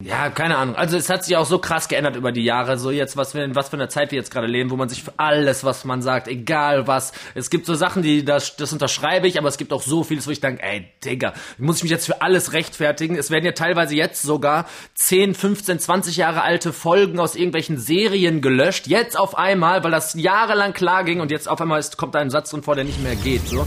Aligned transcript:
Ja, 0.00 0.30
keine 0.30 0.56
Ahnung. 0.56 0.76
Also 0.76 0.96
es 0.96 1.10
hat 1.10 1.24
sich 1.24 1.36
auch 1.36 1.44
so 1.44 1.58
krass 1.58 1.88
geändert 1.88 2.14
über 2.14 2.30
die 2.30 2.44
Jahre. 2.44 2.78
So 2.78 2.92
jetzt, 2.92 3.16
was 3.16 3.34
wir, 3.34 3.52
was 3.56 3.70
für 3.70 3.76
eine 3.76 3.88
Zeit 3.88 4.12
wir 4.12 4.18
jetzt 4.18 4.30
gerade 4.30 4.46
leben, 4.46 4.70
wo 4.70 4.76
man 4.76 4.88
sich 4.88 5.02
für 5.02 5.12
alles, 5.16 5.64
was 5.64 5.84
man 5.84 6.02
sagt, 6.02 6.28
egal 6.28 6.86
was. 6.86 7.12
Es 7.34 7.50
gibt 7.50 7.66
so 7.66 7.74
Sachen, 7.74 8.02
die 8.02 8.24
das, 8.24 8.54
das 8.54 8.72
unterschreibe 8.72 9.26
ich, 9.26 9.38
aber 9.38 9.48
es 9.48 9.58
gibt 9.58 9.72
auch 9.72 9.82
so 9.82 10.04
vieles, 10.04 10.28
wo 10.28 10.30
ich 10.30 10.40
denke, 10.40 10.62
ey, 10.62 10.86
Digga, 11.04 11.32
muss 11.58 11.78
ich 11.78 11.82
mich 11.82 11.90
jetzt 11.90 12.06
für 12.06 12.22
alles 12.22 12.52
rechtfertigen? 12.52 13.16
Es 13.16 13.32
werden 13.32 13.44
ja 13.44 13.50
teilweise 13.50 13.96
jetzt 13.96 14.22
sogar 14.22 14.66
10, 14.94 15.34
15, 15.34 15.80
20 15.80 16.16
Jahre 16.16 16.42
alte 16.42 16.72
Folgen 16.72 17.18
aus 17.18 17.34
irgendwelchen 17.34 17.76
Serien 17.76 18.40
gelöscht. 18.40 18.86
Jetzt 18.86 19.18
auf 19.18 19.36
einmal, 19.36 19.82
weil 19.82 19.90
das 19.90 20.14
jahrelang 20.14 20.74
klar 20.74 21.02
ging 21.02 21.18
und 21.18 21.32
jetzt 21.32 21.48
auf 21.48 21.60
einmal 21.60 21.80
ist, 21.80 21.96
kommt 21.96 22.14
da 22.14 22.20
ein 22.20 22.30
Satz 22.30 22.50
drin 22.50 22.62
vor, 22.62 22.76
der 22.76 22.84
nicht 22.84 23.02
mehr 23.02 23.16
geht. 23.16 23.48
So. 23.48 23.66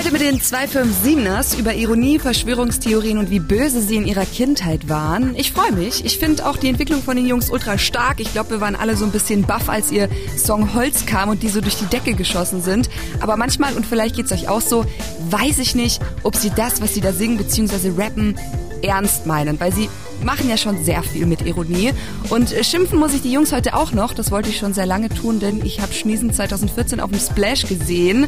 Heute 0.00 0.12
mit 0.12 0.22
den 0.22 0.40
257ers 0.40 1.58
über 1.58 1.74
Ironie, 1.74 2.18
Verschwörungstheorien 2.18 3.18
und 3.18 3.28
wie 3.28 3.38
böse 3.38 3.82
sie 3.82 3.96
in 3.96 4.06
ihrer 4.06 4.24
Kindheit 4.24 4.88
waren. 4.88 5.36
Ich 5.36 5.52
freue 5.52 5.72
mich. 5.72 6.06
Ich 6.06 6.18
finde 6.18 6.46
auch 6.46 6.56
die 6.56 6.70
Entwicklung 6.70 7.02
von 7.02 7.16
den 7.16 7.26
Jungs 7.26 7.50
ultra 7.50 7.76
stark. 7.76 8.18
Ich 8.18 8.32
glaube, 8.32 8.48
wir 8.48 8.60
waren 8.62 8.76
alle 8.76 8.96
so 8.96 9.04
ein 9.04 9.10
bisschen 9.10 9.42
baff, 9.42 9.68
als 9.68 9.92
ihr 9.92 10.08
Song 10.38 10.72
Holz 10.72 11.04
kam 11.04 11.28
und 11.28 11.42
die 11.42 11.50
so 11.50 11.60
durch 11.60 11.76
die 11.76 11.84
Decke 11.84 12.14
geschossen 12.14 12.62
sind. 12.62 12.88
Aber 13.20 13.36
manchmal, 13.36 13.76
und 13.76 13.84
vielleicht 13.84 14.16
geht's 14.16 14.32
euch 14.32 14.48
auch 14.48 14.62
so, 14.62 14.86
weiß 15.28 15.58
ich 15.58 15.74
nicht, 15.74 16.00
ob 16.22 16.34
sie 16.34 16.48
das, 16.48 16.80
was 16.80 16.94
sie 16.94 17.02
da 17.02 17.12
singen 17.12 17.36
bzw. 17.36 17.90
rappen, 17.98 18.38
ernst 18.82 19.26
meinen, 19.26 19.58
weil 19.60 19.72
sie 19.72 19.88
machen 20.22 20.48
ja 20.48 20.56
schon 20.56 20.84
sehr 20.84 21.02
viel 21.02 21.26
mit 21.26 21.42
Ironie. 21.42 21.92
Und 22.28 22.52
äh, 22.52 22.64
schimpfen 22.64 22.98
muss 22.98 23.14
ich 23.14 23.22
die 23.22 23.32
Jungs 23.32 23.52
heute 23.52 23.74
auch 23.74 23.92
noch. 23.92 24.14
Das 24.14 24.30
wollte 24.30 24.50
ich 24.50 24.58
schon 24.58 24.74
sehr 24.74 24.86
lange 24.86 25.08
tun, 25.08 25.40
denn 25.40 25.64
ich 25.64 25.80
habe 25.80 25.92
Schniesen 25.92 26.32
2014 26.32 27.00
auf 27.00 27.10
dem 27.10 27.20
Splash 27.20 27.66
gesehen 27.66 28.26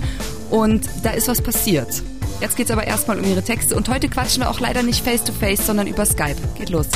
und 0.50 0.88
da 1.02 1.10
ist 1.10 1.28
was 1.28 1.42
passiert. 1.42 2.02
Jetzt 2.40 2.56
geht's 2.56 2.72
aber 2.72 2.84
erstmal 2.84 3.18
um 3.20 3.24
ihre 3.24 3.42
Texte 3.42 3.76
und 3.76 3.88
heute 3.88 4.08
quatschen 4.08 4.42
wir 4.42 4.50
auch 4.50 4.58
leider 4.58 4.82
nicht 4.82 5.04
face 5.04 5.22
to 5.22 5.32
face, 5.32 5.64
sondern 5.64 5.86
über 5.86 6.04
Skype. 6.04 6.36
Geht 6.56 6.70
los. 6.70 6.86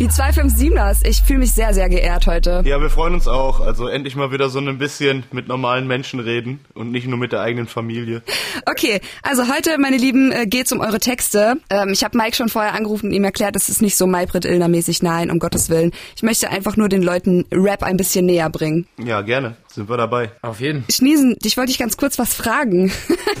Die 0.00 0.08
257ers, 0.08 1.06
ich 1.06 1.22
fühle 1.22 1.38
mich 1.38 1.52
sehr, 1.52 1.72
sehr 1.72 1.88
geehrt 1.88 2.26
heute. 2.26 2.62
Ja, 2.66 2.80
wir 2.80 2.90
freuen 2.90 3.14
uns 3.14 3.28
auch. 3.28 3.60
Also 3.60 3.86
endlich 3.86 4.16
mal 4.16 4.32
wieder 4.32 4.48
so 4.48 4.58
ein 4.58 4.76
bisschen 4.76 5.22
mit 5.30 5.46
normalen 5.46 5.86
Menschen 5.86 6.18
reden 6.18 6.58
und 6.74 6.90
nicht 6.90 7.06
nur 7.06 7.16
mit 7.16 7.30
der 7.30 7.42
eigenen 7.42 7.68
Familie. 7.68 8.20
Okay, 8.66 9.00
also 9.22 9.44
heute, 9.46 9.78
meine 9.78 9.96
Lieben, 9.96 10.32
äh, 10.32 10.46
geht's 10.46 10.72
um 10.72 10.80
eure 10.80 10.98
Texte. 10.98 11.58
Ähm, 11.70 11.90
ich 11.92 12.02
habe 12.02 12.18
Mike 12.18 12.34
schon 12.34 12.48
vorher 12.48 12.74
angerufen 12.74 13.06
und 13.06 13.12
ihm 13.12 13.22
erklärt, 13.22 13.54
es 13.54 13.68
ist 13.68 13.82
nicht 13.82 13.96
so 13.96 14.08
Maybrit 14.08 14.44
Illner 14.44 14.66
mäßig. 14.66 15.00
Nein, 15.00 15.30
um 15.30 15.38
Gottes 15.38 15.70
Willen. 15.70 15.92
Ich 16.16 16.24
möchte 16.24 16.50
einfach 16.50 16.76
nur 16.76 16.88
den 16.88 17.02
Leuten 17.02 17.44
Rap 17.52 17.84
ein 17.84 17.96
bisschen 17.96 18.26
näher 18.26 18.50
bringen. 18.50 18.88
Ja, 18.98 19.20
gerne. 19.20 19.56
Sind 19.68 19.88
wir 19.88 19.96
dabei. 19.96 20.32
Auf 20.42 20.60
jeden. 20.60 20.84
Schniesen, 20.90 21.36
dich 21.38 21.56
wollte 21.56 21.70
ich 21.70 21.78
ganz 21.78 21.96
kurz 21.96 22.18
was 22.18 22.34
fragen. 22.34 22.90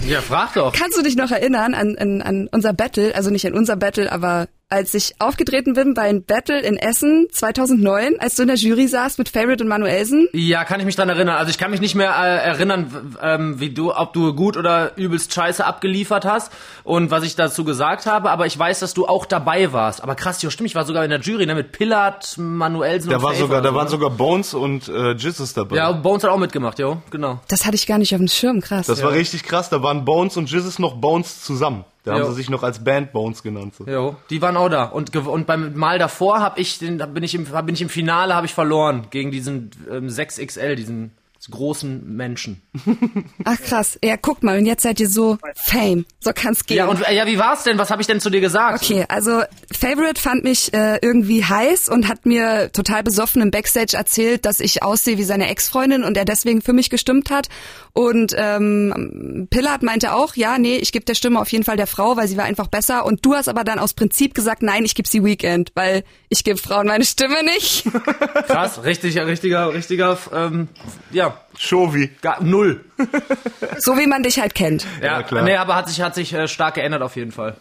Ja, 0.06 0.20
frag 0.20 0.54
doch. 0.54 0.72
Kannst 0.78 0.96
du 0.96 1.02
dich 1.02 1.16
noch 1.16 1.32
erinnern 1.32 1.74
an, 1.74 1.96
an, 1.96 2.22
an 2.22 2.48
unser 2.52 2.72
Battle? 2.72 3.14
Also 3.14 3.30
nicht 3.30 3.46
an 3.46 3.54
unser 3.54 3.76
Battle, 3.76 4.10
aber 4.12 4.48
als 4.74 4.92
ich 4.92 5.14
aufgetreten 5.20 5.74
bin 5.74 5.94
bei 5.94 6.02
einem 6.02 6.24
Battle 6.24 6.60
in 6.60 6.76
Essen 6.76 7.28
2009, 7.30 8.16
als 8.18 8.34
du 8.34 8.42
in 8.42 8.48
der 8.48 8.56
Jury 8.56 8.88
saßt 8.88 9.18
mit 9.18 9.28
Favorite 9.28 9.62
und 9.62 9.68
Manuelsen? 9.68 10.28
Ja, 10.32 10.64
kann 10.64 10.80
ich 10.80 10.86
mich 10.86 10.96
dran 10.96 11.08
erinnern. 11.08 11.36
Also 11.36 11.50
ich 11.50 11.58
kann 11.58 11.70
mich 11.70 11.80
nicht 11.80 11.94
mehr 11.94 12.10
äh, 12.10 12.44
erinnern, 12.44 13.16
ähm, 13.22 13.60
wie 13.60 13.70
du, 13.70 13.94
ob 13.94 14.12
du 14.12 14.34
gut 14.34 14.56
oder 14.56 14.96
übelst 14.96 15.32
scheiße 15.32 15.64
abgeliefert 15.64 16.24
hast 16.24 16.52
und 16.82 17.12
was 17.12 17.22
ich 17.22 17.36
dazu 17.36 17.64
gesagt 17.64 18.06
habe, 18.06 18.30
aber 18.30 18.46
ich 18.46 18.58
weiß, 18.58 18.80
dass 18.80 18.94
du 18.94 19.06
auch 19.06 19.26
dabei 19.26 19.72
warst. 19.72 20.02
Aber 20.02 20.16
krass, 20.16 20.42
jo, 20.42 20.50
stimmt, 20.50 20.70
ich 20.70 20.74
war 20.74 20.84
sogar 20.84 21.04
in 21.04 21.10
der 21.10 21.20
Jury, 21.20 21.46
ne, 21.46 21.54
mit 21.54 21.70
Pillard, 21.70 22.36
Manuelsen 22.36 23.10
Da 23.10 23.16
und 23.16 23.22
war 23.22 23.30
Faith 23.30 23.40
sogar, 23.40 23.62
da 23.62 23.68
so, 23.68 23.74
waren 23.76 23.88
sogar 23.88 24.10
Bones 24.10 24.54
und 24.54 24.88
äh, 24.88 25.12
Jizzes 25.12 25.54
dabei. 25.54 25.76
Ja, 25.76 25.92
Bones 25.92 26.24
hat 26.24 26.30
auch 26.30 26.38
mitgemacht, 26.38 26.80
jo, 26.80 27.00
genau. 27.10 27.38
Das 27.46 27.64
hatte 27.64 27.76
ich 27.76 27.86
gar 27.86 27.98
nicht 27.98 28.12
auf 28.12 28.18
dem 28.18 28.28
Schirm, 28.28 28.60
krass. 28.60 28.86
Das 28.86 29.02
war 29.04 29.12
richtig 29.12 29.44
krass. 29.44 29.70
Da 29.70 29.82
waren 29.84 30.04
Bones 30.04 30.36
und 30.36 30.50
Jizzes 30.50 30.80
noch 30.80 30.94
Bones 30.96 31.42
zusammen. 31.44 31.84
Da 32.04 32.12
haben 32.12 32.20
Jo. 32.20 32.28
sie 32.28 32.34
sich 32.34 32.50
noch 32.50 32.62
als 32.62 32.84
Band 32.84 33.12
Bones 33.12 33.42
genannt. 33.42 33.74
So. 33.76 33.86
Jo, 33.86 34.16
die 34.30 34.40
waren 34.42 34.56
auch 34.58 34.68
da 34.68 34.84
und 34.84 35.16
und 35.16 35.46
beim 35.46 35.74
Mal 35.74 35.98
davor 35.98 36.40
habe 36.40 36.60
ich 36.60 36.78
den 36.78 36.98
bin 36.98 37.22
ich 37.24 37.34
im 37.34 37.44
bin 37.44 37.74
ich 37.74 37.82
im 37.82 37.88
Finale 37.88 38.34
habe 38.34 38.46
ich 38.46 38.52
verloren 38.54 39.06
gegen 39.10 39.30
diesen 39.30 39.70
ähm, 39.90 40.08
6XL, 40.08 40.74
diesen 40.74 41.12
großen 41.50 42.16
Menschen. 42.16 42.62
Ach 43.44 43.60
krass. 43.60 43.98
Ja, 44.02 44.16
guck 44.16 44.42
mal, 44.42 44.58
und 44.58 44.66
jetzt 44.66 44.82
seid 44.82 45.00
ihr 45.00 45.08
so 45.08 45.38
Fame. 45.54 46.06
So 46.20 46.32
kann's 46.34 46.64
gehen. 46.64 46.78
Ja, 46.78 46.86
und 46.86 47.06
äh, 47.06 47.14
ja, 47.14 47.26
wie 47.26 47.38
war's 47.38 47.64
denn? 47.64 47.78
Was 47.78 47.90
habe 47.90 48.00
ich 48.00 48.06
denn 48.06 48.20
zu 48.20 48.30
dir 48.30 48.40
gesagt? 48.40 48.82
Okay, 48.82 49.04
also 49.08 49.42
Favorite 49.72 50.20
fand 50.20 50.44
mich 50.44 50.72
äh, 50.72 50.98
irgendwie 51.02 51.44
heiß 51.44 51.88
und 51.88 52.08
hat 52.08 52.26
mir 52.26 52.70
total 52.72 53.02
besoffen 53.02 53.42
im 53.42 53.50
Backstage 53.50 53.96
erzählt, 53.96 54.44
dass 54.46 54.60
ich 54.60 54.82
aussehe 54.82 55.18
wie 55.18 55.24
seine 55.24 55.48
Ex-Freundin 55.48 56.04
und 56.04 56.16
er 56.16 56.24
deswegen 56.24 56.62
für 56.62 56.72
mich 56.72 56.90
gestimmt 56.90 57.30
hat. 57.30 57.48
Und 57.92 58.34
ähm, 58.36 59.46
Pillard 59.50 59.82
meinte 59.82 60.14
auch, 60.14 60.34
ja, 60.36 60.58
nee, 60.58 60.76
ich 60.76 60.92
gebe 60.92 61.04
der 61.04 61.14
Stimme 61.14 61.40
auf 61.40 61.50
jeden 61.50 61.64
Fall 61.64 61.76
der 61.76 61.86
Frau, 61.86 62.16
weil 62.16 62.26
sie 62.26 62.36
war 62.36 62.44
einfach 62.44 62.66
besser. 62.66 63.06
Und 63.06 63.24
du 63.24 63.34
hast 63.34 63.48
aber 63.48 63.64
dann 63.64 63.78
aus 63.78 63.94
Prinzip 63.94 64.34
gesagt, 64.34 64.62
nein, 64.62 64.84
ich 64.84 64.94
gebe 64.94 65.08
sie 65.08 65.24
Weekend, 65.24 65.70
weil 65.74 66.04
ich 66.28 66.42
gebe 66.42 66.58
Frauen 66.58 66.86
meine 66.86 67.04
Stimme 67.04 67.44
nicht. 67.44 67.84
Krass, 68.46 68.82
richtig, 68.82 69.16
richtiger, 69.18 69.72
richtiger, 69.72 70.18
ähm, 70.32 70.68
ja, 71.12 71.33
Shovi. 71.58 72.10
gar, 72.20 72.42
null. 72.42 72.84
so 73.78 73.96
wie 73.96 74.06
man 74.06 74.22
dich 74.22 74.38
halt 74.38 74.54
kennt. 74.54 74.86
Ja, 75.02 75.22
klar. 75.22 75.44
Nee, 75.44 75.56
aber 75.56 75.76
hat 75.76 75.88
sich, 75.88 76.00
hat 76.00 76.14
sich 76.14 76.32
äh, 76.32 76.48
stark 76.48 76.74
geändert 76.74 77.02
auf 77.02 77.16
jeden 77.16 77.32
Fall. 77.32 77.56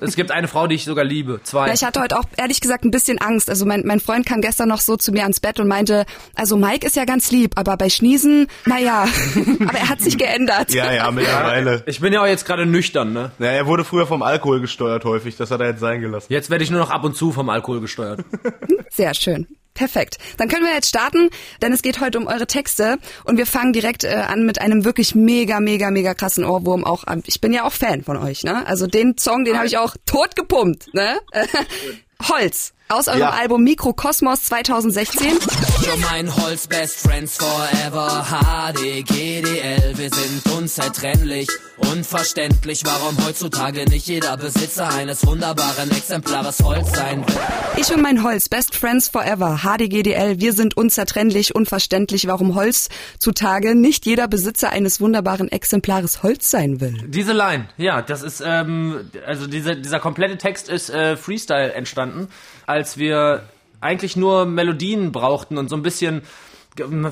es 0.00 0.16
gibt 0.16 0.30
eine 0.30 0.48
Frau, 0.48 0.66
die 0.66 0.74
ich 0.74 0.84
sogar 0.84 1.04
liebe. 1.04 1.40
Zwei. 1.42 1.68
Ja, 1.68 1.74
ich 1.74 1.84
hatte 1.84 2.00
heute 2.00 2.18
auch 2.18 2.24
ehrlich 2.36 2.60
gesagt 2.60 2.84
ein 2.84 2.90
bisschen 2.90 3.18
Angst. 3.18 3.48
Also 3.48 3.66
mein, 3.66 3.82
mein 3.86 4.00
Freund 4.00 4.26
kam 4.26 4.40
gestern 4.40 4.68
noch 4.68 4.80
so 4.80 4.96
zu 4.96 5.12
mir 5.12 5.22
ans 5.22 5.40
Bett 5.40 5.60
und 5.60 5.68
meinte, 5.68 6.06
also 6.34 6.56
Mike 6.56 6.86
ist 6.86 6.96
ja 6.96 7.04
ganz 7.04 7.30
lieb, 7.30 7.52
aber 7.56 7.76
bei 7.76 7.88
Schniesen, 7.88 8.48
naja, 8.66 9.06
aber 9.60 9.78
er 9.78 9.88
hat 9.88 10.00
sich 10.00 10.18
geändert. 10.18 10.72
Ja, 10.72 10.92
ja, 10.92 11.10
mittlerweile. 11.10 11.82
ich 11.86 12.00
bin 12.00 12.12
ja 12.12 12.22
auch 12.22 12.26
jetzt 12.26 12.44
gerade 12.46 12.66
nüchtern, 12.66 13.12
ne? 13.12 13.32
Ja, 13.38 13.46
er 13.46 13.66
wurde 13.66 13.84
früher 13.84 14.06
vom 14.06 14.22
Alkohol 14.22 14.60
gesteuert 14.60 15.04
häufig. 15.04 15.36
Das 15.36 15.50
hat 15.50 15.60
er 15.60 15.68
jetzt 15.68 15.80
sein 15.80 16.00
gelassen. 16.00 16.32
Jetzt 16.32 16.50
werde 16.50 16.64
ich 16.64 16.70
nur 16.70 16.80
noch 16.80 16.90
ab 16.90 17.04
und 17.04 17.16
zu 17.16 17.32
vom 17.32 17.48
Alkohol 17.48 17.80
gesteuert. 17.80 18.24
Sehr 18.90 19.14
schön. 19.14 19.46
Perfekt. 19.74 20.18
Dann 20.36 20.48
können 20.48 20.64
wir 20.64 20.72
jetzt 20.72 20.88
starten, 20.88 21.30
denn 21.62 21.72
es 21.72 21.82
geht 21.82 22.00
heute 22.00 22.18
um 22.18 22.26
eure 22.26 22.46
Texte 22.46 22.98
und 23.24 23.36
wir 23.38 23.46
fangen 23.46 23.72
direkt 23.72 24.04
äh, 24.04 24.08
an 24.08 24.44
mit 24.44 24.60
einem 24.60 24.84
wirklich 24.84 25.14
mega, 25.14 25.60
mega, 25.60 25.90
mega 25.90 26.14
krassen 26.14 26.44
Ohrwurm. 26.44 26.84
Auch 26.84 27.04
ähm, 27.08 27.22
ich 27.26 27.40
bin 27.40 27.52
ja 27.52 27.64
auch 27.64 27.72
Fan 27.72 28.02
von 28.02 28.16
euch, 28.16 28.42
ne? 28.42 28.66
Also 28.66 28.86
den 28.86 29.16
Song, 29.16 29.44
den 29.44 29.56
habe 29.56 29.66
ich 29.66 29.78
auch 29.78 29.96
tot 30.06 30.36
gepumpt, 30.36 30.92
ne? 30.92 31.20
Holz 32.28 32.72
aus 32.90 33.08
eurem 33.08 33.20
Ja. 33.20 33.30
Album 33.30 33.62
Mikrokosmos 33.62 34.44
2016. 34.44 35.38
Für 35.40 35.96
mein 35.98 36.34
Holz 36.36 36.66
Best 36.66 36.98
Friends 36.98 37.38
Forever 37.38 38.26
HDGDL 38.28 39.96
Wir 39.96 40.10
sind 40.10 40.52
unzertrennlich 40.56 41.48
Unverständlich 41.76 42.82
Warum 42.84 43.16
heutzutage 43.24 43.88
nicht 43.88 44.06
jeder 44.06 44.36
Besitzer 44.36 44.92
Eines 44.92 45.26
wunderbaren 45.26 45.90
Exemplares 45.90 46.60
Holz 46.62 46.92
sein 46.92 47.26
will 47.26 47.34
Ich 47.76 47.92
und 47.94 48.02
mein 48.02 48.22
Holz, 48.22 48.48
Best 48.48 48.74
Friends 48.74 49.08
Forever, 49.08 49.60
HDGDL, 49.62 50.40
wir 50.40 50.52
sind 50.52 50.76
unzertrennlich, 50.76 51.54
unverständlich, 51.54 52.26
warum 52.26 52.54
Holz 52.54 52.88
zutage 53.18 53.74
nicht 53.74 54.04
jeder 54.04 54.28
Besitzer 54.28 54.70
eines 54.70 55.00
wunderbaren 55.00 55.50
Exemplares 55.50 56.22
Holz 56.22 56.50
sein 56.50 56.80
will. 56.80 56.94
Diese 57.06 57.32
Line, 57.32 57.68
ja, 57.78 58.02
das 58.02 58.22
ist, 58.22 58.42
ähm, 58.44 59.10
also 59.26 59.46
diese, 59.46 59.76
dieser 59.76 60.00
komplette 60.00 60.36
Text 60.36 60.68
ist 60.68 60.90
äh, 60.90 61.16
Freestyle 61.16 61.72
entstanden, 61.72 62.28
als 62.80 62.96
wir 62.96 63.42
eigentlich 63.82 64.16
nur 64.16 64.46
Melodien 64.46 65.12
brauchten 65.12 65.58
und 65.58 65.68
so 65.68 65.76
ein 65.76 65.82
bisschen 65.82 66.22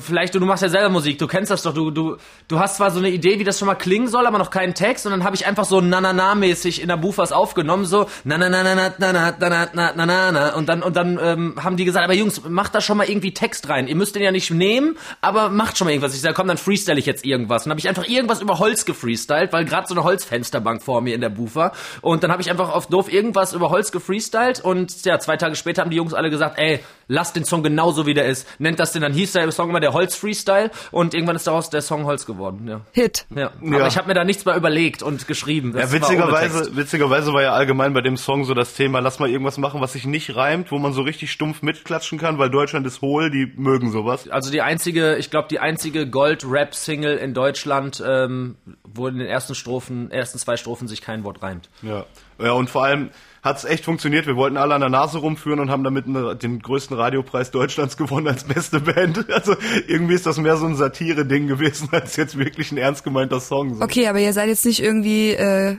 Vielleicht, 0.01 0.35
du, 0.35 0.41
machst 0.41 0.61
ja 0.63 0.69
selber 0.69 0.89
Musik, 0.89 1.17
du 1.17 1.27
kennst 1.27 1.51
das 1.51 1.63
doch, 1.63 1.73
du, 1.73 1.91
du, 1.91 2.17
du 2.47 2.59
hast 2.59 2.77
zwar 2.77 2.91
so 2.91 2.99
eine 2.99 3.09
Idee, 3.09 3.39
wie 3.39 3.43
das 3.43 3.59
schon 3.59 3.65
mal 3.65 3.75
klingen 3.75 4.07
soll, 4.07 4.25
aber 4.27 4.37
noch 4.37 4.51
keinen 4.51 4.73
Text 4.73 5.05
und 5.05 5.11
dann 5.11 5.23
habe 5.23 5.35
ich 5.35 5.47
einfach 5.47 5.65
so 5.65 5.81
na-na-na-mäßig 5.81 6.81
in 6.81 6.87
der 6.87 6.97
Buch 6.97 7.17
was 7.17 7.31
aufgenommen, 7.31 7.85
so 7.85 8.07
na-na-na-na-na-na-na-na-na-na 8.23 10.55
und 10.55 10.69
dann, 10.69 10.83
und 10.83 10.95
dann 10.95 11.19
ähm, 11.21 11.55
haben 11.63 11.77
die 11.77 11.85
gesagt, 11.85 12.05
aber 12.05 12.13
Jungs, 12.13 12.43
macht 12.47 12.75
da 12.75 12.81
schon 12.81 12.97
mal 12.97 13.09
irgendwie 13.09 13.33
Text 13.33 13.69
rein, 13.69 13.87
ihr 13.87 13.95
müsst 13.95 14.15
den 14.15 14.21
ja 14.23 14.31
nicht 14.31 14.51
nehmen, 14.51 14.97
aber 15.21 15.49
macht 15.49 15.77
schon 15.77 15.85
mal 15.85 15.91
irgendwas. 15.91 16.13
Ich 16.13 16.21
sage, 16.21 16.35
komm, 16.35 16.47
dann 16.47 16.57
freestyle 16.57 16.99
ich 16.99 17.05
jetzt 17.05 17.25
irgendwas 17.25 17.65
und 17.65 17.71
habe 17.71 17.79
ich 17.79 17.89
einfach 17.89 18.07
irgendwas 18.07 18.41
über 18.41 18.59
Holz 18.59 18.85
gefreestylt, 18.85 19.51
weil 19.53 19.65
gerade 19.65 19.87
so 19.87 19.95
eine 19.95 20.03
Holzfensterbank 20.03 20.83
vor 20.83 21.01
mir 21.01 21.15
in 21.15 21.21
der 21.21 21.31
war 21.55 21.71
und 22.01 22.23
dann 22.23 22.31
habe 22.31 22.41
ich 22.41 22.49
einfach 22.49 22.73
auf 22.73 22.87
doof 22.87 23.11
irgendwas 23.11 23.53
über 23.53 23.69
Holz 23.69 23.91
gefreestylt 23.91 24.59
und 24.59 25.05
ja, 25.05 25.19
zwei 25.19 25.37
Tage 25.37 25.55
später 25.55 25.81
haben 25.81 25.89
die 25.89 25.97
Jungs 25.97 26.13
alle 26.13 26.29
gesagt, 26.29 26.57
ey, 26.57 26.79
lasst 27.09 27.35
den 27.35 27.43
Song 27.43 27.63
genauso 27.63 28.05
wie 28.05 28.13
der 28.13 28.27
ist, 28.27 28.47
nennt 28.59 28.79
das 28.79 28.93
den, 28.93 29.01
dann 29.01 29.11
hieß 29.11 29.33
der 29.33 29.51
Song 29.51 29.69
immer 29.69 29.81
der 29.81 29.91
Holz-Freestyle 29.91 30.71
und 30.91 31.13
irgendwann 31.13 31.35
ist 31.35 31.47
daraus 31.47 31.69
der 31.69 31.81
Song 31.81 32.05
Holz 32.05 32.25
geworden, 32.25 32.67
ja. 32.67 32.81
Hit. 32.93 33.25
Ja. 33.35 33.51
Ja. 33.61 33.77
Aber 33.77 33.87
ich 33.87 33.97
habe 33.97 34.07
mir 34.07 34.13
da 34.13 34.23
nichts 34.23 34.45
mehr 34.45 34.55
überlegt 34.55 35.03
und 35.03 35.27
geschrieben. 35.27 35.73
Das 35.73 35.91
Ja, 35.91 35.91
witzigerweise, 35.91 36.75
witzigerweise 36.75 37.33
war 37.33 37.41
ja 37.41 37.53
allgemein 37.53 37.93
bei 37.93 38.01
dem 38.01 38.15
Song 38.15 38.45
so 38.45 38.53
das 38.53 38.75
Thema, 38.75 38.99
lass 38.99 39.19
mal 39.19 39.29
irgendwas 39.29 39.57
machen, 39.57 39.81
was 39.81 39.93
sich 39.93 40.05
nicht 40.05 40.35
reimt, 40.35 40.71
wo 40.71 40.77
man 40.77 40.93
so 40.93 41.01
richtig 41.01 41.31
stumpf 41.31 41.63
mitklatschen 41.63 42.19
kann, 42.19 42.37
weil 42.37 42.49
Deutschland 42.49 42.85
ist 42.85 43.01
hohl, 43.01 43.31
die 43.31 43.51
mögen 43.57 43.91
sowas. 43.91 44.29
Also 44.29 44.51
die 44.51 44.61
einzige, 44.61 45.17
ich 45.17 45.31
glaube, 45.31 45.47
die 45.49 45.59
einzige 45.59 46.07
Gold-Rap-Single 46.07 47.17
in 47.17 47.33
Deutschland, 47.33 48.03
ähm, 48.05 48.55
wo 48.83 49.07
in 49.07 49.17
den 49.17 49.27
ersten 49.27 49.55
Strophen, 49.55 50.11
ersten 50.11 50.37
zwei 50.37 50.57
Strophen 50.57 50.87
sich 50.87 51.01
kein 51.01 51.23
Wort 51.23 51.41
reimt. 51.41 51.69
Ja. 51.81 52.05
Ja, 52.41 52.51
und 52.53 52.69
vor 52.69 52.85
allem 52.85 53.09
hat's 53.41 53.65
echt 53.65 53.85
funktioniert. 53.85 54.27
Wir 54.27 54.35
wollten 54.35 54.57
alle 54.57 54.75
an 54.75 54.81
der 54.81 54.89
Nase 54.89 55.19
rumführen 55.19 55.59
und 55.59 55.69
haben 55.69 55.83
damit 55.83 56.07
eine, 56.07 56.35
den 56.35 56.59
größten 56.59 56.95
Radiopreis 56.95 57.51
Deutschlands 57.51 57.97
gewonnen 57.97 58.27
als 58.27 58.43
beste 58.43 58.79
Band. 58.79 59.25
Also 59.39 59.55
irgendwie 59.87 60.15
ist 60.15 60.25
das 60.25 60.37
mehr 60.37 60.57
so 60.57 60.65
ein 60.65 60.75
Satire-Ding 60.75 61.47
gewesen, 61.47 61.89
als 61.93 62.17
jetzt 62.17 62.37
wirklich 62.37 62.71
ein 62.71 62.77
ernst 62.77 63.03
gemeinter 63.03 63.39
Song. 63.39 63.75
So. 63.75 63.83
Okay, 63.83 64.07
aber 64.07 64.19
ihr 64.19 64.33
seid 64.33 64.49
jetzt 64.49 64.65
nicht 64.65 64.81
irgendwie 64.81 65.31
äh, 65.31 65.77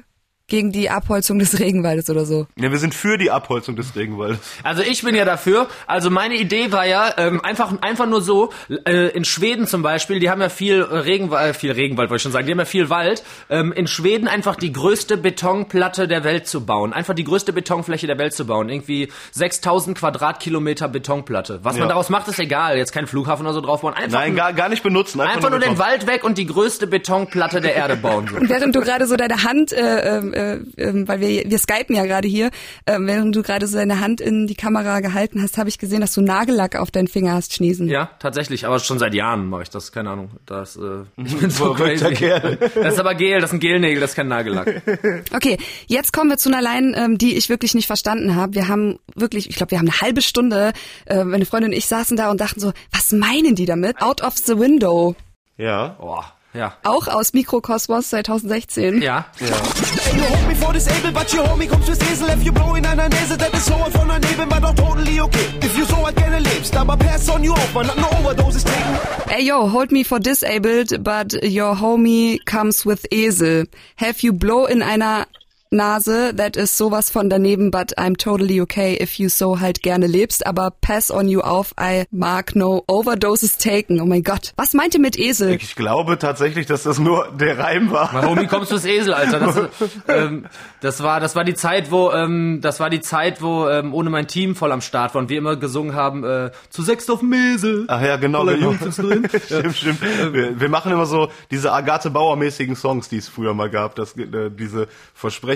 gegen 0.50 0.73
die 0.73 0.91
Abholzung 0.91 1.38
des 1.38 1.58
Regenwaldes 1.58 2.11
oder 2.11 2.25
so. 2.26 2.47
Ja, 2.56 2.70
wir 2.70 2.79
sind 2.79 2.94
für 2.94 3.17
die 3.17 3.31
Abholzung 3.31 3.76
des 3.76 3.97
Regenwaldes. 3.97 4.38
Also 4.62 4.82
ich 4.82 5.02
bin 5.02 5.14
ja 5.14 5.25
dafür. 5.25 5.69
Also 5.87 6.11
meine 6.11 6.35
Idee 6.35 6.70
war 6.73 6.87
ja 6.87 7.14
ähm, 7.17 7.41
einfach 7.43 7.73
einfach 7.81 8.06
nur 8.06 8.20
so. 8.20 8.50
Äh, 8.85 9.08
in 9.17 9.25
Schweden 9.25 9.67
zum 9.67 9.82
Beispiel, 9.82 10.20
die 10.20 10.29
haben 10.29 10.41
ja 10.43 10.49
viel 10.50 10.81
äh, 10.82 10.97
Regenwald, 10.99 11.50
äh, 11.50 11.55
viel 11.55 11.73
Regenwald 11.73 12.11
wollte 12.11 12.17
ich 12.19 12.23
schon 12.23 12.32
sagen. 12.32 12.47
Die 12.47 12.52
haben 12.52 12.58
ja 12.58 12.64
viel 12.67 12.91
Wald. 12.91 13.23
Ähm, 13.49 13.73
in 13.73 13.87
Schweden 13.87 14.29
einfach 14.29 14.56
die 14.56 14.73
größte 14.73 15.17
Betonplatte 15.17 16.06
der 16.08 16.25
Welt 16.25 16.47
zu 16.47 16.67
bauen. 16.67 16.93
Einfach 16.93 17.14
die 17.14 17.25
größte 17.25 17.52
Betonfläche 17.52 18.06
der 18.06 18.19
Welt 18.19 18.35
zu 18.35 18.44
bauen. 18.47 18.69
Irgendwie 18.69 19.11
6000 19.32 19.97
Quadratkilometer 19.99 20.88
Betonplatte. 20.88 21.61
Was 21.62 21.75
man 21.75 21.82
Ja. 21.82 21.88
daraus 21.88 22.11
macht, 22.11 22.29
ist 22.29 22.38
egal. 22.38 22.76
Jetzt 22.76 22.93
kein 22.93 23.06
Flughafen 23.06 23.47
oder 23.47 23.55
so 23.55 23.61
drauf 23.61 23.81
bauen. 23.82 23.94
Einfach, 23.94 24.19
Nein, 24.19 24.35
gar, 24.37 24.52
gar 24.52 24.69
nicht 24.69 24.82
benutzen. 24.82 25.20
Einfach, 25.20 25.37
einfach 25.37 25.50
nur 25.50 25.61
den 25.61 25.70
beton. 25.75 25.79
Wald 25.87 26.06
weg 26.06 26.25
und 26.25 26.37
die 26.38 26.47
größte 26.47 26.87
Betonplatte 26.87 27.61
der 27.61 27.75
Erde 27.75 27.97
bauen. 27.97 28.26
So. 28.29 28.37
Und 28.37 28.49
während 28.49 28.75
du 28.75 28.81
gerade 28.81 29.06
so 29.06 29.17
deine 29.17 29.43
Hand, 29.44 29.73
äh, 29.73 30.19
äh, 30.19 30.23
äh, 30.40 31.08
weil 31.08 31.20
wir 31.20 31.44
wir 31.46 31.58
skypen 31.58 31.96
ja 31.96 32.04
gerade 32.04 32.28
hier, 32.28 32.50
äh, 32.87 32.98
während 33.00 33.34
du 33.34 33.42
gerade 33.42 33.66
so 33.66 33.76
deine 33.76 34.00
Hand 34.00 34.20
in 34.20 34.46
die 34.46 34.54
Kamera 34.54 35.00
gehalten 35.00 35.42
hast, 35.42 35.58
habe 35.58 35.69
ich 35.69 35.78
gesehen, 35.78 36.00
dass 36.00 36.14
du 36.14 36.20
Nagellack 36.20 36.76
auf 36.76 36.90
deinen 36.90 37.08
Finger 37.08 37.34
hast 37.34 37.54
schnießen. 37.54 37.88
Ja, 37.88 38.10
tatsächlich, 38.19 38.66
aber 38.66 38.78
schon 38.78 38.98
seit 38.98 39.14
Jahren 39.14 39.48
mache 39.48 39.62
ich 39.62 39.70
das, 39.70 39.92
keine 39.92 40.10
Ahnung. 40.10 40.31
Das, 40.46 40.76
äh, 40.76 41.04
ich 41.16 41.37
bin 41.37 41.50
so 41.50 41.72
crazy. 41.75 42.14
Kerl. 42.14 42.58
Das 42.81 42.94
ist 42.94 43.00
aber 43.00 43.14
Gel, 43.14 43.40
das 43.40 43.50
sind 43.50 43.60
Gelnägel, 43.60 44.00
das 44.00 44.10
ist 44.10 44.16
kein 44.16 44.28
Nagellack. 44.28 44.82
Okay, 45.34 45.58
jetzt 45.87 46.12
kommen 46.12 46.31
wir 46.31 46.38
zu 46.38 46.48
einer 46.48 46.62
Line, 46.62 46.96
ähm, 46.96 47.19
die 47.19 47.37
ich 47.37 47.48
wirklich 47.48 47.75
nicht 47.75 47.87
verstanden 47.87 48.34
habe. 48.34 48.54
Wir 48.54 48.69
haben 48.69 48.98
wirklich, 49.14 49.48
ich 49.48 49.56
glaube, 49.56 49.70
wir 49.72 49.78
haben 49.78 49.88
eine 49.88 50.00
halbe 50.00 50.22
Stunde, 50.22 50.72
äh, 51.06 51.25
meine 51.25 51.46
Freundin 51.46 51.70
und 51.70 51.76
ich 51.76 51.87
saßen 51.87 52.16
da 52.16 52.31
und 52.31 52.40
dachten 52.40 52.60
so, 52.60 52.72
was 52.90 53.12
meinen 53.12 53.54
die 53.54 53.66
damit? 53.66 54.00
Out 54.00 54.22
of 54.22 54.37
the 54.38 54.58
window. 54.58 55.14
Ja. 55.56 55.96
Boah, 56.00 56.32
ja. 56.55 56.76
Auch 56.85 57.08
aus 57.08 57.32
Mikrokosmos 57.32 58.11
2016. 58.11 59.02
Ja. 59.02 59.26
And 59.41 60.19
you 60.19 60.25
hold 60.25 60.49
me 60.49 60.55
for 60.55 60.73
disabled, 60.73 61.14
but 61.14 61.32
your 61.32 61.47
homie 61.49 61.67
kommst 61.67 61.87
fürs 61.87 61.99
Esel. 62.11 62.29
If 62.31 62.43
you 62.43 62.52
blow 62.52 62.75
in 62.75 62.85
einer 62.87 63.08
Nase, 63.08 63.37
that 63.38 63.52
is 63.55 63.64
so 63.64 63.75
von 63.75 64.08
daneben, 64.08 64.50
war 64.50 64.61
doch 64.61 64.75
totally 64.75 65.20
okay. 65.20 65.47
If 65.62 65.76
you 65.76 65.85
so 65.85 66.05
halt 66.05 66.17
gerne 66.17 66.38
lebst, 66.38 66.76
aber 66.76 66.97
pass 66.97 67.29
on 67.29 67.44
you 67.44 67.52
auf, 67.52 67.75
man 67.75 67.87
hat 67.88 67.97
eine 67.97 68.11
Overdose 68.20 68.64
taken. 68.64 68.99
Ey 69.29 69.44
yo, 69.44 69.73
hold 69.73 69.93
me 69.93 70.05
for 70.05 70.19
disabled, 70.19 71.05
but 71.05 71.32
your 71.43 71.81
homie 71.81 72.38
comes 72.44 72.85
with 72.85 73.06
Esel. 73.12 73.67
Have 73.97 74.23
you 74.23 74.32
blow 74.32 74.67
in 74.67 74.82
einer 74.82 75.26
Nase, 75.72 76.34
that 76.37 76.56
is 76.56 76.76
sowas 76.76 77.11
von 77.11 77.31
daneben, 77.31 77.70
but 77.70 77.96
I'm 77.96 78.17
totally 78.17 78.61
okay 78.61 78.99
if 79.00 79.20
you 79.20 79.28
so 79.28 79.61
halt 79.61 79.82
gerne 79.82 80.08
lebst, 80.08 80.44
aber 80.44 80.72
pass 80.72 81.12
on 81.12 81.28
you 81.28 81.43
auf, 81.43 81.75
I 81.81 82.06
mark 82.11 82.56
no 82.56 82.82
overdoses 82.88 83.56
taken. 83.56 84.00
Oh 84.00 84.05
mein 84.05 84.25
Gott. 84.25 84.52
Was 84.56 84.75
meint 84.75 84.94
ihr 84.94 85.00
mit 85.00 85.17
Esel? 85.17 85.55
Ich 85.55 85.76
glaube 85.76 86.19
tatsächlich, 86.19 86.67
dass 86.67 86.82
das 86.82 86.99
nur 86.99 87.28
der 87.38 87.56
Reim 87.61 87.93
war. 87.93 88.11
Mein 88.12 88.26
Homie, 88.26 88.46
kommst 88.49 88.72
du 88.72 88.75
ins 88.75 88.84
Esel, 88.84 89.14
Alter. 89.14 89.38
Das, 89.38 89.69
ähm, 90.08 90.46
das 90.81 91.05
war, 91.05 91.20
das 91.20 91.37
war 91.37 91.44
die 91.44 91.55
Zeit, 91.55 91.93
wo, 91.93 92.11
ähm, 92.11 92.58
das 92.61 92.81
war 92.81 92.90
die 92.90 93.00
Zeit, 93.00 93.40
wo 93.40 93.69
ähm, 93.69 93.94
ohne 93.94 94.11
mein 94.11 94.26
Team 94.26 94.56
voll 94.56 94.73
am 94.73 94.81
Start 94.81 95.14
war 95.14 95.23
und 95.23 95.28
wir 95.28 95.38
immer 95.38 95.55
gesungen 95.55 95.94
haben, 95.94 96.25
äh, 96.25 96.50
zu 96.70 96.82
sechst 96.82 97.08
auf 97.12 97.20
dem 97.20 97.32
Esel. 97.32 97.84
Ach 97.87 98.02
ja, 98.02 98.16
genau, 98.16 98.44
genau. 98.44 98.70
Jungs 98.70 98.82
ist 98.82 98.99
drin. 98.99 99.28
stimmt, 99.44 99.76
stimmt. 99.76 100.02
Wir, 100.32 100.58
wir 100.58 100.69
machen 100.69 100.90
immer 100.90 101.06
so 101.06 101.31
diese 101.52 101.70
Agathe 101.73 102.11
Bauer-mäßigen 102.11 102.75
Songs, 102.75 103.08
die 103.08 103.19
es 103.19 103.28
früher 103.28 103.55
mal 103.55 103.70
gab. 103.70 103.94
Das, 103.94 104.16
äh, 104.16 104.50
diese 104.50 104.88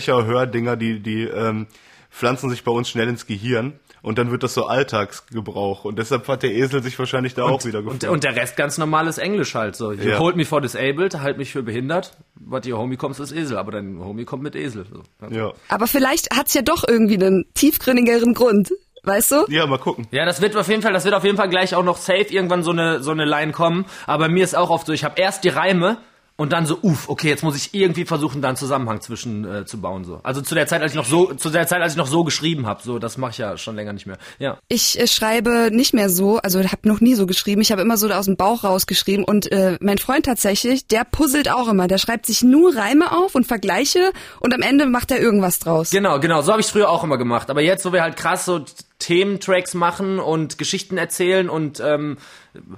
Versprecher-Hördinger, 0.05 0.77
die, 0.77 1.01
die 1.01 1.23
ähm, 1.25 1.67
pflanzen 2.11 2.51
sich 2.51 2.65
bei 2.65 2.73
uns 2.73 2.89
schnell 2.89 3.09
ins 3.09 3.27
Gehirn. 3.27 3.75
Und 4.03 4.19
dann 4.19 4.31
wird 4.31 4.43
das 4.43 4.53
so 4.53 4.67
Alltagsgebrauch. 4.67 5.87
Und 5.87 5.99
deshalb 5.99 6.29
hat 6.29 6.43
der 6.43 6.53
Esel 6.53 6.83
sich 6.83 6.99
wahrscheinlich 6.99 7.33
da 7.33 7.45
auch 7.45 7.65
wieder 7.65 7.79
Und, 7.79 7.85
gefunden. 7.87 8.09
und 8.11 8.23
der 8.23 8.37
Rest 8.37 8.55
ganz 8.55 8.77
normales 8.77 9.17
Englisch 9.17 9.55
halt 9.55 9.77
so. 9.77 9.93
You 9.93 10.11
Ja. 10.11 10.19
hold 10.19 10.37
me 10.37 10.45
for 10.45 10.61
disabled, 10.61 11.19
halt 11.23 11.39
mich 11.39 11.53
für 11.53 11.63
behindert, 11.63 12.15
but 12.35 12.67
your 12.67 12.79
homie 12.79 12.97
kommst 12.99 13.19
ist 13.19 13.33
Esel, 13.33 13.57
aber 13.57 13.73
dein 13.73 13.99
Homie 14.01 14.27
kommt 14.27 14.43
mit 14.43 14.57
Esel. 14.57 14.85
So. 14.93 15.03
ja. 15.35 15.53
Aber 15.71 15.87
vielleicht 15.87 16.37
hat's 16.37 16.53
ja 16.53 16.61
doch 16.61 16.85
irgendwie 16.87 17.15
einen 17.15 17.47
tiefgründigeren 17.55 18.35
Grund. 18.35 18.73
Weißt 19.07 19.33
du? 19.33 19.45
ja, 19.49 19.67
mal 19.67 19.79
gucken. 19.79 20.07
Ja, 20.13 20.25
das 20.27 20.41
wird 20.43 20.55
auf 20.57 20.69
jeden 20.69 20.81
Fall, 20.83 20.93
das 20.95 21.05
wird 21.07 21.15
auf 21.15 21.25
jeden 21.25 21.37
Fall 21.37 21.49
gleich 21.51 21.75
auch 21.75 21.85
noch 21.85 21.97
safe 21.99 22.27
irgendwann 22.31 22.63
so 22.63 22.71
eine 22.73 23.03
so 23.03 23.11
eine 23.11 23.25
Line 23.27 23.53
kommen. 23.53 23.85
Aber 24.07 24.29
mir 24.29 24.45
ist 24.45 24.55
auch 24.57 24.71
oft 24.71 24.87
so, 24.87 24.93
ich 24.95 25.05
habe 25.05 25.21
erst 25.21 25.45
die 25.45 25.51
Reime 25.51 25.99
und 26.37 26.53
dann 26.53 26.67
so, 26.67 26.79
uff, 26.83 27.09
okay, 27.09 27.29
jetzt 27.29 27.45
muss 27.45 27.57
ich 27.57 27.75
irgendwie 27.75 28.05
versuchen, 28.05 28.43
da 28.43 28.49
einen 28.49 28.57
Zusammenhang 28.57 29.01
zwischen 29.01 29.45
äh, 29.45 29.65
zu 29.65 29.81
bauen 29.81 30.05
so. 30.05 30.19
Also 30.25 30.41
zu 30.41 30.57
der 30.57 30.67
Zeit, 30.67 30.83
als 30.83 30.93
ich 30.93 30.97
noch 30.97 31.05
so, 31.05 31.33
zu 31.35 31.51
der 31.51 31.69
Zeit, 31.69 31.81
als 31.81 31.93
ich 31.93 31.97
noch 31.97 32.09
so 32.09 32.25
geschrieben 32.25 32.67
habe, 32.67 32.83
so, 32.83 32.99
das 32.99 33.19
mache 33.19 33.31
ich 33.31 33.39
ja 33.39 33.57
schon 33.57 33.77
länger 33.77 33.93
nicht 33.93 34.07
mehr. 34.07 34.19
Ja. 34.41 34.59
Ich 34.69 34.99
äh, 34.99 35.07
schreibe 35.07 35.71
nicht 35.71 35.95
mehr 35.95 36.11
so, 36.11 36.39
also 36.39 36.61
habe 36.65 36.89
noch 36.89 37.01
nie 37.01 37.15
so 37.15 37.27
geschrieben. 37.27 37.61
Ich 37.61 37.71
habe 37.71 37.83
immer 37.83 37.97
so 37.97 38.09
aus 38.11 38.25
dem 38.25 38.37
Bauch 38.37 38.65
rausgeschrieben 38.65 39.25
und 39.25 39.51
äh, 39.53 39.79
mein 39.81 39.99
Freund 39.99 40.27
tatsächlich, 40.27 40.89
der 40.89 41.05
puzzelt 41.05 41.49
auch 41.51 41.69
immer. 41.69 41.87
Der 41.87 41.99
schreibt 41.99 42.27
sich 42.27 42.43
nur 42.43 42.75
Reime 42.75 43.13
auf 43.13 43.37
und 43.37 43.47
Vergleiche 43.47 44.13
und 44.41 44.53
am 44.53 44.63
Ende 44.63 44.87
macht 44.87 45.13
er 45.13 45.21
irgendwas 45.21 45.61
draus. 45.61 45.91
Genau, 45.91 46.19
genau, 46.19 46.43
so 46.43 46.51
habe 46.51 46.61
ich 46.61 46.67
früher 46.67 46.91
auch 46.91 47.05
immer 47.05 47.17
gemacht. 47.17 47.49
Aber 47.49 47.61
jetzt, 47.61 47.85
wo 47.85 47.93
wir 47.93 48.03
halt 48.03 48.17
krass 48.17 48.45
so 48.45 48.65
Thementracks 49.05 49.75
machen 49.75 50.19
und 50.19 50.57
Geschichten 50.57 50.97
erzählen 50.97 51.51
und 51.51 51.79
ähm, 51.79 52.17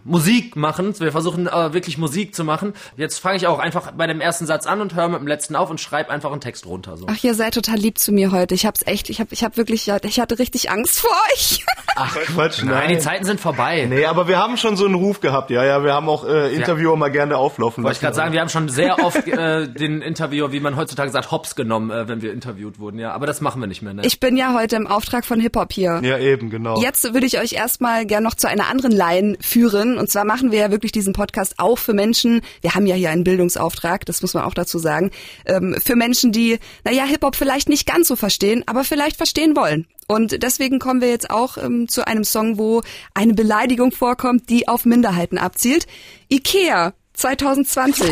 Musik 0.04 0.56
machen, 0.56 0.98
wir 0.98 1.12
versuchen 1.12 1.46
äh, 1.46 1.72
wirklich 1.72 1.98
Musik 1.98 2.34
zu 2.34 2.44
machen. 2.44 2.72
Jetzt 2.96 3.18
fange 3.18 3.36
ich 3.36 3.46
auch 3.46 3.58
einfach 3.58 3.92
bei 3.92 4.06
dem 4.06 4.20
ersten 4.20 4.46
Satz 4.46 4.66
an 4.66 4.80
und 4.80 4.94
höre 4.94 5.08
mit 5.08 5.20
dem 5.20 5.26
letzten 5.26 5.54
auf 5.54 5.68
und 5.68 5.80
schreibe 5.80 6.10
einfach 6.10 6.32
einen 6.32 6.40
Text 6.40 6.64
runter. 6.66 6.96
So. 6.96 7.06
Ach, 7.08 7.22
ihr 7.22 7.34
seid 7.34 7.54
total 7.54 7.76
lieb 7.76 7.98
zu 7.98 8.10
mir 8.10 8.32
heute. 8.32 8.54
Ich 8.54 8.64
hab's 8.64 8.80
echt, 8.86 9.10
ich 9.10 9.20
hab, 9.20 9.32
ich 9.32 9.44
hab 9.44 9.56
wirklich, 9.56 9.86
ja, 9.86 9.98
ich 10.02 10.18
hatte 10.18 10.38
richtig 10.38 10.70
Angst 10.70 11.00
vor 11.00 11.10
euch. 11.32 11.64
Ach, 11.96 12.16
Quatsch, 12.16 12.62
Nein, 12.62 12.88
die 12.88 12.98
Zeiten 12.98 13.24
sind 13.24 13.38
vorbei. 13.38 13.86
Nee, 13.88 14.06
aber 14.06 14.28
wir 14.28 14.38
haben 14.38 14.56
schon 14.56 14.76
so 14.76 14.86
einen 14.86 14.94
Ruf 14.94 15.20
gehabt, 15.20 15.50
ja, 15.50 15.64
ja. 15.64 15.84
Wir 15.84 15.94
haben 15.94 16.08
auch 16.08 16.26
äh, 16.26 16.54
Interviewer 16.54 16.96
mal 16.96 17.10
gerne 17.10 17.36
auflaufen 17.36 17.84
Wollte 17.84 17.96
ich 17.96 18.00
gerade 18.00 18.16
sagen, 18.16 18.32
wir 18.32 18.40
haben 18.40 18.48
schon 18.48 18.68
sehr 18.68 19.02
oft 19.04 19.26
äh, 19.28 19.68
den 19.68 20.02
Interviewer, 20.02 20.52
wie 20.52 20.60
man 20.60 20.76
heutzutage 20.76 21.10
sagt, 21.10 21.30
hops 21.30 21.54
genommen, 21.54 21.90
äh, 21.90 22.08
wenn 22.08 22.22
wir 22.22 22.32
interviewt 22.32 22.78
wurden. 22.78 22.98
Ja, 22.98 23.12
aber 23.12 23.26
das 23.26 23.40
machen 23.40 23.60
wir 23.60 23.66
nicht 23.66 23.82
mehr. 23.82 23.94
Ne? 23.94 24.02
Ich 24.04 24.20
bin 24.20 24.36
ja 24.36 24.54
heute 24.54 24.76
im 24.76 24.86
Auftrag 24.86 25.24
von 25.24 25.40
Hip 25.40 25.56
Hop 25.56 25.72
hier. 25.72 26.00
Ja, 26.02 26.15
eben, 26.18 26.50
genau. 26.50 26.80
Jetzt 26.80 27.12
würde 27.12 27.26
ich 27.26 27.38
euch 27.38 27.52
erstmal 27.52 28.06
gern 28.06 28.22
noch 28.22 28.34
zu 28.34 28.48
einer 28.48 28.68
anderen 28.68 28.92
Line 28.92 29.36
führen. 29.40 29.98
Und 29.98 30.10
zwar 30.10 30.24
machen 30.24 30.52
wir 30.52 30.58
ja 30.58 30.70
wirklich 30.70 30.92
diesen 30.92 31.12
Podcast 31.12 31.54
auch 31.58 31.78
für 31.78 31.92
Menschen. 31.92 32.40
Wir 32.60 32.74
haben 32.74 32.86
ja 32.86 32.94
hier 32.94 33.10
einen 33.10 33.24
Bildungsauftrag, 33.24 34.04
das 34.06 34.22
muss 34.22 34.34
man 34.34 34.44
auch 34.44 34.54
dazu 34.54 34.78
sagen. 34.78 35.10
Ähm, 35.46 35.76
für 35.84 35.96
Menschen, 35.96 36.32
die, 36.32 36.58
naja, 36.84 37.04
Hip-Hop 37.04 37.36
vielleicht 37.36 37.68
nicht 37.68 37.86
ganz 37.86 38.08
so 38.08 38.16
verstehen, 38.16 38.62
aber 38.66 38.84
vielleicht 38.84 39.16
verstehen 39.16 39.56
wollen. 39.56 39.86
Und 40.08 40.42
deswegen 40.42 40.78
kommen 40.78 41.00
wir 41.00 41.08
jetzt 41.08 41.30
auch 41.30 41.58
ähm, 41.58 41.88
zu 41.88 42.06
einem 42.06 42.24
Song, 42.24 42.58
wo 42.58 42.82
eine 43.14 43.34
Beleidigung 43.34 43.92
vorkommt, 43.92 44.48
die 44.50 44.68
auf 44.68 44.84
Minderheiten 44.84 45.38
abzielt. 45.38 45.86
Ikea 46.28 46.94
2020. 47.14 48.06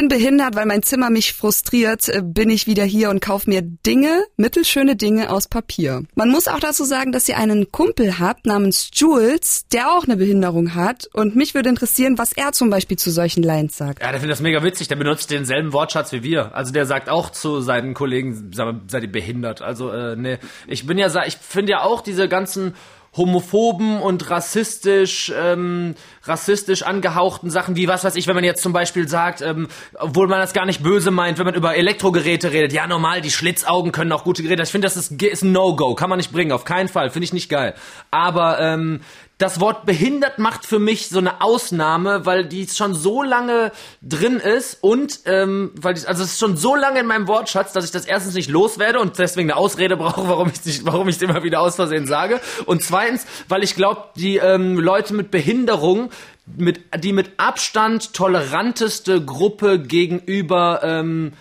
bin 0.00 0.08
behindert, 0.08 0.56
weil 0.56 0.64
mein 0.64 0.82
Zimmer 0.82 1.10
mich 1.10 1.34
frustriert, 1.34 2.08
äh, 2.08 2.22
bin 2.24 2.48
ich 2.48 2.66
wieder 2.66 2.84
hier 2.84 3.10
und 3.10 3.20
kauf 3.20 3.46
mir 3.46 3.60
Dinge, 3.60 4.24
mittelschöne 4.38 4.96
Dinge 4.96 5.30
aus 5.30 5.46
Papier. 5.46 6.04
Man 6.14 6.30
muss 6.30 6.48
auch 6.48 6.58
dazu 6.58 6.84
sagen, 6.84 7.12
dass 7.12 7.28
ihr 7.28 7.36
einen 7.36 7.70
Kumpel 7.70 8.18
habt 8.18 8.46
namens 8.46 8.90
Jules, 8.94 9.66
der 9.68 9.92
auch 9.92 10.04
eine 10.04 10.16
Behinderung 10.16 10.74
hat. 10.74 11.06
Und 11.12 11.36
mich 11.36 11.54
würde 11.54 11.68
interessieren, 11.68 12.16
was 12.16 12.32
er 12.32 12.52
zum 12.52 12.70
Beispiel 12.70 12.96
zu 12.96 13.10
solchen 13.10 13.42
Lines 13.42 13.76
sagt. 13.76 14.00
Ja, 14.00 14.10
der 14.10 14.20
findet 14.20 14.36
das 14.36 14.40
mega 14.40 14.62
witzig. 14.62 14.88
Der 14.88 14.96
benutzt 14.96 15.30
denselben 15.30 15.74
Wortschatz 15.74 16.12
wie 16.12 16.22
wir. 16.22 16.54
Also 16.54 16.72
der 16.72 16.86
sagt 16.86 17.10
auch 17.10 17.28
zu 17.28 17.60
seinen 17.60 17.92
Kollegen, 17.92 18.52
seid 18.54 19.02
ihr 19.02 19.12
behindert. 19.12 19.60
Also 19.60 19.90
äh, 19.90 20.16
nee, 20.16 20.38
ich 20.66 20.86
bin 20.86 20.96
ja, 20.96 21.08
ich 21.26 21.36
finde 21.36 21.72
ja 21.72 21.82
auch 21.82 22.00
diese 22.00 22.26
ganzen 22.26 22.74
homophoben 23.16 24.00
und 24.00 24.30
rassistisch, 24.30 25.32
ähm, 25.36 25.96
rassistisch 26.24 26.82
angehauchten 26.82 27.50
Sachen, 27.50 27.74
wie 27.74 27.88
was 27.88 28.04
weiß 28.04 28.14
ich, 28.14 28.28
wenn 28.28 28.36
man 28.36 28.44
jetzt 28.44 28.62
zum 28.62 28.72
Beispiel 28.72 29.08
sagt, 29.08 29.40
ähm, 29.40 29.68
obwohl 29.94 30.28
man 30.28 30.38
das 30.38 30.52
gar 30.52 30.64
nicht 30.64 30.82
böse 30.82 31.10
meint, 31.10 31.38
wenn 31.38 31.46
man 31.46 31.54
über 31.54 31.74
Elektrogeräte 31.74 32.52
redet, 32.52 32.72
ja 32.72 32.86
normal, 32.86 33.20
die 33.20 33.30
Schlitzaugen 33.30 33.90
können 33.90 34.12
auch 34.12 34.22
gute 34.22 34.42
Geräte. 34.42 34.62
Ich 34.62 34.70
finde, 34.70 34.86
das 34.86 34.96
ist, 34.96 35.20
ist 35.22 35.42
ein 35.42 35.52
No-Go, 35.52 35.94
kann 35.94 36.08
man 36.08 36.18
nicht 36.18 36.32
bringen, 36.32 36.52
auf 36.52 36.64
keinen 36.64 36.88
Fall, 36.88 37.10
finde 37.10 37.24
ich 37.24 37.32
nicht 37.32 37.48
geil. 37.48 37.74
Aber 38.12 38.60
ähm, 38.60 39.00
das 39.40 39.58
Wort 39.58 39.86
behindert 39.86 40.38
macht 40.38 40.66
für 40.66 40.78
mich 40.78 41.08
so 41.08 41.18
eine 41.18 41.40
Ausnahme, 41.40 42.26
weil 42.26 42.44
die 42.44 42.68
schon 42.68 42.94
so 42.94 43.22
lange 43.22 43.72
drin 44.02 44.36
ist 44.36 44.76
und 44.82 45.20
ähm, 45.24 45.72
weil 45.80 45.96
ich, 45.96 46.06
also 46.06 46.22
es 46.22 46.32
ist 46.32 46.38
schon 46.38 46.58
so 46.58 46.76
lange 46.76 47.00
in 47.00 47.06
meinem 47.06 47.26
Wortschatz, 47.26 47.72
dass 47.72 47.86
ich 47.86 47.90
das 47.90 48.04
erstens 48.04 48.34
nicht 48.34 48.50
loswerde 48.50 49.00
und 49.00 49.18
deswegen 49.18 49.50
eine 49.50 49.58
Ausrede 49.58 49.96
brauche, 49.96 50.28
warum 50.28 50.50
ich 50.52 50.62
nicht, 50.66 50.84
warum 50.84 51.08
ich 51.08 51.16
es 51.16 51.22
immer 51.22 51.42
wieder 51.42 51.62
aus 51.62 51.76
Versehen 51.76 52.06
sage. 52.06 52.38
Und 52.66 52.82
zweitens, 52.82 53.26
weil 53.48 53.64
ich 53.64 53.74
glaube, 53.74 54.10
die 54.16 54.36
ähm, 54.36 54.78
Leute 54.78 55.14
mit 55.14 55.30
Behinderung 55.30 56.10
mit 56.56 56.80
die 56.98 57.12
mit 57.12 57.32
Abstand 57.38 58.12
toleranteste 58.12 59.24
Gruppe 59.24 59.78
gegenüber 59.78 60.80
ähm, 60.82 61.32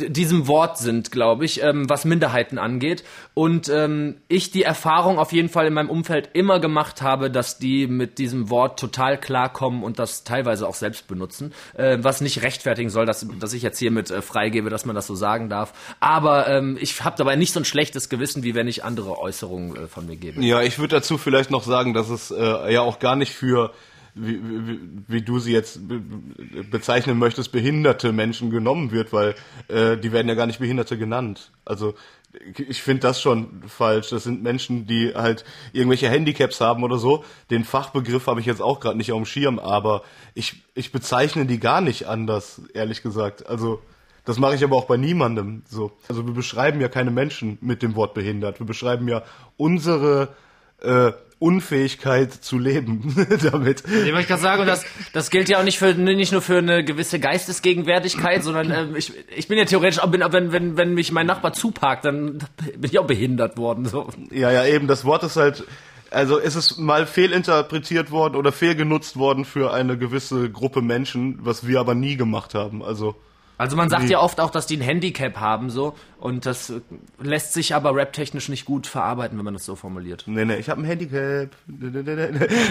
diesem 0.00 0.46
Wort 0.46 0.78
sind, 0.78 1.10
glaube 1.10 1.44
ich, 1.44 1.62
ähm, 1.62 1.88
was 1.88 2.04
Minderheiten 2.04 2.58
angeht. 2.58 3.04
Und 3.34 3.68
ähm, 3.68 4.16
ich 4.28 4.50
die 4.50 4.62
Erfahrung 4.62 5.18
auf 5.18 5.32
jeden 5.32 5.48
Fall 5.48 5.66
in 5.66 5.74
meinem 5.74 5.90
Umfeld 5.90 6.30
immer 6.32 6.60
gemacht 6.60 7.02
habe, 7.02 7.30
dass 7.30 7.58
die 7.58 7.86
mit 7.86 8.18
diesem 8.18 8.50
Wort 8.50 8.78
total 8.78 9.18
klarkommen 9.18 9.82
und 9.82 9.98
das 9.98 10.24
teilweise 10.24 10.66
auch 10.66 10.74
selbst 10.74 11.08
benutzen, 11.08 11.52
äh, 11.74 11.98
was 12.00 12.20
nicht 12.20 12.42
rechtfertigen 12.42 12.90
soll, 12.90 13.06
dass, 13.06 13.26
dass 13.40 13.52
ich 13.52 13.62
jetzt 13.62 13.78
hiermit 13.78 14.10
äh, 14.10 14.22
freigebe, 14.22 14.70
dass 14.70 14.84
man 14.84 14.94
das 14.94 15.06
so 15.06 15.14
sagen 15.14 15.48
darf. 15.48 15.72
Aber 16.00 16.48
ähm, 16.48 16.78
ich 16.80 17.04
habe 17.04 17.16
dabei 17.16 17.36
nicht 17.36 17.52
so 17.52 17.60
ein 17.60 17.64
schlechtes 17.64 18.08
Gewissen, 18.08 18.42
wie 18.42 18.54
wenn 18.54 18.68
ich 18.68 18.84
andere 18.84 19.18
Äußerungen 19.18 19.76
äh, 19.76 19.86
von 19.88 20.06
mir 20.06 20.16
gebe. 20.16 20.40
Ja, 20.44 20.62
ich 20.62 20.78
würde 20.78 20.96
dazu 20.96 21.18
vielleicht 21.18 21.50
noch 21.50 21.62
sagen, 21.62 21.94
dass 21.94 22.08
es 22.08 22.30
äh, 22.30 22.72
ja 22.72 22.80
auch 22.82 22.98
gar 22.98 23.16
nicht 23.16 23.32
für 23.32 23.72
wie, 24.20 24.40
wie, 24.42 24.80
wie 25.06 25.22
du 25.22 25.38
sie 25.38 25.52
jetzt 25.52 25.80
bezeichnen 26.70 27.18
möchtest, 27.18 27.52
behinderte 27.52 28.12
Menschen 28.12 28.50
genommen 28.50 28.90
wird, 28.90 29.12
weil 29.12 29.34
äh, 29.68 29.96
die 29.96 30.12
werden 30.12 30.28
ja 30.28 30.34
gar 30.34 30.46
nicht 30.46 30.58
Behinderte 30.58 30.98
genannt. 30.98 31.52
Also 31.64 31.94
ich 32.56 32.82
finde 32.82 33.00
das 33.00 33.20
schon 33.20 33.62
falsch. 33.66 34.10
Das 34.10 34.24
sind 34.24 34.42
Menschen, 34.42 34.86
die 34.86 35.14
halt 35.14 35.44
irgendwelche 35.72 36.08
Handicaps 36.08 36.60
haben 36.60 36.82
oder 36.82 36.98
so. 36.98 37.24
Den 37.50 37.64
Fachbegriff 37.64 38.26
habe 38.26 38.40
ich 38.40 38.46
jetzt 38.46 38.60
auch 38.60 38.80
gerade 38.80 38.98
nicht 38.98 39.12
auf 39.12 39.18
dem 39.18 39.26
Schirm, 39.26 39.58
aber 39.58 40.02
ich, 40.34 40.62
ich 40.74 40.92
bezeichne 40.92 41.46
die 41.46 41.58
gar 41.58 41.80
nicht 41.80 42.06
anders, 42.06 42.60
ehrlich 42.74 43.02
gesagt. 43.02 43.46
Also 43.46 43.80
das 44.24 44.38
mache 44.38 44.54
ich 44.54 44.62
aber 44.62 44.76
auch 44.76 44.84
bei 44.84 44.98
niemandem 44.98 45.62
so. 45.68 45.92
Also 46.08 46.26
wir 46.26 46.34
beschreiben 46.34 46.80
ja 46.80 46.88
keine 46.88 47.10
Menschen 47.10 47.56
mit 47.62 47.82
dem 47.82 47.94
Wort 47.96 48.12
behindert. 48.12 48.58
Wir 48.60 48.66
beschreiben 48.66 49.08
ja 49.08 49.22
unsere 49.56 50.28
äh, 50.82 51.12
Unfähigkeit 51.38 52.32
zu 52.32 52.58
leben 52.58 53.14
damit. 53.42 53.84
Ich 53.86 54.12
möchte 54.12 54.28
gerade 54.28 54.42
sagen, 54.42 54.60
und 54.62 54.66
das, 54.66 54.84
das 55.12 55.30
gilt 55.30 55.48
ja 55.48 55.58
auch 55.58 55.64
nicht 55.64 55.78
für 55.78 55.94
nicht 55.94 56.32
nur 56.32 56.42
für 56.42 56.58
eine 56.58 56.84
gewisse 56.84 57.20
Geistesgegenwärtigkeit, 57.20 58.42
sondern 58.42 58.70
ähm, 58.70 58.96
ich, 58.96 59.12
ich 59.34 59.46
bin 59.46 59.56
ja 59.56 59.64
theoretisch 59.64 60.00
auch, 60.00 60.10
bin, 60.10 60.24
wenn, 60.30 60.52
wenn, 60.52 60.76
wenn 60.76 60.94
mich 60.94 61.12
mein 61.12 61.26
Nachbar 61.26 61.52
zuparkt, 61.52 62.04
dann 62.04 62.38
bin 62.76 62.90
ich 62.90 62.98
auch 62.98 63.06
behindert 63.06 63.56
worden. 63.56 63.86
So. 63.86 64.08
Ja, 64.30 64.50
ja, 64.50 64.66
eben, 64.66 64.88
das 64.88 65.04
Wort 65.04 65.22
ist 65.22 65.36
halt. 65.36 65.64
Also 66.10 66.38
ist 66.38 66.54
es 66.54 66.78
mal 66.78 67.06
fehlinterpretiert 67.06 68.10
worden 68.10 68.34
oder 68.34 68.50
fehlgenutzt 68.50 69.18
worden 69.18 69.44
für 69.44 69.74
eine 69.74 69.98
gewisse 69.98 70.50
Gruppe 70.50 70.80
Menschen, 70.80 71.38
was 71.42 71.66
wir 71.66 71.80
aber 71.80 71.94
nie 71.94 72.16
gemacht 72.16 72.54
haben. 72.54 72.82
Also 72.82 73.14
also 73.58 73.76
man 73.76 73.90
sagt 73.90 74.08
ja 74.08 74.20
oft 74.20 74.40
auch, 74.40 74.50
dass 74.50 74.66
die 74.66 74.76
ein 74.76 74.82
Handicap 74.82 75.38
haben 75.38 75.68
so 75.68 75.96
und 76.20 76.46
das 76.46 76.72
lässt 77.20 77.52
sich 77.52 77.74
aber 77.74 77.94
raptechnisch 77.94 78.48
nicht 78.48 78.64
gut 78.64 78.86
verarbeiten, 78.86 79.36
wenn 79.36 79.44
man 79.44 79.54
das 79.54 79.64
so 79.64 79.74
formuliert. 79.74 80.24
Nee, 80.26 80.44
nee, 80.44 80.56
ich 80.56 80.70
habe 80.70 80.80
ein 80.80 80.84
Handicap. 80.84 81.50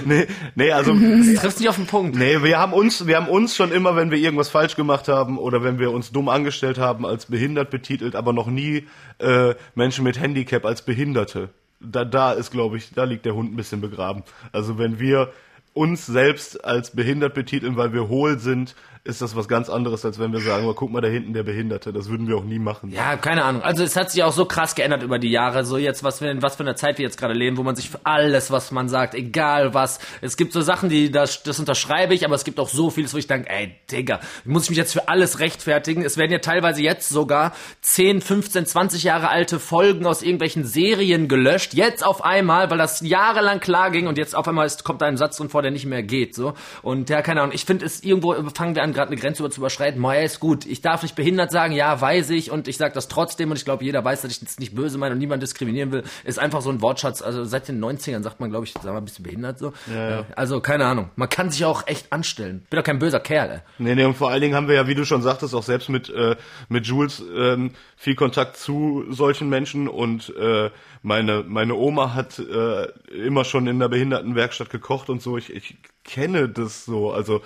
Nee, 0.05 0.27
nee, 0.55 0.71
also 0.71 0.93
das 0.93 1.41
trifft 1.41 1.59
nicht 1.59 1.67
auf 1.67 1.75
den 1.75 1.87
Punkt. 1.87 2.15
Nee, 2.15 2.41
wir 2.41 2.57
haben 2.57 2.71
uns 2.71 3.05
wir 3.05 3.17
haben 3.17 3.27
uns 3.27 3.55
schon 3.55 3.71
immer, 3.71 3.97
wenn 3.97 4.11
wir 4.11 4.17
irgendwas 4.17 4.47
falsch 4.47 4.75
gemacht 4.75 5.09
haben 5.09 5.37
oder 5.37 5.61
wenn 5.61 5.77
wir 5.77 5.91
uns 5.91 6.11
dumm 6.11 6.29
angestellt 6.29 6.77
haben, 6.77 7.05
als 7.05 7.25
behindert 7.25 7.69
betitelt, 7.69 8.15
aber 8.15 8.31
noch 8.31 8.47
nie 8.47 8.87
äh, 9.19 9.55
Menschen 9.75 10.05
mit 10.05 10.19
Handicap 10.19 10.65
als 10.65 10.83
Behinderte. 10.83 11.49
Da 11.81 12.05
da 12.05 12.31
ist, 12.31 12.51
glaube 12.51 12.77
ich, 12.77 12.93
da 12.93 13.03
liegt 13.03 13.25
der 13.25 13.35
Hund 13.35 13.51
ein 13.51 13.57
bisschen 13.57 13.81
begraben. 13.81 14.23
Also 14.53 14.77
wenn 14.77 14.99
wir 14.99 15.33
uns 15.77 16.07
selbst 16.07 16.65
als 16.65 16.91
behindert 16.91 17.35
betiteln, 17.35 17.77
weil 17.77 17.93
wir 17.93 18.07
hohl 18.07 18.39
sind, 18.39 18.75
ist 19.07 19.21
das 19.21 19.35
was 19.35 19.47
ganz 19.47 19.69
anderes, 19.69 20.05
als 20.05 20.19
wenn 20.19 20.33
wir 20.33 20.41
sagen, 20.41 20.67
oh, 20.67 20.73
guck 20.73 20.91
mal 20.91 21.01
da 21.01 21.07
hinten 21.07 21.33
der 21.33 21.43
Behinderte. 21.43 21.93
Das 21.93 22.09
würden 22.09 22.27
wir 22.27 22.37
auch 22.37 22.43
nie 22.43 22.59
machen. 22.59 22.91
Ja, 22.91 23.15
keine 23.15 23.43
Ahnung. 23.45 23.61
Also 23.61 23.83
es 23.83 23.95
hat 23.95 24.11
sich 24.11 24.23
auch 24.23 24.33
so 24.33 24.45
krass 24.45 24.75
geändert 24.75 25.01
über 25.01 25.17
die 25.17 25.31
Jahre. 25.31 25.65
So 25.65 25.77
jetzt, 25.77 26.03
was 26.03 26.21
wir, 26.21 26.41
was 26.41 26.57
für 26.57 26.63
eine 26.63 26.75
Zeit 26.75 26.97
wir 26.97 27.05
jetzt 27.05 27.17
gerade 27.17 27.33
leben, 27.33 27.57
wo 27.57 27.63
man 27.63 27.75
sich 27.75 27.89
für 27.89 27.99
alles, 28.03 28.51
was 28.51 28.71
man 28.71 28.89
sagt, 28.89 29.15
egal 29.15 29.73
was. 29.73 29.99
Es 30.21 30.35
gibt 30.35 30.51
so 30.51 30.61
Sachen, 30.61 30.89
die, 30.89 31.09
das, 31.09 31.41
das 31.43 31.59
unterschreibe 31.59 32.13
ich, 32.13 32.25
aber 32.25 32.35
es 32.35 32.43
gibt 32.43 32.59
auch 32.59 32.67
so 32.67 32.89
vieles, 32.89 33.13
wo 33.13 33.17
ich 33.17 33.27
denke, 33.27 33.49
ey, 33.49 33.75
Digga, 33.89 34.19
muss 34.43 34.63
ich 34.63 34.69
mich 34.71 34.77
jetzt 34.77 34.93
für 34.93 35.07
alles 35.07 35.39
rechtfertigen? 35.39 36.03
Es 36.03 36.17
werden 36.17 36.31
ja 36.31 36.39
teilweise 36.39 36.81
jetzt 36.81 37.07
sogar 37.07 37.53
10, 37.81 38.21
15, 38.21 38.65
20 38.65 39.03
Jahre 39.03 39.29
alte 39.29 39.59
Folgen 39.59 40.05
aus 40.05 40.21
irgendwelchen 40.21 40.65
Serien 40.65 41.29
gelöscht. 41.29 41.73
Jetzt 41.73 42.05
auf 42.05 42.23
einmal, 42.23 42.69
weil 42.69 42.77
das 42.77 42.99
jahrelang 43.01 43.61
klar 43.61 43.89
ging 43.89 44.07
und 44.07 44.17
jetzt 44.17 44.35
auf 44.35 44.47
einmal 44.47 44.65
ist, 44.65 44.83
kommt 44.83 45.01
da 45.01 45.05
ein 45.05 45.17
Satz 45.17 45.37
drin 45.37 45.49
vor, 45.49 45.61
der 45.61 45.71
nicht 45.71 45.85
mehr 45.85 46.03
geht, 46.03 46.35
so. 46.35 46.53
Und 46.81 47.09
ja, 47.09 47.21
keine 47.21 47.41
Ahnung. 47.41 47.55
Ich 47.55 47.63
finde 47.63 47.85
es 47.85 48.03
irgendwo, 48.03 48.33
fangen 48.53 48.75
wir 48.75 48.83
an, 48.83 48.96
gerade 48.97 49.11
eine 49.11 49.21
Grenze 49.21 49.43
über 49.43 49.51
zu 49.51 49.61
überschreiten. 49.61 50.01
Moja 50.01 50.21
ist 50.21 50.39
gut. 50.39 50.65
Ich 50.65 50.81
darf 50.81 51.03
nicht 51.03 51.15
behindert 51.15 51.51
sagen, 51.51 51.73
ja, 51.73 52.01
weiß 52.01 52.31
ich 52.31 52.49
und 52.49 52.67
ich 52.67 52.77
sage 52.77 52.95
das 52.95 53.07
trotzdem 53.07 53.51
und 53.51 53.57
ich 53.57 53.63
glaube, 53.63 53.85
jeder 53.85 54.03
weiß, 54.03 54.23
dass 54.23 54.31
ich 54.31 54.39
das 54.39 54.57
nicht 54.57 54.73
böse 54.73 54.97
meine 54.97 55.13
und 55.13 55.19
niemand 55.19 55.43
diskriminieren 55.43 55.91
will. 55.91 56.03
Ist 56.23 56.39
einfach 56.39 56.61
so 56.61 56.71
ein 56.71 56.81
Wortschatz. 56.81 57.21
Also 57.21 57.43
seit 57.43 57.67
den 57.67 57.83
90ern 57.83 58.23
sagt 58.23 58.39
man, 58.39 58.49
glaube 58.49 58.65
ich, 58.65 58.73
sag 58.73 58.85
mal, 58.85 59.01
bist 59.01 59.19
du 59.19 59.23
behindert 59.23 59.59
so. 59.59 59.71
Ja, 59.93 60.09
ja. 60.09 60.25
Also 60.35 60.61
keine 60.61 60.85
Ahnung. 60.85 61.11
Man 61.15 61.29
kann 61.29 61.51
sich 61.51 61.63
auch 61.63 61.85
echt 61.85 62.11
anstellen. 62.11 62.65
Bin 62.69 62.77
doch 62.77 62.83
kein 62.83 62.97
böser 62.97 63.19
Kerl. 63.19 63.51
Ey. 63.51 63.59
Nee, 63.77 63.95
nee, 63.95 64.03
und 64.03 64.15
vor 64.15 64.31
allen 64.31 64.41
Dingen 64.41 64.55
haben 64.55 64.67
wir 64.67 64.75
ja, 64.75 64.87
wie 64.87 64.95
du 64.95 65.05
schon 65.05 65.21
sagtest, 65.21 65.53
auch 65.53 65.63
selbst 65.63 65.89
mit 65.89 66.09
äh, 66.09 66.35
mit 66.67 66.87
Jules 66.87 67.23
ähm, 67.35 67.71
viel 67.95 68.15
Kontakt 68.15 68.57
zu 68.57 69.05
solchen 69.09 69.47
Menschen 69.47 69.87
und 69.87 70.33
äh, 70.35 70.71
meine 71.03 71.43
meine 71.47 71.75
Oma 71.75 72.15
hat 72.15 72.39
äh, 72.39 72.87
immer 73.11 73.45
schon 73.45 73.67
in 73.67 73.77
der 73.77 73.89
Behindertenwerkstatt 73.89 74.71
gekocht 74.71 75.09
und 75.09 75.21
so. 75.21 75.37
Ich, 75.37 75.53
ich 75.53 75.77
kenne 76.03 76.49
das 76.49 76.85
so. 76.85 77.11
Also 77.11 77.41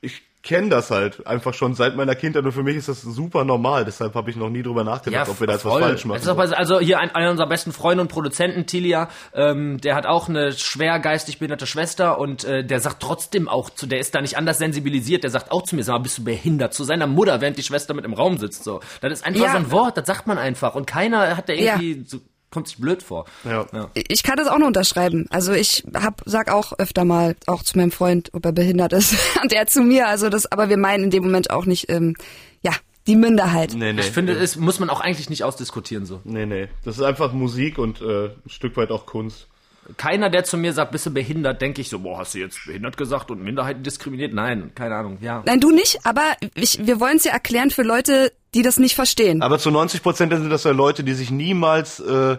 ich 0.00 0.22
kenne 0.42 0.68
das 0.70 0.90
halt 0.90 1.24
einfach 1.26 1.54
schon 1.54 1.74
seit 1.74 1.94
meiner 1.94 2.16
Kindheit 2.16 2.44
und 2.44 2.52
für 2.52 2.64
mich 2.64 2.76
ist 2.76 2.88
das 2.88 3.02
super 3.02 3.44
normal. 3.44 3.84
Deshalb 3.84 4.14
habe 4.14 4.30
ich 4.30 4.36
noch 4.36 4.50
nie 4.50 4.62
drüber 4.62 4.82
nachgedacht, 4.82 5.28
ja, 5.28 5.32
ob 5.32 5.38
wir 5.38 5.46
da 5.46 5.54
etwas 5.54 5.72
falsch 5.72 6.04
machen. 6.04 6.28
Also, 6.28 6.54
also 6.54 6.80
hier 6.80 6.98
ein, 6.98 7.14
einer 7.14 7.30
unserer 7.30 7.48
besten 7.48 7.72
Freunde 7.72 8.02
und 8.02 8.08
Produzenten, 8.08 8.66
Tilia, 8.66 9.08
ähm, 9.34 9.80
der 9.80 9.94
hat 9.94 10.04
auch 10.06 10.28
eine 10.28 10.52
schwer 10.52 10.98
geistig 10.98 11.38
behinderte 11.38 11.66
Schwester 11.66 12.18
und 12.18 12.42
äh, 12.44 12.64
der 12.64 12.80
sagt 12.80 13.00
trotzdem 13.00 13.48
auch 13.48 13.70
zu, 13.70 13.86
der 13.86 14.00
ist 14.00 14.14
da 14.14 14.20
nicht 14.20 14.36
anders 14.36 14.58
sensibilisiert, 14.58 15.22
der 15.22 15.30
sagt 15.30 15.52
auch 15.52 15.62
zu 15.62 15.76
mir, 15.76 15.84
sag 15.84 15.94
mal, 15.94 15.98
bist 16.00 16.18
du 16.18 16.24
behindert? 16.24 16.74
Zu 16.74 16.84
seiner 16.84 17.06
Mutter, 17.06 17.40
während 17.40 17.56
die 17.56 17.62
Schwester 17.62 17.94
mit 17.94 18.04
im 18.04 18.12
Raum 18.12 18.38
sitzt. 18.38 18.64
So, 18.64 18.80
Das 19.00 19.12
ist 19.12 19.24
einfach 19.24 19.44
ja. 19.44 19.52
so 19.52 19.58
ein 19.58 19.70
Wort, 19.70 19.96
das 19.96 20.06
sagt 20.06 20.26
man 20.26 20.38
einfach 20.38 20.74
und 20.74 20.86
keiner 20.86 21.36
hat 21.36 21.48
da 21.48 21.52
irgendwie 21.52 21.98
ja. 21.98 22.04
so 22.04 22.18
kommt 22.52 22.68
sich 22.68 22.78
blöd 22.78 23.02
vor. 23.02 23.24
Ja. 23.44 23.66
ja. 23.72 23.90
Ich 23.94 24.22
kann 24.22 24.36
das 24.36 24.46
auch 24.46 24.58
nur 24.58 24.68
unterschreiben. 24.68 25.26
Also 25.30 25.52
ich 25.52 25.82
hab, 25.94 26.22
sag 26.26 26.52
auch 26.52 26.72
öfter 26.78 27.04
mal, 27.04 27.34
auch 27.46 27.64
zu 27.64 27.76
meinem 27.76 27.90
Freund, 27.90 28.30
ob 28.32 28.44
er 28.44 28.52
behindert 28.52 28.92
ist, 28.92 29.16
und 29.42 29.52
er 29.52 29.66
zu 29.66 29.82
mir. 29.82 30.06
Also 30.06 30.28
das, 30.28 30.50
aber 30.52 30.68
wir 30.68 30.76
meinen 30.76 31.04
in 31.04 31.10
dem 31.10 31.24
Moment 31.24 31.50
auch 31.50 31.64
nicht, 31.64 31.90
ähm, 31.90 32.14
ja, 32.62 32.72
die 33.08 33.16
Minderheit. 33.16 33.74
Nee, 33.74 33.92
nee. 33.92 34.00
Ich 34.00 34.10
finde, 34.10 34.34
es 34.34 34.54
muss 34.56 34.78
man 34.78 34.88
auch 34.88 35.00
eigentlich 35.00 35.28
nicht 35.28 35.42
ausdiskutieren 35.42 36.06
so. 36.06 36.20
Nee, 36.24 36.46
nee. 36.46 36.68
Das 36.84 36.98
ist 36.98 37.02
einfach 37.02 37.32
Musik 37.32 37.78
und 37.78 38.00
äh, 38.00 38.26
ein 38.26 38.48
Stück 38.48 38.76
weit 38.76 38.90
auch 38.90 39.06
Kunst. 39.06 39.48
Keiner, 39.96 40.30
der 40.30 40.44
zu 40.44 40.56
mir 40.56 40.72
sagt, 40.72 40.92
bist 40.92 41.06
du 41.06 41.10
behindert, 41.10 41.60
denke 41.60 41.80
ich 41.80 41.88
so, 41.88 41.98
boah, 41.98 42.18
hast 42.18 42.34
du 42.34 42.38
jetzt 42.38 42.66
behindert 42.66 42.96
gesagt 42.96 43.32
und 43.32 43.42
Minderheiten 43.42 43.82
diskriminiert? 43.82 44.32
Nein, 44.32 44.70
keine 44.76 44.94
Ahnung, 44.94 45.18
ja. 45.20 45.42
Nein, 45.44 45.58
du 45.58 45.72
nicht, 45.72 45.98
aber 46.04 46.22
ich, 46.54 46.86
wir 46.86 47.00
wollen 47.00 47.16
es 47.16 47.24
ja 47.24 47.32
erklären 47.32 47.70
für 47.70 47.82
Leute, 47.82 48.32
die 48.54 48.62
das 48.62 48.78
nicht 48.78 48.94
verstehen. 48.94 49.42
Aber 49.42 49.58
zu 49.58 49.70
90 49.70 50.02
Prozent 50.02 50.32
sind 50.32 50.50
das 50.50 50.64
ja 50.64 50.72
Leute, 50.72 51.04
die 51.04 51.14
sich 51.14 51.30
niemals 51.30 52.00
äh, 52.00 52.36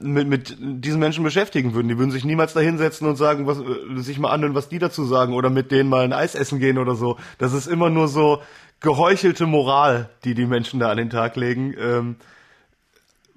mit, 0.00 0.28
mit 0.28 0.56
diesen 0.58 0.98
Menschen 0.98 1.22
beschäftigen 1.22 1.74
würden. 1.74 1.88
Die 1.88 1.98
würden 1.98 2.10
sich 2.10 2.24
niemals 2.24 2.52
da 2.52 2.60
hinsetzen 2.60 3.06
und 3.06 3.16
sagen, 3.16 3.46
was, 3.46 3.58
äh, 3.58 4.02
sich 4.02 4.18
mal 4.18 4.30
anhören, 4.30 4.54
was 4.54 4.68
die 4.68 4.78
dazu 4.78 5.04
sagen 5.04 5.34
oder 5.34 5.50
mit 5.50 5.70
denen 5.70 5.88
mal 5.88 6.04
ein 6.04 6.12
Eis 6.12 6.34
essen 6.34 6.58
gehen 6.58 6.78
oder 6.78 6.94
so. 6.94 7.16
Das 7.38 7.52
ist 7.52 7.66
immer 7.66 7.90
nur 7.90 8.08
so 8.08 8.42
geheuchelte 8.80 9.46
Moral, 9.46 10.10
die 10.24 10.34
die 10.34 10.46
Menschen 10.46 10.80
da 10.80 10.90
an 10.90 10.96
den 10.96 11.10
Tag 11.10 11.36
legen. 11.36 11.74
Ähm, 11.78 12.16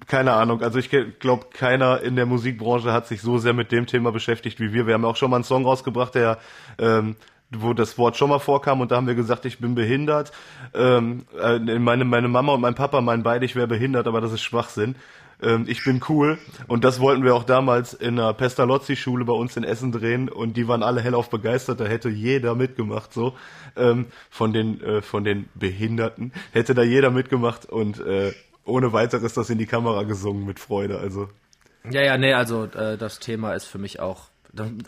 keine 0.06 0.32
Ahnung. 0.32 0.62
Also 0.62 0.78
ich 0.78 0.90
glaube, 0.90 1.46
keiner 1.52 2.00
in 2.00 2.16
der 2.16 2.26
Musikbranche 2.26 2.92
hat 2.92 3.06
sich 3.06 3.20
so 3.20 3.38
sehr 3.38 3.52
mit 3.52 3.70
dem 3.72 3.86
Thema 3.86 4.10
beschäftigt 4.10 4.58
wie 4.58 4.72
wir. 4.72 4.86
Wir 4.86 4.94
haben 4.94 5.04
auch 5.04 5.16
schon 5.16 5.30
mal 5.30 5.36
einen 5.36 5.44
Song 5.44 5.64
rausgebracht, 5.64 6.14
der 6.14 6.38
ähm, 6.78 7.16
wo 7.50 7.72
das 7.72 7.96
Wort 7.98 8.16
schon 8.16 8.28
mal 8.30 8.38
vorkam 8.38 8.80
und 8.80 8.90
da 8.90 8.96
haben 8.96 9.06
wir 9.06 9.14
gesagt, 9.14 9.44
ich 9.44 9.58
bin 9.58 9.74
behindert. 9.74 10.32
Ähm, 10.74 11.24
äh, 11.40 11.58
meine, 11.78 12.04
meine 12.04 12.28
Mama 12.28 12.54
und 12.54 12.60
mein 12.60 12.74
Papa 12.74 13.00
meinen 13.00 13.22
beide, 13.22 13.44
ich 13.44 13.56
wäre 13.56 13.66
behindert, 13.66 14.06
aber 14.06 14.20
das 14.20 14.32
ist 14.32 14.42
Schwachsinn. 14.42 14.96
Ähm, 15.40 15.64
ich 15.68 15.84
bin 15.84 16.02
cool 16.08 16.38
und 16.66 16.84
das 16.84 17.00
wollten 17.00 17.24
wir 17.24 17.34
auch 17.34 17.44
damals 17.44 17.94
in 17.94 18.16
der 18.16 18.32
Pestalozzi-Schule 18.32 19.24
bei 19.24 19.32
uns 19.32 19.56
in 19.56 19.64
Essen 19.64 19.92
drehen 19.92 20.28
und 20.28 20.56
die 20.56 20.68
waren 20.68 20.82
alle 20.82 21.00
hellauf 21.00 21.30
begeistert, 21.30 21.80
da 21.80 21.84
hätte 21.84 22.08
jeder 22.08 22.54
mitgemacht 22.54 23.12
so. 23.12 23.34
Ähm, 23.76 24.06
von 24.30 24.52
den 24.52 24.80
äh, 24.82 25.00
von 25.00 25.24
den 25.24 25.48
Behinderten 25.54 26.32
hätte 26.52 26.74
da 26.74 26.82
jeder 26.82 27.10
mitgemacht 27.10 27.66
und 27.66 28.00
äh, 28.00 28.32
ohne 28.64 28.92
weiteres 28.92 29.32
das 29.32 29.48
in 29.48 29.58
die 29.58 29.66
Kamera 29.66 30.02
gesungen 30.02 30.44
mit 30.44 30.58
Freude. 30.58 30.98
Also 30.98 31.28
Ja, 31.88 32.02
ja, 32.02 32.18
nee, 32.18 32.34
also 32.34 32.64
äh, 32.64 32.98
das 32.98 33.20
Thema 33.20 33.54
ist 33.54 33.64
für 33.64 33.78
mich 33.78 34.00
auch. 34.00 34.28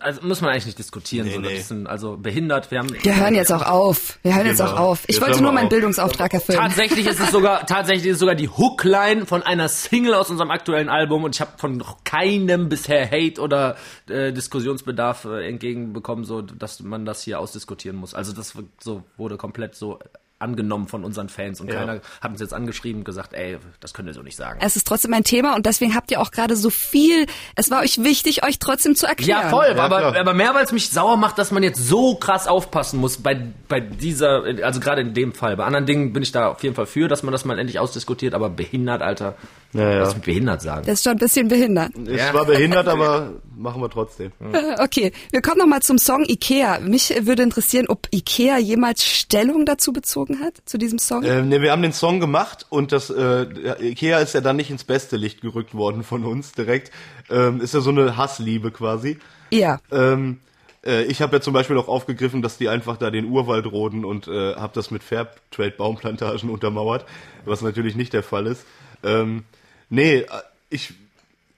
Also 0.01 0.23
muss 0.27 0.41
man 0.41 0.51
eigentlich 0.51 0.67
nicht 0.67 0.79
diskutieren. 0.79 1.27
Nee, 1.27 1.35
so, 1.35 1.41
nee. 1.41 1.57
Das 1.59 1.69
sind 1.69 1.87
also 1.87 2.17
behindert. 2.17 2.71
Wir 2.71 2.79
haben 2.81 2.91
Wir 3.03 3.17
hören 3.17 3.35
jetzt 3.35 3.53
auch 3.53 3.67
auf. 3.67 4.19
Wir 4.23 4.37
hören 4.37 4.47
jetzt 4.47 4.59
Genau. 4.59 4.71
auch 4.73 4.79
auf. 4.79 5.05
Ich 5.07 5.17
Jetzt 5.17 5.27
wollte 5.27 5.43
nur 5.43 5.53
meinen 5.53 5.65
auf. 5.65 5.71
Bildungsauftrag 5.71 6.33
erfüllen. 6.35 6.59
Tatsächlich 6.59 7.07
ist 7.07 7.21
es 7.21 7.31
sogar, 7.31 7.67
tatsächlich 7.67 8.07
ist 8.07 8.15
es 8.15 8.21
sogar 8.21 8.35
die 8.35 8.49
Hookline 8.49 9.27
von 9.27 9.43
einer 9.43 9.69
Single 9.69 10.15
aus 10.15 10.31
unserem 10.31 10.51
aktuellen 10.51 10.89
Album 10.89 11.25
und 11.25 11.35
ich 11.35 11.41
habe 11.41 11.53
von 11.57 11.77
noch 11.77 12.05
keinem 12.05 12.69
bisher 12.69 13.11
Hate 13.11 13.41
oder 13.41 13.77
äh, 14.09 14.33
Diskussionsbedarf 14.33 15.25
äh, 15.25 15.47
entgegenbekommen, 15.49 16.25
so 16.25 16.43
dass 16.43 16.81
man 16.81 17.05
das 17.05 17.23
hier 17.23 17.41
ausdiskutieren 17.41 17.97
muss. 17.97 18.15
Also 18.15 18.33
das 18.33 18.55
so 18.81 19.03
wurde 19.17 19.37
komplett 19.37 19.75
so 19.75 19.99
angenommen 20.41 20.89
von 20.89 21.05
unseren 21.05 21.29
Fans 21.29 21.61
und 21.61 21.69
Ja. 21.69 21.75
keiner 21.81 22.01
hat 22.21 22.31
uns 22.31 22.41
jetzt 22.41 22.55
angeschrieben 22.55 23.01
und 23.01 23.05
gesagt, 23.05 23.33
ey, 23.35 23.59
das 23.81 23.95
könnt 23.95 24.09
ihr 24.09 24.15
so 24.15 24.23
nicht 24.23 24.37
sagen. 24.37 24.59
Es 24.63 24.77
ist 24.77 24.87
trotzdem 24.87 25.13
ein 25.15 25.25
Thema 25.25 25.55
und 25.55 25.67
deswegen 25.67 25.95
habt 25.95 26.11
ihr 26.11 26.21
auch 26.21 26.31
gerade 26.31 26.57
so 26.57 26.71
viel. 26.71 27.27
Es 27.55 27.71
war 27.71 27.81
euch 27.83 28.03
wichtig, 28.03 28.45
euch 28.45 28.59
trotzdem 28.59 28.95
zu 28.97 29.07
erklären. 29.07 29.43
Ja, 29.43 29.49
voll, 29.51 29.75
Ja, 29.77 29.83
aber, 29.83 30.17
aber 30.19 30.35
mehr, 30.35 30.55
weil 30.55 30.65
es 30.65 30.73
mich 30.73 30.91
sauer 30.91 31.17
macht, 31.17 31.39
dass 31.39 31.51
man 31.51 31.63
jetzt 31.63 31.87
so 31.87 32.15
krass 32.17 32.47
aufpassen 32.49 32.99
muss 33.01 33.19
bei, 33.19 33.41
bei 33.69 33.81
dieser, 33.81 34.43
also 34.63 34.81
gerade 34.81 35.03
in 35.03 35.15
dem 35.15 35.33
Fall. 35.33 35.57
Bei 35.57 35.65
anderen 35.65 35.87
Dingen 35.87 36.13
bin 36.13 36.23
ich 36.23 36.33
da 36.33 36.49
auf 36.49 36.63
jeden 36.63 36.75
Fall 36.75 36.87
für, 36.87 37.09
dass 37.09 37.23
man 37.23 37.33
das 37.33 37.45
mal 37.45 37.59
endlich 37.59 37.79
ausdiskutiert, 37.79 38.35
aber 38.35 38.49
behindert, 38.51 39.03
Alter. 39.03 39.35
Ja, 39.73 39.91
ja. 39.91 40.01
Was 40.01 40.15
mit 40.15 40.25
behindert 40.25 40.63
sagen? 40.63 40.85
Das 40.85 40.95
ist 40.95 41.05
schon 41.05 41.13
ein 41.13 41.19
bisschen 41.19 41.49
behindert. 41.49 41.97
Ist 41.97 42.29
zwar 42.29 42.45
behindert, 42.45 42.89
aber 42.89 43.35
machen 43.57 43.81
wir 43.81 43.91
trotzdem. 43.91 44.33
Okay, 44.81 45.13
wir 45.31 45.43
kommen 45.43 45.59
nochmal 45.59 45.81
zum 45.81 45.99
Song 45.99 46.25
Ikea. 46.27 46.81
Mich 46.81 47.15
würde 47.27 47.43
interessieren, 47.43 47.87
ob 47.89 48.09
Ikea 48.13 48.59
jemals 48.59 49.05
Stellung 49.05 49.67
dazu 49.67 49.93
bezogen 49.93 50.41
hat, 50.41 50.55
zu 50.65 50.79
diesem 50.79 50.99
Song. 50.99 51.23
Ähm, 51.23 51.49
ne, 51.49 51.61
wir 51.61 51.71
haben 51.71 51.83
den 51.83 51.93
Song 51.93 52.19
gemacht 52.19 52.67
und 52.71 52.93
das 52.93 53.11
äh, 53.11 53.47
Ikea 53.81 54.19
ist 54.19 54.35
ja 54.35 54.41
dann 54.41 54.57
nicht 54.57 54.71
ins 54.71 54.85
beste 54.85 55.17
Licht 55.17 55.41
gerückt 55.41 55.75
worden 55.75 56.03
von 56.03 56.25
uns 56.25 56.53
direkt. 56.53 56.91
Ähm, 57.31 57.61
ist 57.61 57.75
ja 57.75 57.81
so 57.81 57.91
eine 57.91 58.17
Hassliebe 58.17 58.71
quasi. 58.71 59.19
ja. 59.51 59.79
Ähm, 59.93 60.41
äh, 60.85 61.05
ich 61.05 61.23
habe 61.23 61.37
ja 61.37 61.41
zum 61.41 61.53
Beispiel 61.53 61.77
auch 61.77 61.89
aufgegriffen, 61.89 62.43
dass 62.43 62.59
die 62.59 62.69
einfach 62.69 62.97
da 62.97 63.11
den 63.11 63.27
Urwald 63.27 63.67
roden 63.67 64.05
und 64.05 64.29
äh, 64.29 64.55
habe 64.55 64.73
das 64.75 64.91
mit 64.91 65.03
Fairtrade 65.03 65.73
Baumplantagen 65.77 66.51
untermauert, 66.51 67.05
was 67.45 67.61
natürlich 67.63 67.97
nicht 67.97 68.13
der 68.13 68.23
Fall 68.23 68.47
ist. 68.47 68.65
Ähm, 69.03 69.45
nee, 69.91 70.21
äh, 70.21 70.27
ich, 70.71 70.95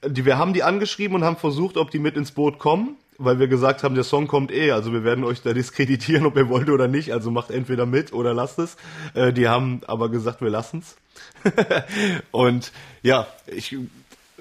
die, 0.05 0.25
wir 0.25 0.39
haben 0.39 0.53
die 0.53 0.63
angeschrieben 0.63 1.15
und 1.15 1.25
haben 1.25 1.37
versucht, 1.37 1.77
ob 1.77 1.91
die 1.91 1.99
mit 1.99 2.17
ins 2.17 2.33
Boot 2.33 2.59
kommen, 2.59 2.97
weil 3.19 3.39
wir 3.39 3.47
gesagt 3.47 3.85
haben, 3.85 3.95
der 3.95 4.05
Song 4.05 4.27
kommt 4.27 4.51
eh, 4.51 4.73
also 4.73 4.93
wir 4.93 5.05
werden 5.05 5.25
euch 5.25 5.43
da 5.43 5.53
diskreditieren, 5.53 6.27
ob 6.27 6.37
ihr 6.37 6.49
wollt 6.49 6.69
oder 6.69 6.89
nicht, 6.89 7.13
also 7.13 7.31
macht 7.31 7.51
entweder 7.51 7.87
mit 7.87 8.13
oder 8.13 8.35
lasst 8.35 8.59
es. 8.59 8.77
Äh, 9.15 9.33
die 9.33 9.49
haben 9.49 9.83
aber 9.87 10.09
gesagt, 10.09 10.41
wir 10.41 10.51
lassen's. 10.51 10.97
und 12.33 12.73
ja, 13.03 13.29
ich 13.47 13.77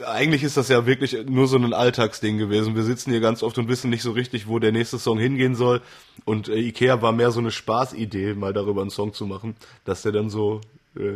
eigentlich 0.06 0.44
ist 0.44 0.58
das 0.58 0.70
ja 0.70 0.86
wirklich 0.86 1.16
nur 1.28 1.48
so 1.48 1.58
ein 1.58 1.74
Alltagsding 1.74 2.38
gewesen. 2.38 2.76
Wir 2.76 2.84
sitzen 2.84 3.12
hier 3.12 3.20
ganz 3.20 3.44
oft 3.44 3.58
und 3.58 3.68
wissen 3.68 3.90
nicht 3.90 4.02
so 4.02 4.12
richtig, 4.12 4.48
wo 4.48 4.60
der 4.60 4.72
nächste 4.72 5.00
Song 5.00 5.20
hingehen 5.20 5.56
soll. 5.56 5.82
Und 6.26 6.48
äh, 6.48 6.56
Ikea 6.56 7.02
war 7.02 7.12
mehr 7.12 7.32
so 7.32 7.40
eine 7.40 7.52
Spaßidee, 7.52 8.34
mal 8.34 8.54
darüber 8.54 8.82
einen 8.82 8.90
Song 8.90 9.14
zu 9.14 9.26
machen, 9.26 9.56
dass 9.86 10.02
der 10.02 10.12
dann 10.12 10.30
so 10.30 10.62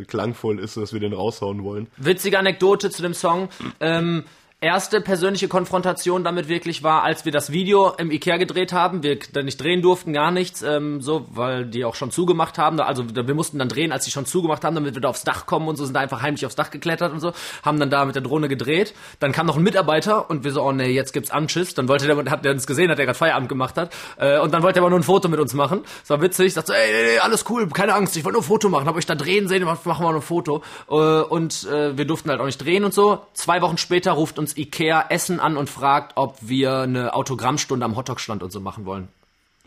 klangvoll 0.08 0.60
ist, 0.60 0.78
dass 0.78 0.94
wir 0.94 1.00
den 1.00 1.14
raushauen 1.14 1.64
wollen. 1.64 1.88
Witzige 1.98 2.40
Anekdote 2.40 2.90
zu 2.90 3.02
dem 3.02 3.14
Song. 3.14 3.50
Ähm, 3.80 4.24
erste 4.62 5.02
persönliche 5.02 5.48
Konfrontation 5.48 6.24
damit 6.24 6.48
wirklich 6.48 6.82
war, 6.82 7.04
als 7.04 7.26
wir 7.26 7.32
das 7.32 7.52
Video 7.52 7.92
im 7.98 8.10
Ikea 8.10 8.38
gedreht 8.38 8.74
haben. 8.74 9.04
Wir 9.04 9.20
nicht 9.44 9.62
drehen 9.62 9.82
durften, 9.82 10.14
gar 10.14 10.32
nichts, 10.32 10.62
ähm, 10.62 11.02
so, 11.02 11.28
weil 11.30 11.66
die 11.66 11.86
auch 11.86 11.96
schon 11.96 12.10
zugemacht 12.10 12.58
haben. 12.58 12.80
Also 12.80 13.06
wir 13.14 13.36
mussten 13.36 13.60
dann 13.60 13.70
drehen, 13.70 13.92
als 13.92 14.06
die 14.06 14.12
schon 14.12 14.26
zugemacht 14.26 14.64
haben, 14.64 14.74
damit 14.74 14.96
wir 14.96 15.02
da 15.02 15.10
aufs 15.10 15.24
Dach 15.24 15.46
kommen 15.46 15.68
und 15.68 15.76
so, 15.76 15.86
sind 15.86 15.94
da 15.94 16.00
einfach 16.00 16.22
heimlich 16.22 16.46
aufs 16.46 16.56
Dach 16.56 16.72
geklettert 16.72 17.12
und 17.12 17.20
so, 17.20 17.34
haben 17.64 17.80
dann 17.80 17.90
da 17.90 18.06
mit 18.06 18.16
der 18.16 18.24
Drohne 18.24 18.48
gedreht. 18.48 18.94
Dann 19.20 19.34
kam 19.34 19.46
noch 19.46 19.58
ein 19.58 19.64
Mitarbeiter 19.64 20.30
und 20.30 20.44
wir 20.44 20.52
so, 20.52 20.64
oh 20.64 20.72
nee, 20.72 20.90
jetzt 20.90 21.12
gibt's 21.12 21.32
Anschiss. 21.32 21.74
Dann 21.74 21.88
wollte 21.88 22.08
der, 22.08 22.18
hat 22.32 22.46
der 22.46 22.54
uns 22.54 22.66
gesehen, 22.66 22.90
hat 22.90 22.98
der 22.98 23.06
gerade 23.06 23.18
Feierabend 23.18 23.50
gemacht 23.50 23.78
hat. 23.78 23.94
Äh, 24.18 24.40
und 24.40 24.54
dann 24.54 24.64
wollte 24.64 24.80
er 24.80 24.84
aber 24.84 24.90
nur 24.90 25.00
ein 25.00 25.04
Foto 25.04 25.28
mit 25.28 25.40
uns 25.40 25.54
machen. 25.54 25.82
Das 26.02 26.10
war 26.10 26.22
witzig. 26.22 26.54
Sagt 26.54 26.68
so, 26.68 26.74
ey, 26.74 26.92
nee, 26.92 27.12
nee, 27.14 27.20
alles 27.20 27.46
cool, 27.50 27.68
keine 27.68 27.94
Angst, 27.94 28.16
ich 28.18 28.24
wollte 28.24 28.38
nur 28.38 28.42
ein 28.42 28.48
Foto 28.48 28.70
machen. 28.70 28.88
Hab 28.88 28.96
euch 28.96 29.06
da 29.06 29.16
drehen 29.16 29.48
sehen, 29.48 29.64
machen 29.64 29.82
wir 29.86 30.00
nur 30.00 30.16
ein 30.16 30.22
Foto. 30.22 30.64
Äh, 30.90 30.94
und 30.94 31.66
äh, 31.66 31.98
wir 31.98 32.06
durften 32.06 32.30
halt 32.30 32.40
auch 32.40 32.46
nicht 32.46 32.64
drehen 32.64 32.84
und 32.84 32.94
so. 32.94 33.20
Zwei 33.34 33.62
Wochen 33.62 33.78
später 33.78 34.14
ruft 34.14 34.40
uns 34.40 34.45
Ikea 34.54 35.06
Essen 35.10 35.40
an 35.40 35.58
und 35.58 35.70
fragt, 35.70 36.14
ob 36.16 36.38
wir 36.42 36.80
eine 36.80 37.14
Autogrammstunde 37.14 37.86
am 37.86 37.96
Hotdog-Stand 37.96 38.44
und 38.44 38.52
so 38.52 38.60
machen 38.60 38.86
wollen. 38.86 39.08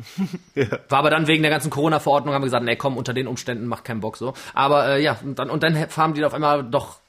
War 0.88 0.98
aber 0.98 1.10
dann 1.10 1.26
wegen 1.26 1.42
der 1.42 1.50
ganzen 1.50 1.70
Corona-Verordnung 1.70 2.34
haben 2.34 2.42
wir 2.42 2.46
gesagt, 2.46 2.64
nee, 2.64 2.76
komm, 2.76 2.96
unter 2.96 3.14
den 3.14 3.26
Umständen 3.26 3.66
macht 3.66 3.84
keinen 3.84 4.00
Bock 4.00 4.16
so. 4.16 4.34
Aber 4.54 4.88
äh, 4.88 5.02
ja, 5.02 5.18
und 5.22 5.38
dann, 5.38 5.50
und 5.50 5.62
dann 5.62 5.76
haben 5.96 6.14
die 6.14 6.24
auf 6.24 6.34
einmal 6.34 6.62
doch 6.62 7.00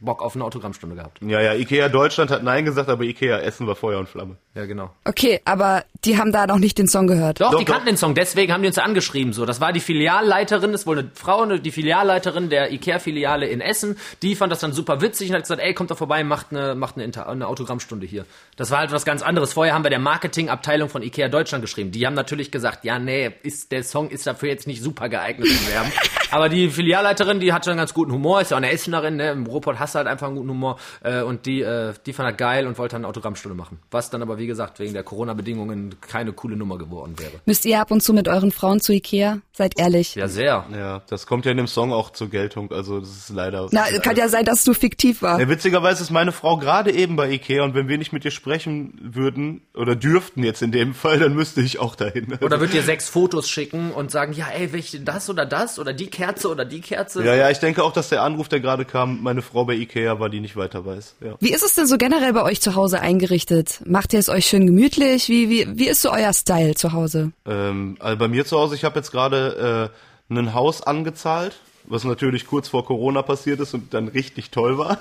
Bock 0.00 0.22
auf 0.22 0.34
eine 0.36 0.44
Autogrammstunde 0.44 0.94
gehabt. 0.96 1.18
Ja, 1.22 1.40
ja, 1.40 1.54
Ikea 1.54 1.88
Deutschland 1.88 2.30
hat 2.30 2.42
Nein 2.42 2.64
gesagt, 2.64 2.88
aber 2.88 3.02
Ikea 3.04 3.38
Essen 3.38 3.66
war 3.66 3.74
Feuer 3.74 3.98
und 3.98 4.08
Flamme. 4.08 4.36
Ja, 4.54 4.64
genau. 4.66 4.90
Okay, 5.04 5.40
aber 5.44 5.84
die 6.04 6.18
haben 6.18 6.30
da 6.32 6.46
noch 6.46 6.58
nicht 6.58 6.78
den 6.78 6.86
Song 6.86 7.06
gehört. 7.06 7.40
Doch, 7.40 7.50
Doch, 7.50 7.58
die 7.58 7.64
doch. 7.64 7.72
kannten 7.72 7.88
den 7.88 7.96
Song, 7.96 8.14
deswegen 8.14 8.52
haben 8.52 8.62
die 8.62 8.68
uns 8.68 8.76
ja 8.76 8.84
angeschrieben. 8.84 9.32
So, 9.32 9.44
das 9.46 9.60
war 9.60 9.72
die 9.72 9.80
Filialleiterin, 9.80 10.72
das 10.72 10.82
ist 10.82 10.86
wohl 10.86 10.98
eine 11.00 11.10
Frau, 11.14 11.42
eine- 11.42 11.60
die 11.60 11.70
Filialleiterin 11.72 12.48
der 12.50 12.72
IKEA-Filiale 12.72 13.46
in 13.48 13.60
Essen. 13.60 13.96
Die 14.22 14.34
fand 14.36 14.52
das 14.52 14.60
dann 14.60 14.72
super 14.72 15.00
witzig 15.00 15.30
und 15.30 15.34
hat 15.34 15.42
gesagt, 15.42 15.60
ey, 15.60 15.74
kommt 15.74 15.90
doch 15.90 15.98
vorbei, 15.98 16.22
macht 16.24 16.46
eine, 16.50 16.74
macht 16.74 16.94
eine, 16.96 17.04
Inter 17.04 17.28
eine 17.28 17.46
Autogrammstunde 17.48 18.06
hier. 18.06 18.24
Das 18.56 18.70
war 18.70 18.78
halt 18.78 18.92
was 18.92 19.04
ganz 19.04 19.22
anderes. 19.22 19.52
Vorher 19.52 19.74
haben 19.74 19.84
wir 19.84 19.90
der 19.90 19.98
Marketingabteilung 19.98 20.88
von 20.88 21.02
IKEA 21.02 21.28
Deutschland 21.28 21.62
geschrieben. 21.62 21.90
Die 21.90 22.06
haben 22.06 22.14
natürlich 22.14 22.50
gesagt, 22.50 22.84
ja, 22.84 22.98
nee, 22.98 23.30
ist, 23.42 23.72
der 23.72 23.82
Song 23.82 24.10
ist 24.10 24.26
dafür 24.26 24.48
jetzt 24.48 24.66
nicht 24.66 24.82
super 24.82 25.08
geeignet 25.08 25.48
zu 25.48 25.70
werben. 25.72 25.90
Aber 26.30 26.48
die 26.48 26.70
Filialleiterin, 26.70 27.40
die 27.40 27.52
hatte 27.52 27.70
einen 27.70 27.78
ganz 27.78 27.94
guten 27.94 28.12
Humor, 28.12 28.40
ist 28.40 28.50
ja 28.50 28.56
auch 28.56 28.62
eine 28.62 28.70
Essenerin, 28.70 29.16
ne? 29.16 29.30
Im 29.32 29.46
Ruhrpott 29.46 29.78
hast 29.78 29.94
du 29.94 29.98
halt 29.98 30.08
einfach 30.08 30.26
einen 30.26 30.36
guten 30.36 30.50
Humor. 30.50 30.78
Äh, 31.02 31.22
und 31.22 31.46
die, 31.46 31.62
äh, 31.62 31.94
die 32.06 32.12
fand 32.12 32.28
er 32.28 32.32
geil 32.32 32.66
und 32.66 32.78
wollte 32.78 32.92
dann 32.92 33.02
eine 33.02 33.08
Autogrammstunde 33.08 33.56
machen. 33.56 33.78
Was 33.90 34.10
dann 34.10 34.22
aber, 34.22 34.38
wie 34.38 34.46
gesagt, 34.46 34.78
wegen 34.78 34.92
der 34.92 35.02
Corona-Bedingungen 35.02 35.96
keine 36.00 36.32
coole 36.32 36.56
Nummer 36.56 36.78
geworden 36.78 37.14
wäre. 37.18 37.32
Müsst 37.46 37.64
ihr 37.64 37.80
ab 37.80 37.90
und 37.90 38.02
zu 38.02 38.12
mit 38.12 38.28
euren 38.28 38.52
Frauen 38.52 38.80
zu 38.80 38.92
Ikea? 38.92 39.38
Seid 39.52 39.78
ehrlich. 39.78 40.14
Ja, 40.14 40.28
sehr. 40.28 40.66
Ja, 40.72 41.02
das 41.08 41.26
kommt 41.26 41.44
ja 41.44 41.50
in 41.50 41.56
dem 41.56 41.66
Song 41.66 41.92
auch 41.92 42.10
zur 42.10 42.30
Geltung, 42.30 42.70
also 42.72 43.00
das 43.00 43.08
ist 43.08 43.30
leider... 43.30 43.68
Na, 43.72 43.84
kann 44.00 44.16
ja 44.16 44.28
sein, 44.28 44.44
dass 44.44 44.64
du 44.64 44.72
fiktiv 44.72 45.22
war. 45.22 45.40
Ja, 45.40 45.48
witzigerweise 45.48 46.02
ist 46.02 46.10
meine 46.10 46.32
Frau 46.32 46.56
gerade 46.58 46.92
eben 46.92 47.16
bei 47.16 47.30
Ikea 47.30 47.64
und 47.64 47.74
wenn 47.74 47.88
wir 47.88 47.98
nicht 47.98 48.12
mit 48.12 48.24
ihr 48.24 48.30
sprechen 48.30 48.98
würden 49.02 49.62
oder 49.74 49.96
dürften 49.96 50.44
jetzt 50.44 50.62
in 50.62 50.70
dem 50.70 50.94
Fall, 50.94 51.18
dann 51.18 51.34
müsste 51.34 51.60
ich 51.60 51.80
auch 51.80 51.96
dahin. 51.96 52.38
Oder 52.40 52.60
wird 52.60 52.72
dir 52.72 52.82
sechs 52.82 53.08
Fotos 53.08 53.48
schicken 53.48 53.92
und 53.92 54.10
sagen, 54.10 54.32
ja, 54.32 54.46
ey, 54.48 54.72
welche, 54.72 55.00
das 55.00 55.28
oder 55.28 55.44
das 55.44 55.78
oder 55.78 55.92
die 55.92 56.06
Kerze 56.18 56.50
oder 56.50 56.64
die 56.64 56.80
Kerze. 56.80 57.24
Ja, 57.24 57.34
ja, 57.36 57.48
ich 57.48 57.58
denke 57.58 57.84
auch, 57.84 57.92
dass 57.92 58.08
der 58.08 58.22
Anruf, 58.22 58.48
der 58.48 58.58
gerade 58.58 58.84
kam, 58.84 59.22
meine 59.22 59.40
Frau 59.40 59.64
bei 59.64 59.74
Ikea 59.74 60.18
war, 60.18 60.28
die 60.28 60.40
nicht 60.40 60.56
weiter 60.56 60.84
weiß. 60.84 61.14
Ja. 61.24 61.34
Wie 61.38 61.52
ist 61.52 61.62
es 61.62 61.76
denn 61.76 61.86
so 61.86 61.96
generell 61.96 62.32
bei 62.32 62.42
euch 62.42 62.60
zu 62.60 62.74
Hause 62.74 63.00
eingerichtet? 63.00 63.80
Macht 63.84 64.12
ihr 64.12 64.18
es 64.18 64.28
euch 64.28 64.46
schön 64.46 64.66
gemütlich? 64.66 65.28
Wie, 65.28 65.48
wie, 65.48 65.78
wie 65.78 65.88
ist 65.88 66.02
so 66.02 66.10
euer 66.10 66.34
Style 66.34 66.74
zu 66.74 66.92
Hause? 66.92 67.30
Ähm, 67.46 67.96
also 68.00 68.18
bei 68.18 68.26
mir 68.26 68.44
zu 68.44 68.58
Hause, 68.58 68.74
ich 68.74 68.84
habe 68.84 68.96
jetzt 68.98 69.12
gerade 69.12 69.90
äh, 70.28 70.34
ein 70.34 70.54
Haus 70.54 70.82
angezahlt, 70.82 71.54
was 71.84 72.02
natürlich 72.02 72.48
kurz 72.48 72.66
vor 72.66 72.84
Corona 72.84 73.22
passiert 73.22 73.60
ist 73.60 73.72
und 73.74 73.94
dann 73.94 74.08
richtig 74.08 74.50
toll 74.50 74.76
war. 74.76 74.98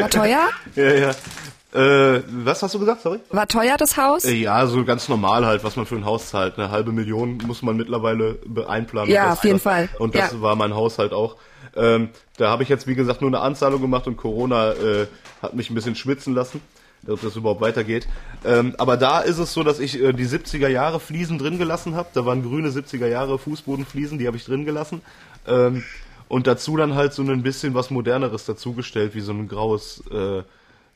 War 0.00 0.10
teuer? 0.10 0.50
ja, 0.76 0.92
ja. 0.92 1.14
Äh, 1.76 2.22
was 2.44 2.62
hast 2.62 2.74
du 2.74 2.78
gesagt, 2.78 3.02
sorry? 3.02 3.18
War 3.30 3.46
teuer 3.46 3.76
das 3.76 3.96
Haus? 3.96 4.24
Äh, 4.24 4.32
Ja, 4.34 4.66
so 4.66 4.84
ganz 4.84 5.08
normal 5.08 5.44
halt, 5.44 5.62
was 5.64 5.76
man 5.76 5.84
für 5.86 5.96
ein 5.96 6.04
Haus 6.04 6.28
zahlt. 6.30 6.58
Eine 6.58 6.70
halbe 6.70 6.92
Million 6.92 7.38
muss 7.46 7.62
man 7.62 7.76
mittlerweile 7.76 8.38
einplanen. 8.66 9.12
Ja, 9.12 9.32
auf 9.32 9.44
jeden 9.44 9.56
das, 9.56 9.62
Fall. 9.62 9.88
Und 9.98 10.14
das 10.14 10.32
Ja. 10.32 10.40
war 10.40 10.56
mein 10.56 10.74
Haushalt 10.74 11.12
auch. 11.12 11.36
Ähm, 11.74 12.08
da 12.38 12.48
habe 12.48 12.62
ich 12.62 12.68
jetzt, 12.70 12.86
wie 12.86 12.94
gesagt, 12.94 13.20
nur 13.20 13.28
eine 13.30 13.40
Anzahlung 13.40 13.80
gemacht 13.82 14.06
und 14.06 14.16
Corona 14.16 14.72
äh, 14.72 15.06
hat 15.42 15.54
mich 15.54 15.68
ein 15.70 15.74
bisschen 15.74 15.94
schwitzen 15.94 16.34
lassen, 16.34 16.62
ob 17.06 17.20
das 17.20 17.36
überhaupt 17.36 17.60
weitergeht. 17.60 18.08
Ähm, 18.44 18.74
aber 18.78 18.96
da 18.96 19.20
ist 19.20 19.38
es 19.38 19.52
so, 19.52 19.62
dass 19.62 19.78
ich 19.78 20.02
äh, 20.02 20.12
die 20.14 20.26
70er 20.26 20.68
Jahre 20.68 21.00
Fliesen 21.00 21.36
drin 21.38 21.58
gelassen 21.58 21.94
habe. 21.94 22.08
Da 22.14 22.24
waren 22.24 22.42
grüne 22.42 22.70
70er 22.70 23.06
Jahre 23.06 23.38
Fußbodenfliesen, 23.38 24.18
die 24.18 24.26
habe 24.26 24.38
ich 24.38 24.46
drin 24.46 24.64
gelassen. 24.64 25.02
Ähm, 25.46 25.84
und 26.28 26.46
dazu 26.46 26.76
dann 26.76 26.94
halt 26.94 27.12
so 27.12 27.22
ein 27.22 27.42
bisschen 27.42 27.74
was 27.74 27.90
Moderneres 27.90 28.46
dazugestellt, 28.46 29.14
wie 29.14 29.20
so 29.20 29.32
ein 29.32 29.46
graues 29.46 30.02
äh, 30.10 30.42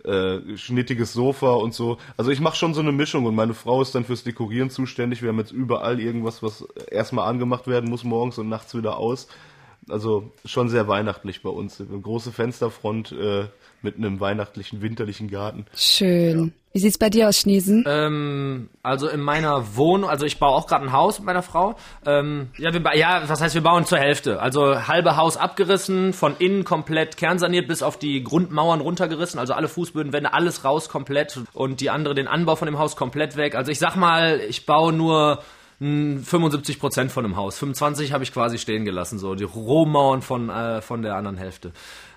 äh, 0.04 0.56
schnittiges 0.56 1.12
Sofa 1.12 1.52
und 1.52 1.74
so. 1.74 1.98
Also 2.16 2.30
ich 2.30 2.40
mache 2.40 2.56
schon 2.56 2.74
so 2.74 2.80
eine 2.80 2.92
Mischung 2.92 3.26
und 3.26 3.34
meine 3.34 3.54
Frau 3.54 3.82
ist 3.82 3.94
dann 3.94 4.04
fürs 4.04 4.24
Dekorieren 4.24 4.70
zuständig. 4.70 5.22
Wir 5.22 5.28
haben 5.30 5.38
jetzt 5.38 5.52
überall 5.52 6.00
irgendwas, 6.00 6.42
was 6.42 6.66
erstmal 6.90 7.28
angemacht 7.28 7.66
werden 7.66 7.90
muss 7.90 8.04
morgens 8.04 8.38
und 8.38 8.48
nachts 8.48 8.74
wieder 8.74 8.96
aus. 8.96 9.28
Also 9.88 10.32
schon 10.44 10.68
sehr 10.68 10.88
weihnachtlich 10.88 11.42
bei 11.42 11.50
uns. 11.50 11.82
Große 12.02 12.32
Fensterfront 12.32 13.12
äh, 13.12 13.46
mit 13.82 13.96
einem 13.96 14.20
weihnachtlichen, 14.20 14.82
winterlichen 14.82 15.30
Garten. 15.30 15.66
Schön. 15.74 16.52
Wie 16.72 16.78
sieht's 16.78 16.98
bei 16.98 17.10
dir 17.10 17.28
aus, 17.28 17.38
Schniesen? 17.40 17.84
Ähm, 17.88 18.70
also 18.84 19.08
in 19.08 19.20
meiner 19.20 19.74
Wohnung, 19.74 20.08
also 20.08 20.24
ich 20.24 20.38
baue 20.38 20.54
auch 20.54 20.68
gerade 20.68 20.84
ein 20.84 20.92
Haus 20.92 21.18
mit 21.18 21.26
meiner 21.26 21.42
Frau. 21.42 21.74
Ähm, 22.06 22.50
ja, 22.58 22.72
wir, 22.72 22.96
ja, 22.96 23.22
was 23.26 23.40
heißt, 23.40 23.56
wir 23.56 23.62
bauen 23.62 23.86
zur 23.86 23.98
Hälfte. 23.98 24.40
Also 24.40 24.86
halbe 24.86 25.16
Haus 25.16 25.36
abgerissen, 25.36 26.12
von 26.12 26.36
innen 26.38 26.62
komplett 26.62 27.16
kernsaniert, 27.16 27.66
bis 27.66 27.82
auf 27.82 27.98
die 27.98 28.22
Grundmauern 28.22 28.80
runtergerissen, 28.80 29.40
also 29.40 29.52
alle 29.52 29.66
Fußbödenwände, 29.66 30.32
alles 30.32 30.64
raus 30.64 30.88
komplett 30.88 31.40
und 31.54 31.80
die 31.80 31.90
andere, 31.90 32.14
den 32.14 32.28
Anbau 32.28 32.54
von 32.54 32.66
dem 32.66 32.78
Haus 32.78 32.94
komplett 32.94 33.36
weg. 33.36 33.56
Also 33.56 33.72
ich 33.72 33.80
sag 33.80 33.96
mal, 33.96 34.40
ich 34.48 34.64
baue 34.64 34.92
nur 34.92 35.42
75 35.80 36.78
Prozent 36.78 37.10
von 37.10 37.24
dem 37.24 37.36
Haus. 37.36 37.58
25 37.58 38.12
habe 38.12 38.22
ich 38.22 38.32
quasi 38.32 38.58
stehen 38.58 38.84
gelassen, 38.84 39.18
so 39.18 39.34
die 39.34 39.44
Rohmauern 39.44 40.20
von, 40.22 40.50
äh, 40.50 40.82
von 40.82 41.02
der 41.02 41.16
anderen 41.16 41.38
Hälfte. 41.38 41.72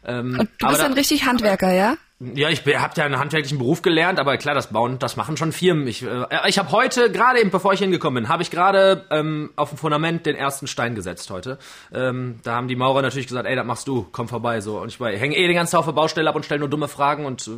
Ähm, 0.06 0.38
Und 0.39 0.49
du 0.60 0.65
aber 0.65 0.69
bist 0.73 0.82
da- 0.82 0.86
ein 0.88 0.93
richtig 0.93 1.26
Handwerker, 1.26 1.71
ja? 1.71 1.95
Ja, 2.36 2.49
ich 2.49 2.60
habe 2.65 2.91
ja 2.95 3.06
einen 3.06 3.19
handwerklichen 3.19 3.58
Beruf 3.58 3.82
gelernt, 3.82 4.17
aber 4.19 4.38
klar, 4.38 4.56
das 4.56 4.67
Bauen, 4.67 4.97
das 4.99 5.17
machen 5.17 5.36
schon 5.36 5.52
Firmen. 5.52 5.88
Ich, 5.88 6.04
äh, 6.04 6.26
ich 6.47 6.58
habe 6.58 6.71
heute, 6.71 7.12
gerade 7.12 7.39
eben 7.41 7.49
bevor 7.52 7.73
ich 7.73 7.80
hingekommen 7.80 8.23
bin, 8.23 8.30
habe 8.32 8.43
ich 8.43 8.52
gerade 8.52 9.06
ähm, 9.12 9.49
auf 9.58 9.69
dem 9.69 9.78
Fundament 9.78 10.26
den 10.26 10.36
ersten 10.36 10.67
Stein 10.67 10.95
gesetzt 10.95 11.30
heute. 11.32 11.58
Ähm, 11.93 12.39
da 12.43 12.56
haben 12.56 12.67
die 12.69 12.76
Maurer 12.78 13.02
natürlich 13.02 13.28
gesagt, 13.28 13.45
ey, 13.47 13.56
das 13.56 13.65
machst 13.65 13.88
du, 13.89 14.08
komm 14.12 14.28
vorbei. 14.30 14.62
so 14.62 14.80
Und 14.80 14.88
ich 14.89 14.99
hänge 15.02 15.36
eh 15.36 15.47
den 15.47 15.56
ganzen 15.56 15.82
der 15.84 15.91
Baustelle 15.91 16.30
ab 16.30 16.36
und 16.36 16.45
stelle 16.45 16.60
nur 16.60 16.69
dumme 16.69 16.88
Fragen 16.88 17.26
und 17.26 17.45
äh, 17.47 17.52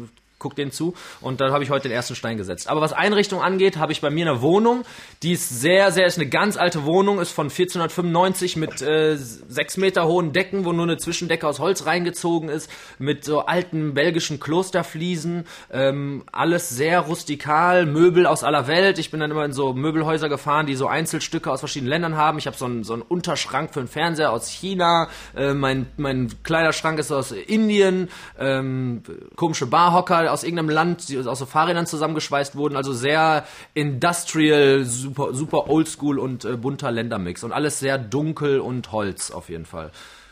guck 0.46 0.56
denen 0.56 0.72
zu. 0.72 0.94
Und 1.22 1.42
dann 1.42 1.52
habe 1.52 1.64
ich 1.64 1.72
heute 1.72 1.90
den 1.90 1.96
ersten 1.96 2.16
Stein 2.16 2.38
gesetzt. 2.38 2.70
Aber 2.70 2.80
was 2.80 2.94
Einrichtung 2.94 3.42
angeht, 3.42 3.78
habe 3.78 3.92
ich 3.92 4.00
bei 4.00 4.12
mir 4.12 4.30
eine 4.30 4.42
Wohnung, 4.44 4.84
die 5.24 5.32
ist 5.32 5.50
sehr, 5.50 5.92
sehr, 5.92 6.06
ist 6.06 6.20
eine 6.20 6.30
ganz 6.30 6.56
alte 6.56 6.86
Wohnung, 6.86 7.20
ist 7.20 7.32
von 7.32 7.46
1495 7.46 8.56
mit 8.58 8.80
äh, 8.84 9.16
sechs 9.18 9.78
Meter 9.78 10.06
hohen 10.06 10.34
Decken, 10.34 10.64
wo 10.64 10.72
nur 10.72 10.84
eine 10.84 10.98
Zwischendecke 10.98 11.48
aus 11.48 11.60
Holz 11.60 11.88
reingezogen 11.88 12.50
ist, 12.50 12.70
mit 13.00 13.26
so 13.26 13.40
alten 13.42 13.96
belgischen 13.96 14.40
Klosterfliesen, 14.40 15.46
ähm, 15.72 16.24
alles 16.32 16.70
sehr 16.70 17.00
rustikal, 17.00 17.88
Möbel 17.88 18.28
aus 18.28 18.44
aller 18.44 18.68
Welt. 18.68 19.00
Ich 19.00 19.10
bin 19.10 19.20
dann 19.20 19.32
immer 19.32 19.46
in 19.46 19.54
so 19.54 19.74
Möbelhäuser 19.74 20.30
gefahren, 20.30 20.68
die 20.68 20.76
so 20.76 20.86
Einzelstücke 20.86 21.52
aus 21.52 21.62
verschiedenen 21.62 21.90
Ländern 21.90 22.18
haben. 22.18 22.38
Ich 22.38 22.46
habe 22.46 22.56
so 22.56 22.66
einen, 22.66 22.84
so 22.84 22.94
einen 22.94 23.02
Unterschrank 23.02 23.74
für 23.74 23.80
einen 23.80 23.90
Fernseher 23.90 24.32
aus 24.32 24.48
China, 24.48 25.10
äh, 25.36 25.56
mein, 25.56 25.88
mein 25.98 26.32
Kleiderschrank 26.44 27.00
ist 27.00 27.12
aus 27.12 27.32
Indien, 27.32 28.10
ähm, 28.38 29.02
komische 29.36 29.66
Barhocker 29.66 30.35
aus 30.36 30.44
irgendeinem 30.44 30.70
Land, 30.70 31.10
die 31.10 31.18
aus 31.18 31.40
so 31.40 31.46
Fahrrädern 31.46 31.88
zusammengeschweißt 31.88 32.56
wurden. 32.56 32.76
Also 32.76 32.94
sehr 32.94 33.46
industrial, 33.74 34.84
super, 34.84 35.34
super 35.34 35.70
oldschool 35.70 36.20
und 36.20 36.46
äh, 36.46 36.58
bunter 36.58 36.92
Ländermix. 36.92 37.44
Und 37.44 37.52
alles 37.52 37.80
sehr 37.80 37.98
dunkel 37.98 38.60
und 38.60 38.92
Holz 38.92 39.32
auf 39.32 39.50
jeden 39.50 39.66
Fall. 39.66 39.92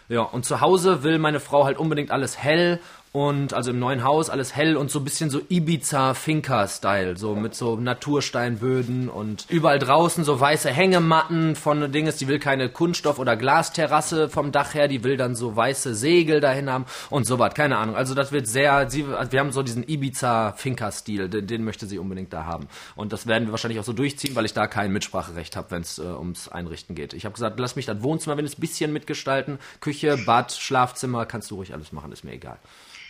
Ja, 0.09 0.21
und 0.21 0.45
zu 0.45 0.61
Hause 0.61 1.03
will 1.03 1.17
meine 1.17 1.39
Frau 1.39 1.65
halt 1.65 1.77
unbedingt 1.77 2.11
alles 2.11 2.37
hell 2.37 2.79
und 3.13 3.53
also 3.53 3.69
im 3.69 3.77
neuen 3.77 4.03
Haus 4.03 4.31
alles 4.31 4.55
hell 4.55 4.75
und 4.75 4.89
so 4.89 4.99
ein 4.99 5.03
bisschen 5.03 5.29
so 5.29 5.39
Ibiza 5.47 6.15
Finca 6.15 6.67
Style, 6.67 7.15
so 7.15 7.35
mit 7.35 7.53
so 7.53 7.75
Natursteinböden 7.75 9.07
und 9.07 9.45
überall 9.49 9.77
draußen 9.77 10.23
so 10.23 10.39
weiße 10.39 10.71
Hängematten 10.71 11.55
von 11.55 11.91
Dinges, 11.91 12.17
die 12.17 12.27
will 12.27 12.39
keine 12.39 12.69
Kunststoff 12.69 13.19
oder 13.19 13.37
Glasterrasse 13.37 14.29
vom 14.29 14.51
Dach 14.51 14.73
her, 14.73 14.87
die 14.87 15.03
will 15.03 15.15
dann 15.15 15.35
so 15.35 15.55
weiße 15.55 15.93
Segel 15.93 16.41
dahin 16.41 16.71
haben 16.71 16.85
und 17.11 17.27
so 17.27 17.37
was, 17.37 17.53
keine 17.53 17.77
Ahnung. 17.77 17.95
Also 17.95 18.15
das 18.15 18.31
wird 18.31 18.47
sehr 18.47 18.89
sie 18.89 19.05
wir 19.07 19.39
haben 19.39 19.51
so 19.51 19.61
diesen 19.61 19.87
Ibiza 19.87 20.53
Finca 20.53 20.91
Stil, 20.91 21.29
den, 21.29 21.45
den, 21.45 21.63
möchte 21.63 21.85
sie 21.85 21.99
unbedingt 21.99 22.33
da 22.33 22.45
haben 22.45 22.67
und 22.95 23.13
das 23.13 23.27
werden 23.27 23.47
wir 23.47 23.51
wahrscheinlich 23.51 23.79
auch 23.79 23.83
so 23.83 23.93
durchziehen, 23.93 24.35
weil 24.35 24.45
ich 24.45 24.53
da 24.53 24.65
kein 24.65 24.91
Mitspracherecht 24.91 25.55
habe, 25.55 25.69
wenn 25.69 25.83
es 25.83 25.99
äh, 25.99 26.01
ums 26.01 26.49
Einrichten 26.49 26.95
geht. 26.95 27.13
Ich 27.13 27.25
habe 27.25 27.33
gesagt, 27.33 27.59
lass 27.59 27.75
mich 27.75 27.85
das 27.85 28.01
Wohnzimmer 28.01 28.37
wenn 28.37 28.45
es 28.45 28.55
bisschen 28.55 28.91
mitgestalten, 28.91 29.59
Küche, 29.81 30.17
Bad, 30.25 30.51
Schlafzimmer, 30.51 31.27
kannst 31.27 31.51
du 31.51 31.55
ruhig 31.55 31.75
alles 31.75 31.91
machen, 31.91 32.11
ist 32.11 32.23
mir 32.23 32.31
egal. 32.31 32.57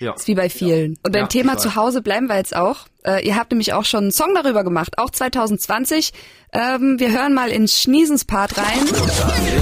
Ja. 0.03 0.13
Ist 0.13 0.27
wie 0.27 0.35
bei 0.35 0.49
vielen. 0.49 0.97
Und 1.03 1.13
beim 1.13 1.23
ja, 1.23 1.27
Thema 1.27 1.57
zu 1.57 1.75
Hause 1.75 2.01
bleiben 2.01 2.27
wir 2.27 2.35
jetzt 2.35 2.55
auch. 2.55 2.87
Äh, 3.05 3.25
ihr 3.25 3.35
habt 3.35 3.51
nämlich 3.51 3.73
auch 3.73 3.85
schon 3.85 4.05
einen 4.05 4.11
Song 4.11 4.33
darüber 4.33 4.63
gemacht, 4.63 4.97
auch 4.97 5.09
2020. 5.09 6.13
Ähm, 6.55 6.99
wir 6.99 7.11
hören 7.11 7.33
mal 7.33 7.49
in 7.49 7.67
Schniesens 7.67 8.25
Part 8.25 8.55
rein. 8.59 8.85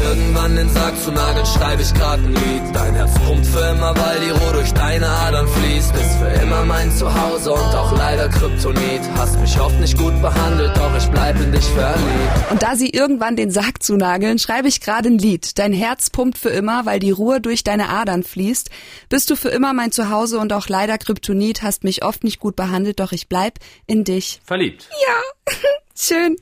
Irgendwann 0.05 0.57
den 0.57 0.69
Sack 0.69 1.01
zu 1.01 1.11
nageln, 1.11 1.45
schreibe 1.45 1.81
ich 1.81 1.93
grad 1.93 2.19
ein 2.19 2.33
Lied. 2.33 2.63
Dein 2.73 2.95
Herz 2.95 3.13
pumpt 3.25 3.45
für 3.45 3.59
immer, 3.59 3.95
weil 3.95 4.19
die 4.19 4.29
Ruhe 4.29 4.53
durch 4.53 4.73
deine 4.73 5.07
Adern 5.07 5.47
fließt. 5.47 5.93
Bist 5.93 6.15
für 6.17 6.43
immer 6.43 6.65
mein 6.65 6.91
Zuhause 6.91 7.53
und 7.53 7.75
auch 7.75 7.97
leider 7.97 8.27
Kryptonit. 8.27 9.01
Hast 9.15 9.39
mich 9.39 9.57
oft 9.57 9.79
nicht 9.79 9.97
gut 9.97 10.21
behandelt, 10.21 10.75
doch 10.75 10.93
ich 10.97 11.07
bleib 11.07 11.39
in 11.39 11.53
dich 11.53 11.63
verliebt. 11.63 12.51
Und 12.51 12.61
da 12.61 12.75
sie 12.75 12.89
irgendwann 12.89 13.37
den 13.37 13.51
Sack 13.51 13.81
zu 13.81 13.95
nageln, 13.95 14.37
schreibe 14.37 14.67
ich 14.67 14.81
gerade 14.81 15.07
ein 15.07 15.17
Lied. 15.17 15.57
Dein 15.59 15.71
Herz 15.71 16.09
pumpt 16.09 16.37
für 16.37 16.49
immer, 16.49 16.85
weil 16.85 16.99
die 16.99 17.11
Ruhe 17.11 17.39
durch 17.39 17.63
deine 17.63 17.87
Adern 17.87 18.23
fließt. 18.23 18.69
Bist 19.07 19.29
du 19.29 19.37
für 19.37 19.49
immer 19.49 19.71
mein 19.71 19.93
Zuhause 19.93 20.39
und 20.39 20.51
auch 20.51 20.67
leider 20.67 20.97
Kryptonit. 20.97 21.63
Hast 21.63 21.85
mich 21.85 22.03
oft 22.03 22.25
nicht 22.25 22.41
gut 22.41 22.57
behandelt, 22.57 22.99
doch 22.99 23.13
ich 23.13 23.29
bleib 23.31 23.59
in 23.87 24.03
dich. 24.03 24.41
Verliebt. 24.43 24.89
Ja, 25.07 25.53
schön. 25.95 26.35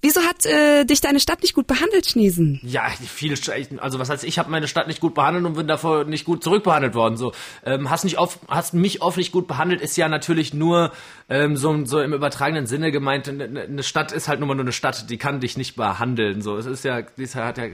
Wieso 0.00 0.22
hat 0.22 0.46
äh, 0.46 0.84
dich 0.84 1.00
deine 1.00 1.18
Stadt 1.18 1.42
nicht 1.42 1.54
gut 1.54 1.66
behandelt, 1.66 2.06
Schniesen? 2.06 2.60
Ja, 2.62 2.88
viele, 2.88 3.34
also 3.78 3.98
was 3.98 4.08
heißt, 4.08 4.22
ich 4.22 4.38
habe 4.38 4.48
meine 4.48 4.68
Stadt 4.68 4.86
nicht 4.86 5.00
gut 5.00 5.12
behandelt 5.14 5.44
und 5.44 5.54
bin 5.54 5.66
davor 5.66 6.04
nicht 6.04 6.24
gut 6.24 6.44
zurückbehandelt 6.44 6.94
worden. 6.94 7.16
So, 7.16 7.32
ähm, 7.66 7.90
hast 7.90 8.04
nicht 8.04 8.18
oft, 8.18 8.38
hast 8.48 8.74
mich 8.74 9.02
oft 9.02 9.18
nicht 9.18 9.32
gut 9.32 9.48
behandelt, 9.48 9.80
ist 9.82 9.96
ja 9.96 10.08
natürlich 10.08 10.54
nur 10.54 10.92
ähm, 11.28 11.56
so, 11.56 11.84
so 11.84 12.00
im 12.00 12.14
übertragenen 12.14 12.66
Sinne 12.66 12.92
gemeint. 12.92 13.28
Eine, 13.28 13.62
eine 13.62 13.82
Stadt 13.82 14.12
ist 14.12 14.28
halt 14.28 14.38
nur 14.38 14.46
mal 14.46 14.54
nur 14.54 14.64
eine 14.64 14.72
Stadt, 14.72 15.10
die 15.10 15.18
kann 15.18 15.40
dich 15.40 15.58
nicht 15.58 15.74
behandeln. 15.74 16.42
So, 16.42 16.56
es 16.56 16.64
ist 16.64 16.84
ja, 16.84 17.02
die 17.02 17.24
ist, 17.24 17.34
hat 17.34 17.58
ja 17.58 17.66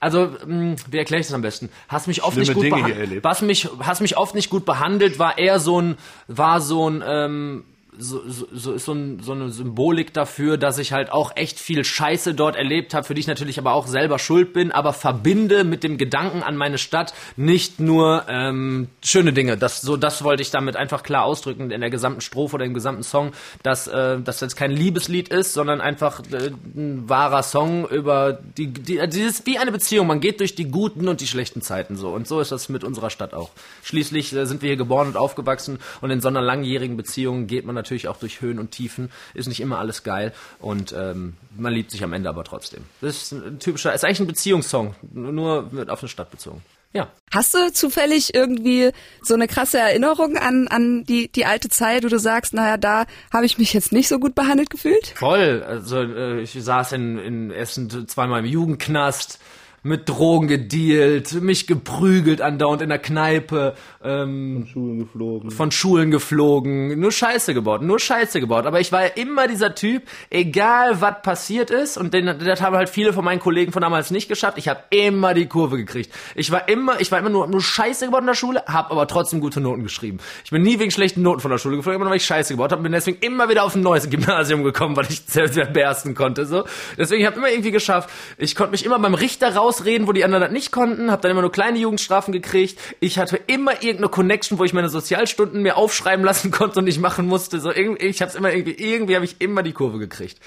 also, 0.00 0.28
mh, 0.28 0.46
hm, 0.46 0.76
wie 0.90 0.98
erkläre 0.98 1.20
ich 1.20 1.26
das 1.26 1.34
am 1.34 1.42
besten? 1.42 1.68
Hast 1.88 2.08
mich 2.08 2.24
oft 2.24 2.36
nicht 2.36 2.54
gut 2.54 2.70
behandelt. 2.70 3.22
Was 3.22 3.42
mich, 3.42 3.68
hast 3.80 4.00
mich 4.00 4.16
oft 4.16 4.34
nicht 4.34 4.48
gut 4.48 4.64
behandelt, 4.64 5.18
war 5.18 5.36
eher 5.36 5.60
so 5.60 5.80
ein, 5.80 5.98
war 6.26 6.62
so 6.62 6.88
ein, 6.88 7.04
ähm, 7.06 7.64
so, 8.00 8.22
so, 8.26 8.48
so 8.52 8.72
ist 8.72 8.84
so, 8.86 8.92
ein, 8.92 9.20
so 9.22 9.32
eine 9.32 9.50
Symbolik 9.50 10.12
dafür, 10.12 10.56
dass 10.56 10.78
ich 10.78 10.92
halt 10.92 11.12
auch 11.12 11.36
echt 11.36 11.60
viel 11.60 11.84
Scheiße 11.84 12.34
dort 12.34 12.56
erlebt 12.56 12.94
habe, 12.94 13.06
für 13.06 13.14
die 13.14 13.20
ich 13.20 13.26
natürlich 13.26 13.58
aber 13.58 13.74
auch 13.74 13.86
selber 13.86 14.18
schuld 14.18 14.52
bin, 14.52 14.72
aber 14.72 14.92
verbinde 14.92 15.64
mit 15.64 15.84
dem 15.84 15.98
Gedanken 15.98 16.42
an 16.42 16.56
meine 16.56 16.78
Stadt 16.78 17.14
nicht 17.36 17.78
nur 17.78 18.24
ähm, 18.28 18.88
schöne 19.04 19.32
Dinge. 19.32 19.56
Das, 19.56 19.82
so, 19.82 19.96
das 19.96 20.24
wollte 20.24 20.42
ich 20.42 20.50
damit 20.50 20.76
einfach 20.76 21.02
klar 21.02 21.24
ausdrücken 21.24 21.70
in 21.70 21.80
der 21.80 21.90
gesamten 21.90 22.20
Strophe 22.20 22.56
oder 22.56 22.64
im 22.64 22.74
gesamten 22.74 23.02
Song, 23.02 23.32
dass 23.62 23.86
äh, 23.86 24.18
das 24.20 24.40
jetzt 24.40 24.56
kein 24.56 24.70
Liebeslied 24.70 25.28
ist, 25.28 25.52
sondern 25.52 25.80
einfach 25.80 26.22
äh, 26.32 26.50
ein 26.74 27.08
wahrer 27.08 27.42
Song 27.42 27.86
über 27.88 28.38
die, 28.56 28.68
die, 28.68 29.00
dieses 29.08 29.44
wie 29.46 29.58
eine 29.58 29.72
Beziehung. 29.72 30.06
Man 30.06 30.20
geht 30.20 30.40
durch 30.40 30.54
die 30.54 30.70
guten 30.70 31.08
und 31.08 31.20
die 31.20 31.26
schlechten 31.26 31.62
Zeiten 31.62 31.96
so. 31.96 32.08
Und 32.10 32.26
so 32.26 32.40
ist 32.40 32.52
das 32.52 32.68
mit 32.68 32.84
unserer 32.84 33.10
Stadt 33.10 33.34
auch. 33.34 33.50
Schließlich 33.82 34.32
äh, 34.32 34.46
sind 34.46 34.62
wir 34.62 34.68
hier 34.68 34.76
geboren 34.76 35.08
und 35.08 35.16
aufgewachsen 35.16 35.78
und 36.00 36.10
in 36.10 36.20
so 36.20 36.28
einer 36.28 36.40
langjährigen 36.40 36.96
Beziehung 36.96 37.46
geht 37.46 37.66
man 37.66 37.74
natürlich 37.74 37.89
auch 38.08 38.18
durch 38.18 38.40
Höhen 38.40 38.58
und 38.58 38.70
Tiefen, 38.70 39.10
ist 39.34 39.48
nicht 39.48 39.60
immer 39.60 39.78
alles 39.78 40.02
geil 40.02 40.32
und 40.58 40.92
ähm, 40.96 41.36
man 41.56 41.72
liebt 41.72 41.90
sich 41.90 42.04
am 42.04 42.12
Ende 42.12 42.28
aber 42.28 42.44
trotzdem. 42.44 42.84
Das 43.00 43.16
ist 43.16 43.32
ein 43.32 43.58
typischer, 43.58 43.94
ist 43.94 44.04
eigentlich 44.04 44.20
ein 44.20 44.26
Beziehungssong, 44.26 44.94
nur 45.12 45.70
auf 45.88 46.00
eine 46.00 46.08
Stadt 46.08 46.30
bezogen. 46.30 46.62
Ja. 46.92 47.08
Hast 47.30 47.54
du 47.54 47.72
zufällig 47.72 48.34
irgendwie 48.34 48.90
so 49.22 49.34
eine 49.34 49.46
krasse 49.46 49.78
Erinnerung 49.78 50.36
an, 50.36 50.66
an 50.66 51.04
die, 51.04 51.30
die 51.30 51.46
alte 51.46 51.68
Zeit, 51.68 52.02
wo 52.02 52.08
du 52.08 52.18
sagst, 52.18 52.52
naja, 52.52 52.76
da 52.76 53.06
habe 53.32 53.46
ich 53.46 53.58
mich 53.58 53.72
jetzt 53.72 53.92
nicht 53.92 54.08
so 54.08 54.18
gut 54.18 54.34
behandelt 54.34 54.70
gefühlt? 54.70 55.14
Voll. 55.16 55.62
Also 55.62 56.02
äh, 56.02 56.40
ich 56.40 56.52
saß 56.52 56.92
in, 56.92 57.18
in 57.18 57.50
Essen 57.52 58.08
zweimal 58.08 58.40
im 58.40 58.46
Jugendknast 58.46 59.38
mit 59.82 60.08
Drogen 60.08 60.48
gedealt, 60.48 61.32
mich 61.40 61.66
geprügelt 61.66 62.40
andauernd 62.40 62.82
in 62.82 62.88
der 62.90 62.98
Kneipe, 62.98 63.74
ähm, 64.02 64.56
von 64.56 64.66
Schulen 64.66 64.98
geflogen. 64.98 65.50
Von 65.50 65.70
Schulen 65.70 66.10
geflogen, 66.10 67.00
nur 67.00 67.10
Scheiße 67.10 67.54
gebaut, 67.54 67.82
nur 67.82 67.98
Scheiße 67.98 68.40
gebaut. 68.40 68.66
Aber 68.66 68.80
ich 68.80 68.92
war 68.92 69.04
ja 69.04 69.08
immer 69.14 69.48
dieser 69.48 69.74
Typ, 69.74 70.02
egal 70.28 71.00
was 71.00 71.22
passiert 71.22 71.70
ist, 71.70 71.96
und 71.96 72.14
den, 72.14 72.26
das 72.26 72.60
haben 72.60 72.76
halt 72.76 72.88
viele 72.88 73.12
von 73.12 73.24
meinen 73.24 73.40
Kollegen 73.40 73.72
von 73.72 73.82
damals 73.82 74.10
nicht 74.10 74.28
geschafft, 74.28 74.58
ich 74.58 74.68
habe 74.68 74.80
immer 74.90 75.34
die 75.34 75.46
Kurve 75.46 75.76
gekriegt. 75.78 76.12
Ich 76.34 76.50
war 76.50 76.68
immer, 76.68 77.00
ich 77.00 77.10
war 77.10 77.18
immer 77.18 77.30
nur, 77.30 77.46
nur 77.46 77.62
Scheiße 77.62 78.04
gebaut 78.04 78.20
in 78.20 78.26
der 78.26 78.34
Schule, 78.34 78.62
habe 78.66 78.90
aber 78.90 79.06
trotzdem 79.06 79.40
gute 79.40 79.60
Noten 79.60 79.82
geschrieben. 79.82 80.18
Ich 80.44 80.50
bin 80.50 80.62
nie 80.62 80.78
wegen 80.78 80.90
schlechten 80.90 81.22
Noten 81.22 81.40
von 81.40 81.50
der 81.50 81.58
Schule 81.58 81.76
geflogen, 81.76 81.96
immer 81.96 82.04
nur 82.04 82.10
weil 82.10 82.18
ich 82.18 82.26
Scheiße 82.26 82.54
gebaut 82.54 82.72
habe, 82.72 82.82
bin 82.82 82.92
deswegen 82.92 83.18
immer 83.20 83.48
wieder 83.48 83.64
auf 83.64 83.74
ein 83.74 83.82
neues 83.82 84.08
Gymnasium 84.10 84.62
gekommen, 84.62 84.96
weil 84.96 85.06
ich 85.08 85.22
sehr 85.26 85.66
bersten 85.66 86.14
konnte. 86.14 86.44
So. 86.44 86.64
Deswegen 86.98 87.24
habe 87.24 87.34
ich 87.34 87.38
immer 87.38 87.50
irgendwie 87.50 87.70
geschafft. 87.70 88.10
Ich 88.38 88.54
konnte 88.54 88.72
mich 88.72 88.84
immer 88.84 88.98
beim 88.98 89.14
Richter 89.14 89.54
raus 89.54 89.70
ausreden, 89.70 90.08
wo 90.08 90.12
die 90.12 90.24
anderen 90.24 90.42
das 90.42 90.52
nicht 90.52 90.72
konnten, 90.72 91.10
habe 91.10 91.22
dann 91.22 91.30
immer 91.30 91.42
nur 91.42 91.52
kleine 91.52 91.78
Jugendstrafen 91.78 92.32
gekriegt. 92.32 92.78
Ich 92.98 93.18
hatte 93.18 93.36
immer 93.46 93.82
irgendeine 93.90 94.10
Connection, 94.10 94.58
wo 94.58 94.64
ich 94.64 94.72
meine 94.72 94.88
Sozialstunden 94.88 95.62
mir 95.62 95.76
aufschreiben 95.76 96.24
lassen 96.24 96.50
konnte 96.50 96.78
und 96.78 96.86
nicht 96.86 97.00
machen 97.00 97.26
musste. 97.26 97.60
So 97.60 97.72
irgendwie, 97.72 98.06
ich 98.06 98.22
habe 98.22 98.36
immer 98.36 98.52
irgendwie, 98.52 98.74
irgendwie 98.74 99.14
habe 99.14 99.24
ich 99.24 99.40
immer 99.40 99.62
die 99.62 99.72
Kurve 99.72 99.98
gekriegt. 99.98 100.38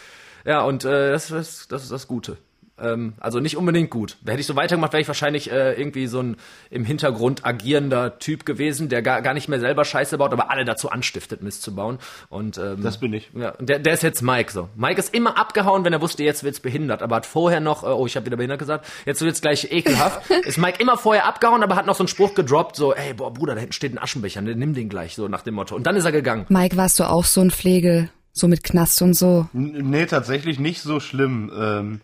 Ja, 0.45 0.61
und 0.63 0.83
äh, 0.85 1.11
das, 1.11 1.27
das, 1.27 1.67
das 1.67 1.83
ist 1.83 1.91
das 1.91 2.07
Gute. 2.07 2.37
Ähm, 2.79 3.13
also 3.19 3.39
nicht 3.39 3.55
unbedingt 3.55 3.91
gut. 3.91 4.17
Hätte 4.25 4.39
ich 4.39 4.47
so 4.47 4.55
weitergemacht, 4.55 4.93
wäre 4.93 5.01
ich 5.01 5.07
wahrscheinlich 5.07 5.51
äh, 5.51 5.73
irgendwie 5.73 6.07
so 6.07 6.21
ein 6.21 6.37
im 6.71 6.85
Hintergrund 6.85 7.45
agierender 7.45 8.17
Typ 8.17 8.45
gewesen, 8.45 8.89
der 8.89 9.03
gar, 9.03 9.21
gar 9.21 9.35
nicht 9.35 9.47
mehr 9.47 9.59
selber 9.59 9.85
Scheiße 9.85 10.17
baut, 10.17 10.33
aber 10.33 10.49
alle 10.49 10.65
dazu 10.65 10.89
anstiftet, 10.89 11.43
Mist 11.43 11.61
zu 11.61 11.75
bauen. 11.75 11.99
Und 12.29 12.57
ähm, 12.57 12.81
das 12.81 12.99
bin 12.99 13.13
ich. 13.13 13.29
Ja, 13.35 13.51
der, 13.59 13.77
der 13.77 13.93
ist 13.93 14.01
jetzt 14.01 14.23
Mike 14.23 14.51
so. 14.51 14.69
Mike 14.75 14.99
ist 14.99 15.13
immer 15.13 15.37
abgehauen, 15.37 15.85
wenn 15.85 15.93
er 15.93 16.01
wusste, 16.01 16.23
jetzt 16.23 16.43
wird's 16.43 16.59
behindert, 16.59 17.03
aber 17.03 17.17
hat 17.17 17.27
vorher 17.27 17.59
noch, 17.59 17.83
äh, 17.83 17.87
oh, 17.87 18.07
ich 18.07 18.15
habe 18.15 18.25
wieder 18.25 18.37
behindert 18.37 18.59
gesagt, 18.59 18.87
jetzt 19.05 19.21
wird's 19.21 19.41
gleich 19.41 19.71
ekelhaft. 19.71 20.29
ist 20.45 20.57
Mike 20.57 20.81
immer 20.81 20.97
vorher 20.97 21.27
abgehauen, 21.27 21.61
aber 21.61 21.75
hat 21.75 21.85
noch 21.85 21.95
so 21.95 22.03
einen 22.03 22.07
Spruch 22.07 22.33
gedroppt, 22.33 22.75
so, 22.75 22.95
ey, 22.95 23.13
boah, 23.13 23.31
Bruder, 23.31 23.53
da 23.53 23.59
hinten 23.59 23.73
steht 23.73 23.93
ein 23.93 23.99
Aschenbecher, 23.99 24.41
ne, 24.41 24.55
nimm 24.55 24.73
den 24.73 24.89
gleich, 24.89 25.13
so 25.13 25.27
nach 25.27 25.43
dem 25.43 25.53
Motto. 25.53 25.75
Und 25.75 25.85
dann 25.85 25.95
ist 25.95 26.05
er 26.05 26.11
gegangen. 26.11 26.47
Mike, 26.49 26.75
warst 26.75 26.99
du 26.99 27.03
auch 27.03 27.25
so 27.25 27.41
ein 27.41 27.51
Pflege, 27.51 28.09
so 28.31 28.47
mit 28.47 28.63
Knast 28.63 29.03
und 29.03 29.13
so? 29.13 29.47
N 29.53 29.91
nee, 29.91 30.07
tatsächlich 30.07 30.59
nicht 30.59 30.81
so 30.81 30.99
schlimm. 30.99 31.51
Ähm, 31.55 32.01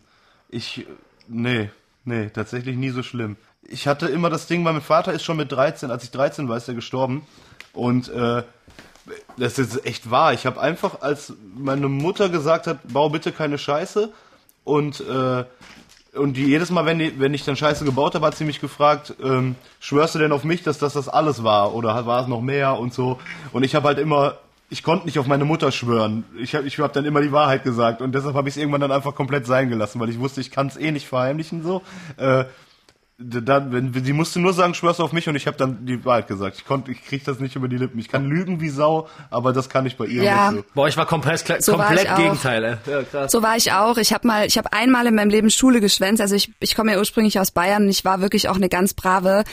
ich 0.50 0.86
Nee, 1.30 1.70
nee, 2.06 2.30
tatsächlich 2.30 2.76
nie 2.76 2.90
so 2.90 3.04
schlimm. 3.04 3.38
Ich 3.62 3.88
hatte 3.88 4.08
immer 4.08 4.30
das 4.30 4.48
Ding, 4.48 4.64
mein 4.64 4.82
Vater 4.82 5.14
ist 5.14 5.24
schon 5.24 5.38
mit 5.38 5.52
13, 5.52 5.92
als 5.92 6.04
ich 6.04 6.12
13 6.12 6.50
war, 6.50 6.58
ist 6.58 6.68
er 6.68 6.74
gestorben. 6.74 7.26
Und 7.72 8.10
äh, 8.10 8.44
das 9.38 9.60
ist 9.60 9.86
echt 9.86 10.10
wahr. 10.10 10.34
Ich 10.34 10.48
habe 10.48 10.60
einfach, 10.60 11.02
als 11.02 11.34
meine 11.56 11.88
Mutter 11.88 12.30
gesagt 12.30 12.66
hat, 12.66 12.80
bau 12.92 13.10
bitte 13.10 13.32
keine 13.32 13.58
Scheiße 13.58 14.12
und 14.64 15.02
äh, 15.02 15.46
und 16.16 16.34
die, 16.34 16.48
jedes 16.48 16.72
Mal, 16.72 16.88
wenn, 16.88 16.98
die, 16.98 17.20
wenn 17.20 17.36
ich 17.36 17.46
dann 17.46 17.56
Scheiße 17.56 17.86
gebaut 17.86 18.16
habe, 18.16 18.26
hat 18.26 18.36
sie 18.36 18.44
mich 18.44 18.60
gefragt, 18.60 19.14
ähm, 19.24 19.56
schwörst 19.80 20.16
du 20.16 20.20
denn 20.20 20.32
auf 20.32 20.44
mich, 20.44 20.64
dass 20.64 20.80
das 20.80 20.94
das 20.94 21.08
alles 21.08 21.44
war? 21.44 21.76
Oder 21.76 22.08
war 22.08 22.24
es 22.24 22.28
noch 22.28 22.42
mehr 22.42 22.80
und 22.80 22.96
so? 22.96 23.20
Und 23.54 23.62
ich 23.62 23.76
habe 23.76 23.90
halt 23.90 24.00
immer, 24.00 24.40
ich 24.70 24.84
konnte 24.84 25.06
nicht 25.06 25.18
auf 25.18 25.26
meine 25.26 25.46
Mutter 25.46 25.72
schwören. 25.72 26.24
Ich 26.38 26.54
habe 26.54 26.68
ich 26.68 26.78
hab 26.80 26.94
dann 26.94 27.06
immer 27.06 27.22
die 27.22 27.32
Wahrheit 27.32 27.64
gesagt. 27.64 28.02
Und 28.02 28.14
deshalb 28.14 28.36
habe 28.36 28.48
ich 28.50 28.56
es 28.56 28.58
irgendwann 28.58 28.82
dann 28.82 28.92
einfach 28.92 29.16
komplett 29.16 29.46
sein 29.46 29.70
gelassen, 29.70 30.00
weil 30.00 30.10
ich 30.10 30.20
wusste, 30.20 30.42
ich 30.42 30.52
kann 30.52 30.68
es 30.68 30.78
eh 30.78 30.92
nicht 30.92 31.08
verheimlichen 31.08 31.64
so. 31.64 31.82
Äh, 32.18 32.46
da, 33.22 33.70
wenn, 33.72 33.94
sie 33.94 34.14
musste 34.14 34.40
nur 34.40 34.54
sagen, 34.54 34.74
schwörst 34.74 35.00
du 35.00 35.04
auf 35.04 35.12
mich 35.12 35.28
und 35.28 35.36
ich 35.36 35.46
habe 35.46 35.58
dann 35.58 35.86
die 35.86 36.04
Wahrheit 36.06 36.28
gesagt. 36.28 36.56
Ich 36.58 36.66
konnte, 36.66 36.92
ich 36.92 37.04
krieg 37.04 37.24
das 37.26 37.40
nicht 37.40 37.56
über 37.58 37.68
die 37.68 37.76
Lippen. 37.78 38.00
Ich 38.00 38.08
kann 38.08 38.26
lügen 38.26 38.62
wie 38.62 38.70
Sau, 38.70 39.10
aber 39.30 39.52
das 39.52 39.68
kann 39.68 39.86
ich 39.86 39.98
bei 39.98 40.06
ihr 40.06 40.24
Ja. 40.24 40.52
nicht 40.52 40.64
so. 40.64 40.72
Boah, 40.74 40.88
ich 40.88 40.96
war 40.96 41.06
komplett, 41.06 41.40
So 41.62 41.78
war 41.78 41.88
komplett 41.88 42.06
ich 42.06 42.12
auch. 42.12 42.18
Gegenteil, 42.18 42.64
ey. 42.64 42.76
Ja, 42.92 43.04
krass. 43.04 43.32
So 43.32 43.44
war 43.44 43.58
ich 43.58 43.74
auch. 43.74 43.98
Ich 43.98 44.14
habe 44.14 44.26
mal, 44.26 44.46
ich 44.46 44.58
habe 44.58 44.72
einmal 44.72 45.06
in 45.06 45.16
meinem 45.16 45.30
Leben 45.30 45.50
Schule 45.50 45.82
geschwänzt. 45.82 46.22
Also 46.22 46.36
ich, 46.36 46.54
ich 46.62 46.76
komme 46.76 46.94
ja 46.94 46.98
ursprünglich 46.98 47.40
aus 47.40 47.52
Bayern 47.52 47.84
und 47.84 47.90
ich 47.90 48.06
war 48.06 48.22
wirklich 48.22 48.48
auch 48.48 48.56
eine 48.56 48.70
ganz 48.70 48.94
brave. 48.94 49.44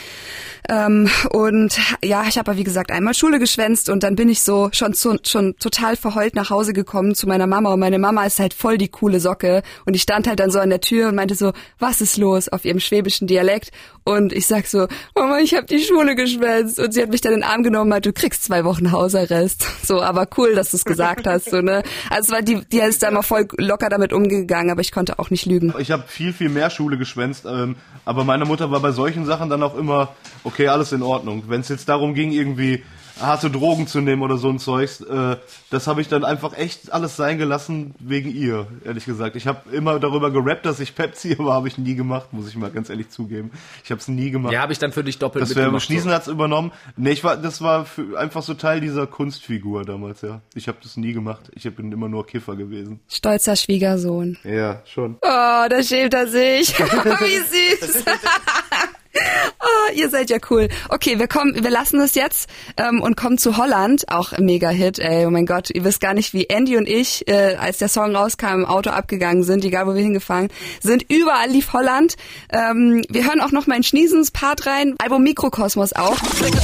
Ähm, 0.68 1.08
und 1.30 1.76
ja, 2.04 2.24
ich 2.28 2.38
habe 2.38 2.56
wie 2.56 2.64
gesagt 2.64 2.92
einmal 2.92 3.14
Schule 3.14 3.40
geschwänzt 3.40 3.88
und 3.88 4.02
dann 4.04 4.14
bin 4.14 4.28
ich 4.28 4.42
so 4.42 4.68
schon 4.72 4.94
zu, 4.94 5.16
schon 5.24 5.56
total 5.58 5.96
verheult 5.96 6.36
nach 6.36 6.50
Hause 6.50 6.72
gekommen 6.72 7.14
zu 7.16 7.26
meiner 7.26 7.46
Mama 7.48 7.72
und 7.72 7.80
meine 7.80 7.98
Mama 7.98 8.24
ist 8.24 8.38
halt 8.38 8.54
voll 8.54 8.78
die 8.78 8.88
coole 8.88 9.18
Socke 9.18 9.62
und 9.86 9.94
ich 9.94 10.02
stand 10.02 10.28
halt 10.28 10.38
dann 10.40 10.50
so 10.52 10.60
an 10.60 10.70
der 10.70 10.80
Tür 10.80 11.08
und 11.08 11.16
meinte 11.16 11.34
so, 11.34 11.52
was 11.78 12.00
ist 12.00 12.16
los 12.16 12.48
auf 12.48 12.64
ihrem 12.64 12.78
schwäbischen 12.80 13.26
Dialekt 13.26 13.55
und 14.04 14.32
ich 14.32 14.46
sag 14.46 14.66
so, 14.66 14.86
Mama, 15.14 15.38
ich 15.38 15.54
habe 15.54 15.66
die 15.66 15.80
Schule 15.80 16.14
geschwänzt 16.14 16.78
und 16.78 16.92
sie 16.92 17.02
hat 17.02 17.10
mich 17.10 17.20
dann 17.20 17.32
in 17.32 17.40
den 17.40 17.48
Arm 17.48 17.62
genommen 17.62 17.84
und 17.84 17.88
meinte, 17.90 18.12
du 18.12 18.18
kriegst 18.18 18.44
zwei 18.44 18.64
Wochen 18.64 18.92
Hausarrest. 18.92 19.66
So, 19.82 20.00
aber 20.02 20.28
cool, 20.36 20.54
dass 20.54 20.70
du 20.70 20.76
es 20.76 20.84
gesagt 20.84 21.26
hast, 21.26 21.50
so 21.50 21.60
ne. 21.60 21.82
Also 22.10 22.32
war 22.32 22.42
die, 22.42 22.64
die 22.70 22.78
ist 22.78 23.02
da 23.02 23.10
mal 23.10 23.22
voll 23.22 23.46
locker 23.56 23.88
damit 23.88 24.12
umgegangen, 24.12 24.70
aber 24.70 24.80
ich 24.80 24.92
konnte 24.92 25.18
auch 25.18 25.30
nicht 25.30 25.46
lügen. 25.46 25.74
Ich 25.78 25.90
habe 25.90 26.04
viel, 26.06 26.32
viel 26.32 26.48
mehr 26.48 26.70
Schule 26.70 26.98
geschwänzt, 26.98 27.46
ähm, 27.46 27.76
aber 28.04 28.24
meine 28.24 28.44
Mutter 28.44 28.70
war 28.70 28.80
bei 28.80 28.92
solchen 28.92 29.24
Sachen 29.26 29.50
dann 29.50 29.62
auch 29.62 29.76
immer, 29.76 30.14
okay, 30.44 30.68
alles 30.68 30.92
in 30.92 31.02
Ordnung. 31.02 31.44
Wenn 31.48 31.60
es 31.60 31.68
jetzt 31.68 31.88
darum 31.88 32.14
ging, 32.14 32.32
irgendwie 32.32 32.82
harte 33.20 33.50
Drogen 33.50 33.86
zu 33.86 34.00
nehmen 34.00 34.22
oder 34.22 34.36
so 34.36 34.48
ein 34.48 34.58
Zeugs, 34.58 35.00
äh, 35.00 35.36
das 35.70 35.86
habe 35.86 36.00
ich 36.00 36.08
dann 36.08 36.24
einfach 36.24 36.56
echt 36.56 36.92
alles 36.92 37.16
sein 37.16 37.38
gelassen 37.38 37.94
wegen 37.98 38.34
ihr, 38.34 38.66
ehrlich 38.84 39.04
gesagt. 39.04 39.36
Ich 39.36 39.46
habe 39.46 39.70
immer 39.70 39.98
darüber 39.98 40.30
gerappt, 40.30 40.66
dass 40.66 40.80
ich 40.80 40.94
Pepsi, 40.94 41.36
aber 41.38 41.54
habe 41.54 41.68
ich 41.68 41.78
nie 41.78 41.94
gemacht, 41.94 42.32
muss 42.32 42.48
ich 42.48 42.56
mal 42.56 42.70
ganz 42.70 42.90
ehrlich 42.90 43.08
zugeben. 43.08 43.50
Ich 43.84 43.90
habe 43.90 44.00
es 44.00 44.08
nie 44.08 44.30
gemacht. 44.30 44.52
Ja, 44.52 44.60
habe 44.60 44.72
ich 44.72 44.78
dann 44.78 44.92
für 44.92 45.04
dich 45.04 45.18
doppelt 45.18 45.42
das 45.42 45.50
wäre 45.50 45.66
mitgemacht. 45.66 45.84
Schniesen 45.84 46.10
hat's 46.10 46.28
übernommen. 46.28 46.72
Nee, 46.96 47.10
ich 47.12 47.24
war, 47.24 47.36
das 47.36 47.62
war 47.62 47.84
für, 47.84 48.18
einfach 48.18 48.42
so 48.42 48.54
Teil 48.54 48.80
dieser 48.80 49.06
Kunstfigur 49.06 49.84
damals, 49.84 50.22
ja. 50.22 50.40
Ich 50.54 50.68
habe 50.68 50.78
das 50.82 50.96
nie 50.96 51.12
gemacht. 51.12 51.50
Ich 51.54 51.62
bin 51.74 51.92
immer 51.92 52.08
nur 52.08 52.26
Kiffer 52.26 52.56
gewesen. 52.56 53.00
Stolzer 53.08 53.56
Schwiegersohn. 53.56 54.38
Ja, 54.44 54.82
schon. 54.84 55.16
Oh, 55.22 55.66
da 55.68 55.82
schämt 55.82 56.14
er 56.14 56.26
sich. 56.28 56.78
Wie 56.78 57.86
süß. 57.86 58.04
Oh, 59.60 59.92
ihr 59.94 60.10
seid 60.10 60.30
ja 60.30 60.38
cool. 60.50 60.68
Okay, 60.88 61.18
wir 61.18 61.28
kommen, 61.28 61.54
wir 61.54 61.70
lassen 61.70 61.98
das 61.98 62.14
jetzt 62.14 62.48
ähm, 62.76 63.00
und 63.00 63.16
kommen 63.16 63.38
zu 63.38 63.56
Holland, 63.56 64.08
auch 64.08 64.32
ein 64.32 64.44
Mega-Hit. 64.44 64.98
Ey, 64.98 65.26
oh 65.26 65.30
mein 65.30 65.46
Gott, 65.46 65.70
ihr 65.70 65.84
wisst 65.84 66.00
gar 66.00 66.14
nicht, 66.14 66.32
wie 66.34 66.46
Andy 66.46 66.76
und 66.76 66.88
ich, 66.88 67.26
äh, 67.28 67.56
als 67.56 67.78
der 67.78 67.88
Song 67.88 68.14
rauskam, 68.14 68.46
im 68.46 68.64
Auto 68.64 68.90
abgegangen 68.90 69.42
sind, 69.42 69.64
egal 69.64 69.86
wo 69.86 69.94
wir 69.94 70.02
hingefahren 70.02 70.48
sind. 70.80 71.04
Überall 71.10 71.50
lief 71.50 71.72
Holland. 71.72 72.16
Ähm, 72.52 73.02
wir 73.08 73.24
hören 73.24 73.40
auch 73.40 73.52
noch 73.52 73.66
mal 73.66 73.76
in 73.76 73.82
Schniesens 73.82 74.30
Part 74.30 74.66
rein, 74.66 74.94
Album 74.98 75.22
Mikrokosmos 75.22 75.92
auch. 75.94 76.16
Lecker 76.40 76.60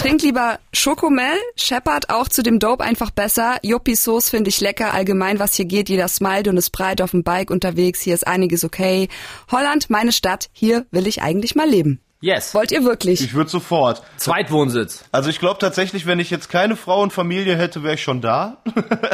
klingt 0.00 0.22
lieber 0.22 0.58
Schokomilch, 0.72 1.40
scheppert 1.56 2.10
auch 2.10 2.28
zu 2.28 2.42
dem 2.42 2.58
Dope 2.58 2.84
einfach 2.84 3.03
besser. 3.10 3.58
Joppy 3.62 3.64
Soße 3.64 3.64
find 3.64 3.64
ich 3.64 3.64
lecker. 3.64 3.64
Allgemein, 3.64 3.64
was 3.64 3.64
hier 3.64 3.64
geht. 3.64 3.68
Jeder 3.68 3.68
smilet 3.68 3.68
und 3.68 3.68
ist 3.68 3.70
breit 3.72 3.72
auf 3.72 3.72
dem 3.72 3.72
Bike 3.72 3.72
unterwegs. 3.72 3.72
Hier 3.74 3.74
ist 3.74 3.84
einiges 3.84 3.84
okay. 3.84 3.88
Holland, 3.90 3.90
meine 3.90 3.92
Stadt, 3.92 4.10
hier 4.12 4.16
will 4.20 4.26
ich 4.26 4.32
eigentlich 4.32 4.34
mal 4.34 4.34
leben. 4.34 4.34
Trink 4.34 4.50
lieber 4.50 4.50
Schokomel, 4.50 4.50
Shepard 4.50 4.50
auch 4.50 4.50
zu 4.50 4.50
dem 4.50 4.50
Dope 4.50 4.50
einfach 4.50 4.50
besser. 4.50 4.50
Yuppie 4.50 4.50
Sauce 4.50 4.50
finde 4.50 4.50
ich 4.50 4.60
lecker. 4.60 4.94
Allgemein, 4.94 5.38
was 5.38 5.54
hier 5.54 5.64
geht, 5.64 5.88
jeder 5.88 6.08
smilet 6.08 6.48
und 6.48 6.56
ist 6.56 6.70
breit 6.70 7.00
auf 7.00 7.10
dem 7.10 7.22
Bike 7.24 7.50
unterwegs. 7.50 8.00
Hier 8.00 8.14
ist 8.14 8.26
einiges 8.26 8.64
okay. 8.64 9.08
Holland, 9.50 9.90
meine 9.90 10.12
Stadt, 10.12 10.50
hier 10.52 10.86
will 10.90 11.06
ich 11.06 11.22
eigentlich 11.22 11.54
mal 11.54 11.68
leben. 11.68 12.00
Yes. 12.20 12.54
Wollt 12.54 12.72
ihr 12.72 12.84
wirklich? 12.84 13.20
Ich 13.20 13.34
würde 13.34 13.50
sofort. 13.50 14.02
Zweitwohnsitz. 14.16 15.04
Also 15.12 15.28
ich 15.28 15.40
glaube 15.40 15.58
tatsächlich, 15.58 16.06
wenn 16.06 16.20
ich 16.20 16.30
jetzt 16.30 16.48
keine 16.48 16.74
Frau 16.76 17.02
und 17.02 17.12
Familie 17.12 17.56
hätte, 17.56 17.82
wäre 17.82 17.94
ich 17.94 18.02
schon 18.02 18.22
da. 18.22 18.62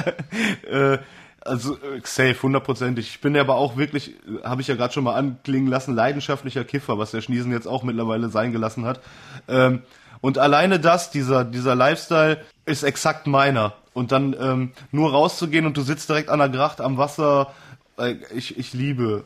äh, 0.71 0.99
also 1.41 1.75
äh, 1.75 2.01
safe, 2.05 2.41
hundertprozentig. 2.43 3.09
Ich 3.09 3.21
bin 3.21 3.35
ja 3.35 3.41
aber 3.41 3.57
auch 3.57 3.77
wirklich, 3.77 4.11
äh, 4.11 4.45
habe 4.45 4.61
ich 4.61 4.69
ja 4.69 4.77
gerade 4.77 4.93
schon 4.93 5.05
mal 5.05 5.15
anklingen 5.15 5.69
lassen, 5.69 5.95
leidenschaftlicher 5.95 6.65
Kiffer, 6.65 6.99
was 6.99 7.11
der 7.11 7.21
Schniesen 7.21 7.51
jetzt 7.53 7.67
auch 7.67 7.83
mittlerweile 7.83 8.29
sein 8.29 8.53
gelassen 8.53 8.85
hat. 8.85 9.01
Ähm, 9.49 9.83
und 10.21 10.39
alleine 10.39 10.81
das, 10.81 11.11
dieser, 11.11 11.45
dieser 11.45 11.75
Lifestyle, 11.75 12.39
ist 12.67 12.83
exakt 12.83 13.27
meiner. 13.27 13.75
Und 13.93 14.13
dann 14.13 14.37
ähm, 14.41 14.73
nur 14.93 15.11
rauszugehen 15.11 15.67
und 15.67 15.77
du 15.77 15.83
sitzt 15.83 16.09
direkt 16.09 16.29
an 16.29 16.39
der 16.39 16.49
Gracht 16.49 16.81
am 16.81 16.97
Wasser, 16.97 17.53
äh, 17.99 18.15
ich, 18.35 18.59
ich 18.59 18.73
liebe 18.73 19.25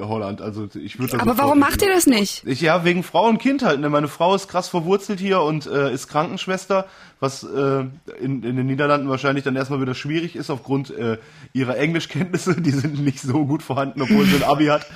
Holland. 0.00 0.40
Also 0.40 0.68
ich 0.74 0.98
würde. 0.98 1.20
Aber 1.20 1.38
warum 1.38 1.58
macht 1.58 1.82
ihr 1.82 1.88
das 1.88 2.06
nicht? 2.06 2.44
Ich, 2.46 2.60
ja, 2.60 2.84
wegen 2.84 3.02
Frau 3.02 3.28
und 3.28 3.38
Kind 3.38 3.62
halt. 3.62 3.80
Ne? 3.80 3.88
Meine 3.88 4.08
Frau 4.08 4.34
ist 4.34 4.48
krass 4.48 4.68
verwurzelt 4.68 5.20
hier 5.20 5.40
und 5.42 5.66
äh, 5.66 5.92
ist 5.92 6.08
Krankenschwester, 6.08 6.86
was 7.20 7.44
äh, 7.44 7.84
in, 8.20 8.42
in 8.42 8.56
den 8.56 8.66
Niederlanden 8.66 9.08
wahrscheinlich 9.08 9.44
dann 9.44 9.56
erstmal 9.56 9.80
wieder 9.80 9.94
schwierig 9.94 10.36
ist 10.36 10.50
aufgrund 10.50 10.90
äh, 10.90 11.18
ihrer 11.52 11.76
Englischkenntnisse. 11.76 12.60
Die 12.60 12.70
sind 12.70 12.98
nicht 13.04 13.20
so 13.20 13.44
gut 13.46 13.62
vorhanden, 13.62 14.02
obwohl 14.02 14.24
sie 14.24 14.36
ein 14.36 14.44
Abi 14.44 14.66
hat. 14.66 14.86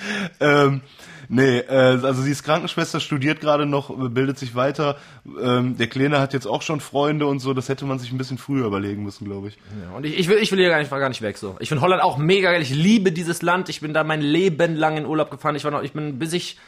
Ähm, 0.41 0.81
nee, 1.29 1.59
äh, 1.59 1.99
also 2.03 2.23
sie 2.23 2.31
ist 2.31 2.43
Krankenschwester, 2.43 3.01
studiert 3.01 3.41
gerade 3.41 3.67
noch, 3.67 3.95
bildet 4.11 4.39
sich 4.39 4.55
weiter. 4.55 4.97
Ähm, 5.43 5.77
der 5.77 5.87
Kleine 5.87 6.21
hat 6.21 6.33
jetzt 6.33 6.47
auch 6.47 6.63
schon 6.63 6.81
Freunde 6.81 7.27
und 7.27 7.41
so. 7.41 7.55
Das 7.55 7.69
hätte 7.69 7.85
man 7.85 7.99
sich 7.99 8.13
ein 8.13 8.19
bisschen 8.19 8.39
früher 8.39 8.67
überlegen 8.67 9.03
müssen, 9.03 9.25
glaube 9.25 9.49
ich. 9.49 9.59
Ja, 9.83 9.97
und 9.97 10.05
ich, 10.05 10.19
ich 10.19 10.29
will, 10.29 10.39
ich 10.39 10.51
will 10.51 10.59
hier 10.59 10.71
gar 10.71 10.79
nicht, 10.79 10.91
gar 10.91 11.09
nicht 11.09 11.23
weg 11.23 11.39
so. 11.39 11.57
Ich 11.61 11.69
finde 11.69 11.83
Holland 11.83 12.03
auch 12.03 12.19
mega 12.19 12.51
geil. 12.53 12.63
Ich 12.63 12.75
liebe 12.75 13.13
dieses 13.13 13.43
Land. 13.43 13.69
Ich 13.69 13.81
bin 13.81 13.95
da 13.95 14.05
mein 14.05 14.21
Leben 14.21 14.77
lang 14.77 14.97
in 14.97 15.07
Urlaub 15.07 15.31
gefahren. 15.31 15.57
Ich 15.57 15.65
war 15.65 15.71
noch, 15.71 15.83
ich 15.83 15.93
bin, 15.93 16.19
bis 16.19 16.33
ich 16.33 16.59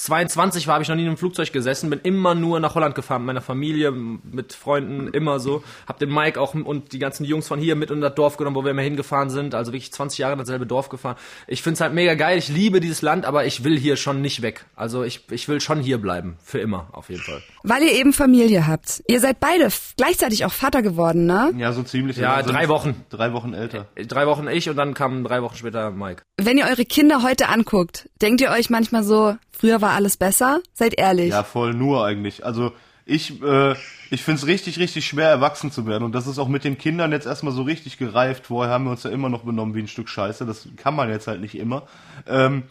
22 0.00 0.66
war, 0.66 0.74
habe 0.74 0.82
ich 0.82 0.88
noch 0.88 0.96
nie 0.96 1.02
in 1.02 1.08
einem 1.08 1.18
Flugzeug 1.18 1.52
gesessen, 1.52 1.90
bin 1.90 2.00
immer 2.02 2.34
nur 2.34 2.58
nach 2.58 2.74
Holland 2.74 2.94
gefahren, 2.94 3.20
mit 3.22 3.26
meiner 3.26 3.42
Familie, 3.42 3.90
mit 3.90 4.54
Freunden, 4.54 5.08
immer 5.08 5.40
so. 5.40 5.62
Hab 5.86 5.98
den 5.98 6.12
Mike 6.12 6.40
auch 6.40 6.54
und 6.54 6.92
die 6.92 6.98
ganzen 6.98 7.24
Jungs 7.24 7.46
von 7.46 7.60
hier 7.60 7.76
mit 7.76 7.90
in 7.90 8.00
das 8.00 8.14
Dorf 8.14 8.38
genommen, 8.38 8.56
wo 8.56 8.64
wir 8.64 8.70
immer 8.70 8.80
hingefahren 8.80 9.28
sind. 9.28 9.54
Also 9.54 9.72
wirklich 9.72 9.92
20 9.92 10.18
Jahre 10.18 10.32
in 10.32 10.38
dasselbe 10.38 10.64
Dorf 10.64 10.88
gefahren. 10.88 11.16
Ich 11.46 11.62
find's 11.62 11.82
halt 11.82 11.92
mega 11.92 12.14
geil. 12.14 12.38
Ich 12.38 12.48
liebe 12.48 12.80
dieses 12.80 13.02
Land, 13.02 13.26
aber 13.26 13.44
ich 13.44 13.62
will 13.62 13.78
hier 13.78 13.96
schon 13.96 14.22
nicht 14.22 14.40
weg. 14.40 14.64
Also 14.74 15.02
ich, 15.02 15.30
ich 15.30 15.48
will 15.48 15.60
schon 15.60 15.80
hier 15.80 15.98
bleiben. 15.98 16.38
Für 16.42 16.60
immer, 16.60 16.88
auf 16.92 17.10
jeden 17.10 17.22
Fall. 17.22 17.42
Weil 17.62 17.82
ihr 17.82 17.92
eben 17.92 18.14
Familie 18.14 18.66
habt. 18.66 19.02
Ihr 19.06 19.20
seid 19.20 19.38
beide 19.38 19.68
gleichzeitig 19.98 20.46
auch 20.46 20.52
Vater 20.52 20.80
geworden, 20.80 21.26
ne? 21.26 21.52
Ja, 21.58 21.72
so 21.74 21.82
ziemlich. 21.82 22.16
Ja, 22.16 22.36
Also 22.36 22.52
drei 22.52 22.68
Wochen. 22.68 23.04
Drei 23.10 23.34
Wochen 23.34 23.52
älter. 23.52 23.88
Drei 23.96 24.26
Wochen 24.26 24.48
ich 24.48 24.70
und 24.70 24.76
dann 24.76 24.94
kam 24.94 25.24
drei 25.24 25.42
Wochen 25.42 25.56
später 25.56 25.90
Mike. 25.90 26.22
Wenn 26.38 26.56
ihr 26.56 26.64
eure 26.64 26.86
Kinder 26.86 27.22
heute 27.22 27.48
anguckt, 27.48 28.08
denkt 28.22 28.40
ihr 28.40 28.50
euch 28.50 28.70
manchmal 28.70 29.04
so, 29.04 29.36
früher 29.60 29.82
war 29.82 29.92
alles 29.92 30.16
besser? 30.16 30.60
Seid 30.72 30.98
ehrlich. 30.98 31.30
Ja, 31.30 31.44
voll 31.44 31.74
nur 31.74 32.04
eigentlich. 32.04 32.44
Also 32.46 32.72
ich, 33.04 33.42
äh, 33.42 33.74
ich 34.10 34.22
find's 34.22 34.46
richtig, 34.46 34.78
richtig 34.78 35.04
schwer, 35.04 35.28
erwachsen 35.28 35.70
zu 35.70 35.86
werden. 35.86 36.04
Und 36.04 36.14
das 36.14 36.26
ist 36.26 36.38
auch 36.38 36.48
mit 36.48 36.64
den 36.64 36.78
Kindern 36.78 37.12
jetzt 37.12 37.26
erstmal 37.26 37.52
so 37.52 37.62
richtig 37.62 37.98
gereift. 37.98 38.46
Vorher 38.46 38.72
haben 38.72 38.84
wir 38.84 38.92
uns 38.92 39.02
ja 39.02 39.10
immer 39.10 39.28
noch 39.28 39.42
benommen 39.42 39.74
wie 39.74 39.80
ein 39.80 39.88
Stück 39.88 40.08
Scheiße. 40.08 40.46
Das 40.46 40.66
kann 40.76 40.94
man 40.94 41.10
jetzt 41.10 41.26
halt 41.26 41.42
nicht 41.42 41.56
immer. 41.56 41.86
Ähm, 42.26 42.62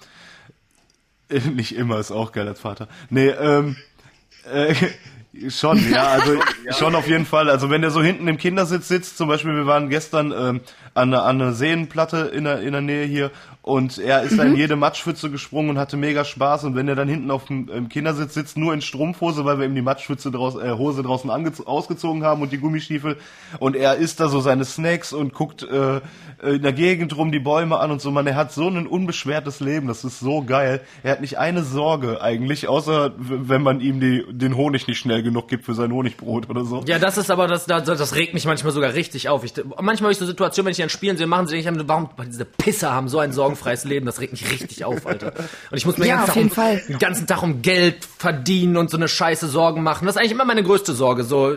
äh, 1.30 1.40
nicht 1.54 1.76
immer, 1.76 2.00
ist 2.00 2.12
auch 2.12 2.32
geil 2.32 2.48
als 2.48 2.60
Vater. 2.60 2.88
Nee, 3.12 3.30
ähm, 3.30 3.76
äh, 4.52 4.74
schon, 5.50 5.80
ja, 5.92 6.08
also 6.08 6.40
schon 6.80 6.96
auf 6.96 7.08
jeden 7.08 7.28
Fall. 7.28 7.52
Also 7.52 7.70
wenn 7.70 7.82
der 7.82 7.92
so 7.92 8.02
hinten 8.02 8.28
im 8.28 8.38
Kindersitz 8.38 8.88
sitzt, 8.88 9.18
zum 9.18 9.28
Beispiel, 9.28 9.54
wir 9.54 9.68
waren 9.68 9.90
gestern 9.90 10.32
ähm, 10.32 10.62
an, 11.00 11.14
einer- 11.14 11.24
an 11.24 11.42
einer 11.42 11.54
Seenplatte 11.54 12.32
in 12.34 12.44
der, 12.44 12.62
in 12.62 12.72
der 12.74 12.82
Nähe 12.82 13.06
hier 13.06 13.32
und 13.64 13.98
er 13.98 14.22
ist 14.24 14.38
da 14.38 14.44
in 14.44 14.56
jede 14.56 14.76
Matschpfütze 14.76 15.32
gesprungen 15.32 15.72
und 15.72 15.78
hatte 15.80 15.98
mega 15.98 16.24
Spaß 16.24 16.66
und 16.66 16.76
wenn 16.76 16.88
er 16.88 16.96
dann 16.96 17.08
hinten 17.08 17.32
auf 17.32 17.46
dem 17.46 17.90
Kindersitz 17.90 18.36
sitzt, 18.36 18.58
nur 18.58 18.74
in 18.74 18.82
Strumpfhose, 18.82 19.44
weil 19.46 19.58
wir 19.60 19.66
ihm 19.66 19.74
die 19.76 19.82
Matschpfütze 19.82 20.30
draus, 20.32 20.56
äh, 20.56 20.72
Hose 20.78 21.02
draußen 21.02 21.30
ausgezogen 21.66 22.24
haben 22.24 22.42
und 22.44 22.52
die 22.52 22.58
Gummistiefel 22.60 23.18
und 23.60 23.76
er 23.76 23.96
isst 23.96 24.20
da 24.20 24.30
so 24.30 24.40
seine 24.40 24.66
Snacks 24.66 25.12
und 25.12 25.34
guckt 25.34 25.64
äh, 25.64 26.02
in 26.48 26.62
der 26.62 26.74
Gegend 26.74 27.18
rum 27.18 27.32
die 27.32 27.40
Bäume 27.40 27.80
an 27.80 27.90
und 27.92 28.02
so, 28.02 28.12
man, 28.12 28.28
er 28.28 28.36
hat 28.36 28.54
so 28.54 28.68
ein 28.68 28.86
unbeschwertes 28.88 29.60
Leben, 29.60 29.88
das 29.88 30.04
ist 30.04 30.20
so 30.20 30.44
geil. 30.44 30.82
Er 31.04 31.14
hat 31.14 31.22
nicht 31.22 31.38
eine 31.40 31.64
Sorge 31.64 32.22
eigentlich, 32.22 32.68
außer 32.68 33.12
wenn 33.18 33.64
man 33.64 33.82
ihm 33.82 34.00
die, 34.00 34.24
den 34.30 34.56
Honig 34.56 34.88
nicht 34.88 35.00
schnell 35.00 35.24
genug 35.24 35.48
gibt 35.48 35.66
für 35.66 35.74
sein 35.74 35.92
Honigbrot 35.92 36.48
oder 36.50 36.60
oder 36.60 36.66
so. 36.66 36.84
Ja, 36.88 37.00
das 37.00 37.18
ist 37.18 37.32
aber, 37.32 37.48
das, 37.48 37.66
das, 37.68 37.84
das 37.86 38.16
regt 38.16 38.34
mich 38.34 38.46
manchmal 38.46 38.74
sogar 38.74 38.94
richtig 38.94 39.30
auf. 39.30 39.44
Ich, 39.44 39.54
manchmal 39.80 40.08
habe 40.08 40.12
ich 40.12 40.18
so 40.18 40.26
Situationen, 40.26 40.66
wenn 40.66 40.72
ich 40.74 40.80
an 40.90 40.92
Spielen 40.92 41.18
sehe, 41.18 41.28
machen 41.28 41.48
sie, 41.48 41.56
denke 41.62 41.82
ich, 41.82 41.88
warum 41.88 42.10
diese 42.28 42.46
Pisser 42.46 42.92
haben 42.92 43.08
so 43.08 43.20
ein 43.20 43.32
sorgenfreies 43.32 43.84
Leben, 43.86 44.06
das 44.06 44.20
regt 44.20 44.34
mich 44.34 44.50
richtig 44.52 44.84
auf, 44.86 45.06
Alter. 45.06 45.34
Und 45.72 45.78
ich 45.78 45.86
muss 45.86 45.98
mir 45.98 46.08
Ja, 46.08 46.26
den, 46.26 46.50
ganzen 46.50 46.62
um, 46.62 46.88
den 46.88 47.00
ganzen 47.00 47.28
Tag 47.28 47.44
um 47.44 47.62
Geld 47.62 48.06
verdienen 48.18 48.78
und 48.78 48.90
so 48.90 48.98
eine 48.98 49.08
Scheiße 49.08 49.48
Sorgen 49.48 49.84
machen. 49.84 50.06
Das 50.06 50.16
ist 50.16 50.20
eigentlich 50.20 50.32
immer 50.32 50.46
meine 50.46 50.64
größte 50.64 50.94
Sorge, 50.94 51.24
so 51.24 51.56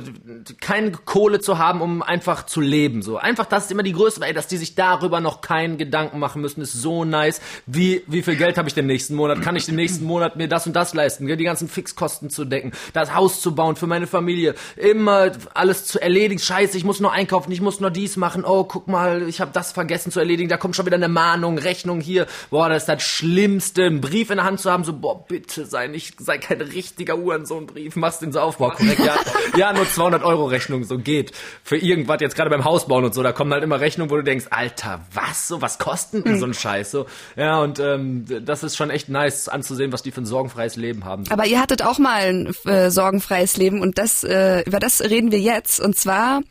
keine 0.61 0.93
Kohle 0.93 1.41
zu 1.41 1.59
haben, 1.59 1.81
um 1.81 2.03
einfach 2.03 2.47
zu 2.47 2.61
leben. 2.61 3.03
So 3.03 3.17
einfach, 3.17 3.47
das 3.47 3.65
ist 3.65 3.73
immer 3.73 3.83
die 3.83 3.93
größte, 3.93 4.25
ey, 4.25 4.33
dass 4.33 4.47
die 4.47 4.57
sich 4.57 4.75
darüber 4.75 5.21
noch 5.21 5.41
keinen 5.41 5.79
Gedanken 5.79 6.19
machen 6.19 6.43
müssen, 6.43 6.61
ist 6.61 6.75
so 6.75 7.05
nice. 7.05 7.41
Wie 7.67 8.03
wie 8.07 8.23
viel 8.23 8.37
Geld 8.37 8.59
habe 8.59 8.69
ich 8.69 8.75
den 8.75 8.87
nächsten 8.87 9.15
Monat? 9.15 9.41
Kann 9.43 9.57
ich 9.57 9.67
den 9.67 9.77
nächsten 9.77 10.05
Monat 10.05 10.37
mir 10.37 10.49
das 10.49 10.67
und 10.67 10.75
das 10.75 10.95
leisten? 10.95 11.27
Die 11.27 11.45
ganzen 11.45 11.69
Fixkosten 11.69 12.31
zu 12.31 12.45
decken, 12.45 12.73
das 12.93 13.15
Haus 13.15 13.41
zu 13.41 13.55
bauen 13.55 13.77
für 13.77 13.87
meine 13.87 14.07
Familie, 14.07 14.55
immer 14.77 15.33
alles 15.55 15.87
zu 15.87 16.01
erledigen. 16.01 16.41
Scheiße, 16.41 16.77
ich 16.77 16.85
muss 16.85 17.01
nur 17.01 17.13
einkaufen, 17.13 17.51
ich 17.53 17.61
muss 17.61 17.81
nur 17.81 17.91
dies 17.91 18.17
machen. 18.17 18.45
Oh, 18.45 18.65
guck 18.65 18.89
mal, 18.89 19.12
ich 19.29 19.41
habe 19.41 19.51
das 19.53 19.73
vergessen 19.73 20.13
zu 20.13 20.21
erledigen. 20.21 20.49
Da 20.49 20.57
kommt 20.57 20.77
schon 20.77 20.87
wieder 20.87 20.97
eine 20.97 21.09
Mahnung, 21.09 21.59
Rechnung 21.59 22.01
hier. 22.01 22.27
Boah, 22.51 22.69
das 22.69 22.83
ist 22.83 22.89
das 22.89 23.03
Schlimmste, 23.03 23.85
einen 23.85 24.01
Brief 24.01 24.31
in 24.31 24.37
der 24.37 24.45
Hand 24.45 24.61
zu 24.61 24.71
haben. 24.71 24.85
So, 24.85 24.93
boah, 24.93 25.25
bitte 25.27 25.67
sei 25.67 25.87
nicht, 25.87 26.21
sei 26.21 26.39
kein 26.39 26.61
richtiger 26.61 27.17
Uhrensohnbrief. 27.17 27.97
Machst 27.97 28.23
den 28.23 28.33
so 28.33 28.41
auf, 28.41 28.59
boah, 28.59 28.73
korrekt. 28.73 29.01
Ja, 29.05 29.17
ja, 29.57 29.73
nur 29.73 29.89
200 29.89 30.23
Euro 30.23 30.47
Rechnung, 30.47 30.85
so 30.85 30.99
geht. 30.99 31.33
Für 31.65 31.77
irgendwas 31.77 32.21
jetzt 32.21 32.37
gerade 32.37 32.51
beim 32.51 32.65
Hausbauen 32.65 33.05
und 33.05 33.15
so, 33.15 33.23
da 33.23 33.33
kommen 33.33 33.53
halt 33.53 33.63
immer 33.63 33.81
Rechnungen, 33.81 34.11
wo 34.11 34.17
du 34.17 34.23
denkst, 34.23 34.47
Alter, 34.51 35.05
was 35.13 35.49
so, 35.49 35.61
was 35.61 35.79
kostet 35.79 36.27
denn 36.27 36.39
so 36.39 36.47
ein 36.47 36.55
Scheiß 36.55 36.91
so? 36.91 37.07
Ja, 37.37 37.61
und 37.61 37.79
ähm, 37.81 38.27
das 38.45 38.63
ist 38.63 38.77
schon 38.77 38.91
echt 38.91 39.09
nice 39.09 39.49
anzusehen, 39.49 39.93
was 39.93 40.03
die 40.03 40.11
für 40.11 40.23
ein 40.23 40.27
sorgenfreies 40.27 40.77
Leben 40.77 41.05
haben. 41.05 41.25
Aber 41.31 41.47
ihr 41.47 41.61
hattet 41.61 41.83
auch 41.83 41.99
mal 41.99 42.23
ein 42.23 42.55
äh, 42.65 42.91
sorgenfreies 42.91 43.57
Leben 43.57 43.81
und 43.81 43.99
das 43.99 44.25
äh, 44.25 44.63
über 44.63 44.79
das 44.79 45.01
reden 45.01 45.33
wir 45.33 45.41
jetzt 45.41 45.81
und 45.81 45.97
zwar 45.97 46.43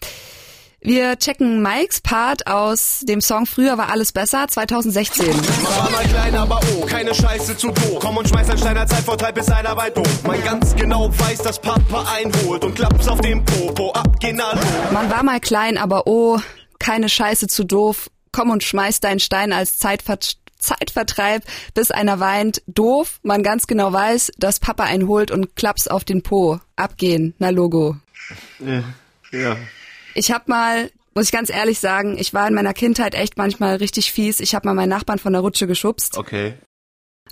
wir 0.84 1.16
checken 1.18 1.62
Mikes 1.62 2.02
Part 2.02 2.48
aus 2.48 3.02
dem 3.04 3.22
Song 3.22 3.46
Früher 3.46 3.78
war 3.78 3.92
alles 3.92 4.12
besser 4.12 4.48
2016. 4.48 5.28
War 5.28 5.92
mal 5.92 6.04
klein, 6.06 6.36
aber 6.36 6.60
oh, 6.74 6.86
keine 6.88 7.14
Scheiße 7.14 7.56
zu 7.56 7.68
doof. 7.68 8.00
Komm 8.02 8.18
und 8.18 8.28
schmeiß 8.28 8.50
ein 8.50 8.58
Stein 8.58 8.78
als 8.78 8.90
Zeitvorteil 8.90 9.32
bis 9.32 9.50
einer 9.50 9.76
bei 9.76 9.92
doof. 9.92 10.24
Man 10.26 10.44
ganz 10.44 10.76
genau 10.76 11.12
weiß, 11.20 11.44
dass 11.44 11.60
Papa 11.60 12.08
einholt 12.16 12.66
und 12.66 12.76
klappt's 12.76 13.08
auf 13.08 13.22
dem 13.22 13.46
Popo 13.46 13.92
ab. 13.92 14.08
Man 14.92 15.12
war 15.12 15.22
mal 15.22 15.40
klein, 15.40 15.78
aber 15.78 16.08
oh, 16.08 16.40
keine 16.80 17.10
Scheiße 17.10 17.46
zu 17.46 17.64
doof. 17.64 18.10
Komm 18.32 18.50
und 18.50 18.64
schmeiß 18.64 19.02
deinen 19.02 19.20
Stein 19.20 19.54
als 19.54 19.78
Zeitver 19.78 20.18
Zeitvertreib, 20.58 21.44
bis 21.74 21.92
einer 21.92 22.20
weint. 22.20 22.64
Doof, 22.66 23.20
man 23.22 23.44
ganz 23.44 23.68
genau 23.68 23.94
weiß, 23.94 24.32
dass 24.38 24.60
Papa 24.60 24.86
einen 24.86 25.08
holt 25.08 25.30
und 25.30 25.56
klappt's 25.56 25.88
auf 25.88 26.04
den 26.04 26.24
Po. 26.24 26.60
Abgehen, 26.76 27.36
na 27.40 27.50
Logo. 27.50 27.98
Äh, 28.60 28.82
ja. 29.32 29.58
Ich 30.14 30.32
hab 30.32 30.48
mal, 30.48 30.90
muss 31.14 31.26
ich 31.26 31.32
ganz 31.32 31.50
ehrlich 31.50 31.80
sagen, 31.80 32.18
ich 32.18 32.34
war 32.34 32.48
in 32.48 32.54
meiner 32.54 32.74
Kindheit 32.74 33.16
echt 33.16 33.38
manchmal 33.38 33.76
richtig 33.78 34.12
fies. 34.12 34.40
Ich 34.40 34.56
hab 34.56 34.66
mal 34.66 34.74
meinen 34.74 34.90
Nachbarn 34.90 35.20
von 35.20 35.34
der 35.34 35.42
Rutsche 35.42 35.68
geschubst. 35.68 36.18
Okay. 36.18 36.54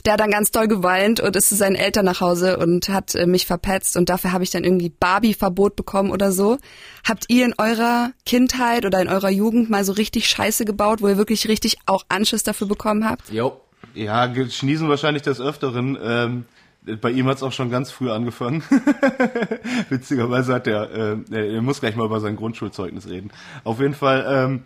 Der 0.06 0.14
hat 0.14 0.20
dann 0.22 0.32
ganz 0.32 0.52
doll 0.52 0.68
geweint 0.68 1.20
und 1.20 1.36
ist 1.36 1.50
zu 1.50 1.56
seinen 1.56 1.76
Eltern 1.76 2.06
nach 2.06 2.22
Hause 2.22 2.58
und 2.58 2.88
hat 2.88 3.16
äh, 3.16 3.26
mich 3.26 3.46
verpetzt 3.46 3.98
und 3.98 4.08
dafür 4.08 4.32
habe 4.32 4.46
ich 4.46 4.50
dann 4.50 4.64
irgendwie 4.64 4.90
Barbie-Verbot 4.90 5.76
bekommen 5.76 6.12
oder 6.12 6.32
so. 6.32 6.58
Habt 7.08 7.26
ihr 7.28 7.46
in 7.46 7.54
eurer 7.58 8.12
Kindheit 8.26 8.86
oder 8.86 9.02
in 9.02 9.10
eurer 9.10 9.30
Jugend 9.30 9.70
mal 9.70 9.84
so 9.84 9.92
richtig 9.92 10.30
Scheiße 10.30 10.64
gebaut, 10.64 11.02
wo 11.02 11.10
ihr 11.10 11.18
wirklich 11.18 11.50
richtig 11.50 11.78
auch 11.86 12.06
Anschiss 12.08 12.44
dafür 12.44 12.68
bekommen 12.68 13.08
habt? 13.10 13.30
Jo. 13.30 13.60
Ja, 13.94 14.32
Schniesen 14.50 14.88
wahrscheinlich 14.88 15.24
des 15.24 15.42
Öfteren. 15.42 15.98
Ähm, 16.02 16.46
bei 17.02 17.12
ihm 17.12 17.28
hat's 17.28 17.44
auch 17.44 17.52
schon 17.52 17.70
ganz 17.70 17.92
früh 17.92 18.10
angefangen. 18.10 18.64
Witzigerweise 19.90 20.54
hat 20.54 20.68
er, 20.68 20.92
äh, 21.32 21.56
er 21.56 21.62
muss 21.62 21.80
gleich 21.80 21.96
mal 21.96 22.06
über 22.06 22.20
sein 22.20 22.36
Grundschulzeugnis 22.36 23.08
reden. 23.08 23.32
Auf 23.64 23.80
jeden 23.80 23.94
Fall, 23.94 24.26
ähm, 24.28 24.64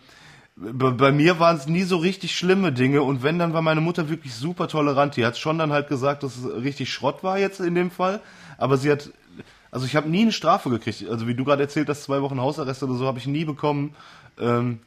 bei, 0.56 0.90
bei 0.90 1.12
mir 1.12 1.40
waren 1.40 1.56
es 1.56 1.66
nie 1.66 1.82
so 1.82 1.96
richtig 1.96 2.36
schlimme 2.36 2.72
Dinge 2.72 3.02
und 3.02 3.22
wenn, 3.22 3.38
dann 3.38 3.52
war 3.52 3.62
meine 3.62 3.80
Mutter 3.80 4.08
wirklich 4.08 4.34
super 4.34 4.68
tolerant. 4.68 5.16
Die 5.16 5.26
hat 5.26 5.36
schon 5.36 5.58
dann 5.58 5.72
halt 5.72 5.88
gesagt, 5.88 6.22
dass 6.22 6.36
es 6.36 6.62
richtig 6.62 6.92
Schrott 6.92 7.24
war 7.24 7.38
jetzt 7.38 7.60
in 7.60 7.74
dem 7.74 7.90
Fall, 7.90 8.20
aber 8.56 8.76
sie 8.76 8.90
hat, 8.90 9.10
also 9.72 9.84
ich 9.84 9.96
habe 9.96 10.08
nie 10.08 10.22
eine 10.22 10.32
Strafe 10.32 10.70
gekriegt. 10.70 11.08
Also 11.08 11.26
wie 11.26 11.34
du 11.34 11.44
gerade 11.44 11.62
erzählt 11.62 11.88
hast, 11.88 12.04
zwei 12.04 12.22
Wochen 12.22 12.40
Hausarrest 12.40 12.82
oder 12.84 12.94
so 12.94 13.06
habe 13.06 13.18
ich 13.18 13.26
nie 13.26 13.44
bekommen. 13.44 13.96
Ähm, 14.38 14.78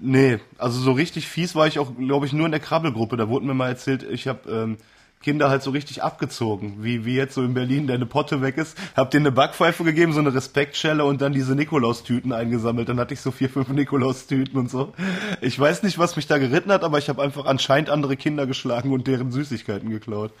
Nee, 0.00 0.40
also 0.58 0.80
so 0.80 0.90
richtig 0.92 1.28
fies 1.28 1.54
war 1.54 1.68
ich 1.68 1.78
auch, 1.78 1.96
glaube 1.96 2.26
ich, 2.26 2.32
nur 2.32 2.46
in 2.46 2.52
der 2.52 2.60
Krabbelgruppe. 2.60 3.16
Da 3.16 3.28
wurde 3.28 3.46
mir 3.46 3.54
mal 3.54 3.68
erzählt, 3.68 4.02
ich 4.02 4.26
habe 4.26 4.50
ähm, 4.50 4.76
Kinder 5.24 5.48
halt 5.48 5.62
so 5.62 5.70
richtig 5.70 6.02
abgezogen, 6.02 6.76
wie, 6.80 7.06
wie 7.06 7.14
jetzt 7.14 7.34
so 7.34 7.42
in 7.42 7.54
Berlin 7.54 7.86
deine 7.86 8.04
Potte 8.04 8.42
weg 8.42 8.58
ist. 8.58 8.76
Hab 8.94 9.10
denen 9.10 9.24
eine 9.24 9.34
Backpfeife 9.34 9.82
gegeben, 9.82 10.12
so 10.12 10.20
eine 10.20 10.34
Respektschelle 10.34 11.02
und 11.02 11.22
dann 11.22 11.32
diese 11.32 11.54
Nikolaustüten 11.54 12.30
eingesammelt. 12.30 12.90
Dann 12.90 13.00
hatte 13.00 13.14
ich 13.14 13.22
so 13.22 13.30
vier, 13.30 13.48
fünf 13.48 13.70
Nikolaustüten 13.70 14.58
und 14.58 14.70
so. 14.70 14.92
Ich 15.40 15.58
weiß 15.58 15.82
nicht, 15.82 15.98
was 15.98 16.16
mich 16.16 16.26
da 16.26 16.36
geritten 16.36 16.70
hat, 16.70 16.84
aber 16.84 16.98
ich 16.98 17.08
habe 17.08 17.22
einfach 17.22 17.46
anscheinend 17.46 17.88
andere 17.88 18.18
Kinder 18.18 18.46
geschlagen 18.46 18.92
und 18.92 19.06
deren 19.06 19.32
Süßigkeiten 19.32 19.88
geklaut. 19.88 20.32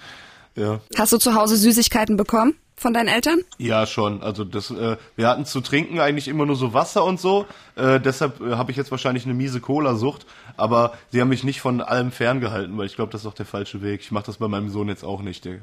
Ja. 0.56 0.80
Hast 0.96 1.12
du 1.12 1.18
zu 1.18 1.34
Hause 1.34 1.56
Süßigkeiten 1.56 2.16
bekommen 2.16 2.54
von 2.76 2.94
deinen 2.94 3.08
Eltern? 3.08 3.40
Ja, 3.58 3.86
schon. 3.86 4.22
Also 4.22 4.44
das, 4.44 4.70
äh, 4.70 4.96
wir 5.16 5.28
hatten 5.28 5.46
zu 5.46 5.60
trinken 5.60 6.00
eigentlich 6.00 6.28
immer 6.28 6.46
nur 6.46 6.56
so 6.56 6.72
Wasser 6.74 7.04
und 7.04 7.20
so. 7.20 7.46
Äh, 7.76 8.00
deshalb 8.00 8.40
äh, 8.40 8.52
habe 8.54 8.70
ich 8.70 8.76
jetzt 8.76 8.90
wahrscheinlich 8.90 9.24
eine 9.24 9.34
miese 9.34 9.60
Cola-Sucht. 9.60 10.26
Aber 10.56 10.92
sie 11.10 11.20
haben 11.20 11.28
mich 11.28 11.44
nicht 11.44 11.60
von 11.60 11.80
allem 11.80 12.12
ferngehalten, 12.12 12.76
weil 12.78 12.86
ich 12.86 12.94
glaube, 12.94 13.12
das 13.12 13.22
ist 13.22 13.26
doch 13.26 13.34
der 13.34 13.46
falsche 13.46 13.82
Weg. 13.82 14.00
Ich 14.00 14.12
mache 14.12 14.26
das 14.26 14.36
bei 14.36 14.48
meinem 14.48 14.70
Sohn 14.70 14.88
jetzt 14.88 15.04
auch 15.04 15.22
nicht. 15.22 15.44
Der, 15.44 15.58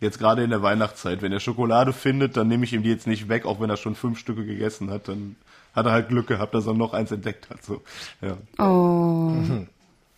jetzt 0.00 0.18
gerade 0.18 0.42
in 0.42 0.50
der 0.50 0.62
Weihnachtszeit, 0.62 1.22
wenn 1.22 1.32
er 1.32 1.40
Schokolade 1.40 1.92
findet, 1.92 2.36
dann 2.36 2.48
nehme 2.48 2.64
ich 2.64 2.72
ihm 2.72 2.82
die 2.82 2.90
jetzt 2.90 3.06
nicht 3.06 3.28
weg, 3.28 3.46
auch 3.46 3.60
wenn 3.60 3.70
er 3.70 3.76
schon 3.76 3.94
fünf 3.94 4.18
Stücke 4.18 4.44
gegessen 4.44 4.90
hat. 4.90 5.08
Dann 5.08 5.36
hat 5.74 5.86
er 5.86 5.92
halt 5.92 6.08
Glück 6.08 6.26
gehabt, 6.26 6.54
dass 6.54 6.66
er 6.66 6.74
noch 6.74 6.92
eins 6.92 7.12
entdeckt 7.12 7.48
hat. 7.50 7.64
So, 7.64 7.82
ja. 8.20 8.36
Oh. 8.58 9.32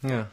Ja. 0.02 0.28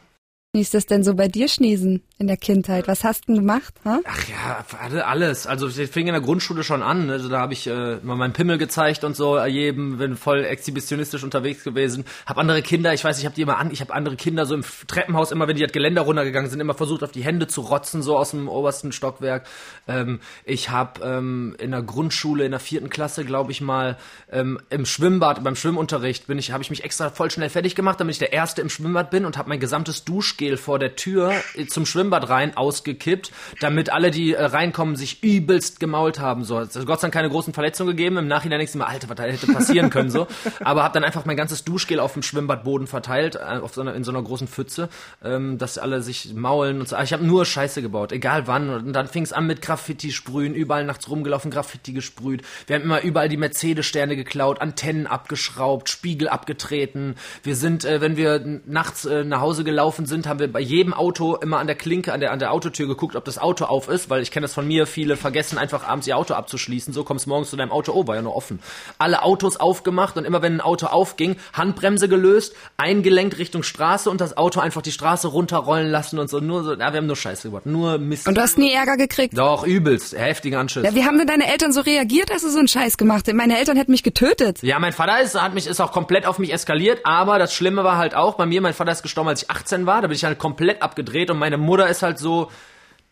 Wie 0.54 0.60
ist 0.60 0.74
das 0.74 0.84
denn 0.84 1.02
so 1.02 1.14
bei 1.14 1.28
dir, 1.28 1.48
Schniesen, 1.48 2.02
in 2.22 2.28
der 2.28 2.36
Kindheit? 2.38 2.88
Was 2.88 3.04
hast 3.04 3.22
du 3.28 3.32
denn 3.32 3.36
gemacht? 3.42 3.74
Ha? 3.84 4.00
Ach 4.04 4.28
ja, 4.28 4.64
alle- 4.80 5.06
alles. 5.06 5.46
Also 5.46 5.68
ich 5.68 5.90
fing 5.90 6.06
in 6.06 6.12
der 6.14 6.22
Grundschule 6.22 6.62
schon 6.64 6.82
an. 6.82 7.10
Also 7.10 7.28
da 7.28 7.40
habe 7.40 7.52
ich 7.52 7.66
äh, 7.66 7.96
mal 8.02 8.16
meinen 8.16 8.32
Pimmel 8.32 8.56
gezeigt 8.58 9.04
und 9.04 9.16
so 9.16 9.38
jedem, 9.44 9.98
bin 9.98 10.16
voll 10.16 10.44
exhibitionistisch 10.44 11.24
unterwegs 11.24 11.64
gewesen. 11.64 12.04
Hab 12.26 12.38
andere 12.38 12.62
Kinder, 12.62 12.94
ich 12.94 13.04
weiß, 13.04 13.18
ich 13.18 13.24
habe 13.26 13.34
die 13.34 13.42
immer 13.42 13.58
an, 13.58 13.70
ich 13.70 13.80
habe 13.80 13.92
andere 13.92 14.16
Kinder 14.16 14.46
so 14.46 14.54
im 14.54 14.64
Treppenhaus 14.86 15.32
immer, 15.32 15.48
wenn 15.48 15.56
die 15.56 15.62
das 15.62 15.72
Geländer 15.72 16.02
runtergegangen 16.02 16.48
sind, 16.48 16.60
immer 16.60 16.74
versucht 16.74 17.02
auf 17.02 17.10
die 17.12 17.24
Hände 17.24 17.48
zu 17.48 17.60
rotzen 17.62 18.02
so 18.02 18.16
aus 18.16 18.30
dem 18.30 18.48
obersten 18.48 18.92
Stockwerk. 18.92 19.46
Ähm, 19.88 20.20
ich 20.44 20.70
habe 20.70 21.02
ähm, 21.04 21.56
in 21.58 21.72
der 21.72 21.82
Grundschule 21.82 22.44
in 22.44 22.52
der 22.52 22.60
vierten 22.60 22.88
Klasse, 22.88 23.24
glaube 23.24 23.50
ich 23.50 23.60
mal, 23.60 23.98
ähm, 24.30 24.60
im 24.70 24.86
Schwimmbad 24.86 25.42
beim 25.42 25.56
Schwimmunterricht 25.56 26.28
bin 26.28 26.38
ich, 26.38 26.52
habe 26.52 26.62
ich 26.62 26.70
mich 26.70 26.84
extra 26.84 27.10
voll 27.10 27.30
schnell 27.32 27.50
fertig 27.50 27.74
gemacht, 27.74 27.98
damit 27.98 28.12
ich 28.14 28.18
der 28.20 28.32
Erste 28.32 28.62
im 28.62 28.68
Schwimmbad 28.68 29.10
bin 29.10 29.24
und 29.24 29.36
habe 29.38 29.48
mein 29.48 29.58
gesamtes 29.58 30.04
Duschgel 30.04 30.56
vor 30.56 30.78
der 30.78 30.94
Tür 30.94 31.32
äh, 31.54 31.66
zum 31.66 31.86
Schwimmbad 31.86 32.11
rein 32.18 32.56
ausgekippt, 32.56 33.32
damit 33.60 33.90
alle, 33.90 34.10
die 34.10 34.34
äh, 34.34 34.44
reinkommen, 34.44 34.96
sich 34.96 35.22
übelst 35.22 35.80
gemault 35.80 36.20
haben. 36.20 36.44
So, 36.44 36.56
also 36.56 36.84
Gott 36.84 37.00
sei 37.00 37.06
Dank 37.06 37.14
keine 37.14 37.30
großen 37.30 37.52
Verletzungen 37.52 37.90
gegeben. 37.90 38.16
Im 38.16 38.28
Nachhinein 38.28 38.58
denkst 38.58 38.72
du 38.72 38.78
mir, 38.78 38.86
Alter, 38.86 39.08
was 39.08 39.16
da 39.16 39.24
hätte 39.24 39.46
passieren 39.46 39.90
können 39.90 40.10
so. 40.10 40.26
Aber 40.64 40.82
habe 40.82 40.94
dann 40.94 41.04
einfach 41.04 41.24
mein 41.24 41.36
ganzes 41.36 41.64
Duschgel 41.64 42.00
auf 42.00 42.12
dem 42.14 42.22
Schwimmbadboden 42.22 42.86
verteilt, 42.86 43.36
äh, 43.36 43.58
auf 43.58 43.74
so 43.74 43.80
einer, 43.80 43.94
in 43.94 44.04
so 44.04 44.12
einer 44.12 44.22
großen 44.22 44.48
Pfütze, 44.48 44.88
ähm, 45.24 45.58
dass 45.58 45.78
alle 45.78 46.02
sich 46.02 46.34
maulen 46.34 46.80
und 46.80 46.88
so. 46.88 46.96
Also 46.96 47.04
ich 47.04 47.12
habe 47.12 47.24
nur 47.24 47.44
Scheiße 47.44 47.82
gebaut, 47.82 48.12
egal 48.12 48.46
wann. 48.46 48.70
Und 48.70 48.92
dann 48.92 49.08
fing 49.08 49.22
es 49.22 49.32
an 49.32 49.46
mit 49.46 49.62
Graffiti 49.62 50.12
sprühen, 50.12 50.54
überall 50.54 50.84
nachts 50.84 51.08
rumgelaufen, 51.08 51.50
Graffiti 51.50 51.92
gesprüht. 51.92 52.42
Wir 52.66 52.76
haben 52.76 52.82
immer 52.82 53.02
überall 53.02 53.28
die 53.28 53.36
Mercedes-Sterne 53.36 54.16
geklaut, 54.16 54.60
Antennen 54.60 55.06
abgeschraubt, 55.06 55.88
Spiegel 55.88 56.28
abgetreten. 56.28 57.16
Wir 57.42 57.56
sind, 57.56 57.84
äh, 57.84 58.00
wenn 58.00 58.16
wir 58.16 58.60
nachts 58.66 59.04
äh, 59.04 59.24
nach 59.24 59.40
Hause 59.40 59.64
gelaufen 59.64 60.06
sind, 60.06 60.26
haben 60.26 60.40
wir 60.40 60.52
bei 60.52 60.60
jedem 60.60 60.94
Auto 60.94 61.36
immer 61.36 61.58
an 61.58 61.66
der 61.66 61.76
Klinke, 62.02 62.12
an 62.12 62.20
der, 62.20 62.32
an 62.32 62.38
der 62.38 62.52
Autotür 62.52 62.86
geguckt, 62.86 63.16
ob 63.16 63.24
das 63.24 63.38
Auto 63.38 63.64
auf 63.64 63.88
ist, 63.88 64.10
weil 64.10 64.22
ich 64.22 64.30
kenne 64.30 64.44
das 64.44 64.54
von 64.54 64.66
mir, 64.66 64.86
viele 64.86 65.16
vergessen 65.16 65.58
einfach 65.58 65.86
abends 65.86 66.06
ihr 66.06 66.16
Auto 66.16 66.34
abzuschließen. 66.34 66.92
So 66.92 67.04
kommst 67.04 67.26
morgens 67.26 67.50
zu 67.50 67.56
deinem 67.56 67.70
Auto, 67.70 67.92
oh, 67.92 68.06
war 68.06 68.16
ja 68.16 68.22
nur 68.22 68.34
offen. 68.34 68.60
Alle 68.98 69.22
Autos 69.22 69.56
aufgemacht 69.56 70.16
und 70.16 70.24
immer 70.24 70.42
wenn 70.42 70.54
ein 70.54 70.60
Auto 70.60 70.86
aufging, 70.86 71.36
Handbremse 71.52 72.08
gelöst, 72.08 72.54
eingelenkt 72.76 73.38
Richtung 73.38 73.62
Straße 73.62 74.10
und 74.10 74.20
das 74.20 74.36
Auto 74.36 74.60
einfach 74.60 74.82
die 74.82 74.92
Straße 74.92 75.28
runterrollen 75.28 75.90
lassen 75.90 76.18
und 76.18 76.28
so. 76.28 76.40
Nur 76.40 76.64
so, 76.64 76.72
ja, 76.74 76.92
wir 76.92 76.98
haben 76.98 77.06
nur 77.06 77.16
Scheiße 77.16 77.48
gebaut, 77.48 77.66
nur 77.66 77.98
Mist. 77.98 78.26
Und 78.26 78.36
du 78.36 78.40
hast 78.40 78.58
nie 78.58 78.72
Ärger 78.72 78.96
gekriegt? 78.96 79.36
Doch, 79.38 79.64
übelst, 79.64 80.18
heftiger 80.18 80.58
Anschiss. 80.58 80.84
Ja, 80.84 80.94
wie 80.94 81.04
haben 81.04 81.18
denn 81.18 81.26
deine 81.26 81.50
Eltern 81.50 81.72
so 81.72 81.80
reagiert, 81.80 82.32
als 82.32 82.42
du 82.42 82.50
so 82.50 82.58
einen 82.58 82.68
Scheiß 82.68 82.96
gemacht 82.96 83.26
hast? 83.26 83.34
Meine 83.34 83.58
Eltern 83.58 83.76
hätten 83.76 83.92
mich 83.92 84.02
getötet. 84.02 84.62
Ja, 84.62 84.78
mein 84.78 84.92
Vater 84.92 85.20
ist, 85.20 85.40
hat 85.40 85.54
mich, 85.54 85.66
ist 85.66 85.80
auch 85.80 85.92
komplett 85.92 86.26
auf 86.26 86.38
mich 86.38 86.52
eskaliert, 86.52 87.00
aber 87.04 87.38
das 87.38 87.54
Schlimme 87.54 87.84
war 87.84 87.96
halt 87.96 88.14
auch 88.14 88.34
bei 88.34 88.46
mir, 88.46 88.60
mein 88.60 88.74
Vater 88.74 88.92
ist 88.92 89.02
gestorben, 89.02 89.28
als 89.28 89.42
ich 89.42 89.50
18 89.50 89.86
war, 89.86 90.02
da 90.02 90.08
bin 90.08 90.16
ich 90.16 90.24
halt 90.24 90.38
komplett 90.38 90.82
abgedreht 90.82 91.30
und 91.30 91.38
meine 91.38 91.58
Mutter 91.58 91.81
ist 91.86 92.02
halt 92.02 92.18
so, 92.18 92.50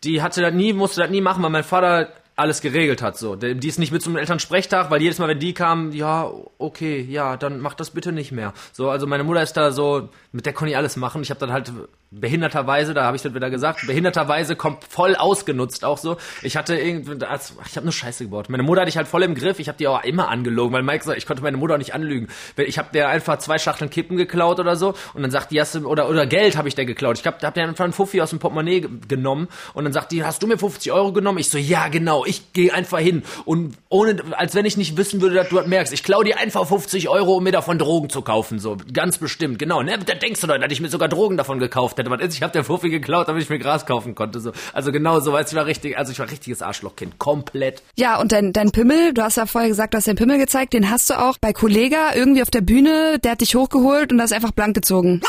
die 0.03 0.21
hatte 0.21 0.41
das 0.41 0.53
nie, 0.53 0.73
musste 0.73 1.01
das 1.01 1.09
nie 1.09 1.21
machen, 1.21 1.43
weil 1.43 1.49
mein 1.49 1.63
Vater 1.63 2.09
alles 2.35 2.61
geregelt 2.61 3.01
hat, 3.01 3.17
so. 3.17 3.35
Die 3.35 3.67
ist 3.67 3.77
nicht 3.77 3.91
mit 3.91 4.01
zum 4.01 4.17
Elternsprechtag, 4.17 4.89
weil 4.89 5.01
jedes 5.01 5.19
Mal, 5.19 5.27
wenn 5.27 5.39
die 5.39 5.53
kamen, 5.53 5.91
ja, 5.91 6.31
okay, 6.57 7.01
ja, 7.01 7.37
dann 7.37 7.59
mach 7.59 7.75
das 7.75 7.91
bitte 7.91 8.11
nicht 8.11 8.31
mehr. 8.31 8.53
So, 8.71 8.89
also 8.89 9.05
meine 9.05 9.23
Mutter 9.23 9.43
ist 9.43 9.53
da 9.53 9.71
so, 9.71 10.09
mit 10.31 10.45
der 10.45 10.53
konnte 10.53 10.71
ich 10.71 10.77
alles 10.77 10.95
machen. 10.95 11.21
Ich 11.21 11.29
habe 11.29 11.39
dann 11.39 11.51
halt 11.51 11.71
behinderterweise, 12.09 12.93
da 12.93 13.03
habe 13.03 13.15
ich 13.15 13.23
das 13.23 13.33
wieder 13.33 13.49
gesagt, 13.49 13.85
behinderterweise 13.87 14.55
kommt 14.55 14.83
voll 14.83 15.15
ausgenutzt 15.15 15.85
auch 15.85 15.97
so. 15.97 16.17
Ich 16.41 16.57
hatte 16.57 16.75
irgendwie, 16.75 17.13
ich 17.13 17.75
habe 17.75 17.85
nur 17.85 17.93
Scheiße 17.93 18.25
gebaut. 18.25 18.49
Meine 18.49 18.63
Mutter 18.63 18.81
hatte 18.81 18.89
ich 18.89 18.97
halt 18.97 19.07
voll 19.07 19.23
im 19.23 19.35
Griff. 19.35 19.59
Ich 19.59 19.67
habe 19.67 19.77
die 19.77 19.87
auch 19.87 20.03
immer 20.03 20.29
angelogen, 20.29 20.73
weil 20.73 20.83
Mike 20.83 21.05
sagt, 21.05 21.17
ich 21.17 21.25
konnte 21.25 21.41
meine 21.41 21.57
Mutter 21.57 21.75
auch 21.75 21.77
nicht 21.77 21.93
anlügen. 21.93 22.27
Ich 22.57 22.77
habe 22.77 22.89
der 22.93 23.09
einfach 23.09 23.39
zwei 23.39 23.57
Schachteln 23.59 23.89
Kippen 23.89 24.17
geklaut 24.17 24.59
oder 24.59 24.75
so 24.75 24.93
und 25.13 25.21
dann 25.21 25.31
sagt 25.31 25.51
die, 25.51 25.59
hast 25.59 25.75
du, 25.75 25.87
oder 25.87 26.09
oder 26.09 26.25
Geld 26.25 26.57
habe 26.57 26.67
ich 26.67 26.75
der 26.75 26.85
geklaut. 26.85 27.19
Ich 27.19 27.25
hab, 27.25 27.41
hab 27.43 27.53
der 27.53 27.67
einfach 27.67 27.83
einen 27.83 27.93
Fuffi 27.93 28.21
aus 28.21 28.29
dem 28.29 28.39
Portemonnaie 28.39 28.87
genommen 29.07 29.47
und 29.73 29.83
dann 29.85 29.93
sagt 29.93 30.11
die, 30.11 30.23
hast 30.23 30.43
du 30.43 30.47
mir 30.47 30.57
50 30.57 30.91
Euro 30.91 31.13
genommen? 31.13 31.37
Ich 31.39 31.49
so, 31.49 31.57
ja 31.57 31.87
genau. 31.87 32.25
Ich 32.25 32.53
gehe 32.53 32.73
einfach 32.73 32.99
hin 32.99 33.23
und 33.45 33.77
ohne, 33.89 34.17
als 34.31 34.55
wenn 34.55 34.65
ich 34.65 34.75
nicht 34.75 34.97
wissen 34.97 35.21
würde, 35.21 35.35
dass 35.35 35.49
du 35.49 35.55
das 35.55 35.67
merkst. 35.67 35.93
Ich 35.93 36.03
klau 36.03 36.23
dir 36.23 36.39
einfach 36.39 36.65
50 36.65 37.09
Euro, 37.09 37.35
um 37.35 37.43
mir 37.43 37.51
davon 37.51 37.77
Drogen 37.77 38.09
zu 38.09 38.21
kaufen, 38.21 38.59
so 38.59 38.77
ganz 38.93 39.17
bestimmt. 39.17 39.59
Genau. 39.59 39.81
Ne, 39.81 39.97
da 39.97 40.13
denkst 40.21 40.41
du 40.41 40.47
doch, 40.47 40.57
dass 40.57 40.71
ich 40.71 40.81
mir 40.81 40.89
sogar 40.89 41.09
Drogen 41.09 41.37
davon 41.37 41.59
gekauft 41.59 41.97
hätte. 41.97 42.09
Was 42.09 42.21
ist? 42.21 42.35
Ich 42.35 42.43
habe 42.43 42.53
der 42.53 42.63
Fuffi 42.63 42.89
geklaut, 42.89 43.27
damit 43.27 43.43
ich 43.43 43.49
mir 43.49 43.59
Gras 43.59 43.85
kaufen 43.85 44.15
konnte. 44.15 44.39
So. 44.39 44.51
Also 44.73 44.91
genau 44.91 45.19
so, 45.19 45.33
weil 45.33 45.45
ich 45.45 45.53
war 45.53 45.65
richtig, 45.65 45.97
also 45.97 46.11
ich 46.11 46.19
war 46.19 46.29
richtiges 46.29 46.61
Arschlochkind, 46.61 47.19
komplett. 47.19 47.83
Ja, 47.95 48.19
und 48.19 48.31
dein, 48.31 48.53
dein 48.53 48.71
Pimmel, 48.71 49.13
du 49.13 49.21
hast 49.21 49.37
ja 49.37 49.45
vorher 49.45 49.69
gesagt, 49.69 49.93
du 49.93 49.97
hast 49.97 50.07
den 50.07 50.15
Pimmel 50.15 50.37
gezeigt, 50.37 50.73
den 50.73 50.89
hast 50.89 51.09
du 51.09 51.19
auch 51.19 51.37
bei 51.39 51.53
Kollega 51.53 52.13
irgendwie 52.15 52.41
auf 52.41 52.51
der 52.51 52.61
Bühne, 52.61 53.19
der 53.19 53.31
hat 53.31 53.41
dich 53.41 53.55
hochgeholt 53.55 54.11
und 54.11 54.17
das 54.17 54.31
einfach 54.31 54.51
blank 54.51 54.75
gezogen. 54.75 55.21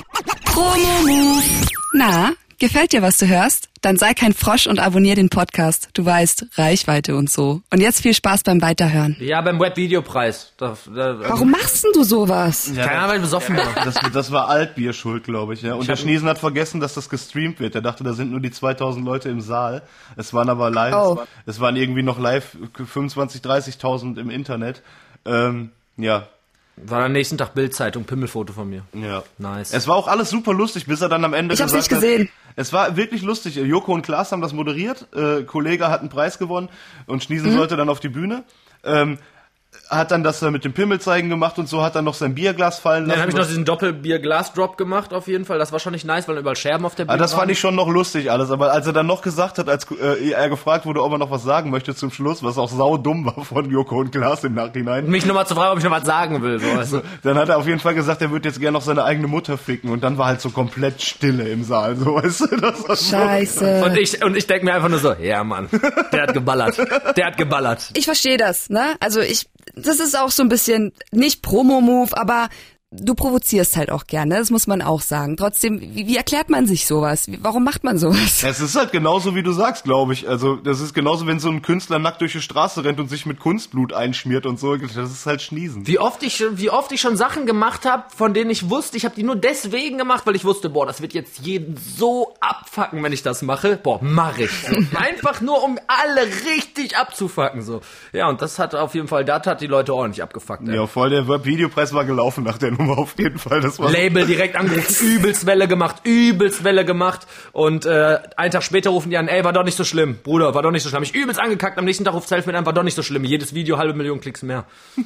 Promo 0.45 1.41
Na, 1.95 2.33
gefällt 2.63 2.93
dir, 2.93 3.03
was 3.03 3.19
du 3.19 3.27
hörst? 3.27 3.69
Dann 3.81 3.97
sei 3.97 4.15
kein 4.15 4.33
Frosch 4.33 4.69
und 4.69 4.79
abonnier 4.79 5.17
den 5.17 5.31
Podcast. 5.31 5.89
Du 5.95 6.05
weißt, 6.05 6.47
Reichweite 6.55 7.17
und 7.17 7.29
so. 7.29 7.61
Und 7.73 7.81
jetzt 7.81 8.01
viel 8.01 8.15
Spaß 8.15 8.45
beim 8.45 8.63
Weiterhören. 8.63 9.17
Ja, 9.19 9.41
beim 9.41 9.59
Webvideopreis. 9.59 10.53
Da, 10.57 10.77
Warum 10.87 11.51
machst 11.51 11.83
denn 11.83 11.91
du 11.93 12.05
sowas? 12.05 12.71
Ja, 12.73 12.87
Keine 12.87 12.99
Ahnung, 12.99 13.11
weil 13.11 13.17
ich 13.17 13.23
besoffen 13.23 13.57
war. 13.57 13.67
Das, 13.85 13.97
das 14.13 14.31
war 14.31 14.49
Altbier 14.49 14.93
schuld, 14.93 15.25
glaube 15.25 15.55
ich. 15.55 15.63
Ja. 15.63 15.75
Und 15.75 15.89
der 15.89 15.97
Schniesen 15.97 16.29
hat 16.29 16.39
vergessen, 16.39 16.81
dass 16.81 16.95
das 16.95 17.09
gestreamt 17.09 17.59
wird. 17.59 17.75
Er 17.75 17.83
dachte, 17.83 18.05
da 18.05 18.13
sind 18.13 18.31
nur 18.31 18.41
die 18.41 18.53
2000 18.53 19.05
Leute 19.05 19.29
im 19.29 19.41
Saal. 19.41 19.83
Es 20.17 20.33
waren 20.33 20.49
aber 20.49 20.71
live. 20.71 20.95
Oh. 20.95 21.23
Es 21.47 21.59
waren 21.59 21.75
irgendwie 21.75 22.05
noch 22.05 22.21
live 22.21 22.57
25, 22.77 23.43
30.000 23.43 24.21
im 24.21 24.31
Internet. 24.31 24.83
Ähm, 25.25 25.71
ja, 25.97 26.29
War 26.77 27.05
am 27.05 27.13
nächsten 27.13 27.37
Tag 27.39 27.55
Bildzeitung, 27.55 28.05
Pimmelfoto 28.05 28.53
von 28.53 28.69
mir. 28.69 28.83
ja. 28.95 29.23
Nice. 29.39 29.73
Es 29.75 29.87
war 29.87 29.97
auch 29.97 30.09
alles 30.09 30.31
super 30.31 30.55
lustig, 30.55 30.87
bis 30.87 31.01
er 31.03 31.09
dann 31.09 31.25
am 31.25 31.35
Ende 31.35 31.55
Ich 31.55 31.61
hab's 31.61 31.73
nicht 31.75 31.89
gesehen. 31.91 32.23
Hat, 32.23 32.29
es 32.57 32.73
war 32.73 32.97
wirklich 32.97 33.23
lustig. 33.23 33.57
Joko 33.57 33.93
und 33.93 34.03
Klaas 34.03 34.33
haben 34.33 34.41
das 34.43 34.53
moderiert. 34.53 35.07
Äh, 35.15 35.43
Kollege 35.45 35.89
hat 35.89 36.01
einen 36.01 36.09
Preis 36.09 36.39
gewonnen 36.39 36.69
und 37.07 37.23
Schniesen 37.23 37.53
Mhm. 37.53 37.57
sollte 37.57 37.77
dann 37.77 37.89
auf 37.89 38.01
die 38.01 38.09
Bühne. 38.09 38.45
Ähm, 38.85 39.19
hat 39.89 40.11
dann 40.11 40.23
das 40.25 40.41
mit 40.43 40.65
dem 40.65 40.73
Pimmelzeigen 40.73 41.29
gemacht 41.29 41.59
und 41.59 41.69
so 41.69 41.83
hat 41.83 41.95
dann 41.95 42.05
noch 42.05 42.15
sein 42.15 42.35
Bierglas 42.35 42.79
fallen 42.79 43.05
lassen. 43.05 43.11
Dann 43.11 43.21
habe 43.21 43.31
ich 43.31 43.37
noch 43.37 43.47
diesen 43.47 43.65
Doppelbier-Glas-Drop 43.67 44.77
gemacht 44.77 45.13
auf 45.13 45.29
jeden 45.29 45.45
Fall. 45.45 45.59
Das 45.59 45.71
war 45.73 45.79
schon 45.81 45.93
nicht 45.93 46.05
nice, 46.07 46.29
weil 46.29 46.39
überall 46.39 46.57
Scherben 46.57 46.85
auf 46.87 46.95
der 46.95 47.05
Bühne 47.05 47.15
Ah, 47.15 47.17
das 47.19 47.33
waren. 47.33 47.41
fand 47.41 47.53
ich 47.53 47.61
schon 47.61 47.75
noch 47.75 47.89
lustig 47.89 48.31
alles, 48.31 48.51
aber 48.51 48.73
als 48.73 48.87
er 48.87 48.93
dann 48.93 49.07
noch 49.07 49.23
gesagt 49.23 49.59
hat, 49.59 49.69
als 49.69 49.87
äh, 49.91 50.31
er 50.31 50.49
gefragt 50.49 50.87
wurde, 50.87 51.03
ob 51.03 51.13
er 51.13 51.19
noch 51.19 51.31
was 51.31 51.43
sagen 51.43 51.71
möchte 51.71 51.95
zum 51.95 52.11
Schluss, 52.11 52.43
was 52.43 52.59
auch 52.59 52.71
saudumm 52.71 53.27
war 53.27 53.45
von 53.45 53.71
Joko 53.71 53.99
und 53.99 54.13
Klaas 54.13 54.45
im 54.45 54.55
Nachhinein, 54.55 55.09
Mich 55.09 55.27
nochmal 55.27 55.47
zu 55.47 55.55
fragen, 55.55 55.73
ob 55.73 55.79
ich 55.79 55.85
noch 55.85 55.91
was 55.91 56.05
sagen 56.07 56.43
will. 56.43 56.59
So, 56.85 56.99
du. 56.99 57.03
dann 57.23 57.37
hat 57.37 57.49
er 57.51 57.59
auf 57.59 57.67
jeden 57.67 57.81
Fall 57.81 57.95
gesagt, 57.95 58.23
er 58.23 58.31
würde 58.31 58.49
jetzt 58.49 58.61
gerne 58.61 58.73
noch 58.79 58.83
seine 58.83 59.05
eigene 59.05 59.27
Mutter 59.29 59.59
ficken 59.59 59.91
und 59.91 60.03
dann 60.03 60.17
war 60.19 60.27
halt 60.27 60.41
so 60.41 60.51
komplett 60.51 61.03
Stille 61.03 61.49
im 61.49 61.65
Saal, 61.65 61.97
so 61.97 62.15
weißt 62.23 62.41
du, 62.41 62.57
das 62.57 62.89
war 62.89 62.97
so- 62.97 63.11
Scheiße. 63.17 63.85
Und 63.85 63.97
ich, 63.99 64.25
und 64.25 64.37
ich 64.37 64.47
denke 64.47 64.65
mir 64.65 64.75
einfach 64.75 64.89
nur 64.89 64.99
so, 65.01 65.13
ja 65.13 65.45
Mann, 65.45 65.69
der 66.13 66.23
hat 66.23 66.33
geballert. 66.35 66.79
Der 67.17 67.27
hat 67.27 67.37
geballert. 67.37 67.91
Ich 67.95 68.07
verstehe 68.07 68.37
das, 68.39 68.71
ne? 68.71 68.95
Also 69.01 69.21
ich, 69.21 69.47
das 69.75 70.01
ist 70.01 70.17
auch 70.17 70.31
so 70.31 70.43
ein 70.43 70.49
bisschen 70.49 70.93
nicht 71.11 71.43
Promo-Move, 71.43 72.17
aber 72.17 72.49
du 72.93 73.15
provozierst 73.15 73.77
halt 73.77 73.91
auch 73.91 74.07
gerne, 74.07 74.37
das 74.37 74.51
muss 74.51 74.67
man 74.67 74.83
auch 74.83 75.01
sagen. 75.01 75.37
Trotzdem, 75.37 75.81
wie, 75.81 76.07
wie 76.07 76.17
erklärt 76.17 76.51
man 76.51 76.67
sich 76.67 76.87
sowas? 76.87 77.27
Wie, 77.27 77.39
warum 77.43 77.65
macht 77.65 77.85
man 77.85 77.97
sowas? 77.99 78.43
Es 78.45 78.61
ist 78.61 78.77
halt 78.77 78.93
genauso, 78.93 79.35
wie 79.35 79.43
du 79.43 79.53
sagst, 79.53 79.85
glaube 79.85 80.13
ich. 80.13 80.29
Also, 80.29 80.57
das 80.57 80.81
ist 80.81 80.93
genauso, 80.95 81.27
wenn 81.27 81.41
so 81.41 81.49
ein 81.49 81.63
Künstler 81.63 81.99
nackt 81.99 82.21
durch 82.21 82.33
die 82.33 82.43
Straße 82.43 82.85
rennt 82.85 83.01
und 83.01 83.09
sich 83.09 83.25
mit 83.27 83.41
Kunstblut 83.41 83.93
einschmiert 83.93 84.45
und 84.47 84.61
so. 84.61 84.77
Das 84.77 84.95
ist 85.11 85.25
halt 85.27 85.41
Schniesen. 85.41 85.87
Wie 85.87 85.99
oft 85.99 86.23
ich, 86.23 86.37
schon- 86.37 86.59
wie 86.59 86.69
oft 86.71 86.93
ich 86.93 87.01
schon 87.01 87.17
Sachen 87.17 87.47
gemacht 87.47 87.85
habe, 87.87 88.05
von 88.15 88.35
denen 88.35 88.51
ich 88.51 88.69
wusste, 88.69 88.97
ich 88.99 89.05
habe 89.07 89.15
die 89.15 89.23
nur 89.23 89.37
deswegen 89.37 89.97
gemacht, 89.97 90.27
weil 90.27 90.37
ich 90.37 90.45
wusste, 90.45 90.69
boah, 90.69 90.85
das 90.87 91.01
wird 91.01 91.15
jetzt 91.15 91.39
jeden 91.41 91.77
so 91.77 92.35
abfacken, 92.41 93.03
wenn 93.03 93.13
ich 93.13 93.23
das 93.23 93.41
mache. 93.43 93.77
Boah, 93.83 93.99
mach 94.03 94.37
ich. 94.39 94.51
So. 94.51 94.77
Einfach 94.99 95.41
nur, 95.41 95.63
um 95.65 95.79
alle 95.87 96.27
richtig 96.27 96.97
abzufacken. 96.97 97.63
So. 97.63 97.81
Ja, 98.13 98.29
und 98.29 98.43
das 98.43 98.59
hat 98.59 98.75
auf 98.75 98.95
jeden 98.95 99.09
Fall, 99.09 99.25
das 99.25 99.47
hat 99.47 99.61
die 99.63 99.67
Leute 99.67 99.95
ordentlich 99.95 100.23
abgefuckt. 100.23 100.69
ey. 100.69 100.75
Ja, 100.77 100.87
voll 100.87 101.11
der 101.11 101.27
Videopreis 101.45 101.95
war 101.95 102.05
gelaufen 102.05 102.45
nach 102.45 102.59
der 102.59 102.71
Nummer 102.73 102.82
auf 102.91 103.15
jeden 103.19 103.39
Fall. 103.39 103.61
Das 103.61 103.79
war 103.79 103.91
Label 103.91 104.27
direkt 104.27 104.57
angerufen, 104.57 105.07
übelst 105.07 105.47
Welle 105.47 105.69
gemacht, 105.69 105.97
übelst 106.05 106.65
Welle 106.65 106.85
gemacht 106.85 107.27
und 107.53 107.87
äh, 107.87 108.19
einen 108.37 108.53
Tag 108.53 108.63
später 108.63 108.91
rufen 108.91 109.11
die 109.11 109.17
an, 109.17 109.29
ey, 109.29 109.45
war 109.45 109.53
doch 109.53 109.65
nicht 109.65 109.77
so 109.77 109.85
schlimm, 109.85 110.19
Bruder, 110.23 110.55
war 110.55 110.63
doch 110.63 110.71
nicht 110.71 110.83
so 110.83 110.89
schlimm. 110.89 111.03
Hab 111.03 111.05
ich 111.05 111.15
übelst 111.15 111.41
angekackt, 111.41 111.79
am 111.79 111.85
nächsten 111.85 112.05
Tag 112.05 112.15
ruft 112.15 112.29
Selfmade 112.29 112.59
an, 112.59 112.67
war 112.67 112.73
doch 112.73 112.83
nicht 112.83 112.95
so 112.95 113.03
schlimm. 113.03 113.25
Jedes 113.25 113.55
Video 113.55 113.79
halbe 113.79 113.95
Million 113.95 114.21
Klicks 114.21 114.43
mehr. 114.43 114.65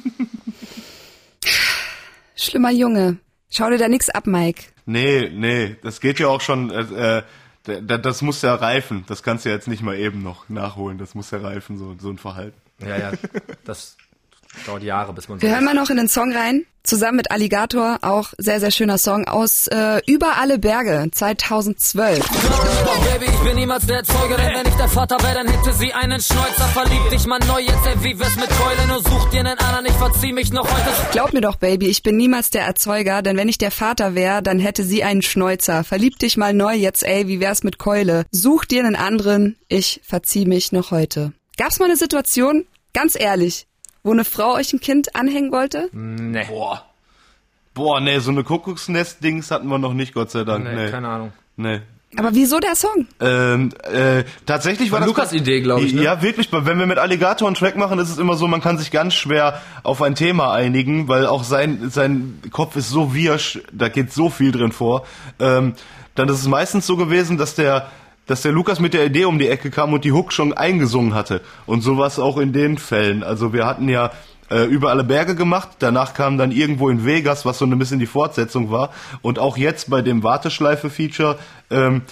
Schlimmer 2.35 2.71
Junge. 2.71 3.17
Schau 3.49 3.69
dir 3.69 3.77
da 3.77 3.87
nix 3.87 4.09
ab, 4.09 4.27
Mike. 4.27 4.63
Nee, 4.85 5.29
nee, 5.33 5.77
das 5.83 6.01
geht 6.01 6.19
ja 6.19 6.27
auch 6.27 6.41
schon, 6.41 6.71
äh, 6.71 7.17
äh, 7.17 7.23
das 7.83 8.21
muss 8.21 8.41
ja 8.41 8.55
reifen. 8.55 9.03
Das 9.07 9.23
kannst 9.23 9.45
du 9.45 9.49
ja 9.49 9.55
jetzt 9.55 9.67
nicht 9.67 9.83
mal 9.83 9.97
eben 9.97 10.23
noch 10.23 10.49
nachholen. 10.49 10.97
Das 10.97 11.15
muss 11.15 11.31
ja 11.31 11.39
reifen, 11.39 11.77
so, 11.77 11.95
so 11.99 12.09
ein 12.09 12.17
Verhalten. 12.17 12.59
Ja, 12.79 12.97
ja, 12.97 13.11
das 13.65 13.97
dauert 14.65 14.83
Jahre, 14.83 15.13
bis 15.13 15.27
man 15.29 15.39
so 15.39 15.43
Wir 15.43 15.53
hören 15.53 15.65
mal 15.65 15.73
noch 15.73 15.89
in 15.89 15.97
den 15.97 16.09
Song 16.09 16.33
rein. 16.33 16.65
Zusammen 16.83 17.17
mit 17.17 17.31
Alligator, 17.31 17.97
auch 18.01 18.31
sehr, 18.37 18.61
sehr 18.61 18.71
schöner 18.71 18.97
Song 18.97 19.25
aus 19.25 19.67
äh, 19.67 19.99
Über 20.05 20.37
alle 20.37 20.57
Berge 20.57 21.09
2012. 21.11 22.19
Doch, 22.19 23.05
Baby, 23.11 23.25
ich 23.25 23.39
bin 23.43 23.55
niemals 23.57 23.85
der 23.87 24.05
Zeuge, 24.05 24.37
denn 24.37 24.53
wenn 24.53 24.67
ich 24.67 24.75
der 24.75 24.87
Vater 24.87 25.17
wäre, 25.21 25.33
dann 25.33 25.49
hätte 25.49 25.73
sie 25.73 25.91
einen 25.91 26.21
Schnäuzer. 26.21 26.63
Verliebt 26.69 27.11
dich 27.11 27.27
mal 27.27 27.39
neu, 27.39 27.59
jetzt 27.59 27.85
ey, 27.85 28.03
wie 28.05 28.17
wär's 28.17 28.37
mit 28.37 28.49
Keule? 28.49 28.87
Nur 28.87 29.03
such 29.03 29.29
dir 29.31 29.41
einen 29.41 29.57
anderen, 29.59 29.85
ich 29.85 29.91
verzieh 29.91 30.31
mich 30.31 30.53
noch 30.53 30.63
heute. 30.63 31.11
Glaub 31.11 31.33
mir 31.33 31.41
doch, 31.41 31.57
Baby, 31.57 31.87
ich 31.87 32.03
bin 32.03 32.15
niemals 32.15 32.51
der 32.51 32.63
Erzeuger, 32.63 33.21
denn 33.21 33.35
wenn 33.35 33.49
ich 33.49 33.57
der 33.57 33.71
Vater 33.71 34.15
wäre, 34.15 34.41
dann 34.41 34.59
hätte 34.59 34.85
sie 34.85 35.03
einen 35.03 35.23
Schnäuzer. 35.23 35.83
Verlieb 35.83 36.17
dich 36.19 36.37
mal 36.37 36.53
neu, 36.53 36.73
jetzt 36.73 37.03
ey, 37.03 37.27
wie 37.27 37.41
wär's 37.41 37.63
mit 37.63 37.79
Keule? 37.79 38.25
Such 38.31 38.63
dir 38.63 38.85
einen 38.85 38.95
anderen, 38.95 39.57
ich 39.67 39.99
verzieh 40.05 40.45
mich 40.45 40.71
noch 40.71 40.91
heute. 40.91 41.33
Gab's 41.57 41.79
mal 41.79 41.85
eine 41.85 41.97
Situation, 41.97 42.65
ganz 42.93 43.19
ehrlich, 43.19 43.67
wo 44.03 44.11
eine 44.11 44.25
Frau 44.25 44.55
euch 44.55 44.73
ein 44.73 44.79
Kind 44.79 45.15
anhängen 45.15 45.51
wollte? 45.51 45.89
Nee. 45.91 46.45
Boah. 46.49 46.83
Boah, 47.73 47.99
nee, 47.99 48.19
so 48.19 48.31
eine 48.31 48.43
Kuckucksnest-Dings 48.43 49.51
hatten 49.51 49.67
wir 49.67 49.77
noch 49.77 49.93
nicht, 49.93 50.13
Gott 50.13 50.31
sei 50.31 50.43
Dank. 50.43 50.63
Nee, 50.63 50.85
Nee, 50.85 50.89
keine 50.91 51.07
Ahnung. 51.09 51.33
Nee. 51.57 51.81
Aber 52.15 52.33
wieso 52.33 52.59
der 52.59 52.73
Song? 52.75 53.05
Ähm, 53.19 53.69
äh, 53.83 54.23
tatsächlich 54.45 54.91
war 54.91 55.01
War 55.01 55.07
das 55.07 55.15
Lukas 55.15 55.33
Idee, 55.33 55.61
glaub 55.61 55.81
ich, 55.81 55.93
ne? 55.93 56.03
Ja, 56.03 56.21
wirklich. 56.21 56.49
Wenn 56.51 56.79
wir 56.79 56.85
mit 56.85 56.97
Alligator 56.97 57.47
einen 57.47 57.55
Track 57.55 57.75
machen, 57.75 57.99
ist 57.99 58.09
es 58.09 58.17
immer 58.17 58.35
so, 58.35 58.47
man 58.47 58.61
kann 58.61 58.77
sich 58.77 58.91
ganz 58.91 59.13
schwer 59.13 59.61
auf 59.83 60.01
ein 60.01 60.15
Thema 60.15 60.53
einigen, 60.53 61.07
weil 61.09 61.27
auch 61.27 61.43
sein 61.43 61.89
sein 61.91 62.41
Kopf 62.51 62.77
ist 62.77 62.89
so 62.89 63.13
wirsch, 63.13 63.59
da 63.73 63.89
geht 63.89 64.13
so 64.13 64.29
viel 64.29 64.51
drin 64.53 64.71
vor. 64.71 65.05
Ähm, 65.39 65.73
dann 66.15 66.29
ist 66.29 66.39
es 66.39 66.47
meistens 66.47 66.87
so 66.87 66.95
gewesen, 66.97 67.37
dass 67.37 67.55
der 67.55 67.91
dass 68.27 68.41
der 68.41 68.51
Lukas 68.51 68.79
mit 68.79 68.93
der 68.93 69.05
Idee 69.05 69.25
um 69.25 69.39
die 69.39 69.47
Ecke 69.47 69.71
kam 69.71 69.93
und 69.93 70.03
die 70.03 70.11
Hook 70.11 70.31
schon 70.31 70.53
eingesungen 70.53 71.15
hatte. 71.15 71.41
Und 71.65 71.81
so 71.81 71.97
war 71.97 72.07
es 72.07 72.19
auch 72.19 72.37
in 72.37 72.53
den 72.53 72.77
Fällen. 72.77 73.23
Also 73.23 73.53
wir 73.53 73.65
hatten 73.65 73.89
ja 73.89 74.11
äh, 74.49 74.63
über 74.63 74.91
alle 74.91 75.03
Berge 75.03 75.35
gemacht. 75.35 75.69
Danach 75.79 76.13
kam 76.13 76.37
dann 76.37 76.51
irgendwo 76.51 76.89
in 76.89 77.05
Vegas, 77.05 77.45
was 77.45 77.57
so 77.57 77.65
ein 77.65 77.79
bisschen 77.79 77.99
die 77.99 78.05
Fortsetzung 78.05 78.69
war. 78.69 78.91
Und 79.21 79.39
auch 79.39 79.57
jetzt 79.57 79.89
bei 79.89 80.01
dem 80.01 80.23
Warteschleife-Feature 80.23 81.37
ähm, 81.71 82.03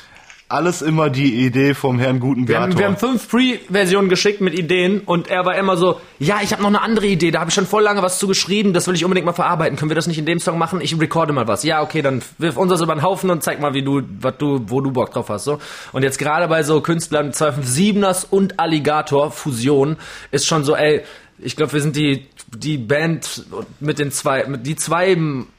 alles 0.47 0.83
immer 0.83 1.09
die 1.09 1.43
Idee 1.45 1.73
vom 1.73 1.97
Herrn 1.97 2.19
Guten 2.19 2.47
Wir 2.47 2.59
haben, 2.59 2.77
wir 2.77 2.85
haben 2.85 2.97
fünf 2.97 3.27
Pre-Versionen 3.29 4.09
geschickt 4.09 4.41
mit 4.41 4.53
Ideen 4.53 4.99
und 4.99 5.27
er 5.27 5.43
war 5.45 5.55
immer 5.55 5.75
so, 5.75 5.99
ja, 6.19 6.39
ich 6.43 6.51
habe 6.51 6.61
noch 6.61 6.69
eine 6.69 6.81
andere 6.81 7.07
Idee, 7.07 7.31
da 7.31 7.39
habe 7.39 7.49
ich 7.49 7.55
schon 7.55 7.65
voll 7.65 7.81
lange 7.81 8.03
was 8.03 8.19
zu 8.19 8.27
geschrieben, 8.27 8.71
das 8.71 8.87
will 8.87 8.93
ich 8.93 9.03
unbedingt 9.03 9.25
mal 9.25 9.33
verarbeiten. 9.33 9.75
Können 9.75 9.89
wir 9.89 9.95
das 9.95 10.05
nicht 10.05 10.19
in 10.19 10.25
dem 10.25 10.39
Song 10.39 10.59
machen? 10.59 10.81
Ich 10.81 10.99
recorde 10.99 11.33
mal 11.33 11.47
was. 11.47 11.63
Ja, 11.63 11.81
okay, 11.81 12.03
dann 12.03 12.21
wirf 12.37 12.57
uns 12.57 12.71
das 12.71 12.81
über 12.81 12.93
den 12.93 13.01
Haufen 13.01 13.31
und 13.31 13.41
zeig 13.41 13.59
mal, 13.59 13.73
wie 13.73 13.81
du, 13.81 14.01
was 14.19 14.37
du, 14.37 14.61
wo 14.67 14.81
du 14.81 14.91
Bock 14.91 15.11
drauf 15.11 15.29
hast. 15.29 15.45
So. 15.45 15.57
Und 15.93 16.03
jetzt 16.03 16.19
gerade 16.19 16.47
bei 16.47 16.61
so 16.61 16.79
Künstlern 16.81 17.31
257ers 17.31 18.27
und 18.29 18.59
Alligator 18.59 19.31
Fusion 19.31 19.97
ist 20.31 20.45
schon 20.45 20.63
so, 20.63 20.75
ey, 20.75 21.01
ich 21.39 21.55
glaube, 21.55 21.73
wir 21.73 21.81
sind 21.81 21.95
die 21.95 22.27
die 22.55 22.77
Band 22.77 23.45
mit 23.79 23.99
den 23.99 24.11
zwei, 24.11 24.45
mit 24.45 24.65
die 24.65 24.75
zwei 24.75 25.17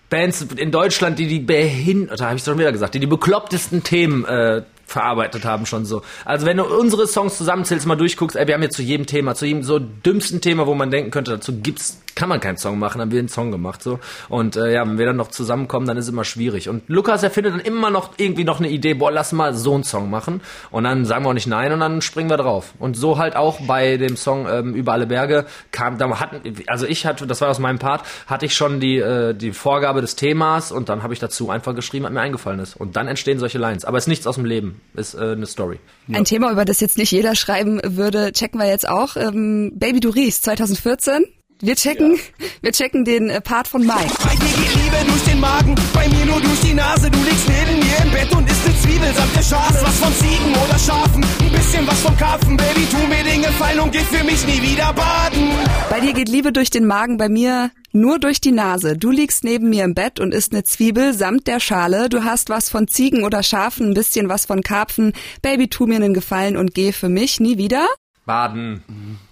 Bands 0.09 0.47
in 0.57 0.71
Deutschland, 0.71 1.19
die 1.19 1.27
die 1.27 1.41
behin, 1.41 2.09
da 2.09 2.27
habe 2.27 2.37
ich 2.37 2.45
schon 2.45 2.59
wieder 2.59 2.73
gesagt, 2.73 2.95
die 2.95 3.01
die 3.01 3.07
beklopptesten 3.07 3.83
Themen 3.83 4.25
äh, 4.25 4.63
verarbeitet 4.87 5.45
haben 5.45 5.67
schon 5.67 5.85
so. 5.85 6.03
Also 6.25 6.47
wenn 6.47 6.57
du 6.57 6.65
unsere 6.65 7.07
Songs 7.07 7.37
zusammenzählst, 7.37 7.87
mal 7.87 7.97
durchguckst, 7.97 8.37
ey, 8.37 8.47
wir 8.47 8.55
haben 8.55 8.63
jetzt 8.63 8.77
zu 8.77 8.83
jedem 8.83 9.07
Thema, 9.07 9.35
zu 9.35 9.45
jedem 9.45 9.63
so 9.63 9.79
dümmsten 9.79 10.41
Thema, 10.41 10.67
wo 10.67 10.75
man 10.75 10.91
denken 10.91 11.11
könnte, 11.11 11.33
dazu 11.33 11.61
gibt's 11.61 12.01
kann 12.17 12.31
man 12.31 12.41
keinen 12.41 12.57
Song 12.57 12.79
machen, 12.79 13.01
haben 13.01 13.13
wir 13.13 13.19
einen 13.19 13.29
Song 13.29 13.53
gemacht 13.53 13.83
so. 13.83 14.01
Und 14.29 14.57
äh, 14.57 14.73
ja, 14.73 14.87
wenn 14.87 14.99
wir 14.99 15.07
dann 15.07 15.17
noch 15.17 15.29
zusammenkommen, 15.29 15.87
dann 15.87 15.99
ist 15.99 16.07
es 16.07 16.11
immer 16.11 16.25
schwierig. 16.25 16.69
Und 16.69 16.83
Lukas, 16.89 17.23
er 17.23 17.31
findet 17.31 17.53
dann 17.53 17.61
immer 17.61 17.91
noch 17.91 18.15
irgendwie 18.17 18.43
noch 18.43 18.59
eine 18.59 18.71
Idee, 18.71 18.95
boah, 18.95 19.13
lass 19.13 19.33
mal 19.33 19.55
so 19.55 19.75
einen 19.75 19.85
Song 19.85 20.11
machen. 20.11 20.41
Und 20.71 20.85
dann 20.85 21.05
sagen 21.05 21.25
wir 21.25 21.29
auch 21.29 21.35
nicht 21.35 21.47
nein 21.47 21.73
und 21.73 21.81
dann 21.81 22.01
springen 22.01 22.31
wir 22.31 22.39
drauf. 22.39 22.73
Und 22.79 22.97
so 22.97 23.19
halt 23.19 23.37
auch 23.37 23.61
bei 23.61 23.99
dem 23.99 24.17
Song 24.17 24.47
ähm, 24.51 24.75
Über 24.75 24.93
alle 24.93 25.07
Berge 25.07 25.45
kam, 25.73 25.99
da 25.99 26.19
hatten, 26.19 26.41
also 26.67 26.87
ich 26.87 27.05
hatte, 27.05 27.27
das 27.27 27.43
war 27.43 27.51
aus 27.51 27.59
meinem 27.59 27.79
Part, 27.79 28.03
hatte 28.27 28.47
ich 28.47 28.55
schon 28.55 28.81
die, 28.81 28.97
äh, 28.97 29.35
die 29.35 29.53
Vorgabe 29.53 30.01
des 30.01 30.17
Themas 30.17 30.73
und 30.73 30.89
dann 30.89 31.03
habe 31.03 31.13
ich 31.13 31.21
dazu 31.21 31.51
einfach 31.51 31.75
geschrieben, 31.75 32.07
was 32.07 32.13
mir 32.13 32.21
eingefallen 32.21 32.61
ist. 32.61 32.77
Und 32.77 32.97
dann 32.97 33.09
entstehen 33.09 33.39
solche 33.39 33.59
Lines. 33.59 33.85
Aber 33.85 33.99
es 33.99 34.05
ist 34.05 34.09
nichts 34.09 34.27
aus 34.27 34.37
dem 34.37 34.47
Leben, 34.47 34.81
ist 34.95 35.15
äh, 35.15 35.33
eine 35.33 35.47
Story. 35.47 35.79
Ein 36.11 36.25
Thema, 36.25 36.51
über 36.51 36.65
das 36.65 36.81
jetzt 36.81 36.97
nicht 36.97 37.11
jeder 37.11 37.35
schreiben 37.35 37.79
würde, 37.85 38.33
checken 38.33 38.59
wir 38.59 38.69
jetzt 38.69 38.89
auch. 38.89 39.17
Ähm, 39.17 39.73
Baby 39.75 40.01
Du 40.01 40.09
riechst 40.09 40.45
2014. 40.45 41.27
Wir 41.61 41.75
checken, 41.75 42.19
wir 42.61 42.73
checken 42.73 43.05
den 43.05 43.31
äh, 43.31 43.41
Part 43.41 43.67
von 43.67 43.81
Mike. 43.81 44.13
Bei 44.23 44.35
dir 44.35 44.63
geht 44.63 44.75
Liebe 44.75 45.11
durch 45.11 45.25
den 45.25 45.41
Magen, 45.41 45.75
bei 45.95 46.07
mir 46.09 46.27
nur 46.27 46.41
durch 46.41 46.61
die 46.61 46.75
Nase. 46.75 47.11
Du 47.11 47.19
liegst 47.19 47.49
neben 47.49 47.79
mir 47.79 47.97
im 48.05 48.11
Bett 48.13 48.33
und 48.37 48.51
isst 48.51 48.67
ne 48.67 48.75
Zwiebel 48.83 49.15
samt 49.15 49.37
der 49.37 49.43
Schale. 49.43 49.81
Was 49.83 49.99
von 49.99 50.13
Ziegen 50.13 50.55
oder 50.55 50.79
Schafen, 50.79 51.25
ein 51.25 51.53
bisschen 51.53 51.87
was 51.87 52.01
vom 52.01 52.17
Karpfen. 52.19 52.57
Baby, 52.59 52.87
tu 52.91 52.99
mir 53.07 53.25
den 53.25 53.41
Gefallen 53.41 53.81
und 53.81 53.93
geh 53.93 54.01
für 54.01 54.23
mich 54.25 54.47
nie 54.47 54.61
wieder 54.61 54.93
baden. 54.93 55.51
Bei 55.89 56.01
dir 56.01 56.13
geht 56.13 56.29
Liebe 56.29 56.53
durch 56.53 56.69
den 56.69 56.87
Magen, 56.87 57.17
bei 57.17 57.31
mir 57.31 57.71
nur 57.93 58.19
durch 58.19 58.43
die 58.43 58.53
Nase. 58.53 58.99
Du 58.99 59.11
liegst 59.11 59.43
neben 59.43 59.71
mir 59.71 59.85
im 59.85 59.95
Bett 59.95 60.21
und 60.21 60.35
isst 60.35 60.53
ne 60.53 60.63
Zwiebel 60.63 61.15
samt 61.15 61.47
der 61.47 61.61
Schale. 61.61 62.11
Du 62.11 62.23
hast 62.23 62.51
was 62.51 62.69
von 62.69 62.87
Ziegen 62.87 63.25
oder 63.25 63.43
Schafen, 63.43 63.89
ein 63.89 63.95
bisschen 63.95 64.29
was 64.29 64.45
von 64.45 64.63
Karpfen. 64.63 65.15
Baby, 65.41 65.69
tu 65.69 65.87
mir 65.87 66.01
nen 66.01 66.13
Gefallen 66.13 66.59
und 66.59 66.75
geh 66.75 66.93
für 66.93 67.09
mich 67.09 67.41
nie 67.41 67.57
wieder. 67.57 67.87
Baden. 68.27 68.83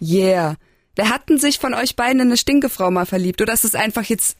Yeah. 0.00 0.54
Wer 0.96 1.08
hat 1.08 1.28
denn 1.28 1.38
sich 1.38 1.58
von 1.58 1.74
euch 1.74 1.96
beiden 1.96 2.20
in 2.20 2.28
eine 2.28 2.36
Stinkefrau 2.36 2.90
mal 2.90 3.06
verliebt? 3.06 3.42
Oder 3.42 3.52
ist 3.52 3.64
es 3.64 3.74
einfach 3.74 4.04
jetzt 4.04 4.36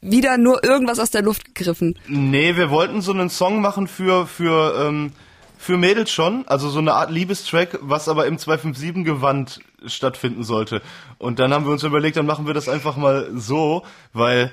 wieder 0.00 0.38
nur 0.38 0.64
irgendwas 0.64 0.98
aus 0.98 1.10
der 1.10 1.22
Luft 1.22 1.44
gegriffen? 1.44 1.98
Nee, 2.06 2.56
wir 2.56 2.70
wollten 2.70 3.02
so 3.02 3.12
einen 3.12 3.28
Song 3.28 3.60
machen 3.60 3.86
für, 3.88 4.26
für, 4.26 4.86
ähm, 4.86 5.12
für 5.58 5.76
Mädels 5.76 6.10
schon. 6.10 6.46
Also 6.48 6.70
so 6.70 6.78
eine 6.78 6.94
Art 6.94 7.10
Liebestrack, 7.10 7.78
was 7.82 8.08
aber 8.08 8.26
im 8.26 8.38
257-Gewand 8.38 9.60
stattfinden 9.84 10.44
sollte. 10.44 10.80
Und 11.18 11.38
dann 11.38 11.52
haben 11.52 11.66
wir 11.66 11.72
uns 11.72 11.82
überlegt, 11.82 12.16
dann 12.16 12.26
machen 12.26 12.46
wir 12.46 12.54
das 12.54 12.68
einfach 12.70 12.96
mal 12.96 13.28
so, 13.34 13.82
weil 14.14 14.50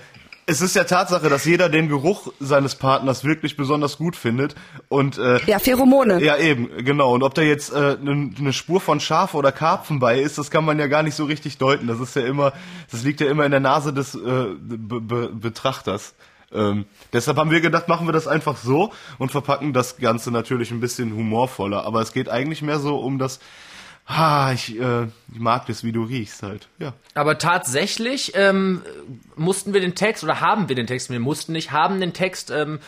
es 0.48 0.62
ist 0.62 0.76
ja 0.76 0.84
Tatsache, 0.84 1.28
dass 1.30 1.46
jeder 1.46 1.70
den 1.70 1.90
Geruch 1.90 2.32
seines 2.40 2.76
Partners 2.76 3.24
wirklich 3.24 3.58
besonders 3.58 3.98
gut 3.98 4.16
findet. 4.16 4.56
Und 4.90 5.18
äh, 5.18 5.40
Ja, 5.46 5.60
Pheromone. 5.60 6.24
ja, 6.24 6.38
eben, 6.38 6.70
genau. 6.84 7.14
Und 7.14 7.24
ob 7.24 7.34
da 7.34 7.42
jetzt 7.42 7.74
eine 7.74 7.96
äh, 8.00 8.06
ne 8.42 8.54
Spur 8.54 8.80
von 8.80 9.00
Schaf 9.00 9.34
oder 9.34 9.52
Karpfen 9.52 10.00
bei 10.00 10.20
ist, 10.20 10.38
das 10.38 10.52
kann 10.52 10.64
man 10.64 10.78
ja 10.78 10.88
gar 10.88 11.04
nicht 11.04 11.16
so 11.16 11.26
richtig 11.26 11.58
deuten. 11.58 11.88
Das 11.88 12.00
ist 12.00 12.16
ja 12.16 12.26
immer, 12.26 12.54
das 12.92 13.04
liegt 13.04 13.22
ja 13.22 13.28
immer 13.28 13.46
in 13.46 13.52
der 13.52 13.60
Nase 13.60 13.92
des 13.92 14.14
äh, 14.14 14.20
Be 14.60 15.02
Be 15.02 15.30
Betrachters. 15.34 16.14
Ähm, 16.54 16.86
deshalb 17.12 17.38
haben 17.38 17.50
wir 17.52 17.60
gedacht, 17.60 17.88
machen 17.88 18.08
wir 18.08 18.14
das 18.14 18.28
einfach 18.28 18.58
so 18.58 18.92
und 19.18 19.32
verpacken 19.32 19.74
das 19.74 19.98
Ganze 19.98 20.32
natürlich 20.32 20.72
ein 20.72 20.80
bisschen 20.80 21.14
humorvoller. 21.16 21.86
Aber 21.86 22.02
es 22.02 22.14
geht 22.14 22.30
eigentlich 22.30 22.62
mehr 22.62 22.80
so 22.80 22.98
um 22.98 23.18
das, 23.18 23.40
ha, 24.08 24.54
ich, 24.54 24.80
äh, 24.80 25.04
ich 25.04 25.40
mag 25.40 25.66
das, 25.68 25.84
wie 25.84 25.92
du 25.92 26.04
riechst 26.04 26.44
halt. 26.44 26.68
Ja. 26.80 26.94
Aber 27.14 27.38
tatsächlich 27.38 28.34
ähm, 28.36 28.82
mussten 29.36 29.74
wir 29.74 29.82
den 29.82 29.96
Text, 29.96 30.24
oder 30.24 30.42
haben 30.42 30.70
wir 30.70 30.76
den 30.76 30.88
Text, 30.88 31.10
wir 31.10 31.20
mussten 31.20 31.54
nicht, 31.54 31.72
haben 31.72 32.00
den 32.00 32.14
Text 32.14 32.52
ähm, 32.52 32.80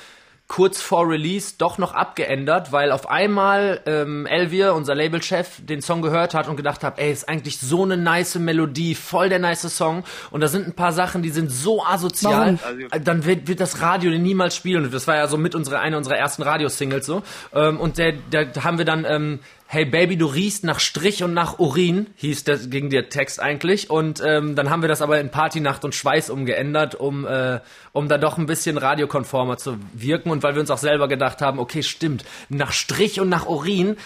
kurz 0.48 0.82
vor 0.82 1.10
Release 1.10 1.56
doch 1.58 1.78
noch 1.78 1.94
abgeändert, 1.94 2.72
weil 2.72 2.92
auf 2.92 3.10
einmal 3.10 3.82
ähm, 3.86 4.26
Elvir, 4.26 4.76
unser 4.76 4.96
Labelchef, 4.96 5.60
den 5.66 5.82
Song 5.82 6.02
gehört 6.02 6.34
hat 6.34 6.48
und 6.48 6.56
gedacht 6.56 6.84
hat, 6.84 7.00
ey, 7.00 7.12
ist 7.12 7.28
eigentlich 7.28 7.60
so 7.60 7.84
eine 7.84 7.98
nice 7.98 8.36
Melodie, 8.36 8.96
voll 8.96 9.28
der 9.28 9.40
nice 9.40 9.76
Song. 9.76 10.06
Und 10.32 10.40
da 10.40 10.48
sind 10.48 10.66
ein 10.66 10.74
paar 10.74 10.94
Sachen, 10.94 11.22
die 11.22 11.32
sind 11.32 11.52
so 11.52 11.84
asozial, 11.84 12.58
äh, 12.92 13.02
dann 13.02 13.26
wird, 13.26 13.48
wird 13.48 13.60
das 13.60 13.82
Radio 13.82 14.10
den 14.10 14.24
niemals 14.24 14.56
spielen. 14.56 14.86
Und 14.86 14.94
das 14.94 15.06
war 15.06 15.18
ja 15.18 15.28
so 15.28 15.38
mit 15.38 15.54
unserer, 15.54 15.82
eine 15.82 15.98
unserer 15.98 16.16
ersten 16.16 16.44
Radiosingles 16.44 17.06
so. 17.06 17.24
Ähm, 17.54 17.78
und 17.78 17.98
der, 17.98 18.14
der, 18.14 18.46
da 18.46 18.64
haben 18.64 18.78
wir 18.78 18.86
dann 18.86 19.06
ähm, 19.06 19.40
Hey 19.70 19.84
Baby, 19.84 20.16
du 20.16 20.28
riechst 20.28 20.64
nach 20.64 20.80
Strich 20.80 21.24
und 21.24 21.34
nach 21.34 21.60
Urin, 21.60 22.08
hieß 22.16 22.46
das 22.46 22.70
gegen 22.70 22.90
der 22.90 23.10
Text 23.10 23.42
eigentlich. 23.42 23.90
Und 23.90 24.24
ähm, 24.26 24.56
dann 24.56 24.70
haben 24.70 24.82
wir 24.82 24.88
das 24.88 25.02
aber 25.02 25.20
in 25.20 25.30
Partynacht 25.30 25.84
und 25.84 25.94
Schweiß 25.94 26.30
umgeändert, 26.30 26.96
um, 26.96 27.28
äh, 27.28 27.60
um 27.92 28.08
da 28.08 28.18
doch 28.18 28.38
ein 28.38 28.46
bisschen 28.46 28.78
radiokonformer 28.78 29.58
zu 29.58 29.78
wirken. 29.92 30.32
Und 30.32 30.42
weil 30.42 30.56
wir 30.56 30.62
uns 30.62 30.72
auch 30.72 30.78
selber 30.78 31.10
gedacht 31.10 31.42
haben, 31.42 31.60
okay, 31.60 31.84
stimmt, 31.84 32.24
nach 32.48 32.72
Strich 32.72 33.20
und 33.20 33.28
nach 33.28 33.46
Urin 33.46 33.98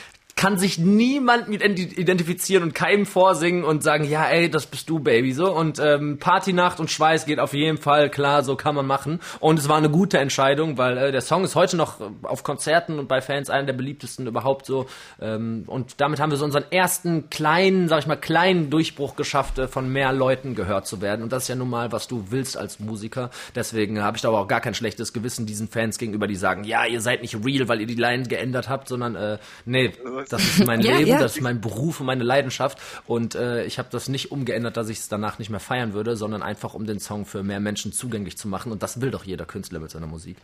kann 0.41 0.57
sich 0.57 0.79
niemand 0.79 1.49
mit 1.49 1.61
identi- 1.61 1.95
identifizieren 1.95 2.63
und 2.63 2.73
keinem 2.73 3.05
vorsingen 3.05 3.63
und 3.63 3.83
sagen, 3.83 4.05
ja, 4.05 4.25
ey, 4.25 4.49
das 4.49 4.65
bist 4.65 4.89
du, 4.89 4.97
Baby, 4.97 5.33
so. 5.33 5.51
Und 5.55 5.77
ähm, 5.77 6.17
Partynacht 6.17 6.79
und 6.79 6.89
Schweiß 6.89 7.27
geht 7.27 7.39
auf 7.39 7.53
jeden 7.53 7.77
Fall, 7.77 8.09
klar, 8.09 8.43
so 8.43 8.55
kann 8.55 8.73
man 8.73 8.87
machen. 8.87 9.19
Und 9.39 9.59
es 9.59 9.69
war 9.69 9.77
eine 9.77 9.91
gute 9.91 10.17
Entscheidung, 10.17 10.79
weil 10.79 10.97
äh, 10.97 11.11
der 11.11 11.21
Song 11.21 11.43
ist 11.43 11.53
heute 11.53 11.77
noch 11.77 12.01
äh, 12.01 12.05
auf 12.23 12.41
Konzerten 12.41 12.97
und 12.97 13.07
bei 13.07 13.21
Fans 13.21 13.51
einer 13.51 13.67
der 13.67 13.73
beliebtesten 13.73 14.25
überhaupt 14.25 14.65
so. 14.65 14.87
Ähm, 15.21 15.65
und 15.67 16.01
damit 16.01 16.19
haben 16.19 16.31
wir 16.31 16.37
so 16.37 16.45
unseren 16.45 16.65
ersten 16.71 17.29
kleinen, 17.29 17.87
sag 17.87 17.99
ich 17.99 18.07
mal, 18.07 18.15
kleinen 18.15 18.71
Durchbruch 18.71 19.15
geschafft, 19.15 19.59
äh, 19.59 19.67
von 19.67 19.93
mehr 19.93 20.11
Leuten 20.11 20.55
gehört 20.55 20.87
zu 20.87 21.01
werden. 21.01 21.21
Und 21.21 21.31
das 21.31 21.43
ist 21.43 21.49
ja 21.49 21.55
nun 21.55 21.69
mal, 21.69 21.91
was 21.91 22.07
du 22.07 22.31
willst 22.31 22.57
als 22.57 22.79
Musiker. 22.79 23.29
Deswegen 23.53 24.01
habe 24.01 24.17
ich 24.17 24.23
da 24.23 24.29
aber 24.29 24.39
auch 24.39 24.47
gar 24.47 24.61
kein 24.61 24.73
schlechtes 24.73 25.13
Gewissen 25.13 25.45
diesen 25.45 25.67
Fans 25.67 25.99
gegenüber, 25.99 26.25
die 26.25 26.35
sagen, 26.35 26.63
ja, 26.63 26.83
ihr 26.87 26.99
seid 26.99 27.21
nicht 27.21 27.35
real, 27.45 27.67
weil 27.67 27.79
ihr 27.79 27.85
die 27.85 27.93
Line 27.93 28.23
geändert 28.23 28.69
habt, 28.69 28.87
sondern 28.87 29.15
äh, 29.15 29.37
nee, 29.65 29.91
das 30.33 30.43
ist 30.43 30.65
mein 30.65 30.81
Ja, 30.91 30.97
Leben, 30.97 31.09
ja. 31.09 31.19
das 31.19 31.35
ist 31.35 31.41
mein 31.41 31.61
Beruf 31.61 31.99
und 31.99 32.05
meine 32.05 32.23
Leidenschaft. 32.23 32.79
Und 33.05 33.35
äh, 33.35 33.63
ich 33.65 33.79
habe 33.79 33.89
das 33.91 34.09
nicht 34.09 34.31
umgeändert, 34.31 34.77
dass 34.77 34.89
ich 34.89 34.99
es 34.99 35.07
danach 35.07 35.39
nicht 35.39 35.49
mehr 35.49 35.59
feiern 35.59 35.93
würde, 35.93 36.15
sondern 36.15 36.41
einfach, 36.41 36.73
um 36.73 36.85
den 36.85 36.99
Song 36.99 37.25
für 37.25 37.43
mehr 37.43 37.59
Menschen 37.59 37.91
zugänglich 37.93 38.37
zu 38.37 38.47
machen. 38.47 38.71
Und 38.71 38.83
das 38.83 39.01
will 39.01 39.11
doch 39.11 39.23
jeder 39.23 39.45
Künstler 39.45 39.79
mit 39.79 39.91
seiner 39.91 40.07
Musik. 40.07 40.37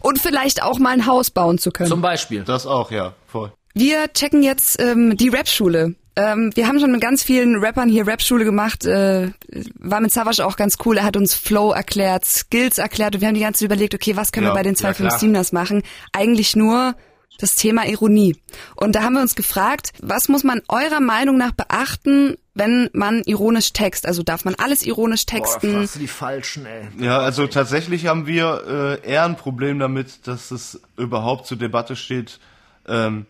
Und 0.00 0.18
vielleicht 0.20 0.62
auch 0.62 0.78
mal 0.78 0.90
ein 0.90 1.06
Haus 1.06 1.30
bauen 1.30 1.58
zu 1.58 1.70
können. 1.70 1.88
Zum 1.88 2.02
Beispiel. 2.02 2.42
Das 2.44 2.66
auch, 2.66 2.90
ja, 2.90 3.14
voll. 3.26 3.52
Wir 3.74 4.12
checken 4.12 4.42
jetzt 4.42 4.80
ähm, 4.80 5.16
die 5.16 5.28
Rap-Schule. 5.28 5.94
Ähm, 6.16 6.50
wir 6.54 6.66
haben 6.66 6.80
schon 6.80 6.90
mit 6.90 7.00
ganz 7.00 7.22
vielen 7.22 7.62
Rappern 7.64 7.88
hier 7.88 8.06
Rap-Schule 8.06 8.44
gemacht. 8.44 8.84
Äh, 8.84 9.30
war 9.78 10.00
mit 10.00 10.10
Savage 10.10 10.44
auch 10.44 10.56
ganz 10.56 10.76
cool. 10.84 10.98
Er 10.98 11.04
hat 11.04 11.16
uns 11.16 11.34
Flow 11.34 11.70
erklärt, 11.70 12.24
Skills 12.24 12.78
erklärt 12.78 13.14
und 13.14 13.20
wir 13.20 13.28
haben 13.28 13.36
die 13.36 13.40
ganze 13.40 13.60
Zeit 13.60 13.66
überlegt, 13.66 13.94
okay, 13.94 14.16
was 14.16 14.32
können 14.32 14.46
Ja, 14.46 14.52
wir 14.52 14.56
bei 14.56 14.64
den 14.64 14.74
ja, 14.74 14.90
257ers 14.90 15.54
machen? 15.54 15.84
Eigentlich 16.12 16.56
nur 16.56 16.96
das 17.38 17.54
Thema 17.54 17.86
Ironie. 17.86 18.36
Und 18.74 18.94
da 18.94 19.02
haben 19.02 19.14
wir 19.14 19.22
uns 19.22 19.36
gefragt, 19.36 19.92
was 20.00 20.28
muss 20.28 20.44
man 20.44 20.60
eurer 20.68 21.00
Meinung 21.00 21.38
nach 21.38 21.52
beachten, 21.52 22.36
wenn 22.54 22.90
man 22.92 23.22
ironisch 23.22 23.72
text? 23.72 24.06
Also 24.06 24.22
darf 24.22 24.44
man 24.44 24.56
alles 24.56 24.84
ironisch 24.84 25.24
texten? 25.24 25.88
du 25.94 25.98
die 26.00 26.08
Falschen, 26.08 26.66
ey. 26.66 26.88
Ja, 26.98 27.18
also 27.20 27.46
tatsächlich 27.46 28.06
haben 28.06 28.26
wir 28.26 28.98
äh, 29.04 29.08
eher 29.08 29.24
ein 29.24 29.36
Problem 29.36 29.78
damit, 29.78 30.26
dass 30.26 30.50
es 30.50 30.80
überhaupt 30.96 31.46
zur 31.46 31.56
Debatte 31.56 31.94
steht, 31.94 32.40
ähm, 32.88 33.26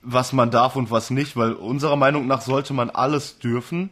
was 0.00 0.32
man 0.32 0.50
darf 0.50 0.76
und 0.76 0.90
was 0.90 1.10
nicht, 1.10 1.36
weil 1.36 1.52
unserer 1.52 1.96
Meinung 1.96 2.26
nach 2.28 2.42
sollte 2.42 2.72
man 2.72 2.90
alles 2.90 3.38
dürfen, 3.38 3.90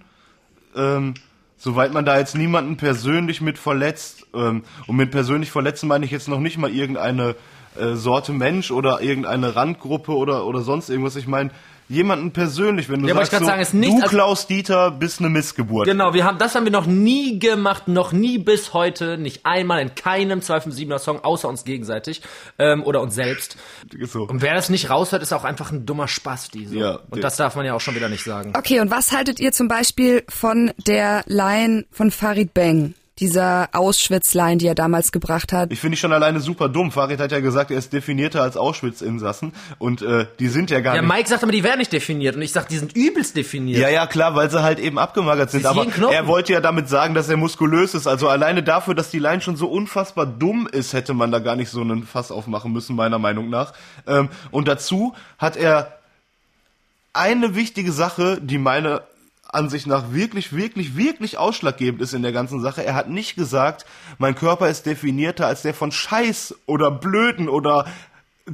ähm, 0.76 1.14
soweit 1.56 1.92
man 1.92 2.04
da 2.04 2.18
jetzt 2.18 2.36
niemanden 2.36 2.76
persönlich 2.76 3.40
mit 3.40 3.58
verletzt. 3.58 4.26
Ähm, 4.34 4.62
und 4.86 4.96
mit 4.96 5.10
persönlich 5.10 5.50
verletzen 5.50 5.88
meine 5.88 6.04
ich 6.04 6.12
jetzt 6.12 6.28
noch 6.28 6.38
nicht 6.38 6.58
mal 6.58 6.70
irgendeine 6.70 7.34
äh, 7.78 7.94
Sorte 7.94 8.32
Mensch 8.32 8.70
oder 8.70 9.00
irgendeine 9.00 9.54
Randgruppe 9.56 10.12
oder 10.12 10.46
oder 10.46 10.62
sonst 10.62 10.90
irgendwas. 10.90 11.16
Ich 11.16 11.26
meine 11.26 11.50
jemanden 11.88 12.30
persönlich, 12.32 12.88
wenn 12.88 13.02
du 13.02 13.08
Ja, 13.08 13.14
sagst, 13.16 13.32
so, 13.38 13.44
sagen, 13.44 13.60
ist 13.60 13.74
nicht 13.74 13.92
du 14.02 14.08
Klaus 14.08 14.46
Dieter 14.46 14.90
bist 14.92 15.20
eine 15.20 15.28
Missgeburt. 15.28 15.86
Genau, 15.86 16.14
wir 16.14 16.24
haben, 16.24 16.38
das 16.38 16.54
haben 16.54 16.64
wir 16.64 16.72
noch 16.72 16.86
nie 16.86 17.38
gemacht, 17.38 17.86
noch 17.86 18.12
nie 18.12 18.38
bis 18.38 18.72
heute, 18.72 19.18
nicht 19.18 19.44
einmal 19.44 19.82
in 19.82 19.94
keinem 19.94 20.38
257er 20.40 20.98
Song, 20.98 21.22
außer 21.22 21.48
uns 21.48 21.64
gegenseitig, 21.64 22.22
ähm, 22.58 22.82
oder 22.82 23.02
uns 23.02 23.14
selbst. 23.14 23.56
So. 24.04 24.22
Und 24.22 24.40
wer 24.40 24.54
das 24.54 24.70
nicht 24.70 24.88
raushört, 24.88 25.22
ist 25.22 25.34
auch 25.34 25.44
einfach 25.44 25.70
ein 25.70 25.84
dummer 25.84 26.08
Spaß, 26.08 26.48
die 26.48 26.66
so. 26.66 26.76
Ja, 26.78 26.92
Und 27.10 27.16
der- 27.16 27.22
das 27.22 27.36
darf 27.36 27.56
man 27.56 27.66
ja 27.66 27.74
auch 27.74 27.80
schon 27.80 27.94
wieder 27.94 28.08
nicht 28.08 28.24
sagen. 28.24 28.54
Okay, 28.56 28.80
und 28.80 28.90
was 28.90 29.12
haltet 29.12 29.38
ihr 29.38 29.52
zum 29.52 29.68
Beispiel 29.68 30.22
von 30.28 30.70
der 30.86 31.24
Line 31.26 31.84
von 31.90 32.10
Farid 32.10 32.54
Bang? 32.54 32.94
Dieser 33.18 33.68
Auschwitz-Line, 33.72 34.56
die 34.56 34.66
er 34.66 34.74
damals 34.74 35.12
gebracht 35.12 35.52
hat. 35.52 35.70
Ich 35.70 35.80
finde 35.80 35.94
ich 35.94 36.00
schon 36.00 36.14
alleine 36.14 36.40
super 36.40 36.70
dumm. 36.70 36.90
Farid 36.90 37.20
hat 37.20 37.30
ja 37.30 37.40
gesagt, 37.40 37.70
er 37.70 37.76
ist 37.76 37.92
definierter 37.92 38.42
als 38.42 38.56
Auschwitz-Insassen 38.56 39.52
und 39.78 40.00
äh, 40.00 40.26
die 40.38 40.48
sind 40.48 40.70
ja 40.70 40.80
gar 40.80 40.94
Ja, 40.96 41.02
nicht. 41.02 41.12
Mike 41.12 41.28
sagt 41.28 41.42
aber, 41.42 41.52
die 41.52 41.62
werden 41.62 41.78
nicht 41.78 41.92
definiert. 41.92 42.36
Und 42.36 42.42
ich 42.42 42.52
sag, 42.52 42.68
die 42.68 42.78
sind 42.78 42.96
übelst 42.96 43.36
definiert. 43.36 43.80
Ja, 43.80 43.90
ja, 43.90 44.06
klar, 44.06 44.34
weil 44.34 44.50
sie 44.50 44.62
halt 44.62 44.78
eben 44.78 44.98
abgemagert 44.98 45.50
sind. 45.50 45.66
Aber 45.66 45.86
er 46.10 46.26
wollte 46.26 46.54
ja 46.54 46.60
damit 46.62 46.88
sagen, 46.88 47.12
dass 47.12 47.28
er 47.28 47.36
muskulös 47.36 47.94
ist. 47.94 48.06
Also 48.06 48.28
alleine 48.30 48.62
dafür, 48.62 48.94
dass 48.94 49.10
die 49.10 49.18
Line 49.18 49.42
schon 49.42 49.56
so 49.56 49.68
unfassbar 49.68 50.24
dumm 50.24 50.66
ist, 50.66 50.94
hätte 50.94 51.12
man 51.12 51.30
da 51.30 51.38
gar 51.38 51.54
nicht 51.54 51.68
so 51.68 51.82
einen 51.82 52.04
Fass 52.04 52.30
aufmachen 52.32 52.72
müssen, 52.72 52.96
meiner 52.96 53.18
Meinung 53.18 53.50
nach. 53.50 53.74
Ähm, 54.06 54.30
und 54.50 54.68
dazu 54.68 55.14
hat 55.38 55.56
er 55.58 55.98
eine 57.12 57.54
wichtige 57.54 57.92
Sache, 57.92 58.38
die 58.40 58.56
meine 58.56 59.02
Ansicht 59.52 59.86
nach 59.86 60.12
wirklich, 60.12 60.54
wirklich, 60.56 60.96
wirklich 60.96 61.38
ausschlaggebend 61.38 62.00
ist 62.00 62.14
in 62.14 62.22
der 62.22 62.32
ganzen 62.32 62.60
Sache. 62.60 62.84
Er 62.84 62.94
hat 62.94 63.08
nicht 63.08 63.36
gesagt, 63.36 63.84
mein 64.18 64.34
Körper 64.34 64.68
ist 64.68 64.86
definierter 64.86 65.46
als 65.46 65.62
der 65.62 65.74
von 65.74 65.92
Scheiß 65.92 66.54
oder 66.66 66.90
Blöden 66.90 67.48
oder 67.48 67.86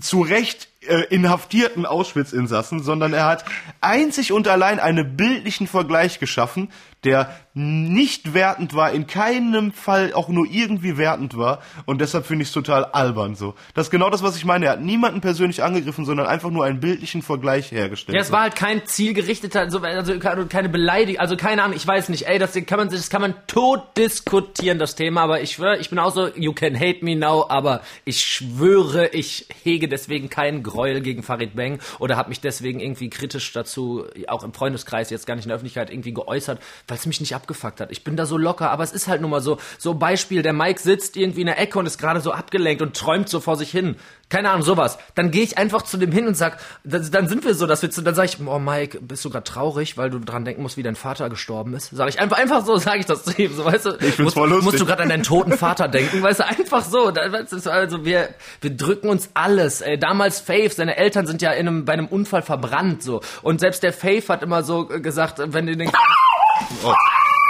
zu 0.00 0.20
Recht 0.20 0.68
äh, 0.86 1.04
inhaftierten 1.08 1.86
Auschwitz-Insassen, 1.86 2.82
sondern 2.82 3.12
er 3.12 3.26
hat 3.26 3.44
einzig 3.80 4.32
und 4.32 4.48
allein 4.48 4.80
einen 4.80 5.16
bildlichen 5.16 5.66
Vergleich 5.66 6.18
geschaffen, 6.18 6.70
der 7.04 7.34
nicht 7.58 8.34
wertend 8.34 8.74
war, 8.74 8.92
in 8.92 9.08
keinem 9.08 9.72
Fall 9.72 10.12
auch 10.12 10.28
nur 10.28 10.46
irgendwie 10.48 10.96
wertend 10.96 11.36
war 11.36 11.60
und 11.86 12.00
deshalb 12.00 12.24
finde 12.24 12.42
ich 12.42 12.50
es 12.50 12.54
total 12.54 12.84
albern 12.84 13.34
so. 13.34 13.54
Das 13.74 13.88
ist 13.88 13.90
genau 13.90 14.10
das, 14.10 14.22
was 14.22 14.36
ich 14.36 14.44
meine. 14.44 14.66
Er 14.66 14.72
hat 14.72 14.80
niemanden 14.80 15.20
persönlich 15.20 15.64
angegriffen, 15.64 16.04
sondern 16.04 16.26
einfach 16.26 16.50
nur 16.50 16.64
einen 16.64 16.78
bildlichen 16.78 17.20
Vergleich 17.20 17.72
hergestellt. 17.72 18.14
Ja, 18.14 18.20
es 18.20 18.30
war 18.30 18.42
halt 18.42 18.54
kein 18.54 18.86
zielgerichteter, 18.86 19.60
also, 19.60 19.80
also 19.80 20.18
keine 20.18 20.68
Beleidigung, 20.68 21.20
also 21.20 21.36
keine 21.36 21.64
Ahnung, 21.64 21.76
ich 21.76 21.86
weiß 21.86 22.10
nicht, 22.10 22.28
ey, 22.28 22.38
das 22.38 22.52
kann 22.66 22.78
man, 22.78 22.90
das 22.90 23.10
kann 23.10 23.22
man 23.22 23.34
tot 23.48 23.82
diskutieren, 23.96 24.78
das 24.78 24.94
Thema, 24.94 25.22
aber 25.22 25.40
ich 25.40 25.52
schwöre, 25.52 25.78
ich 25.78 25.90
bin 25.90 25.98
auch 25.98 26.14
so, 26.14 26.28
you 26.36 26.52
can 26.52 26.78
hate 26.78 27.04
me 27.04 27.16
now, 27.16 27.46
aber 27.48 27.80
ich 28.04 28.20
schwöre, 28.20 29.08
ich 29.08 29.48
hege 29.64 29.88
deswegen 29.88 30.30
keinen 30.30 30.62
Gräuel 30.62 31.00
gegen 31.00 31.24
Farid 31.24 31.56
Bang 31.56 31.80
oder 31.98 32.16
habe 32.16 32.28
mich 32.28 32.40
deswegen 32.40 32.78
irgendwie 32.78 33.10
kritisch 33.10 33.52
dazu, 33.52 34.04
auch 34.28 34.44
im 34.44 34.52
Freundeskreis, 34.52 35.10
jetzt 35.10 35.26
gar 35.26 35.34
nicht 35.34 35.44
in 35.44 35.48
der 35.48 35.56
Öffentlichkeit 35.56 35.90
irgendwie 35.90 36.14
geäußert, 36.14 36.60
weil 36.86 36.98
es 36.98 37.06
mich 37.06 37.20
nicht 37.20 37.34
abgefuckt 37.48 37.80
hat. 37.80 37.90
Ich 37.90 38.04
bin 38.04 38.16
da 38.16 38.26
so 38.26 38.36
locker, 38.36 38.70
aber 38.70 38.84
es 38.84 38.92
ist 38.92 39.08
halt 39.08 39.22
nun 39.22 39.30
mal 39.30 39.40
so, 39.40 39.58
so 39.78 39.94
Beispiel, 39.94 40.42
der 40.42 40.52
Mike 40.52 40.80
sitzt 40.80 41.16
irgendwie 41.16 41.40
in 41.40 41.46
der 41.46 41.58
Ecke 41.58 41.78
und 41.78 41.86
ist 41.86 41.98
gerade 41.98 42.20
so 42.20 42.32
abgelenkt 42.32 42.82
und 42.82 42.94
träumt 42.94 43.28
so 43.28 43.40
vor 43.40 43.56
sich 43.56 43.70
hin. 43.70 43.96
Keine 44.28 44.50
Ahnung, 44.50 44.62
sowas. 44.62 44.98
Dann 45.14 45.30
gehe 45.30 45.42
ich 45.42 45.56
einfach 45.56 45.80
zu 45.80 45.96
dem 45.96 46.12
hin 46.12 46.26
und 46.26 46.36
sag, 46.36 46.58
dann 46.84 47.28
sind 47.28 47.46
wir 47.46 47.54
so, 47.54 47.66
dass 47.66 47.80
wir 47.80 47.90
zu, 47.90 48.02
dann 48.02 48.14
sag 48.14 48.26
ich, 48.26 48.36
oh 48.44 48.58
Mike, 48.58 49.00
bist 49.00 49.24
du 49.24 49.30
gerade 49.30 49.44
traurig, 49.44 49.96
weil 49.96 50.10
du 50.10 50.18
dran 50.18 50.44
denken 50.44 50.60
musst, 50.60 50.76
wie 50.76 50.82
dein 50.82 50.96
Vater 50.96 51.30
gestorben 51.30 51.72
ist? 51.72 51.90
Sag 51.94 52.10
ich 52.10 52.20
einfach, 52.20 52.36
einfach 52.36 52.64
so, 52.64 52.76
sage 52.76 53.00
ich 53.00 53.06
das 53.06 53.24
zu 53.24 53.32
ihm, 53.40 53.54
so, 53.54 53.64
weißt 53.64 53.86
du? 53.86 53.90
Ich 54.00 54.14
find's 54.14 54.34
voll 54.34 54.50
lustig. 54.50 54.64
Musst 54.66 54.80
du 54.80 54.84
gerade 54.84 55.02
an 55.02 55.08
deinen 55.08 55.22
toten 55.22 55.56
Vater 55.56 55.88
denken, 55.88 56.22
weißt 56.22 56.40
du, 56.40 56.46
einfach 56.46 56.84
so. 56.84 57.06
Also 57.08 58.04
wir, 58.04 58.28
wir 58.60 58.76
drücken 58.76 59.08
uns 59.08 59.30
alles. 59.32 59.80
Ey, 59.80 59.98
damals 59.98 60.40
Faith, 60.40 60.74
seine 60.74 60.98
Eltern 60.98 61.26
sind 61.26 61.40
ja 61.40 61.52
in 61.52 61.66
einem, 61.66 61.84
bei 61.86 61.94
einem 61.94 62.06
Unfall 62.06 62.42
verbrannt, 62.42 63.02
so. 63.02 63.22
Und 63.40 63.60
selbst 63.60 63.82
der 63.82 63.94
Faith 63.94 64.28
hat 64.28 64.42
immer 64.42 64.62
so 64.62 64.84
gesagt, 64.84 65.40
wenn 65.42 65.66
du 65.66 65.74
den, 65.74 65.88
oh 66.84 66.94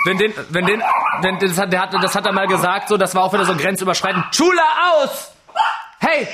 wenn 0.09 0.17
den, 0.19 0.33
wenn 0.49 0.65
den, 0.65 0.83
wenn 1.21 1.39
das 1.39 1.59
hat, 1.59 1.73
der 1.73 1.83
hat, 1.83 1.95
das 2.03 2.15
hat 2.15 2.25
er 2.25 2.33
mal 2.33 2.47
gesagt, 2.47 2.89
so, 2.89 2.97
das 2.97 3.15
war 3.15 3.25
auch 3.25 3.33
wieder 3.33 3.45
so 3.45 3.55
grenzüberschreitend. 3.55 4.25
Schule 4.35 4.63
aus! 4.95 5.33
Hey! 5.99 6.27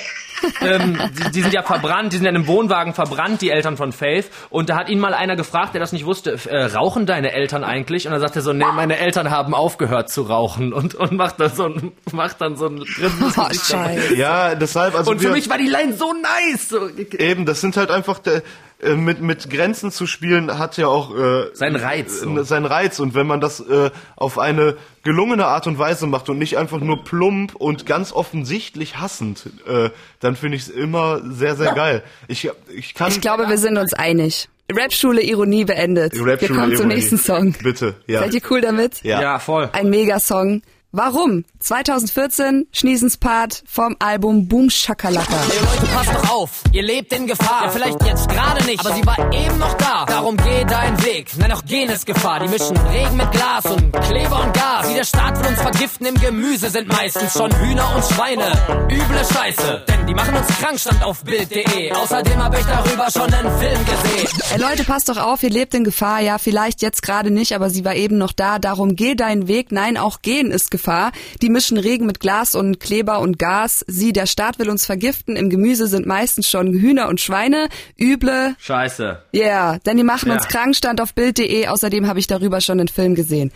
Ähm, 0.60 0.98
die, 1.12 1.30
die, 1.32 1.42
sind 1.42 1.54
ja 1.54 1.62
verbrannt, 1.62 2.12
die 2.12 2.16
sind 2.16 2.24
ja 2.24 2.30
in 2.30 2.36
einem 2.36 2.46
Wohnwagen 2.46 2.94
verbrannt, 2.94 3.40
die 3.40 3.50
Eltern 3.50 3.76
von 3.76 3.92
Faith. 3.92 4.30
Und 4.50 4.68
da 4.68 4.76
hat 4.76 4.88
ihn 4.88 4.98
mal 4.98 5.14
einer 5.14 5.36
gefragt, 5.36 5.74
der 5.74 5.80
das 5.80 5.92
nicht 5.92 6.04
wusste, 6.04 6.38
äh, 6.48 6.64
rauchen 6.64 7.06
deine 7.06 7.32
Eltern 7.32 7.64
eigentlich? 7.64 8.06
Und 8.06 8.12
dann 8.12 8.20
sagt 8.20 8.36
er 8.36 8.42
so, 8.42 8.52
nee, 8.52 8.64
meine 8.74 8.98
Eltern 8.98 9.30
haben 9.30 9.54
aufgehört 9.54 10.10
zu 10.10 10.22
rauchen 10.22 10.72
und, 10.72 10.94
und 10.94 11.12
macht 11.12 11.40
dann 11.40 11.54
so 11.54 11.66
ein, 11.66 11.92
macht 12.12 12.40
dann 12.40 12.56
so 12.56 12.66
ein 12.66 12.82
oh, 12.82 13.48
Scheiße. 13.52 14.14
Ja, 14.16 14.54
deshalb, 14.54 14.94
also. 14.94 15.10
Und 15.10 15.20
für 15.20 15.30
mich 15.30 15.48
war 15.48 15.58
die 15.58 15.68
Line 15.68 15.94
so 15.94 16.12
nice. 16.12 16.68
So. 16.68 16.88
Eben, 17.18 17.46
das 17.46 17.60
sind 17.60 17.76
halt 17.76 17.90
einfach, 17.90 18.18
der, 18.18 18.42
äh, 18.84 18.96
mit, 18.96 19.20
mit 19.20 19.50
Grenzen 19.50 19.90
zu 19.90 20.06
spielen 20.06 20.58
hat 20.58 20.76
ja 20.76 20.88
auch 20.88 21.16
äh, 21.16 21.54
seinen 21.54 21.76
Reiz. 21.76 22.20
So. 22.20 22.42
Seinen 22.42 22.66
Reiz. 22.66 22.98
Und 22.98 23.14
wenn 23.14 23.26
man 23.26 23.40
das 23.40 23.60
äh, 23.60 23.90
auf 24.16 24.38
eine 24.38 24.76
gelungene 25.02 25.46
Art 25.46 25.66
und 25.66 25.78
Weise 25.78 26.06
macht 26.06 26.28
und 26.28 26.38
nicht 26.38 26.58
einfach 26.58 26.80
nur 26.80 27.04
plump 27.04 27.54
und 27.54 27.86
ganz 27.86 28.12
offensichtlich 28.12 28.98
hassend, 28.98 29.50
äh, 29.66 29.90
dann 30.24 30.36
finde 30.36 30.56
ich 30.56 30.62
es 30.62 30.68
immer 30.70 31.20
sehr, 31.22 31.54
sehr 31.54 31.74
geil. 31.74 32.02
Ich, 32.28 32.50
ich, 32.74 32.94
kann 32.94 33.10
ich 33.10 33.20
glaube, 33.20 33.46
wir 33.48 33.58
sind 33.58 33.76
uns 33.76 33.92
einig. 33.92 34.48
Rapschule 34.72 35.22
Ironie 35.22 35.66
beendet. 35.66 36.14
Rap 36.18 36.40
wir 36.40 36.48
kommen 36.48 36.74
zum 36.74 36.88
nächsten 36.88 37.18
Song. 37.18 37.54
Bitte, 37.62 37.96
ja. 38.06 38.20
Seid 38.20 38.32
ihr 38.32 38.40
cool 38.50 38.62
damit? 38.62 39.02
Ja, 39.02 39.20
ja 39.20 39.38
voll. 39.38 39.68
Ein 39.74 39.90
Megasong. 39.90 40.62
Warum? 40.96 41.44
2014, 41.58 42.68
Schniesens 42.70 43.16
Part 43.16 43.64
vom 43.66 43.96
Album 43.98 44.46
Boom 44.46 44.70
Shakalaka. 44.70 45.26
Hey 45.48 45.58
Leute, 45.58 45.92
passt 45.92 46.14
doch 46.14 46.30
auf, 46.30 46.62
ihr 46.70 46.84
lebt 46.84 47.12
in 47.12 47.26
Gefahr. 47.26 47.64
Ja, 47.64 47.70
vielleicht 47.70 48.00
jetzt 48.04 48.28
gerade 48.28 48.64
nicht, 48.64 48.78
aber 48.78 48.94
sie 48.94 49.04
war 49.04 49.32
eben 49.32 49.58
noch 49.58 49.74
da. 49.74 50.04
Darum 50.04 50.36
geh 50.36 50.64
deinen 50.64 51.02
Weg, 51.04 51.30
nein, 51.36 51.50
auch 51.50 51.64
gehen 51.64 51.90
ist 51.90 52.06
Gefahr. 52.06 52.38
Die 52.38 52.48
mischen 52.48 52.76
Regen 52.76 53.16
mit 53.16 53.28
Glas 53.32 53.64
und 53.64 53.90
Kleber 53.90 54.44
und 54.44 54.54
Gas. 54.54 54.86
Die 54.88 54.94
der 54.94 55.04
Staat 55.04 55.40
will 55.40 55.48
uns 55.48 55.60
vergiften 55.60 56.06
im 56.06 56.14
Gemüse 56.14 56.70
sind 56.70 56.86
meistens 56.86 57.32
schon 57.32 57.50
Hühner 57.58 57.92
und 57.96 58.04
Schweine. 58.04 58.52
Üble 58.88 59.24
Scheiße, 59.32 59.82
denn 59.88 60.06
die 60.06 60.14
machen 60.14 60.36
uns 60.36 60.46
krank, 60.46 60.78
stand 60.78 61.02
auf 61.02 61.24
Bild.de. 61.24 61.90
Außerdem 61.90 62.40
hab 62.40 62.56
ich 62.56 62.66
darüber 62.66 63.10
schon 63.10 63.34
einen 63.34 63.58
Film 63.58 63.80
gesehen. 63.84 64.28
Hey 64.48 64.60
Leute, 64.60 64.84
passt 64.84 65.08
doch 65.08 65.16
auf, 65.16 65.42
ihr 65.42 65.50
lebt 65.50 65.74
in 65.74 65.82
Gefahr. 65.82 66.20
Ja, 66.20 66.38
vielleicht 66.38 66.82
jetzt 66.82 67.02
gerade 67.02 67.32
nicht, 67.32 67.52
aber 67.52 67.68
sie 67.68 67.84
war 67.84 67.96
eben 67.96 68.16
noch 68.16 68.32
da. 68.32 68.60
Darum 68.60 68.94
geh 68.94 69.16
deinen 69.16 69.48
Weg, 69.48 69.72
nein, 69.72 69.96
auch 69.96 70.22
gehen 70.22 70.52
ist 70.52 70.70
Gefahr. 70.70 70.83
Gefahr. 70.84 71.12
Die 71.40 71.48
mischen 71.48 71.78
Regen 71.78 72.04
mit 72.04 72.20
Glas 72.20 72.54
und 72.54 72.78
Kleber 72.78 73.20
und 73.20 73.38
Gas. 73.38 73.84
Sie, 73.88 74.12
der 74.12 74.26
Staat 74.26 74.58
will 74.58 74.68
uns 74.68 74.84
vergiften. 74.84 75.34
Im 75.34 75.48
Gemüse 75.48 75.86
sind 75.86 76.06
meistens 76.06 76.48
schon 76.48 76.72
Hühner 76.74 77.08
und 77.08 77.22
Schweine. 77.22 77.68
Üble. 77.98 78.54
Scheiße. 78.58 79.22
Ja, 79.32 79.42
yeah, 79.42 79.78
denn 79.78 79.96
die 79.96 80.04
machen 80.04 80.28
ja. 80.28 80.34
uns 80.34 80.46
krank, 80.46 80.76
stand 80.76 81.00
auf 81.00 81.14
Bild.de. 81.14 81.68
Außerdem 81.68 82.06
habe 82.06 82.18
ich 82.18 82.26
darüber 82.26 82.60
schon 82.60 82.80
einen 82.80 82.88
Film 82.88 83.14
gesehen. 83.14 83.50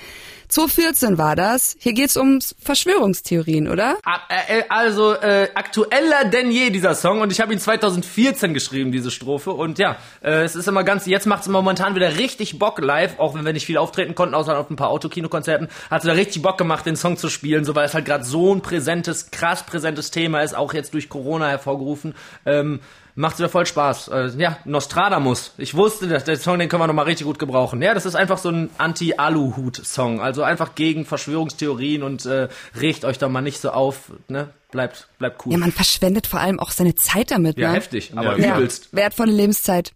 2014 0.49 1.18
war 1.18 1.36
das. 1.36 1.76
Hier 1.78 1.92
geht's 1.92 2.16
um 2.16 2.38
Verschwörungstheorien, 2.59 3.68
oder? 3.68 3.96
Äh, 4.28 4.61
äh, 4.61 4.64
also 4.68 5.12
äh, 5.14 5.49
aktueller 5.55 6.24
denn 6.32 6.51
je 6.51 6.70
dieser 6.70 6.94
Song 6.94 7.20
und 7.20 7.30
ich 7.30 7.40
habe 7.40 7.53
ihn 7.53 7.59
2014 7.59 8.55
geschrieben, 8.55 8.90
diese 8.90 9.11
Strophe 9.11 9.51
und 9.51 9.78
ja, 9.78 9.96
äh, 10.22 10.42
es 10.42 10.57
ist 10.57 10.66
immer 10.66 10.84
ganz, 10.84 11.07
jetzt 11.07 11.26
macht 11.26 11.42
es 11.42 11.49
momentan 11.49 11.94
wieder 11.94 12.16
richtig 12.16 12.59
Bock 12.59 12.80
live, 12.80 13.18
auch 13.18 13.34
wenn 13.34 13.44
wir 13.44 13.53
nicht 13.53 13.66
viel 13.66 13.76
auftreten 13.76 14.14
konnten, 14.14 14.34
außer 14.34 14.59
auf 14.59 14.70
ein 14.70 14.76
paar 14.76 14.90
Autokinokonzerten, 14.90 15.68
hat 15.90 16.03
es 16.03 16.07
da 16.07 16.12
richtig 16.12 16.42
Bock 16.42 16.59
gemacht, 16.59 16.86
den 16.86 16.96
Song 16.96 17.16
zu 17.16 17.28
spielen, 17.28 17.64
so 17.64 17.74
weil 17.74 17.86
es 17.86 17.94
halt 17.94 18.07
gerade 18.07 18.24
so 18.24 18.55
ein 18.55 18.62
präsentes, 18.62 19.30
krass 19.30 19.64
präsentes 19.64 20.11
Thema 20.11 20.42
ist, 20.42 20.57
auch 20.57 20.72
jetzt 20.72 20.94
durch 20.94 21.09
Corona 21.09 21.49
hervorgerufen. 21.49 22.14
Ähm, 22.46 22.80
macht 23.19 23.39
wieder 23.39 23.49
voll 23.49 23.66
Spaß. 23.66 24.09
Äh, 24.09 24.31
ja, 24.39 24.59
Nostradamus. 24.64 25.53
Ich 25.59 25.75
wusste, 25.75 26.07
dass 26.07 26.23
der 26.23 26.37
Song, 26.37 26.61
den 26.61 26.69
können 26.69 26.83
wir 26.83 26.87
nochmal 26.87 27.07
richtig 27.07 27.27
gut 27.27 27.41
gebrauchen. 27.41 27.83
Ja, 27.83 27.93
das 27.93 28.07
ist 28.07 28.14
einfach 28.14 28.39
so 28.39 28.49
ein 28.49 28.71
Anti-Aluhut-Song. 28.79 30.21
Also 30.21 30.45
einfach 30.45 30.77
gegen 30.77 31.05
Verschwörungstheorien 31.05 32.05
und 32.05 32.25
äh, 32.27 32.49
regt 32.81 33.05
euch 33.05 33.19
da 33.19 33.29
mal 33.29 33.41
nicht 33.41 33.61
so 33.61 33.71
auf. 33.71 34.12
Ne? 34.29 34.51
Bleibt, 34.71 35.09
bleibt 35.19 35.45
cool. 35.45 35.53
Ja, 35.53 35.59
man 35.59 35.73
verschwendet 35.73 36.29
vor 36.29 36.39
allem 36.39 36.61
auch 36.61 36.71
seine 36.71 36.95
Zeit 36.95 37.33
damit. 37.33 37.59
Ja, 37.59 37.71
ne? 37.71 37.75
heftig, 37.75 38.12
aber 38.14 38.39
ja. 38.39 38.57
übelst. 38.57 38.91
Ja, 38.93 38.99
wertvolle 38.99 39.33
Lebenszeit. 39.33 39.93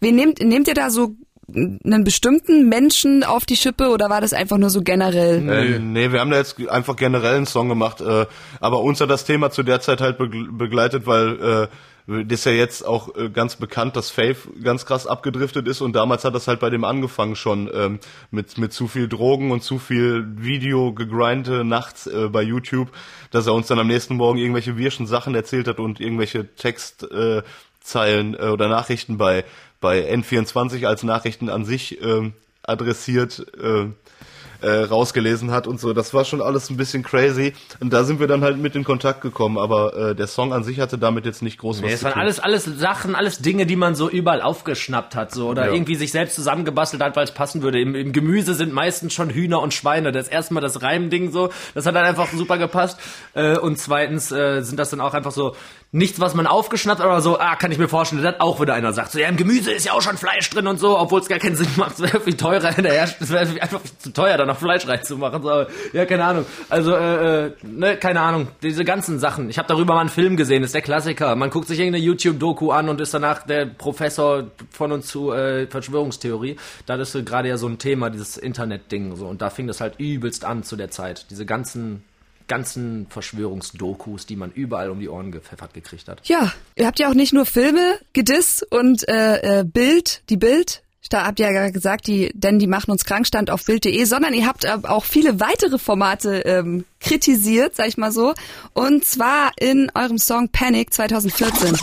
Wen 0.00 0.14
nehmt, 0.14 0.40
nehmt 0.40 0.68
ihr 0.68 0.74
da 0.74 0.90
so 0.90 1.14
einen 1.48 2.04
bestimmten 2.04 2.68
Menschen 2.68 3.24
auf 3.24 3.46
die 3.46 3.56
Schippe 3.56 3.88
oder 3.88 4.10
war 4.10 4.20
das 4.20 4.34
einfach 4.34 4.58
nur 4.58 4.68
so 4.68 4.82
generell? 4.82 5.48
Äh, 5.48 5.78
nee, 5.78 6.12
wir 6.12 6.20
haben 6.20 6.30
da 6.30 6.36
jetzt 6.36 6.60
einfach 6.68 6.96
generell 6.96 7.36
einen 7.36 7.46
Song 7.46 7.70
gemacht, 7.70 8.02
äh, 8.02 8.26
aber 8.60 8.82
uns 8.82 9.00
hat 9.00 9.08
das 9.08 9.24
Thema 9.24 9.50
zu 9.50 9.62
der 9.62 9.80
Zeit 9.80 10.02
halt 10.02 10.18
begleitet, 10.18 11.06
weil 11.06 11.40
äh, 11.40 11.68
das 12.06 12.40
ist 12.40 12.44
ja 12.44 12.52
jetzt 12.52 12.86
auch 12.86 13.16
äh, 13.16 13.30
ganz 13.30 13.56
bekannt, 13.56 13.96
dass 13.96 14.10
Faith 14.10 14.48
ganz 14.62 14.86
krass 14.86 15.08
abgedriftet 15.08 15.66
ist 15.66 15.80
und 15.80 15.94
damals 15.94 16.24
hat 16.24 16.34
das 16.36 16.46
halt 16.46 16.60
bei 16.60 16.70
dem 16.70 16.84
angefangen 16.84 17.34
schon 17.34 17.68
ähm, 17.74 17.98
mit 18.30 18.58
mit 18.58 18.72
zu 18.72 18.86
viel 18.86 19.08
Drogen 19.08 19.50
und 19.50 19.62
zu 19.62 19.78
viel 19.80 20.24
Video 20.36 20.92
gegrindete 20.92 21.64
nachts 21.64 22.06
äh, 22.06 22.28
bei 22.28 22.42
YouTube, 22.42 22.92
dass 23.32 23.48
er 23.48 23.54
uns 23.54 23.66
dann 23.66 23.80
am 23.80 23.88
nächsten 23.88 24.14
Morgen 24.14 24.38
irgendwelche 24.38 24.76
wirschen 24.76 25.08
Sachen 25.08 25.34
erzählt 25.34 25.66
hat 25.66 25.80
und 25.80 25.98
irgendwelche 26.00 26.54
Textzeilen 26.54 27.44
äh, 28.34 28.48
oder 28.52 28.68
Nachrichten 28.68 29.18
bei 29.18 29.44
bei 29.80 30.08
N24 30.12 30.86
als 30.86 31.02
Nachrichten 31.02 31.50
an 31.50 31.64
sich 31.64 32.00
äh, 32.00 32.30
adressiert 32.62 33.46
äh, 34.66 34.82
rausgelesen 34.84 35.52
hat 35.52 35.68
und 35.68 35.78
so. 35.78 35.92
Das 35.92 36.12
war 36.12 36.24
schon 36.24 36.42
alles 36.42 36.70
ein 36.70 36.76
bisschen 36.76 37.04
crazy. 37.04 37.52
Und 37.78 37.92
da 37.92 38.02
sind 38.02 38.18
wir 38.18 38.26
dann 38.26 38.42
halt 38.42 38.58
mit 38.58 38.74
in 38.74 38.82
Kontakt 38.82 39.20
gekommen. 39.20 39.58
Aber 39.58 39.96
äh, 39.96 40.14
der 40.16 40.26
Song 40.26 40.52
an 40.52 40.64
sich 40.64 40.80
hatte 40.80 40.98
damit 40.98 41.24
jetzt 41.24 41.40
nicht 41.40 41.58
groß 41.58 41.80
nee, 41.80 41.86
was 41.86 41.92
es 41.92 41.98
zu 42.00 42.06
tun. 42.06 42.14
Waren 42.14 42.20
alles, 42.20 42.40
alles 42.40 42.64
Sachen, 42.64 43.14
alles 43.14 43.38
Dinge, 43.38 43.66
die 43.66 43.76
man 43.76 43.94
so 43.94 44.10
überall 44.10 44.42
aufgeschnappt 44.42 45.14
hat, 45.14 45.32
so 45.32 45.48
oder 45.48 45.66
ja. 45.66 45.72
irgendwie 45.72 45.94
sich 45.94 46.10
selbst 46.10 46.34
zusammengebastelt 46.34 47.00
hat, 47.02 47.14
weil 47.14 47.24
es 47.24 47.32
passen 47.32 47.62
würde. 47.62 47.80
Im, 47.80 47.94
Im, 47.94 48.12
Gemüse 48.12 48.54
sind 48.54 48.72
meistens 48.72 49.12
schon 49.14 49.30
Hühner 49.30 49.60
und 49.62 49.72
Schweine. 49.72 50.10
Das 50.10 50.26
erste 50.26 50.54
Mal 50.54 50.60
das 50.60 50.82
Reimding 50.82 51.30
so, 51.30 51.50
das 51.74 51.86
hat 51.86 51.94
dann 51.94 52.04
einfach 52.04 52.28
super 52.32 52.58
gepasst. 52.58 52.98
Äh, 53.34 53.58
und 53.58 53.78
zweitens 53.78 54.32
äh, 54.32 54.62
sind 54.62 54.78
das 54.78 54.90
dann 54.90 55.00
auch 55.00 55.14
einfach 55.14 55.32
so 55.32 55.54
nichts, 55.96 56.20
was 56.20 56.34
man 56.34 56.46
aufgeschnappt, 56.46 57.00
aber 57.00 57.20
so, 57.20 57.38
ah, 57.38 57.56
kann 57.56 57.72
ich 57.72 57.78
mir 57.78 57.88
vorstellen, 57.88 58.22
dass 58.22 58.38
auch 58.40 58.60
wieder 58.60 58.74
einer 58.74 58.92
sagt, 58.92 59.12
so, 59.12 59.18
ja, 59.18 59.28
im 59.28 59.36
Gemüse 59.36 59.72
ist 59.72 59.86
ja 59.86 59.92
auch 59.92 60.02
schon 60.02 60.16
Fleisch 60.18 60.48
drin 60.50 60.66
und 60.66 60.78
so, 60.78 60.98
obwohl 60.98 61.20
es 61.20 61.28
gar 61.28 61.38
keinen 61.38 61.56
Sinn 61.56 61.68
macht, 61.76 61.92
es 61.92 62.00
wäre 62.00 62.20
viel 62.20 62.36
teurer 62.36 62.68
es 62.78 63.30
wäre 63.30 63.60
einfach 63.60 63.80
zu 63.98 64.12
teuer, 64.12 64.36
da 64.36 64.44
noch 64.44 64.58
Fleisch 64.58 64.86
reinzumachen, 64.86 65.42
so, 65.42 65.64
ja, 65.92 66.04
keine 66.04 66.24
Ahnung, 66.24 66.46
also, 66.68 66.94
äh, 66.94 67.46
äh, 67.46 67.52
ne, 67.62 67.96
keine 67.96 68.20
Ahnung, 68.20 68.48
diese 68.62 68.84
ganzen 68.84 69.18
Sachen, 69.18 69.48
ich 69.48 69.58
habe 69.58 69.68
darüber 69.68 69.94
mal 69.94 70.00
einen 70.00 70.10
Film 70.10 70.36
gesehen, 70.36 70.62
ist 70.62 70.74
der 70.74 70.82
Klassiker, 70.82 71.34
man 71.34 71.50
guckt 71.50 71.66
sich 71.66 71.78
irgendeine 71.78 72.04
YouTube-Doku 72.04 72.70
an 72.70 72.88
und 72.90 73.00
ist 73.00 73.14
danach 73.14 73.46
der 73.46 73.64
Professor 73.66 74.44
von 74.70 74.92
uns 74.92 75.06
zu 75.06 75.32
äh, 75.32 75.66
Verschwörungstheorie, 75.66 76.56
da 76.84 76.96
ist 76.96 77.12
gerade 77.24 77.48
ja 77.48 77.56
so 77.56 77.68
ein 77.68 77.78
Thema, 77.78 78.10
dieses 78.10 78.36
Internet-Ding, 78.36 79.16
so, 79.16 79.26
und 79.26 79.40
da 79.40 79.48
fing 79.48 79.66
das 79.66 79.80
halt 79.80 79.94
übelst 79.98 80.44
an 80.44 80.62
zu 80.62 80.76
der 80.76 80.90
Zeit, 80.90 81.26
diese 81.30 81.46
ganzen 81.46 82.04
ganzen 82.48 83.06
Verschwörungsdokus, 83.08 84.26
die 84.26 84.36
man 84.36 84.52
überall 84.52 84.90
um 84.90 85.00
die 85.00 85.08
Ohren 85.08 85.32
gepfeffert 85.32 85.74
gekriegt 85.74 86.08
hat. 86.08 86.20
Ja, 86.24 86.52
ihr 86.74 86.86
habt 86.86 86.98
ja 86.98 87.08
auch 87.08 87.14
nicht 87.14 87.32
nur 87.32 87.46
Filme 87.46 87.98
gedisst 88.12 88.66
und 88.70 89.08
äh, 89.08 89.60
äh, 89.60 89.64
Bild, 89.64 90.22
die 90.28 90.36
Bild 90.36 90.82
Da 91.08 91.24
habt 91.24 91.38
ihr 91.38 91.50
ja 91.50 91.70
gesagt, 91.70 92.08
die, 92.08 92.32
denn 92.34 92.58
die 92.58 92.66
machen 92.66 92.90
uns 92.90 93.04
krank 93.04 93.26
stand 93.26 93.50
auf 93.50 93.64
Bild.de, 93.64 94.04
sondern 94.04 94.34
ihr 94.34 94.46
habt 94.46 94.66
auch 94.66 95.04
viele 95.04 95.38
weitere 95.38 95.78
Formate 95.78 96.40
ähm, 96.40 96.84
kritisiert, 97.00 97.76
sag 97.76 97.88
ich 97.88 97.96
mal 97.96 98.10
so. 98.10 98.34
Und 98.72 99.04
zwar 99.04 99.52
in 99.58 99.90
eurem 99.94 100.18
Song 100.18 100.48
Panic 100.48 100.92
2014. 100.92 101.76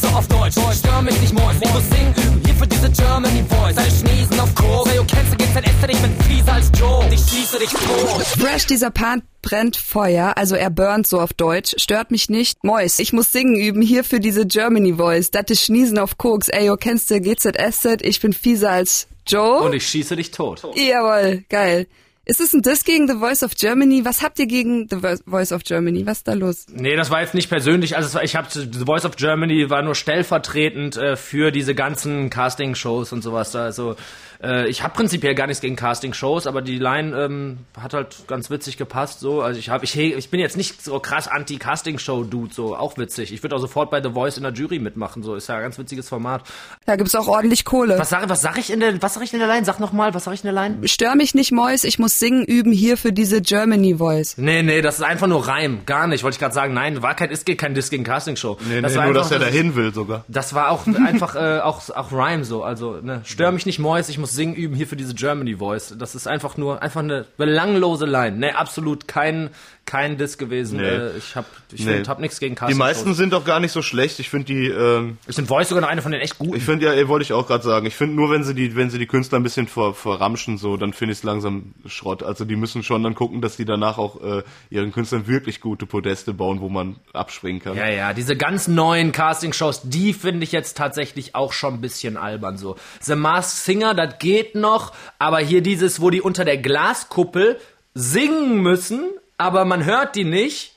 So 0.00 0.08
auf 0.08 0.28
Deutsch. 0.28 0.54
Stör 0.78 1.02
mich 1.02 1.20
nicht, 1.20 1.32
Mois. 1.32 1.54
Ich 1.60 1.72
muss 1.72 1.88
singen 1.90 2.14
üben. 2.14 2.40
Hier 2.44 2.54
für 2.54 2.66
diese 2.66 2.90
Germany 2.90 3.44
Voice. 3.48 3.74
Sei 3.74 3.90
schniesen 3.90 4.40
auf 4.40 4.54
Kurs. 4.54 4.88
Kennst 5.06 5.32
du 5.32 5.36
GZS, 5.36 5.88
ich 5.88 6.02
bin 6.02 6.20
fieser 6.20 6.52
als 6.52 6.70
Joe. 6.78 7.04
Ich 7.10 7.20
schieße 7.20 7.58
dich 7.58 7.70
tot. 7.70 8.22
Fresh, 8.22 8.66
dieser 8.66 8.90
Part 8.90 9.22
brennt 9.42 9.76
Feuer, 9.76 10.32
also 10.36 10.54
er 10.54 10.70
burnt 10.70 11.06
so 11.06 11.20
auf 11.20 11.32
Deutsch, 11.32 11.74
stört 11.78 12.10
mich 12.10 12.28
nicht. 12.28 12.62
Mois, 12.62 12.98
ich 12.98 13.12
muss 13.12 13.32
singen 13.32 13.56
üben, 13.56 13.82
hier 13.82 14.04
für 14.04 14.20
diese 14.20 14.46
Germany 14.46 14.94
Voice. 14.94 15.30
Das 15.30 15.44
ist 15.48 15.64
Schniesen 15.64 15.98
auf 15.98 16.18
Koks. 16.18 16.48
Ey, 16.48 16.66
yo, 16.66 16.76
kennst 16.76 17.10
du 17.10 17.20
GZS, 17.20 17.86
ich 18.02 18.20
bin 18.20 18.32
fieser 18.32 18.70
als 18.70 19.08
Joe. 19.26 19.62
Und 19.62 19.74
ich 19.74 19.86
schieße 19.86 20.16
dich 20.16 20.30
tot. 20.30 20.62
Jawohl, 20.74 21.44
geil. 21.48 21.86
Ist 22.30 22.42
es 22.42 22.52
ein 22.52 22.60
Diss 22.60 22.84
gegen 22.84 23.08
The 23.08 23.14
Voice 23.14 23.42
of 23.42 23.54
Germany? 23.54 24.04
Was 24.04 24.20
habt 24.20 24.38
ihr 24.38 24.46
gegen 24.46 24.86
The 24.86 24.98
Voice 25.24 25.50
of 25.50 25.64
Germany? 25.64 26.04
Was 26.04 26.18
ist 26.18 26.28
da 26.28 26.34
los? 26.34 26.66
Nee, 26.70 26.94
das 26.94 27.08
war 27.10 27.22
jetzt 27.22 27.32
nicht 27.32 27.48
persönlich. 27.48 27.96
Also 27.96 28.20
ich 28.20 28.36
habe 28.36 28.48
The 28.50 28.84
Voice 28.84 29.06
of 29.06 29.16
Germany 29.16 29.70
war 29.70 29.80
nur 29.80 29.94
stellvertretend 29.94 30.98
äh, 30.98 31.16
für 31.16 31.50
diese 31.50 31.74
ganzen 31.74 32.28
Casting-Shows 32.28 33.14
und 33.14 33.22
sowas. 33.22 33.56
Also 33.56 33.96
äh, 34.42 34.68
ich 34.68 34.82
habe 34.82 34.94
prinzipiell 34.94 35.34
gar 35.34 35.46
nichts 35.46 35.60
gegen 35.60 35.76
Casting-Shows, 35.76 36.46
aber 36.46 36.62
die 36.62 36.78
Line 36.78 37.16
ähm, 37.16 37.58
hat 37.78 37.94
halt 37.94 38.26
ganz 38.26 38.50
witzig 38.50 38.76
gepasst. 38.76 39.20
So, 39.20 39.42
also 39.42 39.58
ich 39.58 39.70
habe, 39.70 39.84
ich, 39.84 39.98
ich 39.98 40.30
bin 40.30 40.40
jetzt 40.40 40.56
nicht 40.56 40.82
so 40.82 40.98
krass 41.00 41.28
anti-Casting-Show-Dude, 41.28 42.54
so 42.54 42.76
auch 42.76 42.96
witzig. 42.98 43.32
Ich 43.32 43.42
würde 43.42 43.56
auch 43.56 43.60
sofort 43.60 43.90
bei 43.90 44.02
The 44.02 44.10
Voice 44.10 44.36
in 44.36 44.42
der 44.44 44.52
Jury 44.52 44.78
mitmachen. 44.78 45.22
So 45.22 45.34
ist 45.34 45.48
ja 45.48 45.56
ein 45.56 45.62
ganz 45.62 45.78
witziges 45.78 46.08
Format. 46.08 46.42
Da 46.86 46.96
gibt's 46.96 47.14
auch 47.14 47.28
ordentlich 47.28 47.64
Kohle. 47.64 47.98
Was 47.98 48.10
sag, 48.10 48.28
was 48.28 48.42
sag 48.42 48.58
ich 48.58 48.70
in 48.70 48.80
der, 48.80 49.00
was 49.02 49.14
sag 49.14 49.22
ich 49.22 49.32
in 49.32 49.38
der 49.38 49.48
Line? 49.48 49.64
Sag 49.64 49.80
noch 49.80 49.92
mal, 49.92 50.14
was 50.14 50.24
sag 50.24 50.34
ich 50.34 50.44
in 50.44 50.54
der 50.54 50.62
Line? 50.62 50.86
Stör 50.88 51.14
mich 51.14 51.34
nicht, 51.34 51.52
Mois. 51.52 51.84
Ich 51.84 51.98
muss 51.98 52.18
singen 52.18 52.44
üben 52.44 52.72
hier 52.72 52.96
für 52.96 53.12
diese 53.12 53.42
Germany 53.42 53.96
Voice. 53.96 54.36
Nee, 54.38 54.62
nee, 54.62 54.82
das 54.82 54.96
ist 54.96 55.04
einfach 55.04 55.26
nur 55.26 55.46
Reim. 55.46 55.80
Gar 55.86 56.06
nicht. 56.06 56.22
Wollte 56.22 56.36
ich 56.36 56.40
gerade 56.40 56.54
sagen. 56.54 56.74
Nein, 56.74 57.02
war 57.02 57.14
kein, 57.14 57.30
ist 57.30 57.46
kein 57.58 57.74
Disc 57.74 57.90
gegen 57.90 58.04
Casting-Show. 58.04 58.58
Nee, 58.68 58.80
das 58.80 58.92
nee, 58.92 58.98
war 58.98 59.06
nur, 59.06 59.16
einfach, 59.16 59.28
dass 59.28 59.32
er 59.32 59.38
dahin 59.38 59.74
will 59.74 59.92
sogar. 59.92 60.24
Das 60.28 60.54
war 60.54 60.70
auch 60.70 60.86
einfach 61.06 61.34
äh, 61.34 61.60
auch 61.60 61.88
auch 61.90 62.12
Rhyme 62.12 62.44
so. 62.44 62.62
Also 62.62 62.98
ne, 63.02 63.22
stör 63.24 63.52
mich 63.52 63.66
nicht, 63.66 63.78
Mois. 63.78 64.08
Ich 64.08 64.18
muss 64.18 64.27
singen 64.30 64.54
üben 64.54 64.74
hier 64.74 64.86
für 64.86 64.96
diese 64.96 65.14
Germany 65.14 65.56
Voice. 65.56 65.94
Das 65.98 66.14
ist 66.14 66.26
einfach 66.26 66.56
nur 66.56 66.82
einfach 66.82 67.02
eine 67.02 67.26
belanglose 67.36 68.06
Line. 68.06 68.36
Ne, 68.36 68.56
absolut 68.56 69.08
kein 69.08 69.50
kein 69.88 70.16
Diss 70.18 70.38
gewesen. 70.38 70.76
Nee. 70.78 70.86
Äh, 70.86 71.16
ich 71.16 71.34
hab 71.34 71.46
ich 71.72 71.84
Nee. 71.84 71.94
find, 71.94 72.08
hab 72.08 72.20
nichts 72.20 72.38
gegen 72.38 72.54
Die 72.54 72.58
Casting. 72.60 72.78
meisten 72.78 73.14
sind 73.14 73.32
doch 73.32 73.44
gar 73.44 73.58
nicht 73.58 73.72
so 73.72 73.82
schlecht. 73.82 74.20
Ich 74.20 74.28
finde 74.30 74.44
die, 74.46 74.68
ähm, 74.68 75.18
Ich 75.26 75.34
finde 75.34 75.48
Voice 75.48 75.68
sogar 75.70 75.80
noch 75.82 75.88
eine 75.88 76.02
von 76.02 76.12
den 76.12 76.20
echt 76.20 76.38
guten. 76.38 76.54
ich 76.54 76.62
finde 76.62 76.94
ja, 76.94 77.08
wollte 77.08 77.22
ich 77.24 77.32
auch 77.32 77.46
gerade 77.46 77.64
sagen. 77.64 77.86
Ich 77.86 77.96
finde 77.96 78.14
nur, 78.14 78.30
wenn 78.30 78.44
sie 78.44 78.54
die, 78.54 78.76
wenn 78.76 78.90
sie 78.90 78.98
die 78.98 79.06
Künstler 79.06 79.38
ein 79.38 79.42
bisschen 79.42 79.66
ver, 79.66 79.94
verramschen, 79.94 80.58
so, 80.58 80.76
dann 80.76 80.92
finde 80.92 81.12
ich 81.12 81.18
es 81.18 81.24
langsam 81.24 81.74
Schrott. 81.86 82.22
Also 82.22 82.44
die 82.44 82.56
müssen 82.56 82.82
schon 82.82 83.02
dann 83.02 83.14
gucken, 83.14 83.40
dass 83.40 83.56
die 83.56 83.64
danach 83.64 83.98
auch 83.98 84.22
äh, 84.22 84.42
ihren 84.70 84.92
Künstlern 84.92 85.26
wirklich 85.26 85.60
gute 85.60 85.86
Podeste 85.86 86.34
bauen, 86.34 86.60
wo 86.60 86.68
man 86.68 86.96
abspringen 87.14 87.60
kann. 87.62 87.76
Ja, 87.76 87.88
ja, 87.88 88.12
diese 88.12 88.36
ganz 88.36 88.68
neuen 88.68 89.12
Casting-Shows, 89.12 89.82
die 89.84 90.12
finde 90.12 90.44
ich 90.44 90.52
jetzt 90.52 90.76
tatsächlich 90.76 91.34
auch 91.34 91.52
schon 91.52 91.74
ein 91.74 91.80
bisschen 91.80 92.16
albern 92.16 92.58
so. 92.58 92.76
The 93.00 93.14
Masked 93.16 93.64
Singer, 93.64 93.94
das 93.94 94.18
geht 94.18 94.54
noch, 94.54 94.92
aber 95.18 95.38
hier 95.38 95.62
dieses, 95.62 96.00
wo 96.00 96.10
die 96.10 96.20
unter 96.20 96.44
der 96.44 96.58
Glaskuppel 96.58 97.58
singen 97.94 98.60
müssen, 98.62 99.06
aber 99.38 99.64
man 99.64 99.84
hört 99.84 100.14
die 100.16 100.24
nicht, 100.24 100.72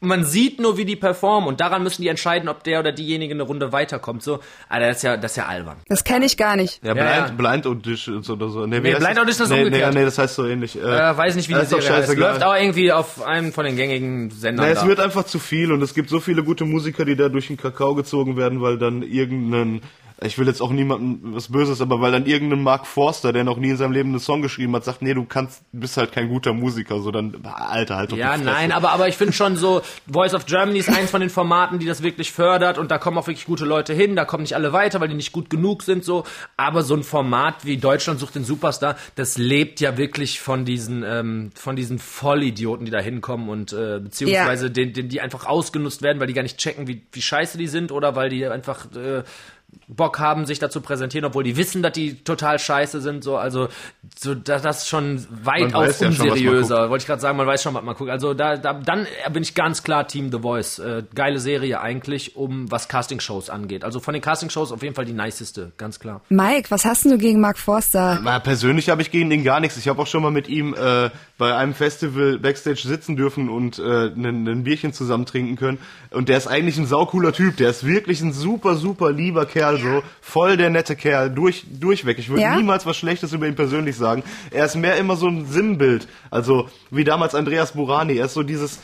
man 0.00 0.24
sieht 0.24 0.60
nur, 0.60 0.76
wie 0.76 0.84
die 0.84 0.94
performen 0.94 1.48
und 1.48 1.60
daran 1.60 1.82
müssen 1.82 2.02
die 2.02 2.08
entscheiden, 2.08 2.50
ob 2.50 2.62
der 2.64 2.80
oder 2.80 2.92
diejenige 2.92 3.32
eine 3.32 3.42
Runde 3.44 3.72
weiterkommt. 3.72 4.22
So, 4.22 4.40
Alter, 4.68 4.88
das 4.88 4.96
ist 4.98 5.02
ja, 5.04 5.16
das 5.16 5.32
ist 5.32 5.36
ja 5.36 5.46
albern. 5.46 5.78
Das 5.88 6.04
kenne 6.04 6.26
ich 6.26 6.36
gar 6.36 6.54
nicht. 6.54 6.84
Ja, 6.84 6.94
Ja, 6.94 7.24
Blind, 7.24 7.38
Blind 7.38 7.66
Auditions 7.66 8.28
oder 8.28 8.50
so. 8.50 8.66
Nee, 8.66 8.80
Nee, 8.80 8.90
Blind 8.94 9.02
das? 9.02 9.18
Audition 9.18 9.44
ist 9.46 9.52
nee, 9.52 9.64
umgekehrt. 9.64 9.94
Nee, 9.94 10.00
nee, 10.00 10.04
das 10.04 10.18
heißt 10.18 10.34
so 10.34 10.46
ähnlich. 10.46 10.76
Äh, 10.76 10.80
Äh, 10.80 11.16
weiß 11.16 11.34
nicht, 11.36 11.48
wie 11.48 11.54
die 11.54 11.60
ist 11.60 11.72
doch 11.72 11.80
Serie 11.80 12.02
heißt. 12.02 12.14
Läuft 12.16 12.42
auch 12.44 12.54
irgendwie 12.54 12.92
auf 12.92 13.22
einem 13.22 13.52
von 13.54 13.64
den 13.64 13.76
gängigen 13.76 14.30
Sendern 14.30 14.66
Na, 14.66 14.72
es 14.72 14.80
da. 14.82 14.86
wird 14.86 15.00
einfach 15.00 15.24
zu 15.24 15.38
viel 15.38 15.72
und 15.72 15.80
es 15.82 15.94
gibt 15.94 16.10
so 16.10 16.20
viele 16.20 16.44
gute 16.44 16.66
Musiker, 16.66 17.06
die 17.06 17.16
da 17.16 17.30
durch 17.30 17.46
den 17.46 17.56
Kakao 17.56 17.94
gezogen 17.94 18.36
werden, 18.36 18.60
weil 18.60 18.76
dann 18.76 19.02
irgendein, 19.02 19.80
ich 20.22 20.38
will 20.38 20.46
jetzt 20.46 20.62
auch 20.62 20.70
niemandem 20.70 21.34
was 21.34 21.48
Böses, 21.48 21.82
aber 21.82 22.00
weil 22.00 22.10
dann 22.10 22.24
irgendein 22.24 22.62
Mark 22.62 22.86
Forster, 22.86 23.34
der 23.34 23.44
noch 23.44 23.58
nie 23.58 23.70
in 23.70 23.76
seinem 23.76 23.92
Leben 23.92 24.10
einen 24.10 24.18
Song 24.18 24.40
geschrieben 24.40 24.74
hat, 24.74 24.84
sagt, 24.84 25.02
nee, 25.02 25.12
du 25.12 25.26
kannst, 25.26 25.62
bist 25.72 25.98
halt 25.98 26.12
kein 26.12 26.28
guter 26.28 26.54
Musiker, 26.54 27.00
so 27.00 27.10
dann, 27.10 27.36
Alter, 27.44 27.96
halt 27.96 28.12
doch 28.12 28.16
Ja, 28.16 28.38
nein, 28.38 28.72
aber, 28.72 28.92
aber 28.92 29.08
ich 29.08 29.16
finde 29.16 29.34
schon 29.34 29.56
so, 29.56 29.82
Voice 30.10 30.32
of 30.32 30.46
Germany 30.46 30.78
ist 30.78 30.88
eins 30.88 31.10
von 31.10 31.20
den 31.20 31.28
Formaten, 31.28 31.78
die 31.78 31.86
das 31.86 32.02
wirklich 32.02 32.32
fördert 32.32 32.78
und 32.78 32.90
da 32.90 32.96
kommen 32.96 33.18
auch 33.18 33.26
wirklich 33.26 33.44
gute 33.44 33.66
Leute 33.66 33.92
hin, 33.92 34.16
da 34.16 34.24
kommen 34.24 34.42
nicht 34.42 34.54
alle 34.54 34.72
weiter, 34.72 35.00
weil 35.00 35.08
die 35.08 35.14
nicht 35.14 35.32
gut 35.32 35.50
genug 35.50 35.82
sind, 35.82 36.02
so. 36.02 36.24
Aber 36.56 36.82
so 36.82 36.94
ein 36.94 37.02
Format 37.02 37.66
wie 37.66 37.76
Deutschland 37.76 38.18
sucht 38.18 38.36
den 38.36 38.44
Superstar, 38.44 38.96
das 39.16 39.36
lebt 39.36 39.80
ja 39.80 39.98
wirklich 39.98 40.40
von 40.40 40.64
diesen, 40.64 41.04
ähm, 41.06 41.50
von 41.54 41.76
diesen 41.76 41.98
Vollidioten, 41.98 42.86
die 42.86 42.90
da 42.90 43.00
hinkommen 43.00 43.50
und, 43.50 43.74
äh, 43.74 44.00
beziehungsweise 44.00 44.70
den, 44.70 44.94
den, 44.94 45.10
die 45.10 45.20
einfach 45.20 45.44
ausgenutzt 45.44 46.00
werden, 46.00 46.20
weil 46.20 46.26
die 46.26 46.32
gar 46.32 46.42
nicht 46.42 46.56
checken, 46.56 46.86
wie, 46.86 47.02
wie 47.12 47.22
scheiße 47.22 47.58
die 47.58 47.66
sind 47.66 47.92
oder 47.92 48.16
weil 48.16 48.30
die 48.30 48.46
einfach, 48.46 48.86
äh, 48.94 49.22
Bock 49.88 50.18
haben, 50.18 50.46
sich 50.46 50.58
dazu 50.58 50.80
präsentieren, 50.80 51.24
obwohl 51.24 51.44
die 51.44 51.56
wissen, 51.56 51.82
dass 51.82 51.92
die 51.92 52.14
total 52.24 52.58
scheiße 52.58 53.00
sind, 53.00 53.22
so, 53.22 53.36
also, 53.36 53.68
so, 54.18 54.34
da- 54.34 54.58
das 54.58 54.78
ist 54.82 54.88
schon 54.88 55.26
weitaus 55.44 56.00
ja 56.00 56.12
schon, 56.12 56.28
unseriöser. 56.28 56.90
Wollte 56.90 57.02
ich 57.02 57.06
gerade 57.06 57.20
sagen, 57.20 57.36
man 57.36 57.46
weiß 57.46 57.62
schon, 57.62 57.74
was 57.74 57.82
man 57.84 57.94
guckt. 57.94 58.10
Also 58.10 58.34
da, 58.34 58.56
da, 58.56 58.72
dann 58.74 59.06
bin 59.32 59.42
ich 59.42 59.54
ganz 59.54 59.82
klar 59.82 60.06
Team 60.08 60.30
The 60.32 60.38
Voice. 60.40 60.78
Äh, 60.78 61.04
geile 61.14 61.38
Serie 61.38 61.80
eigentlich, 61.80 62.36
um 62.36 62.70
was 62.70 62.88
Castingshows 62.88 63.50
angeht. 63.50 63.84
Also 63.84 64.00
von 64.00 64.12
den 64.14 64.22
Castingshows 64.22 64.72
auf 64.72 64.82
jeden 64.82 64.94
Fall 64.94 65.04
die 65.04 65.12
niceste, 65.12 65.72
ganz 65.76 66.00
klar. 66.00 66.20
Mike, 66.28 66.70
was 66.70 66.84
hast 66.84 67.04
denn 67.04 67.12
du 67.12 67.18
gegen 67.18 67.40
Mark 67.40 67.58
Forster? 67.58 68.18
Na, 68.22 68.38
persönlich 68.40 68.88
habe 68.88 69.02
ich 69.02 69.10
gegen 69.10 69.30
den 69.30 69.44
gar 69.44 69.60
nichts. 69.60 69.76
Ich 69.76 69.88
habe 69.88 70.02
auch 70.02 70.06
schon 70.06 70.22
mal 70.22 70.30
mit 70.30 70.48
ihm 70.48 70.74
äh, 70.74 71.10
bei 71.38 71.54
einem 71.54 71.74
Festival 71.74 72.38
Backstage 72.38 72.82
sitzen 72.84 73.16
dürfen 73.16 73.48
und 73.50 73.78
äh, 73.78 74.06
ein, 74.06 74.64
Bierchen 74.64 74.92
zusammen 74.92 75.26
trinken 75.26 75.56
können. 75.56 75.78
Und 76.10 76.28
der 76.30 76.38
ist 76.38 76.46
eigentlich 76.46 76.78
ein 76.78 76.86
saucooler 76.86 77.32
Typ. 77.32 77.56
Der 77.58 77.68
ist 77.68 77.84
wirklich 77.84 78.22
ein 78.22 78.32
super, 78.32 78.76
super 78.76 79.12
lieber 79.12 79.44
Kerl, 79.44 79.78
so 79.78 80.02
voll 80.22 80.56
der 80.56 80.70
nette 80.70 80.96
Kerl, 80.96 81.30
durch, 81.30 81.66
durchweg. 81.68 82.18
Ich 82.18 82.30
würde 82.30 82.42
Ja? 82.42 82.56
niemals 82.56 82.86
was 82.86 82.96
Schlechtes 82.96 83.34
über 83.34 83.46
ihn 83.46 83.54
persönlich 83.54 83.96
sagen. 83.96 84.22
Er 84.50 84.64
ist 84.64 84.76
mehr 84.76 84.96
immer 84.96 85.16
so 85.16 85.28
ein 85.28 85.46
Sinnbild. 85.46 86.08
Also 86.30 86.68
wie 86.90 87.04
damals 87.04 87.34
Andreas 87.34 87.72
Burani. 87.72 88.16
Er 88.16 88.26
ist 88.26 88.34
so 88.34 88.42
dieses 88.42 88.80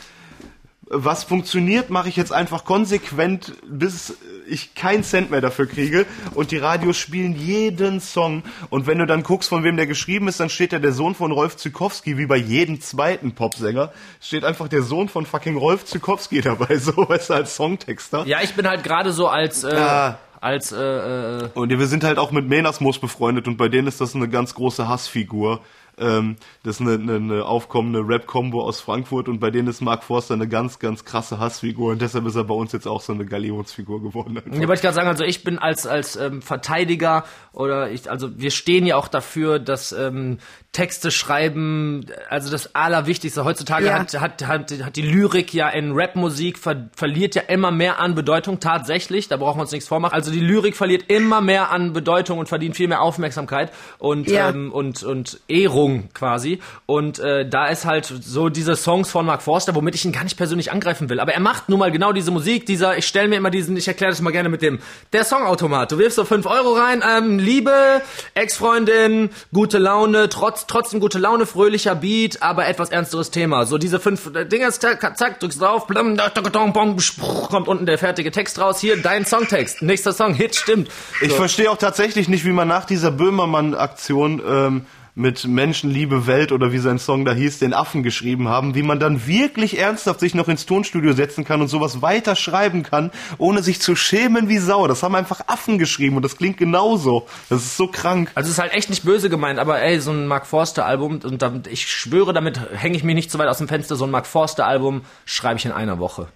was 0.95 1.24
funktioniert, 1.24 1.88
mache 1.88 2.11
ich 2.11 2.16
jetzt 2.16 2.32
einfach 2.32 2.64
konsequent, 2.64 3.55
bis 3.66 4.14
ich 4.47 4.74
keinen 4.74 5.03
Cent 5.05 5.30
mehr 5.30 5.40
dafür 5.40 5.66
kriege. 5.66 6.05
Und 6.34 6.51
die 6.51 6.59
Radios 6.59 6.99
spielen 6.99 7.34
jeden 7.34 8.01
Song. 8.01 8.43
Und 8.68 8.86
wenn 8.86 8.99
du 8.99 9.07
dann 9.07 9.22
guckst, 9.22 9.49
von 9.49 9.64
wem 9.64 9.76
der 9.78 9.86
geschrieben 9.86 10.28
ist, 10.28 10.38
dann 10.38 10.51
steht 10.51 10.72
da 10.74 10.78
der 10.78 10.93
Sohn 10.93 11.14
von 11.14 11.32
Rolf 11.32 11.57
Zukowski, 11.57 12.18
wie 12.18 12.26
bei 12.26 12.36
jedem 12.36 12.80
zweiten 12.82 13.32
Popsänger, 13.32 13.90
steht 14.20 14.45
einfach 14.45 14.68
der 14.68 14.82
Sohn 14.82 15.09
von 15.09 15.24
fucking 15.24 15.57
Rolf 15.57 15.86
Zukowski 15.86 16.43
dabei, 16.43 16.76
so 16.78 16.95
weißt 17.09 17.30
du, 17.30 17.34
als 17.34 17.57
Songtexter. 17.57 18.26
Ja, 18.26 18.40
ich 18.43 18.53
bin 18.55 18.68
halt 18.68 18.84
gerade 18.84 19.12
so 19.12 19.28
als, 19.28 19.64
äh, 19.64 19.74
Ja. 19.74 20.18
als, 20.43 20.72
äh, 20.72 20.76
äh, 20.78 21.49
Und 21.55 21.70
wir 21.70 21.86
sind 21.86 22.05
halt 22.05 22.18
auch 22.18 22.32
mit 22.32 22.47
Menasmus 22.47 22.99
befreundet 22.99 23.49
und 23.49 23.57
bei 23.57 23.68
denen 23.70 23.88
ist 23.88 24.01
das 24.03 24.14
eine 24.14 24.28
ganz 24.28 24.53
große 24.55 24.86
Hassfigur. 24.88 25.61
Ähm, 25.99 26.36
das 26.62 26.76
ist 26.76 26.80
eine, 26.80 26.95
eine, 26.95 27.16
eine 27.16 27.45
aufkommende 27.45 28.01
Rap-Combo 28.01 28.62
aus 28.62 28.80
Frankfurt 28.80 29.28
und 29.28 29.40
bei 29.40 29.51
denen 29.51 29.68
ist 29.68 29.80
Mark 29.80 30.05
Forster 30.05 30.34
eine 30.34 30.49
ganz, 30.49 30.78
ganz 30.78 31.05
krasse 31.05 31.38
Hassfigur 31.38 31.93
und 31.93 32.03
deshalb 32.03 32.26
ist 32.26 32.34
er 32.34 32.45
bei 32.45 32.55
uns 32.55 32.72
jetzt 32.72 32.86
auch 32.86 33.01
so 33.01 33.12
eine 33.12 33.26
Galionsfigur 33.26 34.03
geworden. 34.03 34.38
einfach. 34.38 34.53
Ja, 34.53 34.61
wollte 34.61 34.74
ich 34.74 34.80
gerade 34.82 34.95
sagen, 34.95 35.09
also 35.09 35.24
ich 35.24 35.45
bin 35.45 35.59
als 35.59 35.86
als 35.86 36.16
ähm, 36.16 36.43
Verteidiger 36.43 37.24
oder 37.53 37.90
ich, 37.90 38.11
also 38.11 38.38
wir 38.38 38.51
stehen 38.51 38.86
ja 38.86 38.97
auch 38.97 39.09
dafür, 39.09 39.59
dass 39.59 39.93
ähm, 39.93 40.38
Texte 40.72 41.10
schreiben, 41.10 42.06
also 42.30 42.50
das 42.50 42.74
Allerwichtigste 42.74 43.44
heutzutage 43.44 43.86
Ja. 43.86 43.98
hat, 43.98 44.18
hat 44.18 44.46
hat 44.46 44.72
hat 44.82 44.96
die 44.96 45.02
Lyrik 45.02 45.52
ja 45.52 45.68
in 45.68 45.92
Rapmusik 45.94 46.58
ver 46.58 46.88
verliert 46.96 47.34
ja 47.34 47.42
immer 47.42 47.70
mehr 47.70 48.00
an 48.00 48.14
Bedeutung 48.14 48.58
tatsächlich. 48.58 49.28
Da 49.28 49.36
brauchen 49.36 49.58
wir 49.58 49.62
uns 49.62 49.72
nichts 49.72 49.86
vormachen. 49.86 50.14
Also 50.14 50.30
die 50.30 50.40
Lyrik 50.40 50.74
verliert 50.74 51.04
immer 51.10 51.42
mehr 51.42 51.70
an 51.72 51.92
Bedeutung 51.92 52.38
und 52.38 52.48
verdient 52.48 52.74
viel 52.74 52.88
mehr 52.88 53.02
Aufmerksamkeit 53.02 53.70
und 53.98 54.30
Ja. 54.30 54.48
ähm, 54.48 54.72
und 54.72 55.02
und 55.02 55.40
Ehrung 55.46 56.08
quasi. 56.14 56.58
Und 56.86 57.18
äh, 57.18 57.46
da 57.46 57.66
ist 57.66 57.84
halt 57.84 58.06
so 58.06 58.48
diese 58.48 58.74
Songs 58.74 59.10
von 59.10 59.26
Mark 59.26 59.42
Forster, 59.42 59.74
womit 59.74 59.94
ich 59.94 60.06
ihn 60.06 60.12
gar 60.12 60.24
nicht 60.24 60.38
persönlich 60.38 60.72
angreifen 60.72 61.10
will. 61.10 61.20
Aber 61.20 61.34
er 61.34 61.40
macht 61.40 61.68
nun 61.68 61.80
mal 61.80 61.92
genau 61.92 62.12
diese 62.12 62.30
Musik, 62.30 62.64
dieser, 62.64 62.96
ich 62.96 63.06
stelle 63.06 63.28
mir 63.28 63.36
immer 63.36 63.50
diesen, 63.50 63.76
ich 63.76 63.88
erkläre 63.88 64.10
das 64.12 64.22
mal 64.22 64.30
gerne 64.30 64.48
mit 64.48 64.62
dem, 64.62 64.78
der 65.12 65.24
Songautomat. 65.24 65.92
Du 65.92 65.98
wirfst 65.98 66.16
so 66.16 66.24
5 66.24 66.46
Euro 66.46 66.72
rein, 66.72 67.02
ähm, 67.06 67.38
Liebe, 67.38 68.00
Ex-Freundin, 68.32 69.28
gute 69.52 69.76
Laune, 69.76 70.28
trotz, 70.30 70.61
trotzdem 70.66 71.00
gute 71.00 71.18
Laune, 71.18 71.46
fröhlicher 71.46 71.94
Beat, 71.94 72.42
aber 72.42 72.66
etwas 72.66 72.90
ernsteres 72.90 73.30
Thema. 73.30 73.66
So 73.66 73.78
diese 73.78 74.00
fünf 74.00 74.34
äh, 74.34 74.44
Dinger, 74.44 74.70
zack, 74.70 75.16
zack, 75.16 75.40
drückst 75.40 75.60
drauf, 75.60 75.86
blam, 75.86 76.16
da, 76.16 76.28
da, 76.28 76.42
da, 76.42 76.66
bom, 76.66 76.98
spruch, 77.00 77.50
kommt 77.50 77.68
unten 77.68 77.86
der 77.86 77.98
fertige 77.98 78.30
Text 78.30 78.58
raus. 78.58 78.80
Hier, 78.80 79.00
dein 79.00 79.24
Songtext. 79.24 79.82
Nächster 79.82 80.12
Song, 80.12 80.34
Hit, 80.34 80.56
stimmt. 80.56 80.90
Ich 81.20 81.32
verstehe 81.32 81.70
auch 81.70 81.76
tatsächlich 81.76 82.28
nicht, 82.28 82.44
wie 82.44 82.52
man 82.52 82.68
nach 82.68 82.84
dieser 82.84 83.10
Böhmermann-Aktion 83.10 84.42
ähm, 84.46 84.86
mit 85.14 85.46
Menschenliebe 85.46 86.26
Welt 86.26 86.52
oder 86.52 86.72
wie 86.72 86.78
sein 86.78 86.98
Song 86.98 87.26
da 87.26 87.32
hieß, 87.32 87.58
den 87.58 87.74
Affen 87.74 88.02
geschrieben 88.02 88.48
haben, 88.48 88.74
wie 88.74 88.82
man 88.82 88.98
dann 88.98 89.26
wirklich 89.26 89.78
ernsthaft 89.78 90.20
sich 90.20 90.34
noch 90.34 90.48
ins 90.48 90.64
Tonstudio 90.64 91.12
setzen 91.12 91.44
kann 91.44 91.60
und 91.60 91.68
sowas 91.68 92.00
weiter 92.00 92.34
schreiben 92.34 92.82
kann, 92.82 93.10
ohne 93.36 93.62
sich 93.62 93.80
zu 93.80 93.94
schämen 93.94 94.48
wie 94.48 94.56
Sau. 94.56 94.86
Das 94.86 95.02
haben 95.02 95.14
einfach 95.14 95.42
Affen 95.48 95.78
geschrieben 95.78 96.16
und 96.16 96.24
das 96.24 96.38
klingt 96.38 96.56
genauso. 96.56 97.26
Das 97.50 97.62
ist 97.62 97.76
so 97.76 97.88
krank. 97.88 98.30
Also 98.34 98.48
es 98.48 98.54
ist 98.54 98.62
halt 98.62 98.72
echt 98.72 98.88
nicht 98.88 99.04
böse 99.04 99.28
gemeint, 99.28 99.58
aber 99.58 99.82
ey, 99.82 100.00
so 100.00 100.12
ein 100.12 100.26
Mark 100.26 100.46
Forster 100.46 100.86
Album 100.86 101.20
und 101.22 101.42
damit, 101.42 101.66
ich 101.66 101.86
schwöre, 101.86 102.32
damit 102.32 102.58
hänge 102.74 102.96
ich 102.96 103.04
mich 103.04 103.14
nicht 103.14 103.30
zu 103.30 103.38
weit 103.38 103.48
aus 103.48 103.58
dem 103.58 103.68
Fenster, 103.68 103.96
so 103.96 104.04
ein 104.04 104.10
Mark 104.10 104.26
Forster 104.26 104.66
Album 104.66 105.02
schreibe 105.26 105.58
ich 105.58 105.66
in 105.66 105.72
einer 105.72 105.98
Woche. 105.98 106.28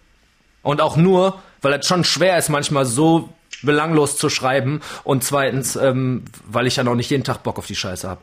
Und 0.63 0.83
auch 0.83 0.97
nur, 0.97 1.41
weil 1.63 1.73
es 1.73 1.87
schon 1.87 2.05
schwer 2.05 2.37
ist, 2.37 2.51
manchmal 2.51 2.85
so 2.85 3.31
belanglos 3.63 4.19
zu 4.19 4.29
schreiben 4.29 4.81
und 5.03 5.25
zweitens, 5.25 5.77
ähm, 5.77 6.25
weil 6.47 6.67
ich 6.67 6.77
ja 6.77 6.85
noch 6.85 6.95
nicht 6.95 7.09
jeden 7.09 7.25
Tag 7.25 7.43
Bock 7.43 7.59
auf 7.59 7.67
die 7.67 7.75
Scheiße 7.75 8.07
habe. 8.07 8.21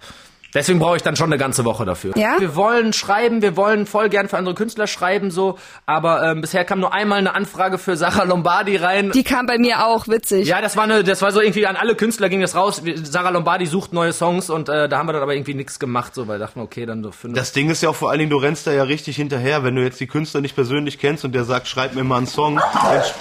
Deswegen 0.54 0.80
brauche 0.80 0.96
ich 0.98 1.02
dann 1.04 1.16
schon 1.16 1.28
eine 1.28 1.38
ganze 1.38 1.66
Woche 1.66 1.86
dafür. 1.86 2.18
Ja? 2.18 2.36
Wir 2.40 2.56
wollen 2.56 2.94
schreiben, 2.94 3.42
wir 3.42 3.56
wollen 3.58 3.86
voll 3.86 4.10
gern 4.10 4.30
für 4.30 4.38
andere 4.38 4.56
Künstler 4.56 4.88
schreiben, 4.88 5.32
so, 5.32 5.58
aber 5.86 6.24
ähm, 6.24 6.42
bisher 6.42 6.64
kam 6.66 6.80
nur 6.80 6.94
einmal 6.94 7.18
eine 7.20 7.34
Anfrage 7.34 7.78
für 7.78 7.98
Sarah 7.98 8.24
Lombardi 8.24 8.76
rein. 8.78 9.12
Die 9.12 9.24
kam 9.24 9.46
bei 9.46 9.58
mir 9.58 9.86
auch, 9.86 10.08
witzig. 10.08 10.48
ja, 10.48 10.62
das 10.62 10.78
war 10.78 10.84
eine, 10.84 11.04
das 11.04 11.22
war 11.22 11.32
so 11.32 11.42
irgendwie 11.42 11.66
an 11.68 11.76
alle 11.76 11.96
Künstler 11.96 12.30
ging 12.30 12.42
das 12.42 12.56
raus. 12.56 12.84
Wir- 12.86 13.04
Sarah 13.06 13.30
Lombardi 13.30 13.66
sucht 13.66 13.94
neue 13.94 14.14
Songs 14.14 14.50
und 14.50 14.70
äh, 14.70 14.88
da 14.88 14.98
haben 14.98 15.08
wir 15.08 15.14
dann 15.14 15.24
aber 15.24 15.34
irgendwie 15.36 15.54
nichts 15.56 15.80
gemacht, 15.80 16.14
so, 16.16 16.28
weil 16.28 16.40
wir 16.40 16.46
dachten, 16.46 16.60
okay, 16.60 16.86
dann 16.86 17.04
so 17.04 17.12
für 17.12 17.28
eine 17.28 17.36
Das 17.36 17.52
Ding 17.54 17.70
ist 17.70 17.82
ja 17.82 17.90
auch 17.90 17.96
vor 17.96 18.10
allen 18.12 18.20
Dingen, 18.20 18.32
du 18.32 18.38
rennst 18.38 18.68
da 18.68 18.72
ja 18.72 18.84
richtig 18.84 19.16
hinterher. 19.16 19.64
Wenn 19.64 19.76
du 19.76 19.82
jetzt 19.84 20.00
die 20.00 20.08
Künstler 20.08 20.42
nicht 20.42 20.56
persönlich 20.56 21.00
kennst 21.00 21.26
und 21.26 21.34
der 21.34 21.44
sagt, 21.46 21.68
schreib 21.68 21.96
mir 21.96 22.04
mal 22.04 22.18
einen 22.18 22.28
Song, 22.28 22.56
dann, 22.58 23.00
sch- 23.02 23.14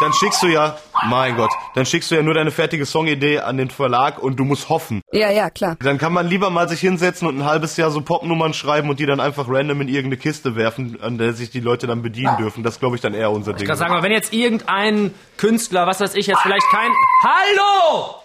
dann 0.00 0.12
schickst 0.12 0.42
du 0.42 0.46
ja, 0.46 0.76
mein 1.06 1.36
Gott, 1.36 1.50
dann 1.74 1.86
schickst 1.86 2.10
du 2.10 2.14
ja 2.14 2.22
nur 2.22 2.34
deine 2.34 2.50
fertige 2.50 2.86
Songidee 2.86 3.40
an 3.40 3.56
den 3.56 3.70
Verlag 3.70 4.22
und 4.22 4.36
du 4.36 4.44
musst 4.44 4.68
hoffen. 4.68 5.02
Ja, 5.12 5.30
ja, 5.30 5.50
klar. 5.50 5.76
Dann 5.80 5.98
kann 5.98 6.12
man 6.12 6.26
lieber 6.28 6.50
mal 6.50 6.68
sich 6.68 6.80
hinsetzen 6.80 7.28
und 7.28 7.38
ein 7.38 7.44
halbes 7.44 7.76
Jahr 7.76 7.90
so 7.90 8.00
Popnummern 8.00 8.54
schreiben 8.54 8.88
und 8.90 9.00
die 9.00 9.06
dann 9.06 9.20
einfach 9.20 9.46
random 9.48 9.82
in 9.82 9.88
irgendeine 9.88 10.16
Kiste 10.16 10.56
werfen, 10.56 10.98
an 11.02 11.18
der 11.18 11.32
sich 11.32 11.50
die 11.50 11.60
Leute 11.60 11.86
dann 11.86 12.02
bedienen 12.02 12.36
dürfen. 12.36 12.62
Das 12.62 12.80
glaube 12.80 12.96
ich 12.96 13.02
dann 13.02 13.14
eher 13.14 13.30
unser 13.30 13.52
Ding. 13.52 13.62
Ich 13.62 13.68
kann 13.68 13.76
sagen, 13.76 13.92
aber 13.92 14.02
wenn 14.02 14.12
jetzt 14.12 14.32
irgendein 14.32 15.14
Künstler, 15.36 15.86
was 15.86 16.00
weiß 16.00 16.14
ich, 16.14 16.26
jetzt 16.26 16.40
vielleicht 16.40 16.66
kein 16.70 16.90
Hallo! 17.22 18.23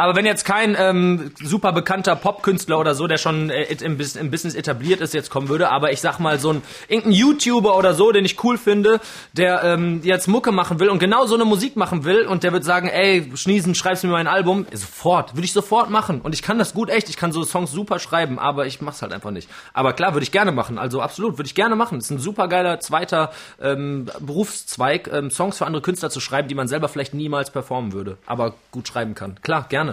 Aber 0.00 0.16
wenn 0.16 0.24
jetzt 0.24 0.46
kein 0.46 0.78
ähm, 0.78 1.30
super 1.42 1.72
bekannter 1.72 2.16
Popkünstler 2.16 2.78
oder 2.78 2.94
so, 2.94 3.06
der 3.06 3.18
schon 3.18 3.50
äh, 3.50 3.64
im, 3.64 4.00
im 4.00 4.30
Business 4.30 4.54
etabliert 4.54 5.02
ist, 5.02 5.12
jetzt 5.12 5.28
kommen 5.28 5.50
würde, 5.50 5.70
aber 5.70 5.92
ich 5.92 6.00
sag 6.00 6.18
mal 6.18 6.38
so 6.38 6.54
ein 6.54 6.62
irgendein 6.88 7.12
YouTuber 7.12 7.76
oder 7.76 7.92
so, 7.92 8.10
den 8.10 8.24
ich 8.24 8.42
cool 8.42 8.56
finde, 8.56 9.00
der 9.34 9.62
ähm, 9.62 10.00
jetzt 10.02 10.26
Mucke 10.26 10.52
machen 10.52 10.80
will 10.80 10.88
und 10.88 11.00
genau 11.00 11.26
so 11.26 11.34
eine 11.34 11.44
Musik 11.44 11.76
machen 11.76 12.04
will 12.04 12.26
und 12.26 12.44
der 12.44 12.54
wird 12.54 12.64
sagen, 12.64 12.88
ey, 12.88 13.30
Schniesen, 13.34 13.74
schreibst 13.74 14.02
mir 14.02 14.08
mal 14.08 14.16
ein 14.16 14.26
Album, 14.26 14.64
sofort, 14.72 15.34
würde 15.34 15.44
ich 15.44 15.52
sofort 15.52 15.90
machen 15.90 16.22
und 16.22 16.32
ich 16.32 16.40
kann 16.40 16.58
das 16.58 16.72
gut 16.72 16.88
echt, 16.88 17.10
ich 17.10 17.18
kann 17.18 17.30
so 17.30 17.44
Songs 17.44 17.70
super 17.70 17.98
schreiben, 17.98 18.38
aber 18.38 18.64
ich 18.64 18.80
mach's 18.80 19.02
halt 19.02 19.12
einfach 19.12 19.32
nicht. 19.32 19.50
Aber 19.74 19.92
klar, 19.92 20.14
würde 20.14 20.24
ich 20.24 20.32
gerne 20.32 20.50
machen, 20.50 20.78
also 20.78 21.02
absolut, 21.02 21.36
würde 21.36 21.46
ich 21.46 21.54
gerne 21.54 21.76
machen. 21.76 21.98
Das 21.98 22.06
ist 22.06 22.10
ein 22.10 22.20
super 22.20 22.48
geiler 22.48 22.80
zweiter 22.80 23.32
ähm, 23.60 24.06
Berufszweig, 24.18 25.10
ähm, 25.12 25.30
Songs 25.30 25.58
für 25.58 25.66
andere 25.66 25.82
Künstler 25.82 26.08
zu 26.08 26.20
schreiben, 26.20 26.48
die 26.48 26.54
man 26.54 26.68
selber 26.68 26.88
vielleicht 26.88 27.12
niemals 27.12 27.50
performen 27.50 27.92
würde, 27.92 28.16
aber 28.24 28.54
gut 28.70 28.88
schreiben 28.88 29.14
kann. 29.14 29.38
Klar, 29.42 29.66
gerne. 29.68 29.89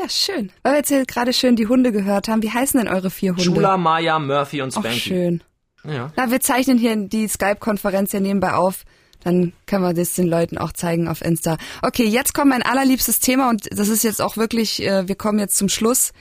Ja, 0.00 0.08
schön. 0.08 0.50
Weil 0.62 0.72
wir 0.72 0.78
jetzt 0.78 0.88
hier 0.88 1.04
gerade 1.04 1.32
schön 1.32 1.56
die 1.56 1.66
Hunde 1.66 1.92
gehört 1.92 2.28
haben. 2.28 2.42
Wie 2.42 2.50
heißen 2.50 2.78
denn 2.80 2.88
eure 2.88 3.10
vier 3.10 3.32
Hunde? 3.32 3.44
Schula, 3.44 3.76
Maya, 3.76 4.18
Murphy 4.18 4.62
und 4.62 4.74
Ach, 4.76 4.80
Spanky. 4.80 5.00
schön. 5.00 5.42
Ja. 5.84 6.12
Na, 6.16 6.30
wir 6.30 6.40
zeichnen 6.40 6.78
hier 6.78 6.96
die 6.96 7.28
Skype-Konferenz 7.28 8.12
ja 8.12 8.20
nebenbei 8.20 8.52
auf. 8.52 8.84
Dann 9.22 9.52
können 9.66 9.82
wir 9.84 9.92
das 9.92 10.14
den 10.14 10.26
Leuten 10.26 10.56
auch 10.56 10.72
zeigen 10.72 11.06
auf 11.08 11.20
Insta. 11.22 11.58
Okay, 11.82 12.04
jetzt 12.04 12.32
kommt 12.32 12.50
mein 12.50 12.62
allerliebstes 12.62 13.20
Thema 13.20 13.50
und 13.50 13.68
das 13.70 13.88
ist 13.88 14.02
jetzt 14.02 14.22
auch 14.22 14.36
wirklich, 14.38 14.82
äh, 14.82 15.06
wir 15.08 15.14
kommen 15.14 15.38
jetzt 15.38 15.56
zum 15.56 15.68
Schluss. 15.68 16.12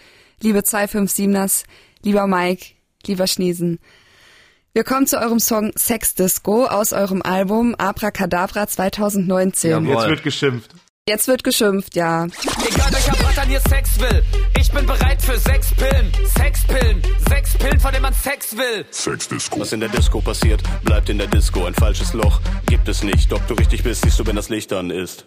Liebe 0.41 0.59
257ers, 0.59 1.63
lieber 2.01 2.27
Mike, 2.27 2.65
lieber 3.05 3.27
Schniesen. 3.27 3.79
Wir 4.73 4.83
kommen 4.83 5.07
zu 5.07 5.19
eurem 5.19 5.39
Song 5.39 5.71
Sex 5.75 6.15
Disco 6.15 6.65
aus 6.65 6.93
eurem 6.93 7.21
Album 7.21 7.75
Abracadabra 7.75 8.67
2019. 8.67 9.71
Jawohl. 9.71 9.93
Jetzt 9.95 10.07
wird 10.09 10.23
geschimpft. 10.23 10.71
Jetzt 11.07 11.27
wird 11.27 11.43
geschimpft, 11.43 11.95
ja. 11.95 12.25
Egal 12.25 12.91
hier 13.49 13.59
Sex 13.67 13.99
will, 13.99 14.23
ich 14.59 14.71
bin 14.71 14.85
bereit 14.85 15.19
für 15.23 15.37
sechs 15.39 15.73
Pillen. 15.73 16.11
Sexpillen, 16.37 17.01
sechs 17.27 17.57
Pillen, 17.57 17.79
von 17.79 17.91
denen 17.91 18.03
man 18.03 18.13
Sex 18.13 18.55
will. 18.55 18.85
Was 19.57 19.73
in 19.73 19.79
der 19.79 19.89
Disco 19.89 20.21
passiert, 20.21 20.61
bleibt 20.83 21.09
in 21.09 21.17
der 21.17 21.25
Disco. 21.25 21.65
Ein 21.65 21.73
falsches 21.73 22.13
Loch 22.13 22.41
gibt 22.67 22.87
es 22.87 23.01
nicht. 23.01 23.33
Ob 23.33 23.45
du 23.47 23.55
richtig 23.55 23.81
bist, 23.81 24.03
siehst 24.03 24.19
du, 24.19 24.27
wenn 24.27 24.35
das 24.35 24.49
Licht 24.49 24.71
an 24.71 24.91
ist. 24.91 25.25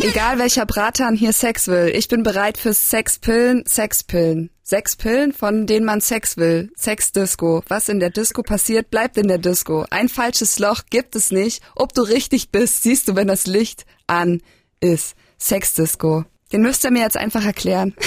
Egal 0.00 0.38
welcher 0.38 0.66
Bratan 0.66 1.16
hier 1.16 1.32
Sex 1.32 1.68
will, 1.68 1.90
ich 1.94 2.08
bin 2.08 2.22
bereit 2.22 2.58
für 2.58 2.74
Sexpillen, 2.74 3.64
Sexpillen. 3.66 4.50
Sechs 4.62 4.96
Pillen, 4.96 5.32
von 5.32 5.66
denen 5.66 5.86
man 5.86 6.02
Sex 6.02 6.36
will. 6.36 6.70
Sexdisco. 6.76 7.62
Was 7.68 7.88
in 7.88 7.98
der 8.00 8.10
Disco 8.10 8.42
passiert, 8.42 8.90
bleibt 8.90 9.16
in 9.16 9.28
der 9.28 9.38
Disco. 9.38 9.86
Ein 9.88 10.10
falsches 10.10 10.58
Loch 10.58 10.82
gibt 10.90 11.16
es 11.16 11.30
nicht. 11.30 11.62
Ob 11.74 11.94
du 11.94 12.02
richtig 12.02 12.50
bist, 12.50 12.82
siehst 12.82 13.08
du, 13.08 13.16
wenn 13.16 13.28
das 13.28 13.46
Licht 13.46 13.86
an 14.06 14.42
ist. 14.80 15.16
Sexdisco. 15.38 16.24
Den 16.52 16.62
müsst 16.62 16.84
ihr 16.84 16.90
mir 16.90 17.02
jetzt 17.02 17.16
einfach 17.16 17.44
erklären. 17.44 17.94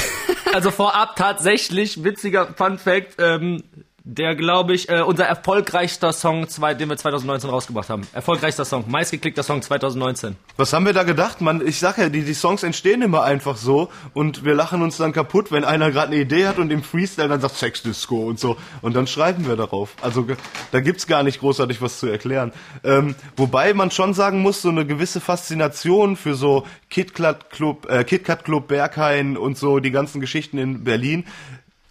Also 0.54 0.72
vorab 0.72 1.18
tatsächlich 1.18 2.06
witziger 2.06 2.48
Fun 2.56 2.80
Fact, 2.80 3.16
ähm, 3.20 3.64
der 4.10 4.36
glaube 4.36 4.74
ich 4.74 4.88
äh, 4.88 5.01
unser 5.01 5.26
erfolgreichster 5.26 6.14
Song, 6.14 6.47
zwei, 6.47 6.74
den 6.74 6.88
wir 6.88 6.95
2019 6.95 7.49
rausgebracht 7.49 7.89
haben. 7.89 8.08
Erfolgreichster 8.14 8.64
Song, 8.64 8.86
meistgeklickter 8.88 9.43
Song 9.43 9.62
2019. 9.62 10.38
Was 10.55 10.72
haben 10.72 10.86
wir 10.86 10.93
da 10.93 11.03
gedacht? 11.03 11.41
Man, 11.41 11.66
ich 11.66 11.80
sag 11.80 11.97
ja, 11.97 12.08
die, 12.08 12.24
die 12.24 12.34
Songs 12.34 12.64
entstehen 12.64 13.01
immer 13.01 13.24
einfach 13.24 13.58
so 13.58 13.89
und 14.14 14.45
wir 14.45 14.55
lachen 14.55 14.82
uns 14.82 14.95
dann 14.95 15.12
kaputt, 15.12 15.51
wenn 15.51 15.66
einer 15.66 15.91
gerade 15.91 16.14
eine 16.14 16.22
Idee 16.22 16.47
hat 16.47 16.58
und 16.58 16.72
im 16.72 16.84
Freestyle 16.84 17.28
dann 17.28 17.41
sagt 17.41 17.58
Sexdisco 17.58 18.26
und 18.26 18.39
so 18.39 18.55
und 18.82 18.95
dann 18.95 19.08
schreiben 19.08 19.45
wir 19.45 19.58
darauf. 19.58 19.93
Also 20.01 20.26
da 20.72 20.80
gibt's 20.80 21.05
gar 21.05 21.24
nicht 21.24 21.41
großartig 21.41 21.82
was 21.82 21.99
zu 21.99 22.08
erklären. 22.08 22.53
Ähm, 22.86 23.14
wobei 23.36 23.74
man 23.74 23.91
schon 23.91 24.14
sagen 24.14 24.41
muss, 24.41 24.62
so 24.62 24.70
eine 24.70 24.86
gewisse 24.86 25.20
Faszination 25.20 26.16
für 26.16 26.36
so 26.36 26.66
KitKat 26.89 27.49
Club, 27.49 27.89
äh, 27.89 28.05
KitKat 28.05 28.45
Club 28.45 28.70
Berghain 28.70 29.36
und 29.36 29.58
so 29.58 29.80
die 29.80 29.91
ganzen 29.91 30.22
Geschichten 30.22 30.58
in 30.58 30.86
Berlin 30.86 31.26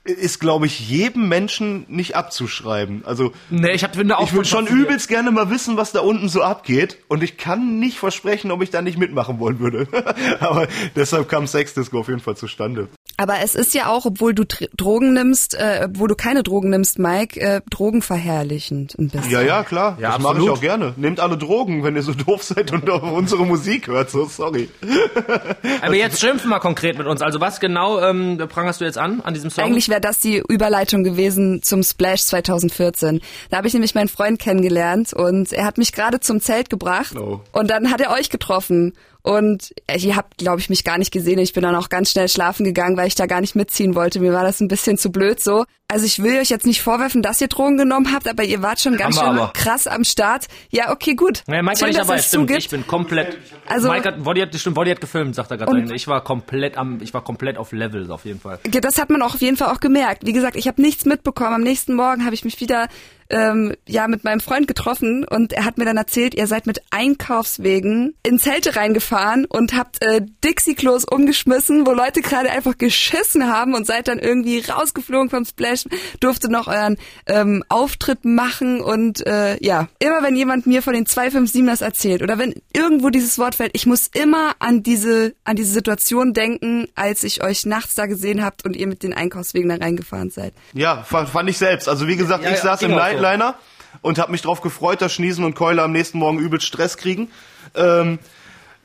ist, 0.06 0.40
glaube 0.40 0.66
ich, 0.66 0.88
jedem 0.88 1.28
Menschen 1.28 1.84
nicht 1.88 2.16
abzuschreiben. 2.16 3.04
Also 3.04 3.32
Nee, 3.50 3.72
ich 3.72 3.84
hab- 3.84 3.96
ich 3.96 4.32
würde 4.32 4.44
schon 4.48 4.66
übelst 4.66 5.08
gerne 5.08 5.30
mal 5.30 5.50
wissen, 5.50 5.76
was 5.76 5.92
da 5.92 6.00
unten 6.00 6.28
so 6.28 6.42
abgeht. 6.42 6.98
Und 7.08 7.22
ich 7.22 7.36
kann 7.36 7.78
nicht 7.78 7.98
versprechen, 7.98 8.50
ob 8.50 8.62
ich 8.62 8.70
da 8.70 8.82
nicht 8.82 8.98
mitmachen 8.98 9.38
wollen 9.38 9.58
würde. 9.60 9.86
Aber 10.40 10.66
deshalb 10.94 11.28
kam 11.28 11.46
Sexdisco 11.46 12.00
auf 12.00 12.08
jeden 12.08 12.20
Fall 12.20 12.36
zustande. 12.36 12.88
Aber 13.18 13.36
es 13.42 13.54
ist 13.54 13.72
ja 13.74 13.86
auch, 13.86 14.04
obwohl 14.04 14.34
du 14.34 14.44
Dr- 14.44 14.68
Drogen 14.76 15.14
nimmst, 15.14 15.54
äh, 15.54 15.86
obwohl 15.86 16.08
du 16.08 16.14
keine 16.14 16.42
Drogen 16.42 16.68
nimmst, 16.70 16.98
Mike, 16.98 17.40
äh, 17.40 17.60
drogenverherrlichend 17.70 18.98
ein 18.98 19.08
bisschen. 19.08 19.30
Ja, 19.30 19.40
ja, 19.40 19.62
klar. 19.64 19.96
Ja, 20.00 20.12
das 20.12 20.20
mache 20.22 20.42
ich 20.42 20.50
auch 20.50 20.60
gerne. 20.60 20.92
Nehmt 20.96 21.20
alle 21.20 21.36
Drogen, 21.38 21.82
wenn 21.84 21.96
ihr 21.96 22.02
so 22.02 22.12
doof 22.26 22.42
seid 22.42 22.72
und 22.72 22.88
auf 22.90 23.02
unsere 23.02 23.46
Musik 23.46 23.88
hört. 23.88 24.10
So, 24.10 24.26
sorry. 24.26 24.68
Aber 25.82 25.94
jetzt 25.94 26.20
schimpfen 26.20 26.50
wir 26.50 26.60
konkret 26.60 26.98
mit 26.98 27.06
uns. 27.06 27.22
Also 27.22 27.40
was 27.40 27.60
genau 27.60 28.00
ähm, 28.00 28.38
prangerst 28.48 28.80
du 28.80 28.84
jetzt 28.84 28.98
an, 28.98 29.20
an 29.22 29.34
diesem 29.34 29.50
Song? 29.50 29.64
Eigentlich 29.64 29.88
wäre 29.88 30.00
das 30.00 30.18
die 30.20 30.42
Überleitung 30.48 31.02
gewesen 31.04 31.62
zum 31.62 31.82
Splash 31.82 32.22
2014. 32.24 33.20
Da 33.50 33.58
habe 33.58 33.66
ich 33.68 33.72
nämlich 33.74 33.94
meinen 33.94 34.08
Freund 34.08 34.38
kennengelernt 34.38 35.12
und 35.12 35.52
er 35.52 35.64
hat 35.64 35.78
mich 35.78 35.92
gerade 35.92 36.20
zum 36.20 36.40
Zelt 36.40 36.70
gebracht 36.70 37.16
Oh. 37.18 37.40
und 37.52 37.70
dann 37.70 37.90
hat 37.90 38.00
er 38.00 38.10
euch 38.12 38.30
getroffen. 38.30 38.92
Und 39.26 39.74
ihr 39.92 40.14
habt, 40.14 40.38
glaube 40.38 40.60
ich, 40.60 40.70
mich 40.70 40.84
gar 40.84 40.98
nicht 40.98 41.10
gesehen. 41.10 41.40
Ich 41.40 41.52
bin 41.52 41.64
dann 41.64 41.74
auch 41.74 41.88
ganz 41.88 42.12
schnell 42.12 42.28
schlafen 42.28 42.62
gegangen, 42.62 42.96
weil 42.96 43.08
ich 43.08 43.16
da 43.16 43.26
gar 43.26 43.40
nicht 43.40 43.56
mitziehen 43.56 43.96
wollte. 43.96 44.20
Mir 44.20 44.32
war 44.32 44.44
das 44.44 44.60
ein 44.60 44.68
bisschen 44.68 44.98
zu 44.98 45.10
blöd 45.10 45.42
so. 45.42 45.64
Also 45.88 46.06
ich 46.06 46.22
will 46.22 46.38
euch 46.38 46.48
jetzt 46.48 46.64
nicht 46.64 46.80
vorwerfen, 46.80 47.22
dass 47.22 47.40
ihr 47.40 47.48
Drogen 47.48 47.76
genommen 47.76 48.12
habt, 48.14 48.28
aber 48.28 48.44
ihr 48.44 48.62
wart 48.62 48.80
schon 48.80 48.96
ganz 48.96 49.16
schön 49.18 49.24
aber. 49.26 49.52
krass 49.52 49.88
am 49.88 50.04
Start. 50.04 50.46
Ja, 50.70 50.92
okay, 50.92 51.14
gut. 51.14 51.42
Nee, 51.48 51.56
Mike 51.62 51.66
war 51.66 51.76
Schön, 51.76 51.88
nicht 51.88 51.98
dabei, 51.98 52.14
es 52.16 52.28
stimmt. 52.28 52.42
zugibt. 52.48 52.60
Ich 52.60 52.68
bin 52.70 52.86
komplett. 52.86 53.36
Also- 53.68 53.88
Mike 53.90 54.06
hat, 54.08 54.24
Woddy 54.24 54.40
hat, 54.42 54.54
stimmt, 54.54 54.76
Woddy 54.76 54.90
hat 54.92 55.00
gefilmt, 55.00 55.34
sagt 55.34 55.50
er 55.50 55.56
gerade. 55.56 55.92
Ich 55.94 56.06
war 56.06 56.22
komplett 56.22 56.76
am, 56.76 57.00
ich 57.02 57.12
war 57.12 57.22
komplett 57.24 57.56
auf 57.58 57.72
Level 57.72 58.08
auf 58.12 58.24
jeden 58.24 58.38
Fall. 58.40 58.60
Ja, 58.72 58.80
Das 58.80 58.98
hat 58.98 59.10
man 59.10 59.22
auch 59.22 59.34
auf 59.34 59.40
jeden 59.40 59.56
Fall 59.56 59.72
auch 59.74 59.80
gemerkt. 59.80 60.24
Wie 60.24 60.32
gesagt, 60.32 60.54
ich 60.56 60.68
habe 60.68 60.80
nichts 60.80 61.04
mitbekommen. 61.04 61.54
Am 61.54 61.62
nächsten 61.62 61.94
Morgen 61.94 62.24
habe 62.24 62.34
ich 62.34 62.44
mich 62.44 62.60
wieder 62.60 62.88
ähm, 63.30 63.74
ja 63.86 64.08
mit 64.08 64.24
meinem 64.24 64.40
Freund 64.40 64.68
getroffen 64.68 65.24
und 65.24 65.52
er 65.52 65.64
hat 65.64 65.78
mir 65.78 65.84
dann 65.84 65.96
erzählt, 65.96 66.34
ihr 66.34 66.46
seid 66.46 66.66
mit 66.66 66.80
Einkaufswegen 66.90 68.14
in 68.22 68.38
Zelte 68.38 68.76
reingefahren 68.76 69.44
und 69.46 69.74
habt 69.74 70.02
äh, 70.04 70.20
Dixie-Klos 70.44 71.04
umgeschmissen, 71.04 71.86
wo 71.86 71.92
Leute 71.92 72.20
gerade 72.22 72.50
einfach 72.50 72.78
geschissen 72.78 73.50
haben 73.52 73.74
und 73.74 73.86
seid 73.86 74.08
dann 74.08 74.18
irgendwie 74.18 74.60
rausgeflogen 74.60 75.28
vom 75.30 75.44
Splash, 75.44 75.84
durfte 76.20 76.50
noch 76.50 76.66
euren 76.68 76.96
ähm, 77.26 77.64
Auftritt 77.68 78.24
machen 78.24 78.80
und 78.80 79.26
äh, 79.26 79.56
ja, 79.64 79.88
immer 79.98 80.22
wenn 80.22 80.36
jemand 80.36 80.66
mir 80.66 80.82
von 80.82 80.94
den 80.94 81.04
257ers 81.06 81.82
erzählt 81.82 82.22
oder 82.22 82.38
wenn 82.38 82.54
irgendwo 82.74 83.10
dieses 83.10 83.38
Wort 83.38 83.56
fällt, 83.56 83.72
ich 83.74 83.86
muss 83.86 84.08
immer 84.14 84.52
an 84.58 84.82
diese 84.82 85.34
an 85.44 85.56
diese 85.56 85.72
Situation 85.72 86.32
denken, 86.32 86.88
als 86.94 87.22
ich 87.24 87.42
euch 87.42 87.66
nachts 87.66 87.94
da 87.94 88.06
gesehen 88.06 88.44
habt 88.44 88.64
und 88.64 88.76
ihr 88.76 88.86
mit 88.86 89.02
den 89.02 89.12
Einkaufswegen 89.12 89.68
da 89.68 89.76
reingefahren 89.76 90.30
seid. 90.30 90.52
Ja, 90.72 91.02
fa- 91.02 91.26
fand 91.26 91.50
ich 91.50 91.58
selbst. 91.58 91.88
Also 91.88 92.06
wie 92.06 92.16
gesagt, 92.16 92.44
Ja, 92.44 92.50
ich 92.50 92.56
ja, 92.58 92.62
saß 92.62 92.82
im 92.82 92.92
auch 92.92 92.96
Nightliner 93.20 93.54
und 94.02 94.18
habe 94.18 94.32
mich 94.32 94.42
drauf 94.42 94.60
gefreut, 94.60 95.00
dass 95.02 95.12
Schniesen 95.12 95.44
und 95.44 95.54
Keule 95.54 95.82
am 95.82 95.92
nächsten 95.92 96.18
Morgen 96.18 96.38
übelst 96.38 96.66
Stress 96.66 96.96
kriegen. 96.96 97.30
Ähm, 97.74 98.18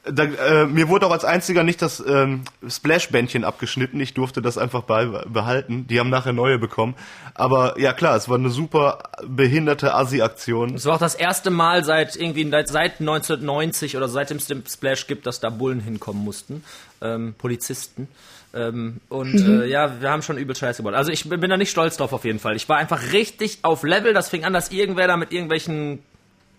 Da, 0.03 0.23
äh, 0.23 0.65
mir 0.65 0.89
wurde 0.89 1.05
auch 1.05 1.11
als 1.11 1.25
einziger 1.25 1.63
nicht 1.63 1.79
das 1.79 2.03
ähm, 2.03 2.41
Splash-Bändchen 2.67 3.43
abgeschnitten. 3.43 3.99
Ich 3.99 4.15
durfte 4.15 4.41
das 4.41 4.57
einfach 4.57 4.81
behalten. 4.81 5.85
Die 5.85 5.99
haben 5.99 6.09
nachher 6.09 6.33
neue 6.33 6.57
bekommen. 6.57 6.95
Aber 7.35 7.79
ja 7.79 7.93
klar, 7.93 8.15
es 8.15 8.27
war 8.27 8.39
eine 8.39 8.49
super 8.49 9.03
behinderte 9.23 9.93
Assi-Aktion. 9.93 10.73
Es 10.73 10.87
war 10.87 10.95
auch 10.95 10.99
das 10.99 11.13
erste 11.13 11.51
Mal 11.51 11.83
seit 11.83 12.15
irgendwie 12.15 12.49
seit 12.65 12.99
1990 12.99 13.95
oder 13.95 14.07
seitdem 14.07 14.37
es 14.37 14.47
den 14.47 14.63
Splash 14.67 15.05
gibt, 15.05 15.27
dass 15.27 15.39
da 15.39 15.51
Bullen 15.51 15.79
hinkommen 15.79 16.23
mussten. 16.23 16.63
Ähm, 16.99 17.35
Polizisten. 17.37 18.07
Ähm, 18.53 18.97
und 19.09 19.33
mhm. 19.33 19.61
äh, 19.61 19.65
ja, 19.65 20.01
wir 20.01 20.09
haben 20.09 20.21
schon 20.21 20.37
übel 20.37 20.55
Scheiß 20.55 20.77
gebaut. 20.77 20.93
Also 20.93 21.11
ich 21.11 21.27
bin, 21.27 21.39
bin 21.39 21.49
da 21.49 21.57
nicht 21.57 21.71
stolz 21.71 21.97
drauf 21.97 22.13
auf 22.13 22.25
jeden 22.25 22.39
Fall. 22.39 22.55
Ich 22.55 22.67
war 22.67 22.77
einfach 22.77 23.13
richtig 23.13 23.59
auf 23.61 23.83
Level. 23.83 24.13
Das 24.13 24.29
fing 24.29 24.43
an, 24.43 24.53
dass 24.53 24.71
irgendwer 24.71 25.07
da 25.07 25.17
mit 25.17 25.31
irgendwelchen 25.31 25.99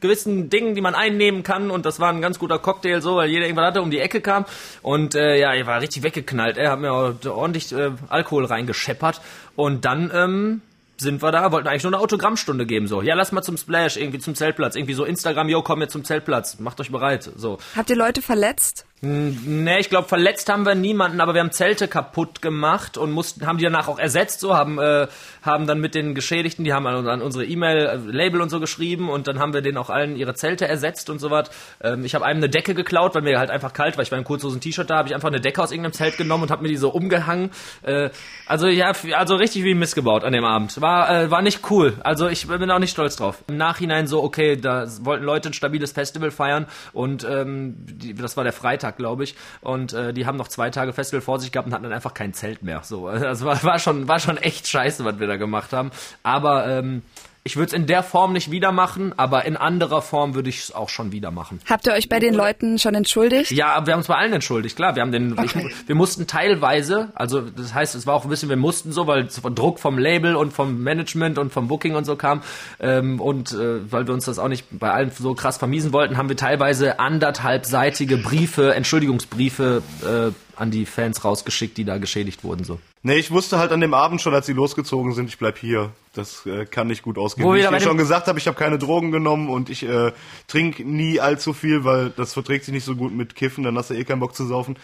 gewissen 0.03 0.51
Dingen, 0.51 0.75
die 0.75 0.83
man 0.83 0.95
einnehmen 0.95 1.43
kann 1.43 1.71
und 1.71 1.87
das 1.87 1.99
war 1.99 2.11
ein 2.11 2.21
ganz 2.21 2.39
guter 2.39 2.59
Cocktail 2.59 3.01
so, 3.01 3.17
weil 3.17 3.31
jeder 3.31 3.47
irgendwann 3.47 3.67
hatte, 3.67 3.81
um 3.81 3.91
die 3.91 4.01
Ecke 4.01 4.21
kam 4.21 4.45
und 4.83 5.15
äh, 5.15 5.39
ja, 5.39 5.55
ich 5.55 5.65
war 5.65 5.81
richtig 5.81 6.03
weggeknallt. 6.03 6.59
Er 6.59 6.73
hat 6.73 6.81
mir 6.81 6.93
ordentlich 6.93 7.73
äh, 7.73 7.93
Alkohol 8.09 8.45
reingescheppert 8.45 9.21
und 9.55 9.85
dann 9.85 10.11
ähm, 10.13 10.61
sind 10.99 11.23
wir 11.23 11.33
da, 11.33 11.53
wollten 11.53 11.69
eigentlich 11.69 11.85
nur 11.85 11.93
eine 11.93 12.03
Autogrammstunde 12.03 12.67
geben, 12.67 12.87
so. 12.87 13.01
Ja, 13.01 13.15
lass 13.15 13.33
mal 13.33 13.43
zum 13.43 13.57
Splash, 13.57 13.97
irgendwie 13.97 14.19
zum 14.19 14.35
Zeltplatz, 14.35 14.77
irgendwie 14.77 14.95
so 14.95 15.05
Instagram, 15.05 15.49
yo, 15.49 15.63
komm 15.63 15.81
jetzt 15.81 15.93
zum 15.93 16.05
Zeltplatz, 16.05 16.59
macht 16.59 16.81
euch 16.81 16.91
bereit, 16.91 17.31
so. 17.37 17.59
Habt 17.77 17.89
ihr 17.89 17.97
Leute 17.97 18.23
verletzt? 18.23 18.87
Nee, 19.05 19.81
ich 19.81 19.89
glaube, 19.89 20.07
verletzt 20.07 20.49
haben 20.49 20.65
wir 20.65 20.77
niemanden, 20.77 21.21
aber 21.21 21.35
wir 21.35 21.41
haben 21.41 21.51
Zelte 21.51 21.89
kaputt 21.89 22.41
gemacht 22.41 22.97
und 22.97 23.11
mussten, 23.11 23.45
haben 23.49 23.59
die 23.59 23.65
danach 23.65 23.89
auch 23.89 23.99
ersetzt, 23.99 24.39
so, 24.39 24.55
haben, 24.55 24.79
äh, 24.79 25.09
haben 25.43 25.67
dann 25.67 25.81
mit 25.81 25.97
den 25.97 26.15
Geschädigten, 26.15 26.65
die 26.65 26.73
haben 26.73 26.87
an, 26.87 27.21
unsere 27.21 27.45
E-Mail-Label 27.45 28.41
und 28.41 28.49
so 28.49 28.61
geschrieben 28.61 29.11
und 29.11 29.27
dann 29.27 29.41
haben 29.41 29.55
wir 29.55 29.61
denen 29.61 29.77
auch 29.77 29.91
allen 29.91 30.15
ihre 30.15 30.35
Zelte 30.35 30.69
ersetzt 30.69 31.11
und 31.11 31.19
so 31.19 31.33
was. 31.33 31.51
Ähm, 31.83 32.05
ich 32.05 32.15
habe 32.15 32.25
einem 32.25 32.37
eine 32.37 32.49
Decke 32.49 32.77
geklaut, 32.77 33.17
weil 33.17 33.23
mir 33.23 33.41
halt 33.41 33.51
einfach 33.51 33.73
kalt 33.73 33.97
war. 33.97 34.05
Ich 34.05 34.13
war 34.13 34.19
im 34.19 34.25
kurzlosen 34.25 34.61
T-Shirt 34.61 34.89
da, 34.89 34.99
habe 34.99 35.09
ich 35.09 35.17
einfach 35.17 35.31
eine 35.31 35.41
Decke 35.41 35.61
aus 35.61 35.73
irgendeinem 35.73 35.95
Zelt 35.95 36.17
genommen 36.17 36.45
und 36.45 36.53
habe 36.53 36.63
mir 36.63 36.69
die 36.69 36.77
so 36.77 36.91
umgehangen. 36.91 37.51
Äh, 37.83 38.11
also 38.47 38.69
ja, 38.69 38.93
also 39.15 39.35
richtig 39.35 39.65
wie 39.65 39.75
missgebaut 39.75 40.23
an 40.23 40.33
dem 40.33 40.45
Abend. 40.45 40.81
War, 40.81 41.11
äh, 41.11 41.29
war 41.29 41.43
nicht 41.43 41.69
cool. 41.71 41.95
Also 42.05 42.29
ich 42.29 42.47
bin 42.47 42.71
auch 42.71 42.79
nicht 42.79 42.93
stolz 42.93 43.17
drauf. 43.17 43.43
Im 43.49 43.57
Nachhinein 43.57 44.07
so, 44.07 44.23
okay, 44.23 44.55
da 44.55 44.87
wollten 45.01 45.25
Leute 45.25 45.51
ein 45.51 45.55
stabiles 45.55 45.91
Festival 45.91 46.31
feiern 46.31 46.67
und 46.93 47.27
ähm, 47.29 47.75
die, 47.79 48.15
das 48.15 48.37
war 48.37 48.45
der 48.45 48.53
Freitag 48.53 48.92
Tag, 48.93 48.97
glaube 48.97 49.25
ich. 49.25 49.35
Und 49.61 49.93
äh, 49.93 50.13
die 50.13 50.27
haben 50.27 50.37
noch 50.37 50.49
zwei 50.49 50.71
Tage 50.71 50.93
Festival 50.93 51.21
vor 51.21 51.41
sich 51.41 51.53
gehabt 51.53 51.67
und 51.67 51.75
hatten 51.75 51.85
dann 51.85 51.93
einfach 51.93 52.15
kein 52.15 52.35
Zelt 52.35 52.63
mehr. 52.63 52.83
So, 52.83 53.09
also 53.09 53.47
war, 53.47 53.63
war 53.63 53.79
schon 53.79 54.09
war 54.09 54.21
schon 54.21 54.37
echt 54.37 54.69
scheiße, 54.69 55.05
was 55.05 55.19
wir 55.19 55.27
da 55.27 55.37
gemacht 55.37 55.73
haben. 55.73 55.91
Aber 56.23 56.67
ähm, 56.67 57.03
ich 57.45 57.57
würde 57.57 57.67
es 57.69 57.73
in 57.73 57.87
der 57.87 58.05
Form 58.05 58.33
nicht 58.33 58.53
wieder 58.53 58.71
machen, 58.71 59.15
aber 59.17 59.45
in 59.47 59.57
anderer 59.57 60.01
Form 60.01 60.35
würde 60.35 60.49
ich 60.49 60.61
es 60.61 60.75
auch 60.75 60.89
schon 60.89 61.11
wieder 61.11 61.33
machen. 61.33 61.59
Habt 61.69 61.89
ihr 61.89 61.93
euch 61.93 62.09
bei 62.09 62.21
den 62.21 62.35
Leuten 62.35 62.79
schon 62.79 62.95
entschuldigt? 62.95 63.51
Ja, 63.51 63.85
wir 63.85 63.95
haben 63.95 63.99
uns 63.99 64.07
bei 64.07 64.15
allen 64.15 64.33
entschuldigt, 64.33 64.77
klar. 64.77 64.95
Wir 64.95 65.03
haben 65.03 65.11
den, 65.11 65.33
okay. 65.37 65.67
ich, 65.69 65.89
wir 65.89 65.97
mussten 65.97 66.29
teilweise, 66.29 67.11
also 67.15 67.41
das 67.41 67.75
heißt, 67.75 67.97
es 67.97 68.07
war 68.07 68.15
auch 68.15 68.23
ein 68.23 68.31
bisschen, 68.31 68.49
wir 68.49 68.57
mussten 68.57 68.93
so, 68.93 69.09
weil 69.09 69.27
Druck 69.27 69.81
vom 69.81 69.99
Label 69.99 70.37
und 70.37 70.53
vom 70.53 70.85
Management 70.85 71.37
und 71.39 71.53
vom 71.53 71.67
Booking 71.67 71.97
und 71.97 72.05
so 72.05 72.15
kam 72.15 72.43
ähm, 72.79 73.21
und 73.21 73.53
äh, 73.53 73.91
weil 73.91 74.07
wir 74.07 74.15
uns 74.15 74.27
das 74.27 74.39
auch 74.39 74.49
nicht 74.49 74.67
bei 74.71 74.93
allen 74.93 75.11
so 75.11 75.35
krass 75.35 75.57
vermiesen 75.57 75.93
wollten, 75.93 76.17
haben 76.17 76.29
wir 76.29 76.37
teilweise 76.37 77.01
anderthalbseitige 77.01 78.19
Briefe, 78.19 78.73
Entschuldigungsbriefe 78.75 79.83
äh, 80.03 80.33
an 80.57 80.71
die 80.71 80.87
Fans 80.87 81.25
rausgeschickt, 81.25 81.77
die 81.77 81.85
da 81.85 81.99
geschädigt 81.99 82.45
wurden 82.45 82.65
so. 82.65 82.79
Nee, 83.03 83.17
ich 83.17 83.31
wusste 83.31 83.59
halt 83.59 83.73
an 83.73 83.81
dem 83.81 83.95
Abend 83.95 84.21
schon, 84.21 84.33
als 84.33 84.47
sie 84.47 84.53
losgezogen 84.53 85.13
sind, 85.13 85.29
ich 85.29 85.39
bleib 85.39 85.59
hier. 85.59 85.91
Das 86.15 86.47
äh, 86.47 86.67
kann 86.67 86.87
nicht 86.87 87.03
gut 87.03 87.19
ausgehen. 87.19 87.49
Wo 87.49 87.55
Wie 87.55 87.61
ich 87.61 87.69
dir 87.69 87.81
schon 87.81 87.97
gesagt 87.97 88.29
habe, 88.29 88.39
ich 88.39 88.47
habe 88.47 88.57
keine 88.57 88.79
Drogen 88.79 89.11
genommen 89.11 89.49
und 89.49 89.71
ich 89.71 89.83
äh, 89.83 90.13
trinke 90.47 90.85
nie 90.85 91.19
allzu 91.19 91.53
viel, 91.53 91.85
weil 91.85 92.11
das 92.11 92.33
verträgt 92.33 92.65
sich 92.65 92.75
nicht 92.75 92.85
so 92.85 92.95
gut 92.95 93.13
mit 93.13 93.35
Kiffen, 93.35 93.65
dann 93.65 93.77
hast 93.77 93.91
du 93.91 93.95
eh 93.95 94.05
keinen 94.05 94.21
Bock 94.21 94.35
zu 94.35 94.47
saufen. 94.47 94.77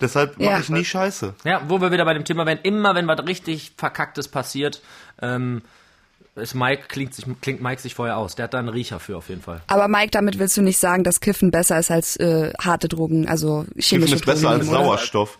Deshalb 0.00 0.38
mache 0.38 0.50
ja. 0.50 0.60
ich 0.60 0.68
nie 0.68 0.84
Scheiße. 0.84 1.34
Ja, 1.44 1.62
wo 1.68 1.80
wir 1.80 1.90
wieder 1.90 2.04
bei 2.04 2.14
dem 2.14 2.24
Thema 2.24 2.44
werden, 2.46 2.60
immer 2.62 2.94
wenn 2.94 3.08
was 3.08 3.26
richtig 3.26 3.72
Verkacktes 3.76 4.28
passiert, 4.28 4.82
ähm, 5.20 5.62
ist 6.36 6.54
Mike, 6.54 6.84
klingt, 6.88 7.14
sich, 7.14 7.24
klingt 7.40 7.62
Mike 7.62 7.80
sich 7.80 7.94
vorher 7.94 8.16
aus. 8.16 8.36
Der 8.36 8.44
hat 8.44 8.54
da 8.54 8.58
einen 8.58 8.68
Riecher 8.68 9.00
für 9.00 9.16
auf 9.16 9.28
jeden 9.28 9.42
Fall. 9.42 9.60
Aber 9.66 9.88
Mike, 9.88 10.10
damit 10.10 10.38
willst 10.38 10.56
du 10.56 10.62
nicht 10.62 10.78
sagen, 10.78 11.04
dass 11.04 11.20
Kiffen 11.20 11.50
besser 11.50 11.78
ist 11.78 11.90
als 11.90 12.16
äh, 12.16 12.52
harte 12.58 12.88
Drogen, 12.88 13.28
also 13.28 13.64
chemische 13.76 14.14
Kiffen 14.14 14.14
ist 14.14 14.26
besser 14.26 14.50
als 14.50 14.66
Sauerstoff. 14.66 15.38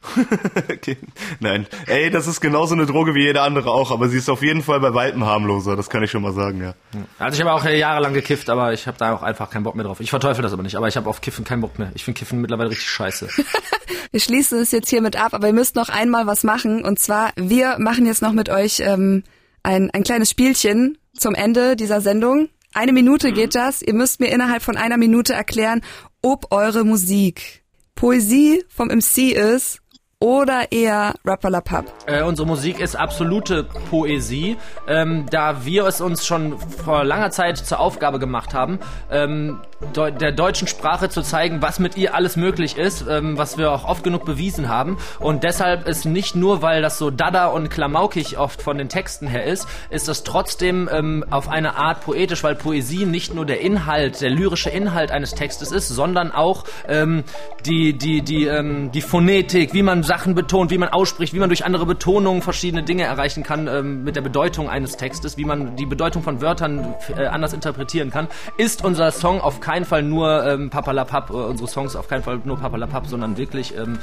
okay. 0.70 0.96
Nein. 1.40 1.66
Ey, 1.86 2.10
das 2.10 2.26
ist 2.26 2.40
genauso 2.40 2.74
eine 2.74 2.86
Droge 2.86 3.14
wie 3.14 3.24
jede 3.24 3.42
andere 3.42 3.70
auch, 3.70 3.90
aber 3.90 4.08
sie 4.08 4.18
ist 4.18 4.30
auf 4.30 4.42
jeden 4.42 4.62
Fall 4.62 4.80
bei 4.80 4.94
Weitem 4.94 5.24
harmloser, 5.26 5.76
das 5.76 5.90
kann 5.90 6.02
ich 6.02 6.10
schon 6.10 6.22
mal 6.22 6.32
sagen, 6.32 6.62
ja. 6.62 6.74
Also 7.18 7.34
ich 7.34 7.44
habe 7.44 7.52
auch 7.52 7.64
jahrelang 7.64 8.14
gekifft, 8.14 8.48
aber 8.48 8.72
ich 8.72 8.86
habe 8.86 8.96
da 8.96 9.12
auch 9.12 9.22
einfach 9.22 9.50
keinen 9.50 9.64
Bock 9.64 9.74
mehr 9.74 9.84
drauf. 9.84 10.00
Ich 10.00 10.10
verteufel 10.10 10.42
das 10.42 10.52
aber 10.52 10.62
nicht, 10.62 10.76
aber 10.76 10.88
ich 10.88 10.96
habe 10.96 11.10
auf 11.10 11.20
Kiffen 11.20 11.44
keinen 11.44 11.60
Bock 11.60 11.78
mehr. 11.78 11.90
Ich 11.94 12.04
finde 12.04 12.18
Kiffen 12.18 12.40
mittlerweile 12.40 12.70
richtig 12.70 12.88
scheiße. 12.88 13.28
wir 14.12 14.20
schließen 14.20 14.60
es 14.60 14.70
jetzt 14.70 14.88
hiermit 14.88 15.16
ab, 15.16 15.34
aber 15.34 15.48
ihr 15.48 15.52
müsst 15.52 15.74
noch 15.74 15.88
einmal 15.88 16.26
was 16.26 16.44
machen 16.44 16.84
und 16.84 17.00
zwar, 17.00 17.32
wir 17.36 17.76
machen 17.78 18.06
jetzt 18.06 18.22
noch 18.22 18.32
mit 18.32 18.48
euch 18.48 18.80
ähm, 18.80 19.24
ein, 19.62 19.90
ein 19.90 20.02
kleines 20.02 20.30
Spielchen 20.30 20.98
zum 21.16 21.34
Ende 21.34 21.76
dieser 21.76 22.00
Sendung. 22.00 22.48
Eine 22.74 22.92
Minute 22.92 23.32
geht 23.32 23.54
das. 23.54 23.82
Ihr 23.82 23.94
müsst 23.94 24.20
mir 24.20 24.28
innerhalb 24.28 24.62
von 24.62 24.76
einer 24.76 24.96
Minute 24.96 25.32
erklären, 25.32 25.82
ob 26.22 26.52
eure 26.52 26.84
Musik 26.84 27.64
Poesie 27.94 28.64
vom 28.68 28.88
MC 28.88 29.32
ist 29.32 29.80
oder 30.20 30.72
eher 30.72 31.14
Rappalapap? 31.24 31.84
Äh, 32.06 32.22
unsere 32.24 32.46
Musik 32.46 32.80
ist 32.80 32.96
absolute 32.96 33.62
Poesie, 33.88 34.56
ähm, 34.88 35.26
da 35.30 35.64
wir 35.64 35.86
es 35.86 36.00
uns 36.00 36.26
schon 36.26 36.58
vor 36.58 37.04
langer 37.04 37.30
Zeit 37.30 37.56
zur 37.58 37.78
Aufgabe 37.78 38.18
gemacht 38.18 38.52
haben, 38.52 38.80
ähm, 39.12 39.60
de 39.94 40.10
der 40.10 40.32
deutschen 40.32 40.66
Sprache 40.66 41.08
zu 41.08 41.22
zeigen, 41.22 41.62
was 41.62 41.78
mit 41.78 41.96
ihr 41.96 42.16
alles 42.16 42.34
möglich 42.36 42.76
ist, 42.76 43.04
ähm, 43.08 43.38
was 43.38 43.58
wir 43.58 43.70
auch 43.70 43.84
oft 43.84 44.02
genug 44.02 44.24
bewiesen 44.24 44.68
haben. 44.68 44.98
Und 45.20 45.44
deshalb 45.44 45.86
ist 45.86 46.04
nicht 46.04 46.34
nur, 46.34 46.62
weil 46.62 46.82
das 46.82 46.98
so 46.98 47.10
dada 47.10 47.46
und 47.46 47.70
klamaukig 47.70 48.38
oft 48.38 48.60
von 48.60 48.76
den 48.76 48.88
Texten 48.88 49.28
her 49.28 49.44
ist, 49.44 49.68
ist 49.90 50.08
das 50.08 50.24
trotzdem 50.24 50.88
ähm, 50.92 51.24
auf 51.30 51.48
eine 51.48 51.76
Art 51.76 52.00
poetisch, 52.00 52.42
weil 52.42 52.56
Poesie 52.56 53.06
nicht 53.06 53.34
nur 53.34 53.46
der 53.46 53.60
Inhalt, 53.60 54.20
der 54.20 54.30
lyrische 54.30 54.70
Inhalt 54.70 55.12
eines 55.12 55.34
Textes 55.34 55.70
ist, 55.70 55.88
sondern 55.88 56.32
auch 56.32 56.64
ähm, 56.88 57.22
die, 57.64 57.92
die, 57.92 58.22
die, 58.22 58.46
ähm, 58.46 58.90
die 58.90 59.02
Phonetik, 59.02 59.74
wie 59.74 59.84
man 59.84 60.02
Sachen 60.08 60.34
betont, 60.34 60.70
wie 60.70 60.78
man 60.78 60.88
ausspricht, 60.88 61.34
wie 61.34 61.38
man 61.38 61.50
durch 61.50 61.66
andere 61.66 61.84
Betonungen 61.84 62.40
verschiedene 62.40 62.82
Dinge 62.82 63.04
erreichen 63.04 63.42
kann 63.42 63.68
ähm, 63.68 64.04
mit 64.04 64.16
der 64.16 64.22
Bedeutung 64.22 64.70
eines 64.70 64.96
Textes, 64.96 65.36
wie 65.36 65.44
man 65.44 65.76
die 65.76 65.84
Bedeutung 65.84 66.22
von 66.22 66.40
Wörtern 66.40 66.94
äh, 67.14 67.26
anders 67.26 67.52
interpretieren 67.52 68.10
kann, 68.10 68.26
ist 68.56 68.82
unser 68.82 69.12
Song 69.12 69.40
auf 69.42 69.60
keinen 69.60 69.84
Fall 69.84 70.02
nur 70.02 70.46
ähm, 70.46 70.70
Papalapap, 70.70 71.28
äh, 71.28 71.34
unsere 71.34 71.68
Songs 71.68 71.94
auf 71.94 72.08
keinen 72.08 72.22
Fall 72.22 72.40
nur 72.42 72.56
Papalapap, 72.56 73.06
sondern 73.06 73.36
wirklich 73.36 73.76
ähm, 73.76 73.98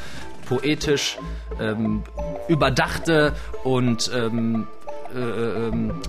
poetisch, 0.45 1.17
ähm, 1.59 2.03
überdachte 2.47 3.33
und 3.63 4.11
ähm, 4.15 4.67
äh, 5.13 5.19
ähm, 5.19 6.01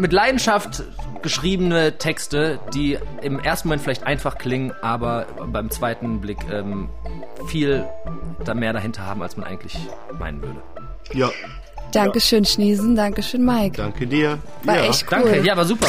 mit 0.00 0.12
Leidenschaft 0.12 0.82
geschriebene 1.22 1.98
Texte, 1.98 2.58
die 2.74 2.98
im 3.22 3.38
ersten 3.40 3.68
Moment 3.68 3.82
vielleicht 3.82 4.04
einfach 4.04 4.38
klingen, 4.38 4.72
aber 4.82 5.26
beim 5.52 5.70
zweiten 5.70 6.20
Blick 6.20 6.38
ähm, 6.52 6.88
viel 7.48 7.84
da 8.44 8.54
mehr 8.54 8.72
dahinter 8.72 9.06
haben, 9.06 9.22
als 9.22 9.36
man 9.36 9.46
eigentlich 9.46 9.76
meinen 10.18 10.42
würde. 10.42 10.62
Ja. 11.12 11.30
Dankeschön, 11.92 12.44
Schniesen. 12.44 12.96
Dankeschön, 12.96 13.44
Mike. 13.44 13.76
Danke 13.76 14.06
dir. 14.06 14.38
War 14.64 14.76
ja. 14.76 14.84
echt 14.84 15.04
cool. 15.10 15.22
Danke, 15.22 15.46
ja, 15.46 15.56
war 15.56 15.64
super. 15.64 15.88